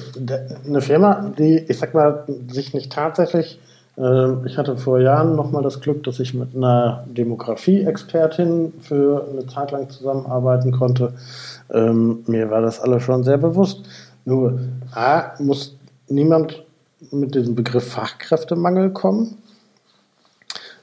eine 0.65 0.81
Firma, 0.81 1.33
die, 1.37 1.65
ich 1.67 1.79
sag 1.79 1.93
mal, 1.93 2.25
sich 2.49 2.73
nicht 2.73 2.91
tatsächlich 2.91 3.59
ich 3.97 4.59
hatte 4.59 4.77
vor 4.77 4.99
Jahren 4.99 5.35
nochmal 5.35 5.63
das 5.63 5.81
Glück, 5.81 6.03
dass 6.03 6.19
ich 6.19 6.35
mit 6.35 6.55
einer 6.55 7.03
Demografie-Expertin 7.07 8.73
für 8.79 9.27
eine 9.27 9.47
Zeit 9.47 9.71
lang 9.71 9.89
zusammenarbeiten 9.89 10.71
konnte. 10.71 11.13
Ähm, 11.73 12.23
mir 12.27 12.51
war 12.51 12.61
das 12.61 12.79
alles 12.79 13.01
schon 13.01 13.23
sehr 13.23 13.39
bewusst. 13.39 13.85
Nur, 14.23 14.59
A, 14.93 15.31
muss 15.39 15.75
niemand 16.09 16.63
mit 17.09 17.33
diesem 17.33 17.55
Begriff 17.55 17.91
Fachkräftemangel 17.91 18.91
kommen. 18.91 19.39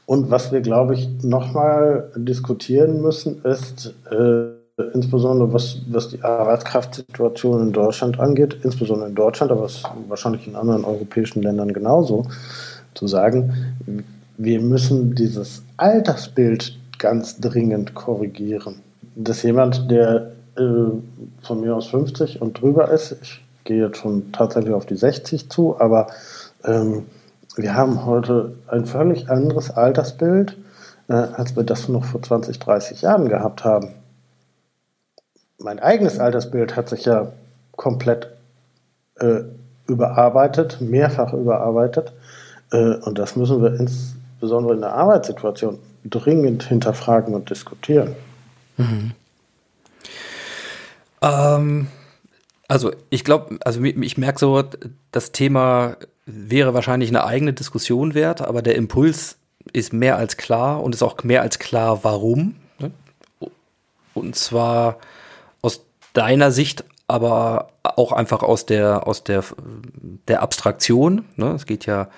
Und 0.06 0.32
was 0.32 0.50
wir, 0.50 0.60
glaube 0.60 0.94
ich, 0.94 1.08
nochmal 1.22 2.10
diskutieren 2.16 3.00
müssen, 3.00 3.42
ist 3.44 3.94
äh, 4.10 4.82
insbesondere 4.92 5.52
was, 5.52 5.78
was 5.88 6.08
die 6.08 6.20
Arbeitskraftsituation 6.20 7.62
in 7.62 7.72
Deutschland 7.72 8.18
angeht, 8.18 8.58
insbesondere 8.64 9.08
in 9.08 9.14
Deutschland, 9.14 9.52
aber 9.52 9.68
wahrscheinlich 10.08 10.48
in 10.48 10.56
anderen 10.56 10.84
europäischen 10.84 11.42
Ländern 11.42 11.72
genauso 11.72 12.26
zu 12.94 13.06
sagen, 13.06 13.74
wir 14.36 14.60
müssen 14.60 15.14
dieses 15.14 15.62
Altersbild 15.76 16.78
ganz 16.98 17.40
dringend 17.40 17.94
korrigieren. 17.94 18.80
Dass 19.16 19.42
jemand, 19.42 19.90
der 19.90 20.32
äh, 20.56 20.62
von 21.42 21.60
mir 21.60 21.76
aus 21.76 21.88
50 21.88 22.40
und 22.40 22.60
drüber 22.60 22.90
ist, 22.90 23.16
ich 23.22 23.44
gehe 23.64 23.86
jetzt 23.86 23.98
schon 23.98 24.32
tatsächlich 24.32 24.74
auf 24.74 24.86
die 24.86 24.96
60 24.96 25.50
zu, 25.50 25.78
aber 25.80 26.08
ähm, 26.64 27.06
wir 27.56 27.74
haben 27.74 28.04
heute 28.04 28.54
ein 28.66 28.86
völlig 28.86 29.28
anderes 29.28 29.70
Altersbild, 29.70 30.56
äh, 31.08 31.14
als 31.14 31.56
wir 31.56 31.62
das 31.62 31.88
noch 31.88 32.04
vor 32.04 32.22
20, 32.22 32.58
30 32.58 33.02
Jahren 33.02 33.28
gehabt 33.28 33.64
haben. 33.64 33.90
Mein 35.58 35.78
eigenes 35.78 36.18
Altersbild 36.18 36.76
hat 36.76 36.88
sich 36.88 37.04
ja 37.04 37.32
komplett 37.76 38.28
äh, 39.16 39.42
überarbeitet, 39.86 40.80
mehrfach 40.80 41.32
überarbeitet. 41.32 42.12
Äh, 42.74 42.96
und 42.96 43.18
das 43.18 43.36
müssen 43.36 43.62
wir 43.62 43.78
insbesondere 43.78 44.74
in 44.74 44.80
der 44.80 44.92
Arbeitssituation 44.94 45.78
dringend 46.04 46.64
hinterfragen 46.64 47.34
und 47.34 47.48
diskutieren. 47.48 48.14
Mhm. 48.76 49.12
Ähm, 51.22 51.86
also 52.68 52.92
ich 53.10 53.24
glaube, 53.24 53.58
also 53.64 53.82
ich 53.82 54.18
merke 54.18 54.38
so, 54.38 54.62
das 55.12 55.32
Thema 55.32 55.96
wäre 56.26 56.74
wahrscheinlich 56.74 57.10
eine 57.10 57.24
eigene 57.24 57.52
Diskussion 57.52 58.14
wert, 58.14 58.42
aber 58.42 58.62
der 58.62 58.74
Impuls 58.74 59.36
ist 59.72 59.92
mehr 59.92 60.16
als 60.16 60.36
klar 60.36 60.82
und 60.82 60.94
ist 60.94 61.02
auch 61.02 61.22
mehr 61.22 61.42
als 61.42 61.58
klar, 61.58 62.00
warum. 62.02 62.56
Ne? 62.78 62.90
Und 64.14 64.36
zwar 64.36 64.98
aus 65.62 65.84
deiner 66.12 66.50
Sicht, 66.50 66.84
aber 67.06 67.68
auch 67.82 68.12
einfach 68.12 68.42
aus 68.42 68.66
der, 68.66 69.06
aus 69.06 69.24
der, 69.24 69.44
der 70.28 70.42
Abstraktion. 70.42 71.24
Ne? 71.36 71.52
Es 71.52 71.66
geht 71.66 71.86
ja 71.86 72.08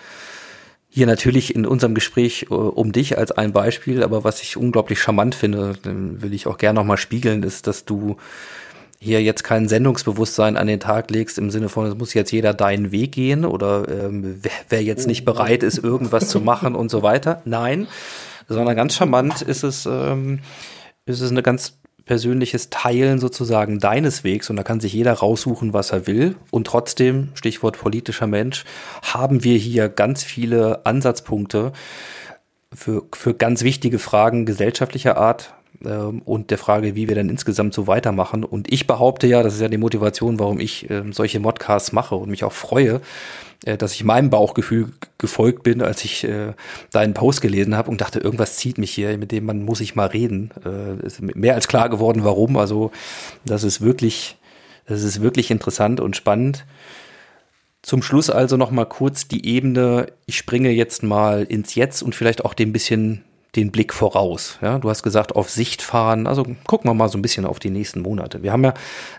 hier 0.97 1.07
natürlich 1.07 1.55
in 1.55 1.67
unserem 1.67 1.95
Gespräch 1.95 2.47
äh, 2.49 2.55
um 2.55 2.91
dich 2.91 3.19
als 3.19 3.31
ein 3.31 3.53
Beispiel, 3.53 4.03
aber 4.03 4.25
was 4.25 4.41
ich 4.41 4.57
unglaublich 4.57 4.99
charmant 4.99 5.35
finde, 5.35 5.75
will 5.85 6.33
ich 6.33 6.47
auch 6.47 6.57
gerne 6.57 6.81
nochmal 6.81 6.97
spiegeln, 6.97 7.43
ist, 7.43 7.67
dass 7.67 7.85
du 7.85 8.17
hier 8.99 9.23
jetzt 9.23 9.45
kein 9.45 9.69
Sendungsbewusstsein 9.69 10.57
an 10.57 10.67
den 10.67 10.81
Tag 10.81 11.11
legst 11.11 11.37
im 11.37 11.51
Sinne 11.51 11.69
von, 11.69 11.85
es 11.85 11.95
muss 11.95 12.15
jetzt 12.15 12.31
jeder 12.31 12.55
deinen 12.55 12.93
Weg 12.93 13.13
gehen 13.13 13.45
oder 13.45 13.87
ähm, 13.91 14.39
wer, 14.41 14.53
wer 14.71 14.83
jetzt 14.83 15.07
nicht 15.07 15.27
bereit 15.27 15.63
ist, 15.63 15.77
irgendwas 15.77 16.31
zu 16.31 16.41
machen 16.41 16.75
und 16.75 16.91
so 16.91 17.03
weiter. 17.03 17.43
Nein, 17.45 17.89
sondern 18.49 18.75
ganz 18.75 18.95
charmant 18.95 19.43
ist 19.43 19.65
es, 19.65 19.85
ähm, 19.85 20.39
ist 21.05 21.21
es 21.21 21.31
eine 21.31 21.43
ganz 21.43 21.77
persönliches 22.07 22.71
Teilen 22.71 23.19
sozusagen 23.19 23.79
deines 23.79 24.25
Wegs 24.25 24.49
und 24.49 24.57
da 24.57 24.63
kann 24.63 24.81
sich 24.81 24.93
jeder 24.93 25.13
raussuchen, 25.13 25.75
was 25.75 25.91
er 25.91 26.07
will. 26.07 26.37
Und 26.51 26.67
trotzdem, 26.67 27.29
Stichwort 27.35 27.79
politischer 27.79 28.27
Mensch, 28.27 28.65
haben 29.03 29.45
wir 29.45 29.59
hier 29.59 29.89
ganz 29.89 30.25
viele 30.25 30.87
Ansatzpunkte 30.87 31.73
für, 32.73 33.03
für 33.13 33.35
ganz 33.35 33.63
wichtige 33.63 33.99
Fragen 33.99 34.47
gesellschaftlicher 34.47 35.17
Art, 35.17 35.53
ähm, 35.85 36.23
und 36.25 36.51
der 36.51 36.59
Frage, 36.59 36.95
wie 36.95 37.09
wir 37.09 37.15
dann 37.15 37.29
insgesamt 37.29 37.75
so 37.75 37.87
weitermachen. 37.87 38.45
Und 38.45 38.73
ich 38.73 38.87
behaupte 38.87 39.27
ja, 39.27 39.43
das 39.43 39.55
ist 39.55 39.61
ja 39.61 39.69
die 39.69 39.77
Motivation, 39.77 40.39
warum 40.39 40.61
ich 40.61 40.89
äh, 40.91 41.03
solche 41.11 41.41
Modcasts 41.41 41.93
mache 41.93 42.15
und 42.15 42.31
mich 42.31 42.45
auch 42.45 42.53
freue, 42.53 43.01
dass 43.77 43.93
ich 43.95 44.05
meinem 44.05 44.31
Bauchgefühl 44.31 44.93
gefolgt 45.19 45.65
bin, 45.65 45.83
als 45.83 46.05
ich 46.05 46.25
äh, 46.25 46.53
deinen 46.93 47.15
Post 47.15 47.41
gelesen 47.41 47.77
habe 47.77 47.91
und 47.91 48.01
dachte, 48.01 48.21
irgendwas 48.21 48.57
zieht 48.57 48.79
mich 48.79 48.93
hier, 48.93 49.19
mit 49.19 49.33
dem 49.33 49.45
man 49.45 49.65
muss 49.65 49.81
ich 49.81 49.97
mal 49.97 50.07
reden. 50.07 50.51
Äh, 50.65 51.05
ist 51.05 51.21
mehr 51.21 51.55
als 51.55 51.67
klar 51.67 51.89
geworden, 51.89 52.25
warum. 52.25 52.57
Also 52.57 52.93
das 53.45 53.65
ist 53.65 53.81
wirklich, 53.81 54.37
das 54.87 55.03
ist 55.03 55.21
wirklich 55.21 55.51
interessant 55.51 56.01
und 56.01 56.17
spannend 56.17 56.65
Zum 57.83 58.03
Schluss 58.03 58.31
also 58.31 58.57
noch 58.57 58.71
mal 58.71 58.85
kurz 58.85 59.27
die 59.27 59.47
Ebene. 59.47 60.07
Ich 60.27 60.37
springe 60.37 60.71
jetzt 60.71 61.03
mal 61.03 61.45
ins 61.45 61.75
Jetzt 61.75 62.03
und 62.03 62.15
vielleicht 62.15 62.45
auch 62.45 62.55
den 62.55 62.73
bisschen 62.73 63.25
den 63.57 63.73
Blick 63.73 63.93
voraus. 63.95 64.59
Ja, 64.61 64.79
du 64.79 64.91
hast 64.91 65.03
gesagt, 65.03 65.35
auf 65.35 65.51
Sicht 65.51 65.83
fahren. 65.83 66.27
Also 66.27 66.45
gucken 66.67 66.91
wir 66.91 66.95
mal 66.95 67.09
so 67.09 67.19
ein 67.19 67.23
bisschen 67.23 67.47
auf 67.47 67.59
die 67.59 67.71
nächsten 67.71 68.03
Monate. 68.03 68.43
Wir 68.43 68.53
haben 68.53 68.65
ja 68.65 68.75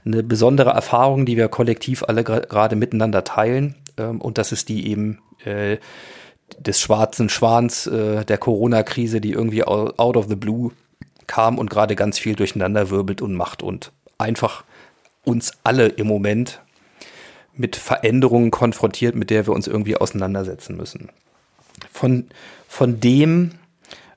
eine 0.05 0.23
besondere 0.23 0.69
Erfahrung, 0.69 1.25
die 1.25 1.37
wir 1.37 1.47
kollektiv 1.49 2.03
alle 2.03 2.23
gerade 2.23 2.75
miteinander 2.75 3.23
teilen. 3.23 3.75
Ähm, 3.97 4.21
und 4.21 4.37
das 4.37 4.51
ist 4.51 4.69
die 4.69 4.87
eben 4.89 5.19
äh, 5.43 5.77
des 6.59 6.79
schwarzen 6.79 7.29
Schwans 7.29 7.87
äh, 7.87 8.23
der 8.25 8.37
Corona-Krise, 8.37 9.21
die 9.21 9.31
irgendwie 9.31 9.63
out 9.63 10.17
of 10.17 10.27
the 10.27 10.35
blue 10.35 10.71
kam 11.27 11.57
und 11.57 11.69
gerade 11.69 11.95
ganz 11.95 12.17
viel 12.17 12.35
durcheinander 12.35 12.89
wirbelt 12.89 13.21
und 13.21 13.33
macht 13.33 13.61
und 13.61 13.91
einfach 14.17 14.63
uns 15.25 15.51
alle 15.63 15.87
im 15.87 16.07
Moment 16.07 16.61
mit 17.53 17.75
Veränderungen 17.75 18.51
konfrontiert, 18.51 19.15
mit 19.15 19.29
der 19.29 19.45
wir 19.45 19.53
uns 19.53 19.67
irgendwie 19.67 19.97
auseinandersetzen 19.97 20.77
müssen. 20.77 21.09
Von, 21.91 22.27
von 22.67 22.99
dem, 22.99 23.51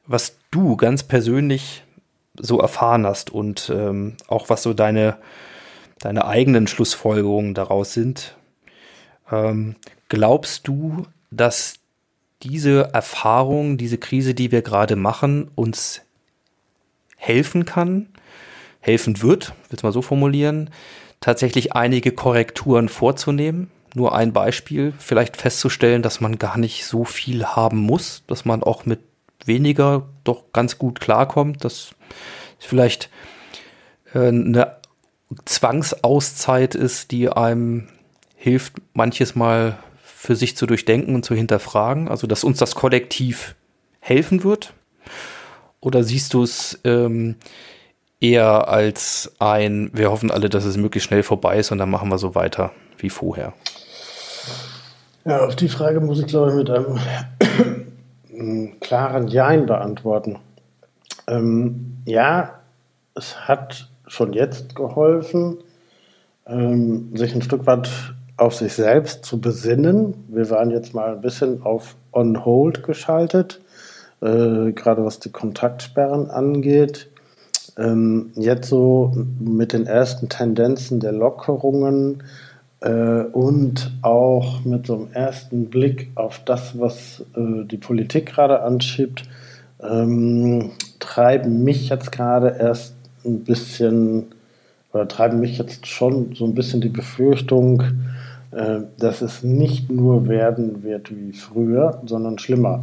was 0.06 0.36
du 0.50 0.76
ganz 0.76 1.02
persönlich 1.02 1.82
so 2.38 2.60
erfahren 2.60 3.06
hast 3.06 3.30
und 3.30 3.72
ähm, 3.74 4.16
auch 4.28 4.48
was 4.50 4.62
so 4.62 4.72
deine, 4.72 5.16
deine 5.98 6.26
eigenen 6.26 6.66
Schlussfolgerungen 6.66 7.54
daraus 7.54 7.92
sind, 7.92 8.36
ähm, 9.30 9.76
glaubst 10.08 10.66
du, 10.68 11.06
dass 11.30 11.74
diese 12.42 12.90
Erfahrung, 12.92 13.76
diese 13.76 13.98
Krise, 13.98 14.34
die 14.34 14.50
wir 14.50 14.62
gerade 14.62 14.96
machen, 14.96 15.50
uns 15.54 16.02
helfen 17.16 17.64
kann, 17.66 18.06
helfen 18.80 19.20
wird, 19.22 19.50
will 19.68 19.76
es 19.76 19.82
mal 19.82 19.92
so 19.92 20.02
formulieren, 20.02 20.70
tatsächlich 21.20 21.74
einige 21.74 22.12
Korrekturen 22.12 22.88
vorzunehmen. 22.88 23.70
Nur 23.94 24.14
ein 24.14 24.32
Beispiel, 24.32 24.94
vielleicht 24.98 25.36
festzustellen, 25.36 26.02
dass 26.02 26.20
man 26.20 26.38
gar 26.38 26.56
nicht 26.56 26.86
so 26.86 27.04
viel 27.04 27.44
haben 27.44 27.78
muss, 27.78 28.22
dass 28.26 28.44
man 28.44 28.62
auch 28.62 28.86
mit 28.86 29.00
weniger 29.44 30.08
doch 30.24 30.52
ganz 30.52 30.78
gut 30.78 31.00
klarkommt, 31.00 31.64
dass 31.64 31.90
vielleicht 32.58 33.10
äh, 34.14 34.28
eine 34.28 34.76
Zwangsauszeit 35.44 36.74
ist, 36.74 37.10
die 37.10 37.28
einem 37.28 37.88
hilft, 38.40 38.80
manches 38.94 39.34
mal 39.34 39.76
für 40.02 40.34
sich 40.34 40.56
zu 40.56 40.64
durchdenken 40.66 41.14
und 41.14 41.26
zu 41.26 41.34
hinterfragen. 41.34 42.08
Also, 42.08 42.26
dass 42.26 42.42
uns 42.42 42.56
das 42.58 42.74
Kollektiv 42.74 43.54
helfen 44.00 44.44
wird. 44.44 44.72
Oder 45.80 46.02
siehst 46.02 46.32
du 46.32 46.42
es 46.42 46.80
ähm, 46.84 47.36
eher 48.18 48.68
als 48.68 49.34
ein, 49.38 49.90
wir 49.92 50.10
hoffen 50.10 50.30
alle, 50.30 50.48
dass 50.48 50.64
es 50.64 50.78
möglichst 50.78 51.08
schnell 51.08 51.22
vorbei 51.22 51.58
ist 51.58 51.70
und 51.70 51.76
dann 51.78 51.90
machen 51.90 52.08
wir 52.08 52.18
so 52.18 52.34
weiter 52.34 52.72
wie 52.98 53.10
vorher? 53.10 53.52
Ja, 55.26 55.44
auf 55.44 55.54
die 55.54 55.68
Frage 55.68 56.00
muss 56.00 56.20
ich, 56.20 56.26
glaube 56.26 56.50
ich, 56.50 56.56
mit 56.56 56.70
einem 56.70 56.98
klaren 58.80 59.28
Jein 59.28 59.66
beantworten. 59.66 60.38
Ähm, 61.28 61.98
ja, 62.06 62.60
es 63.14 63.46
hat 63.46 63.90
schon 64.06 64.32
jetzt 64.32 64.74
geholfen, 64.74 65.58
ähm, 66.46 67.14
sich 67.14 67.34
ein 67.34 67.42
Stück 67.42 67.66
weit 67.66 67.90
auf 68.40 68.54
sich 68.54 68.72
selbst 68.72 69.24
zu 69.24 69.38
besinnen. 69.40 70.14
Wir 70.28 70.48
waren 70.48 70.70
jetzt 70.70 70.94
mal 70.94 71.12
ein 71.12 71.20
bisschen 71.20 71.62
auf 71.62 71.96
On 72.10 72.44
Hold 72.44 72.82
geschaltet, 72.82 73.60
äh, 74.22 74.72
gerade 74.72 75.04
was 75.04 75.20
die 75.20 75.30
Kontaktsperren 75.30 76.30
angeht. 76.30 77.08
Ähm, 77.76 78.32
jetzt 78.36 78.68
so 78.68 79.12
mit 79.38 79.74
den 79.74 79.86
ersten 79.86 80.30
Tendenzen 80.30 81.00
der 81.00 81.12
Lockerungen 81.12 82.22
äh, 82.80 83.24
und 83.24 83.92
auch 84.00 84.64
mit 84.64 84.86
so 84.86 84.94
einem 84.94 85.12
ersten 85.12 85.66
Blick 85.66 86.10
auf 86.14 86.40
das, 86.44 86.78
was 86.78 87.22
äh, 87.36 87.64
die 87.66 87.76
Politik 87.76 88.26
gerade 88.26 88.62
anschiebt, 88.62 89.24
ähm, 89.82 90.70
treiben 90.98 91.62
mich 91.62 91.90
jetzt 91.90 92.10
gerade 92.10 92.56
erst 92.58 92.94
ein 93.24 93.44
bisschen 93.44 94.32
oder 94.92 95.06
treiben 95.06 95.40
mich 95.40 95.58
jetzt 95.58 95.86
schon 95.86 96.34
so 96.34 96.46
ein 96.46 96.54
bisschen 96.54 96.80
die 96.80 96.88
Befürchtung, 96.88 97.82
dass 98.50 99.22
es 99.22 99.44
nicht 99.44 99.90
nur 99.90 100.28
werden 100.28 100.82
wird 100.82 101.14
wie 101.14 101.32
früher, 101.32 102.02
sondern 102.04 102.38
schlimmer. 102.38 102.82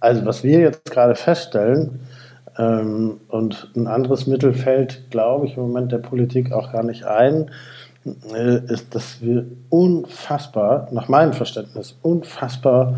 Also 0.00 0.24
was 0.24 0.42
wir 0.42 0.60
jetzt 0.60 0.90
gerade 0.90 1.14
feststellen, 1.14 2.00
ähm, 2.58 3.20
und 3.28 3.70
ein 3.76 3.86
anderes 3.86 4.26
Mittel 4.26 4.52
fällt, 4.52 5.10
glaube 5.10 5.46
ich, 5.46 5.56
im 5.56 5.62
Moment 5.62 5.92
der 5.92 5.98
Politik 5.98 6.52
auch 6.52 6.72
gar 6.72 6.82
nicht 6.82 7.04
ein, 7.04 7.50
äh, 8.34 8.58
ist, 8.66 8.94
dass 8.94 9.22
wir 9.22 9.46
unfassbar, 9.70 10.88
nach 10.92 11.08
meinem 11.08 11.32
Verständnis, 11.32 11.96
unfassbar 12.02 12.94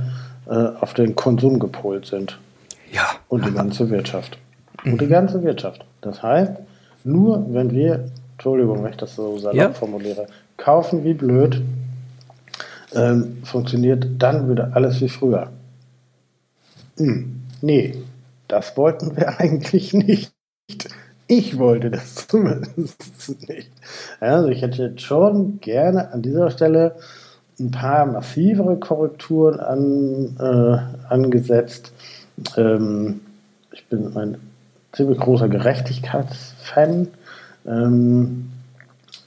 äh, 0.46 0.54
auf 0.80 0.94
den 0.94 1.14
Konsum 1.14 1.58
gepolt 1.58 2.06
sind. 2.06 2.38
Ja. 2.92 3.02
Und 3.28 3.44
die 3.44 3.52
ganze 3.52 3.90
Wirtschaft. 3.90 4.38
Und 4.84 5.00
die 5.00 5.08
ganze 5.08 5.42
Wirtschaft. 5.42 5.84
Das 6.00 6.22
heißt, 6.22 6.52
nur 7.04 7.46
wenn 7.50 7.70
wir, 7.70 8.06
Entschuldigung, 8.32 8.82
wenn 8.82 8.90
ich 8.90 8.96
das 8.96 9.14
so 9.14 9.38
salopp 9.38 9.56
ja. 9.56 9.70
formuliere, 9.70 10.26
kaufen 10.56 11.04
wie 11.04 11.14
blöd, 11.14 11.62
ähm, 12.94 13.38
funktioniert 13.44 14.06
dann 14.18 14.50
wieder 14.50 14.70
alles 14.74 15.00
wie 15.00 15.08
früher. 15.08 15.50
Hm, 16.96 17.42
nee, 17.60 17.96
das 18.48 18.76
wollten 18.76 19.16
wir 19.16 19.38
eigentlich 19.40 19.92
nicht. 19.92 20.32
Ich 21.26 21.58
wollte 21.58 21.90
das 21.90 22.14
zumindest 22.28 23.48
nicht. 23.48 23.70
Also 24.20 24.48
ich 24.48 24.62
hätte 24.62 24.82
jetzt 24.82 25.02
schon 25.02 25.60
gerne 25.60 26.12
an 26.12 26.22
dieser 26.22 26.50
Stelle 26.50 26.96
ein 27.58 27.70
paar 27.70 28.06
massivere 28.06 28.76
Korrekturen 28.76 29.60
an, 29.60 30.36
äh, 30.38 31.12
angesetzt. 31.12 31.92
Ähm, 32.56 33.20
ich 33.72 33.86
bin 33.86 34.16
ein 34.16 34.38
ziemlich 34.92 35.18
großer 35.18 35.48
Gerechtigkeitsfan. 35.48 37.08
Ähm, 37.66 38.50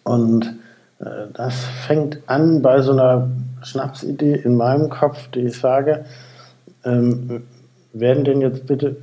und 0.03 0.55
äh, 0.99 1.27
das 1.33 1.65
fängt 1.85 2.19
an 2.27 2.61
bei 2.61 2.81
so 2.81 2.91
einer 2.91 3.29
Schnapsidee 3.63 4.35
in 4.35 4.55
meinem 4.55 4.89
Kopf, 4.89 5.27
die 5.29 5.41
ich 5.41 5.57
sage, 5.57 6.05
ähm, 6.83 7.43
werden 7.93 8.23
denn 8.23 8.41
jetzt 8.41 8.67
bitte 8.67 8.97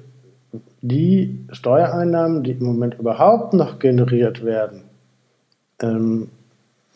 die 0.80 1.44
Steuereinnahmen, 1.50 2.42
die 2.42 2.52
im 2.52 2.64
Moment 2.64 2.98
überhaupt 2.98 3.54
noch 3.54 3.78
generiert 3.78 4.44
werden, 4.44 4.82
ähm, 5.82 6.28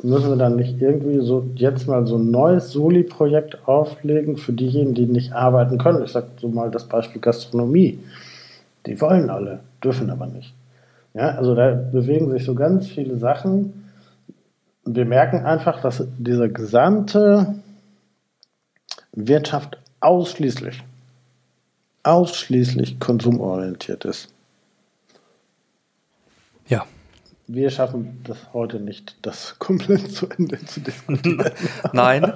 müssen 0.03 0.29
wir 0.29 0.37
dann 0.37 0.57
nicht 0.57 0.81
irgendwie 0.81 1.21
so 1.21 1.45
jetzt 1.55 1.89
mal 1.89 2.07
so 2.07 2.17
ein 2.17 2.31
neues 2.31 2.71
Soli-Projekt 2.71 3.67
auflegen 3.67 4.37
für 4.37 4.53
diejenigen, 4.53 4.95
die 4.95 5.07
nicht 5.07 5.33
arbeiten 5.33 5.79
können? 5.79 6.05
Ich 6.05 6.13
sage 6.13 6.29
so 6.41 6.49
mal 6.49 6.71
das 6.71 6.85
Beispiel 6.85 7.21
Gastronomie. 7.21 7.99
Die 8.87 9.01
wollen 9.01 9.29
alle, 9.29 9.61
dürfen 9.83 10.11
aber 10.11 10.27
nicht. 10.27 10.55
Ja, 11.15 11.31
also 11.31 11.55
da 11.55 11.73
bewegen 11.73 12.31
sich 12.31 12.45
so 12.45 12.55
ganz 12.55 12.87
viele 12.87 13.19
Sachen. 13.19 13.88
Wir 14.95 15.05
merken 15.05 15.45
einfach, 15.45 15.81
dass 15.81 16.07
dieser 16.19 16.49
gesamte 16.49 17.55
Wirtschaft 19.13 19.79
ausschließlich 20.01 20.83
ausschließlich 22.09 22.99
konsumorientiert 23.01 24.05
ist. 24.05 24.33
Ja. 26.67 26.87
Wir 27.47 27.71
schaffen 27.71 28.21
das 28.25 28.37
heute 28.53 28.79
nicht, 28.79 29.17
das 29.23 29.59
komplett 29.59 30.11
zu 30.13 30.29
Ende 30.29 30.59
zu 30.67 30.81
diskutieren. 30.81 31.43
nein, 31.93 32.33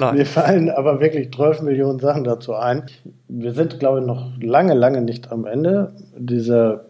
nein. 0.00 0.16
Mir 0.16 0.26
fallen 0.26 0.68
aber 0.68 1.00
wirklich 1.00 1.32
12 1.32 1.62
Millionen 1.62 2.00
Sachen 2.00 2.24
dazu 2.24 2.54
ein. 2.54 2.86
Wir 3.28 3.52
sind, 3.52 3.78
glaube 3.78 4.00
ich, 4.00 4.06
noch 4.06 4.32
lange, 4.40 4.74
lange 4.74 5.00
nicht 5.00 5.30
am 5.30 5.46
Ende 5.46 5.92
dieser 6.16 6.84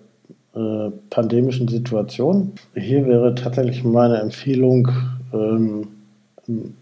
äh, 0.54 0.90
pandemischen 1.10 1.68
Situation. 1.68 2.52
Hier 2.74 3.06
wäre 3.06 3.34
tatsächlich 3.34 3.84
meine 3.84 4.18
Empfehlung, 4.18 4.88
ähm, 5.32 5.88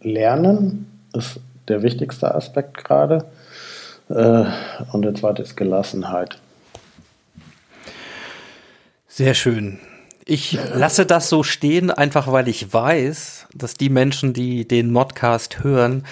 Lernen 0.03 0.87
ist 1.13 1.41
der 1.69 1.83
wichtigste 1.83 2.35
Aspekt 2.35 2.83
gerade. 2.83 3.27
Äh, 4.09 4.45
und 4.93 5.03
der 5.03 5.15
zweite 5.15 5.43
ist 5.43 5.57
Gelassenheit. 5.57 6.39
Sehr 9.07 9.35
schön. 9.35 9.79
Ich 10.25 10.59
lasse 10.75 11.07
das 11.07 11.29
so 11.29 11.43
stehen, 11.43 11.91
einfach 11.91 12.31
weil 12.31 12.49
ich 12.49 12.73
weiß, 12.73 13.49
dass 13.55 13.75
die 13.75 13.91
Menschen, 13.91 14.33
die 14.33 14.67
den 14.67 14.91
Modcast 14.91 15.65
hören, 15.65 16.05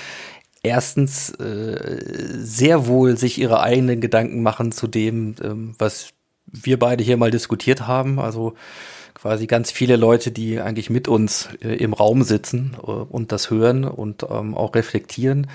erstens 0.63 1.31
äh, 1.31 2.01
sehr 2.39 2.87
wohl 2.87 3.17
sich 3.17 3.39
ihre 3.39 3.61
eigenen 3.61 4.01
Gedanken 4.01 4.43
machen 4.43 4.73
zu 4.73 4.87
dem, 4.87 5.37
ähm, 5.43 5.75
was 5.79 6.11
wir 6.53 6.79
beide 6.79 7.05
hier 7.05 7.17
mal 7.17 7.31
diskutiert 7.31 7.87
haben. 7.87 8.19
Also 8.19 8.55
quasi 9.15 9.47
ganz 9.47 9.71
viele 9.71 9.97
Leute, 9.97 10.31
die 10.31 10.61
eigentlich 10.61 10.91
mit 10.91 11.09
uns 11.09 11.49
äh, 11.61 11.75
im 11.77 11.93
Raum 11.93 12.23
sitzen 12.23 12.77
äh, 12.83 12.91
und 12.91 13.33
das 13.33 13.51
hören 13.51 13.85
und 13.85 14.25
ähm, 14.31 14.55
auch 14.55 14.75
reflektieren 14.75 15.49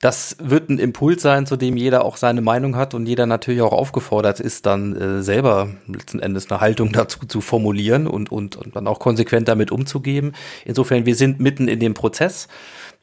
das 0.00 0.36
wird 0.40 0.70
ein 0.70 0.78
Impuls 0.78 1.22
sein, 1.22 1.46
zu 1.46 1.56
dem 1.56 1.76
jeder 1.76 2.04
auch 2.04 2.16
seine 2.16 2.40
Meinung 2.40 2.76
hat 2.76 2.94
und 2.94 3.06
jeder 3.06 3.26
natürlich 3.26 3.62
auch 3.62 3.72
aufgefordert 3.72 4.38
ist, 4.38 4.64
dann 4.66 4.96
äh, 4.96 5.22
selber 5.22 5.70
letzten 5.88 6.20
Endes 6.20 6.50
eine 6.50 6.60
Haltung 6.60 6.92
dazu 6.92 7.26
zu 7.26 7.40
formulieren 7.40 8.06
und, 8.06 8.30
und, 8.30 8.54
und 8.56 8.76
dann 8.76 8.86
auch 8.86 9.00
konsequent 9.00 9.48
damit 9.48 9.72
umzugeben. 9.72 10.32
Insofern, 10.64 11.04
wir 11.04 11.16
sind 11.16 11.40
mitten 11.40 11.66
in 11.66 11.80
dem 11.80 11.94
Prozess. 11.94 12.46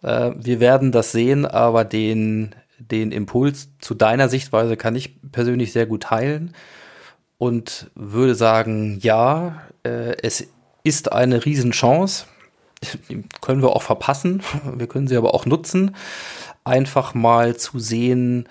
Äh, 0.04 0.32
wir 0.38 0.62
werden 0.62 0.94
das 0.94 1.12
sehen, 1.12 1.46
aber 1.46 1.84
den, 1.84 2.56
den 2.80 3.12
Impuls 3.12 3.70
zu 3.80 3.94
deiner 3.94 4.30
Sichtweise 4.30 4.78
kann 4.78 4.96
ich 4.96 5.20
persönlich 5.32 5.72
sehr 5.72 5.86
gut 5.86 6.04
teilen 6.04 6.54
und 7.38 7.92
würde 7.96 8.36
sagen, 8.36 9.00
ja, 9.02 9.62
äh, 9.84 10.16
es 10.22 10.48
ist 10.84 11.12
eine 11.12 11.46
Riesenchance. 11.46 12.26
Die 13.10 13.24
können 13.42 13.62
wir 13.62 13.76
auch 13.76 13.82
verpassen. 13.82 14.42
Wir 14.76 14.88
können 14.88 15.08
sie 15.08 15.18
aber 15.18 15.34
auch 15.34 15.46
nutzen 15.46 15.96
einfach 16.66 17.14
mal 17.14 17.56
zu 17.56 17.80
sehen, 17.80 18.50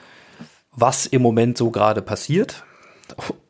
was 0.73 1.05
im 1.05 1.21
Moment 1.21 1.59
so 1.59 1.71
gerade 1.71 2.01
passiert 2.01 2.65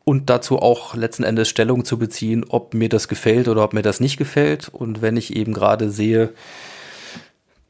und 0.05 0.29
dazu 0.31 0.59
auch 0.59 0.95
letzten 0.95 1.23
Endes 1.23 1.49
Stellung 1.49 1.85
zu 1.85 1.99
beziehen, 1.99 2.45
ob 2.49 2.75
mir 2.75 2.89
das 2.89 3.07
gefällt 3.07 3.47
oder 3.47 3.63
ob 3.63 3.73
mir 3.73 3.83
das 3.83 4.01
nicht 4.01 4.17
gefällt. 4.17 4.69
Und 4.69 5.01
wenn 5.01 5.17
ich 5.17 5.37
eben 5.37 5.53
gerade 5.55 5.91
sehe, 5.91 6.33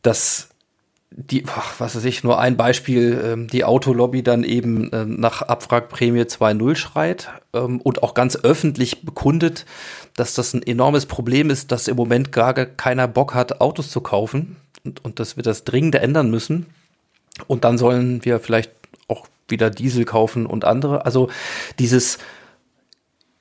dass 0.03 0.49
die, 1.17 1.45
was 1.79 1.95
weiß 1.95 2.05
ich, 2.07 2.25
nur 2.25 2.41
ein 2.41 2.57
Beispiel, 2.57 3.23
ähm, 3.25 3.47
die 3.47 3.65
Autolobby 3.65 4.25
dann 4.25 4.43
eben 4.43 4.91
ähm, 4.93 5.21
nach 5.21 5.43
Abwrackprämie 5.43 6.23
2.0 6.23 6.75
schreit 6.75 7.29
ähm, 7.53 7.81
und 7.81 8.03
auch 8.03 8.15
ganz 8.15 8.37
öffentlich 8.37 9.03
bekundet, 9.03 9.65
dass 10.17 10.35
das 10.35 10.55
ein 10.55 10.63
enormes 10.63 11.07
Problem 11.07 11.51
ist, 11.51 11.71
dass 11.71 11.87
im 11.87 11.97
Moment 11.97 12.33
gar 12.33 12.53
keiner 12.55 13.07
Bock 13.07 13.35
hat, 13.35 13.61
Autos 13.61 13.91
zu 13.91 14.01
kaufen 14.01 14.57
und, 14.85 15.05
und 15.05 15.21
dass 15.21 15.37
wir 15.37 15.45
das 15.45 15.63
dringend 15.63 15.95
ändern 15.95 16.31
müssen. 16.31 16.67
Und 17.47 17.65
dann 17.65 17.79
sollen 17.79 18.25
wir 18.25 18.41
vielleicht 18.41 18.73
auch 19.07 19.29
wieder 19.49 19.71
Diesel 19.71 20.05
kaufen 20.05 20.47
und 20.47 20.65
andere. 20.65 21.07
Also 21.07 21.31
dieses, 21.79 22.19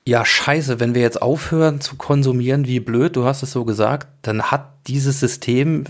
ja, 0.06 0.24
scheiße, 0.24 0.78
wenn 0.78 0.94
wir 0.94 1.02
jetzt 1.02 1.20
aufhören 1.20 1.80
zu 1.80 1.96
konsumieren, 1.96 2.68
wie 2.68 2.78
blöd, 2.78 3.16
du 3.16 3.24
hast 3.24 3.42
es 3.42 3.50
so 3.50 3.64
gesagt, 3.64 4.06
dann 4.22 4.44
hat 4.52 4.70
dieses 4.86 5.18
System 5.18 5.84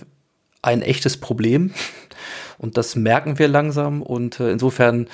ein 0.65 0.83
echtes 0.83 1.17
Problem. 1.19 1.73
Und 2.59 2.77
das 2.77 2.97
merken 2.97 3.39
wir 3.39 3.49
langsam. 3.49 4.03
Und 4.03 4.41
äh, 4.41 4.51
insofern 4.51 5.09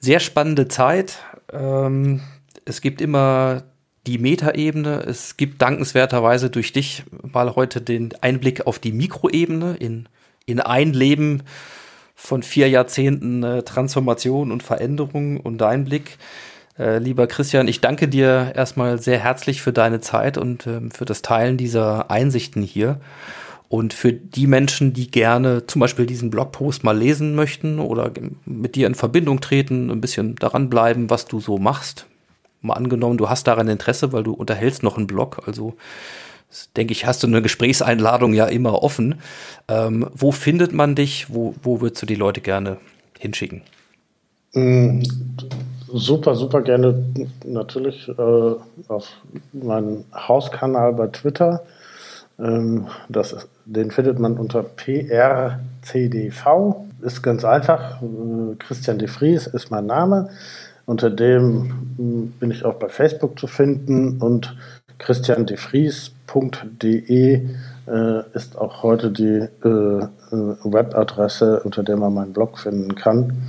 sehr 0.00 0.20
spannende 0.20 0.68
Zeit. 0.68 1.18
Ähm, 1.52 2.20
es 2.64 2.80
gibt 2.80 3.00
immer 3.00 3.62
die 4.06 4.18
Metaebene. 4.18 5.02
Es 5.06 5.36
gibt 5.36 5.62
dankenswerterweise 5.62 6.50
durch 6.50 6.72
dich 6.72 7.04
mal 7.22 7.54
heute 7.54 7.80
den 7.80 8.10
Einblick 8.20 8.66
auf 8.66 8.78
die 8.78 8.92
Mikroebene 8.92 9.76
in, 9.78 10.08
in 10.44 10.60
ein 10.60 10.92
Leben 10.92 11.42
von 12.14 12.42
vier 12.42 12.68
Jahrzehnten 12.68 13.42
äh, 13.42 13.62
Transformation 13.62 14.52
und 14.52 14.62
Veränderung 14.62 15.38
und 15.38 15.58
dein 15.58 15.84
Blick. 15.84 16.18
Äh, 16.78 16.98
lieber 16.98 17.26
Christian, 17.26 17.68
ich 17.68 17.80
danke 17.80 18.08
dir 18.08 18.52
erstmal 18.54 19.00
sehr 19.00 19.18
herzlich 19.18 19.62
für 19.62 19.72
deine 19.72 20.00
Zeit 20.00 20.38
und 20.38 20.66
ähm, 20.66 20.90
für 20.90 21.04
das 21.04 21.22
Teilen 21.22 21.56
dieser 21.56 22.10
Einsichten 22.10 22.62
hier. 22.62 23.00
Und 23.72 23.94
für 23.94 24.12
die 24.12 24.46
Menschen, 24.46 24.92
die 24.92 25.10
gerne 25.10 25.66
zum 25.66 25.80
Beispiel 25.80 26.04
diesen 26.04 26.28
Blogpost 26.28 26.84
mal 26.84 26.94
lesen 26.94 27.34
möchten 27.34 27.78
oder 27.78 28.10
mit 28.44 28.74
dir 28.74 28.86
in 28.86 28.94
Verbindung 28.94 29.40
treten, 29.40 29.90
ein 29.90 30.02
bisschen 30.02 30.34
daran 30.34 30.68
bleiben, 30.68 31.08
was 31.08 31.24
du 31.24 31.40
so 31.40 31.56
machst. 31.56 32.04
Mal 32.60 32.74
angenommen, 32.74 33.16
du 33.16 33.30
hast 33.30 33.46
daran 33.46 33.68
Interesse, 33.68 34.12
weil 34.12 34.24
du 34.24 34.34
unterhältst 34.34 34.82
noch 34.82 34.98
einen 34.98 35.06
Blog. 35.06 35.44
Also 35.46 35.72
denke 36.76 36.92
ich, 36.92 37.06
hast 37.06 37.22
du 37.22 37.26
eine 37.26 37.40
Gesprächseinladung 37.40 38.34
ja 38.34 38.44
immer 38.44 38.82
offen. 38.82 39.14
Ähm, 39.68 40.06
wo 40.12 40.32
findet 40.32 40.74
man 40.74 40.94
dich? 40.94 41.32
Wo, 41.32 41.54
wo 41.62 41.80
würdest 41.80 42.02
du 42.02 42.06
die 42.06 42.14
Leute 42.14 42.42
gerne 42.42 42.76
hinschicken? 43.18 43.62
Mm, 44.52 45.00
super, 45.90 46.34
super 46.34 46.60
gerne 46.60 47.02
natürlich 47.46 48.06
äh, 48.06 48.52
auf 48.88 49.08
meinen 49.54 50.04
Hauskanal 50.12 50.92
bei 50.92 51.06
Twitter. 51.06 51.64
Ähm, 52.38 52.86
das, 53.08 53.48
den 53.64 53.90
findet 53.90 54.18
man 54.18 54.38
unter 54.38 54.62
PRCDV. 54.62 55.56
Ist 57.02 57.22
ganz 57.22 57.44
einfach. 57.44 58.00
Christian 58.58 58.98
de 58.98 59.08
Vries 59.08 59.46
ist 59.46 59.70
mein 59.70 59.86
Name. 59.86 60.28
Unter 60.86 61.10
dem 61.10 61.94
mm, 61.96 62.32
bin 62.38 62.50
ich 62.50 62.64
auch 62.64 62.74
bei 62.74 62.88
Facebook 62.88 63.38
zu 63.38 63.46
finden 63.46 64.18
und 64.20 64.56
Christian 64.98 65.46
de 65.46 65.56
Vries 65.56 66.12
www.blog.de 66.32 67.48
äh, 67.86 68.22
ist 68.34 68.56
auch 68.56 68.82
heute 68.82 69.10
die 69.10 69.46
äh, 69.64 69.68
äh, 69.68 70.08
Webadresse, 70.30 71.60
unter 71.60 71.82
der 71.82 71.96
man 71.96 72.14
meinen 72.14 72.32
Blog 72.32 72.58
finden 72.58 72.94
kann. 72.94 73.42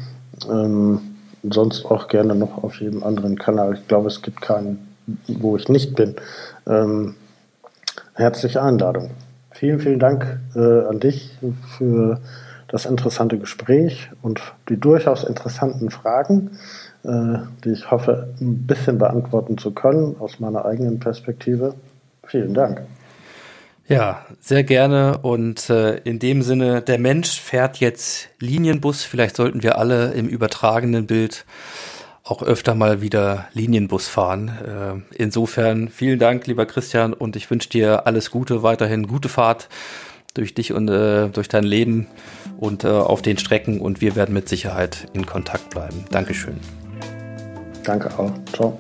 Ähm, 0.50 1.00
sonst 1.44 1.86
auch 1.86 2.08
gerne 2.08 2.36
noch 2.36 2.64
auf 2.64 2.80
jedem 2.80 3.04
anderen 3.04 3.38
Kanal. 3.38 3.76
Ich 3.76 3.88
glaube, 3.88 4.08
es 4.08 4.22
gibt 4.22 4.42
keinen, 4.42 4.96
wo 5.28 5.56
ich 5.56 5.70
nicht 5.70 5.96
bin. 5.96 6.16
Ähm, 6.68 7.16
herzliche 8.16 8.62
Einladung. 8.62 9.12
Vielen, 9.64 9.80
vielen 9.80 10.00
Dank 10.00 10.42
äh, 10.58 10.60
an 10.60 11.00
dich 11.00 11.38
für 11.78 12.20
das 12.68 12.86
interessante 12.86 13.38
Gespräch 13.38 14.10
und 14.22 14.42
die 14.68 14.78
durchaus 14.78 15.24
interessanten 15.24 15.90
Fragen, 15.90 16.58
äh, 17.06 17.38
die 17.64 17.70
ich 17.70 17.90
hoffe, 17.90 18.34
ein 18.42 18.68
bisschen 18.68 18.98
beantworten 18.98 19.58
zu 19.58 19.72
können 19.72 20.18
aus 20.20 20.42
meiner 20.42 20.66
eigenen 20.66 21.00
Perspektive. 21.00 21.76
Vielen 22.26 22.54
Dank. 22.54 22.82
Ja, 23.88 24.26
sehr 24.42 24.66
gerne. 24.66 25.20
Und 25.20 25.70
äh, 25.70 25.96
in 26.00 26.20
dem 26.20 26.42
Sinne, 26.42 26.82
der 26.82 27.00
Mensch 27.00 27.40
fährt 27.40 27.78
jetzt 27.78 28.32
Linienbus. 28.42 29.04
Vielleicht 29.04 29.38
sollten 29.38 29.64
wir 29.64 29.78
alle 29.78 30.12
im 30.12 30.28
übertragenen 30.28 31.08
Bild 31.08 31.46
auch 32.24 32.42
öfter 32.42 32.74
mal 32.74 33.02
wieder 33.02 33.48
Linienbus 33.54 34.08
fahren. 34.08 35.06
Äh, 35.12 35.16
insofern 35.22 35.90
vielen 35.90 36.20
Dank, 36.20 36.48
lieber 36.48 36.66
Christian, 36.66 37.14
und 37.14 37.36
ich 37.36 37.50
wünsche 37.50 37.70
dir 37.70 38.08
alles 38.08 38.32
Gute, 38.32 38.64
weiterhin 38.64 39.08
gute 39.08 39.30
Fahrt 39.30 39.68
durch 40.34 40.54
dich 40.54 40.74
und 40.74 40.90
äh, 40.90 41.30
durch 41.30 41.48
dein 41.48 41.64
Leben 41.64 42.08
und 42.58 42.86
äh, 42.86 42.88
auf 42.88 43.22
den 43.22 43.38
Strecken 43.38 43.80
und 43.82 44.02
wir 44.02 44.16
werden 44.16 44.34
mit 44.34 44.50
Sicherheit 44.50 45.08
in 45.14 45.26
Kontakt 45.26 45.70
bleiben. 45.70 46.06
Dankeschön. 46.10 46.60
Danke 47.84 48.18
auch. 48.18 48.32
Ciao. 48.54 48.80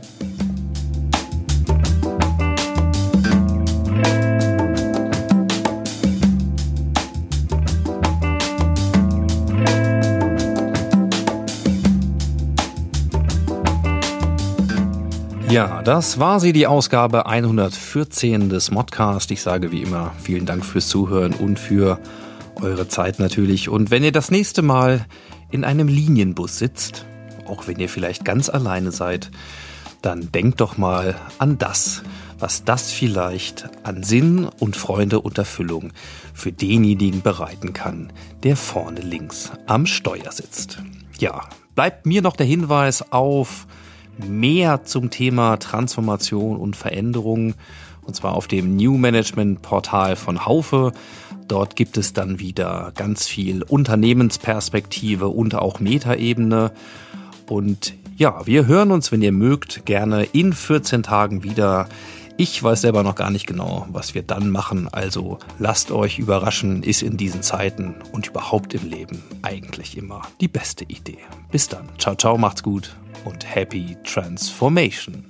Ja, 15.53 15.83
das 15.83 16.17
war 16.17 16.39
sie, 16.39 16.51
die 16.51 16.65
Ausgabe 16.65 17.27
114 17.27 18.49
des 18.49 18.71
Modcast. 18.71 19.29
Ich 19.29 19.43
sage 19.43 19.71
wie 19.71 19.83
immer 19.83 20.11
vielen 20.19 20.47
Dank 20.47 20.65
fürs 20.65 20.87
Zuhören 20.87 21.31
und 21.31 21.59
für 21.59 21.99
eure 22.55 22.87
Zeit 22.87 23.19
natürlich. 23.19 23.69
Und 23.69 23.91
wenn 23.91 24.03
ihr 24.03 24.11
das 24.11 24.31
nächste 24.31 24.63
Mal 24.63 25.05
in 25.51 25.63
einem 25.63 25.87
Linienbus 25.87 26.57
sitzt, 26.57 27.05
auch 27.45 27.67
wenn 27.67 27.77
ihr 27.77 27.87
vielleicht 27.87 28.25
ganz 28.25 28.49
alleine 28.49 28.91
seid, 28.91 29.29
dann 30.01 30.31
denkt 30.31 30.59
doch 30.59 30.79
mal 30.79 31.13
an 31.37 31.59
das, 31.59 32.01
was 32.39 32.65
das 32.65 32.91
vielleicht 32.91 33.69
an 33.83 34.01
Sinn 34.01 34.49
und 34.57 34.75
Freunde 34.75 35.19
und 35.19 35.37
Erfüllung 35.37 35.91
für 36.33 36.51
denjenigen 36.51 37.21
bereiten 37.21 37.73
kann, 37.73 38.11
der 38.41 38.55
vorne 38.55 39.01
links 39.01 39.51
am 39.67 39.85
Steuer 39.85 40.31
sitzt. 40.31 40.79
Ja, 41.19 41.41
bleibt 41.75 42.07
mir 42.07 42.23
noch 42.23 42.37
der 42.37 42.47
Hinweis 42.47 43.11
auf 43.11 43.67
mehr 44.17 44.83
zum 44.83 45.09
Thema 45.09 45.57
Transformation 45.57 46.57
und 46.57 46.75
Veränderung 46.75 47.55
und 48.05 48.15
zwar 48.15 48.33
auf 48.33 48.47
dem 48.47 48.75
New 48.75 48.97
Management 48.97 49.61
Portal 49.61 50.15
von 50.15 50.45
Haufe. 50.45 50.91
Dort 51.47 51.75
gibt 51.75 51.97
es 51.97 52.13
dann 52.13 52.39
wieder 52.39 52.91
ganz 52.95 53.27
viel 53.27 53.63
Unternehmensperspektive 53.63 55.27
und 55.27 55.55
auch 55.55 55.79
Metaebene. 55.79 56.71
Und 57.47 57.93
ja, 58.15 58.45
wir 58.45 58.67
hören 58.67 58.91
uns, 58.91 59.11
wenn 59.11 59.21
ihr 59.21 59.31
mögt, 59.31 59.85
gerne 59.85 60.23
in 60.23 60.53
14 60.53 61.03
Tagen 61.03 61.43
wieder. 61.43 61.87
Ich 62.35 62.61
weiß 62.63 62.81
selber 62.81 63.03
noch 63.03 63.15
gar 63.15 63.29
nicht 63.29 63.45
genau, 63.45 63.85
was 63.91 64.15
wir 64.15 64.23
dann 64.23 64.49
machen, 64.49 64.87
also 64.91 65.37
lasst 65.59 65.91
euch 65.91 66.17
überraschen, 66.17 66.81
ist 66.81 67.03
in 67.03 67.15
diesen 67.15 67.43
Zeiten 67.43 67.93
und 68.11 68.27
überhaupt 68.27 68.73
im 68.73 68.89
Leben 68.89 69.21
eigentlich 69.43 69.97
immer 69.97 70.23
die 70.41 70.47
beste 70.47 70.83
Idee. 70.85 71.19
Bis 71.51 71.67
dann. 71.67 71.89
Ciao, 71.99 72.15
ciao, 72.15 72.39
macht's 72.39 72.63
gut 72.63 72.95
und 73.25 73.43
happy 73.43 73.95
transformation. 74.03 75.25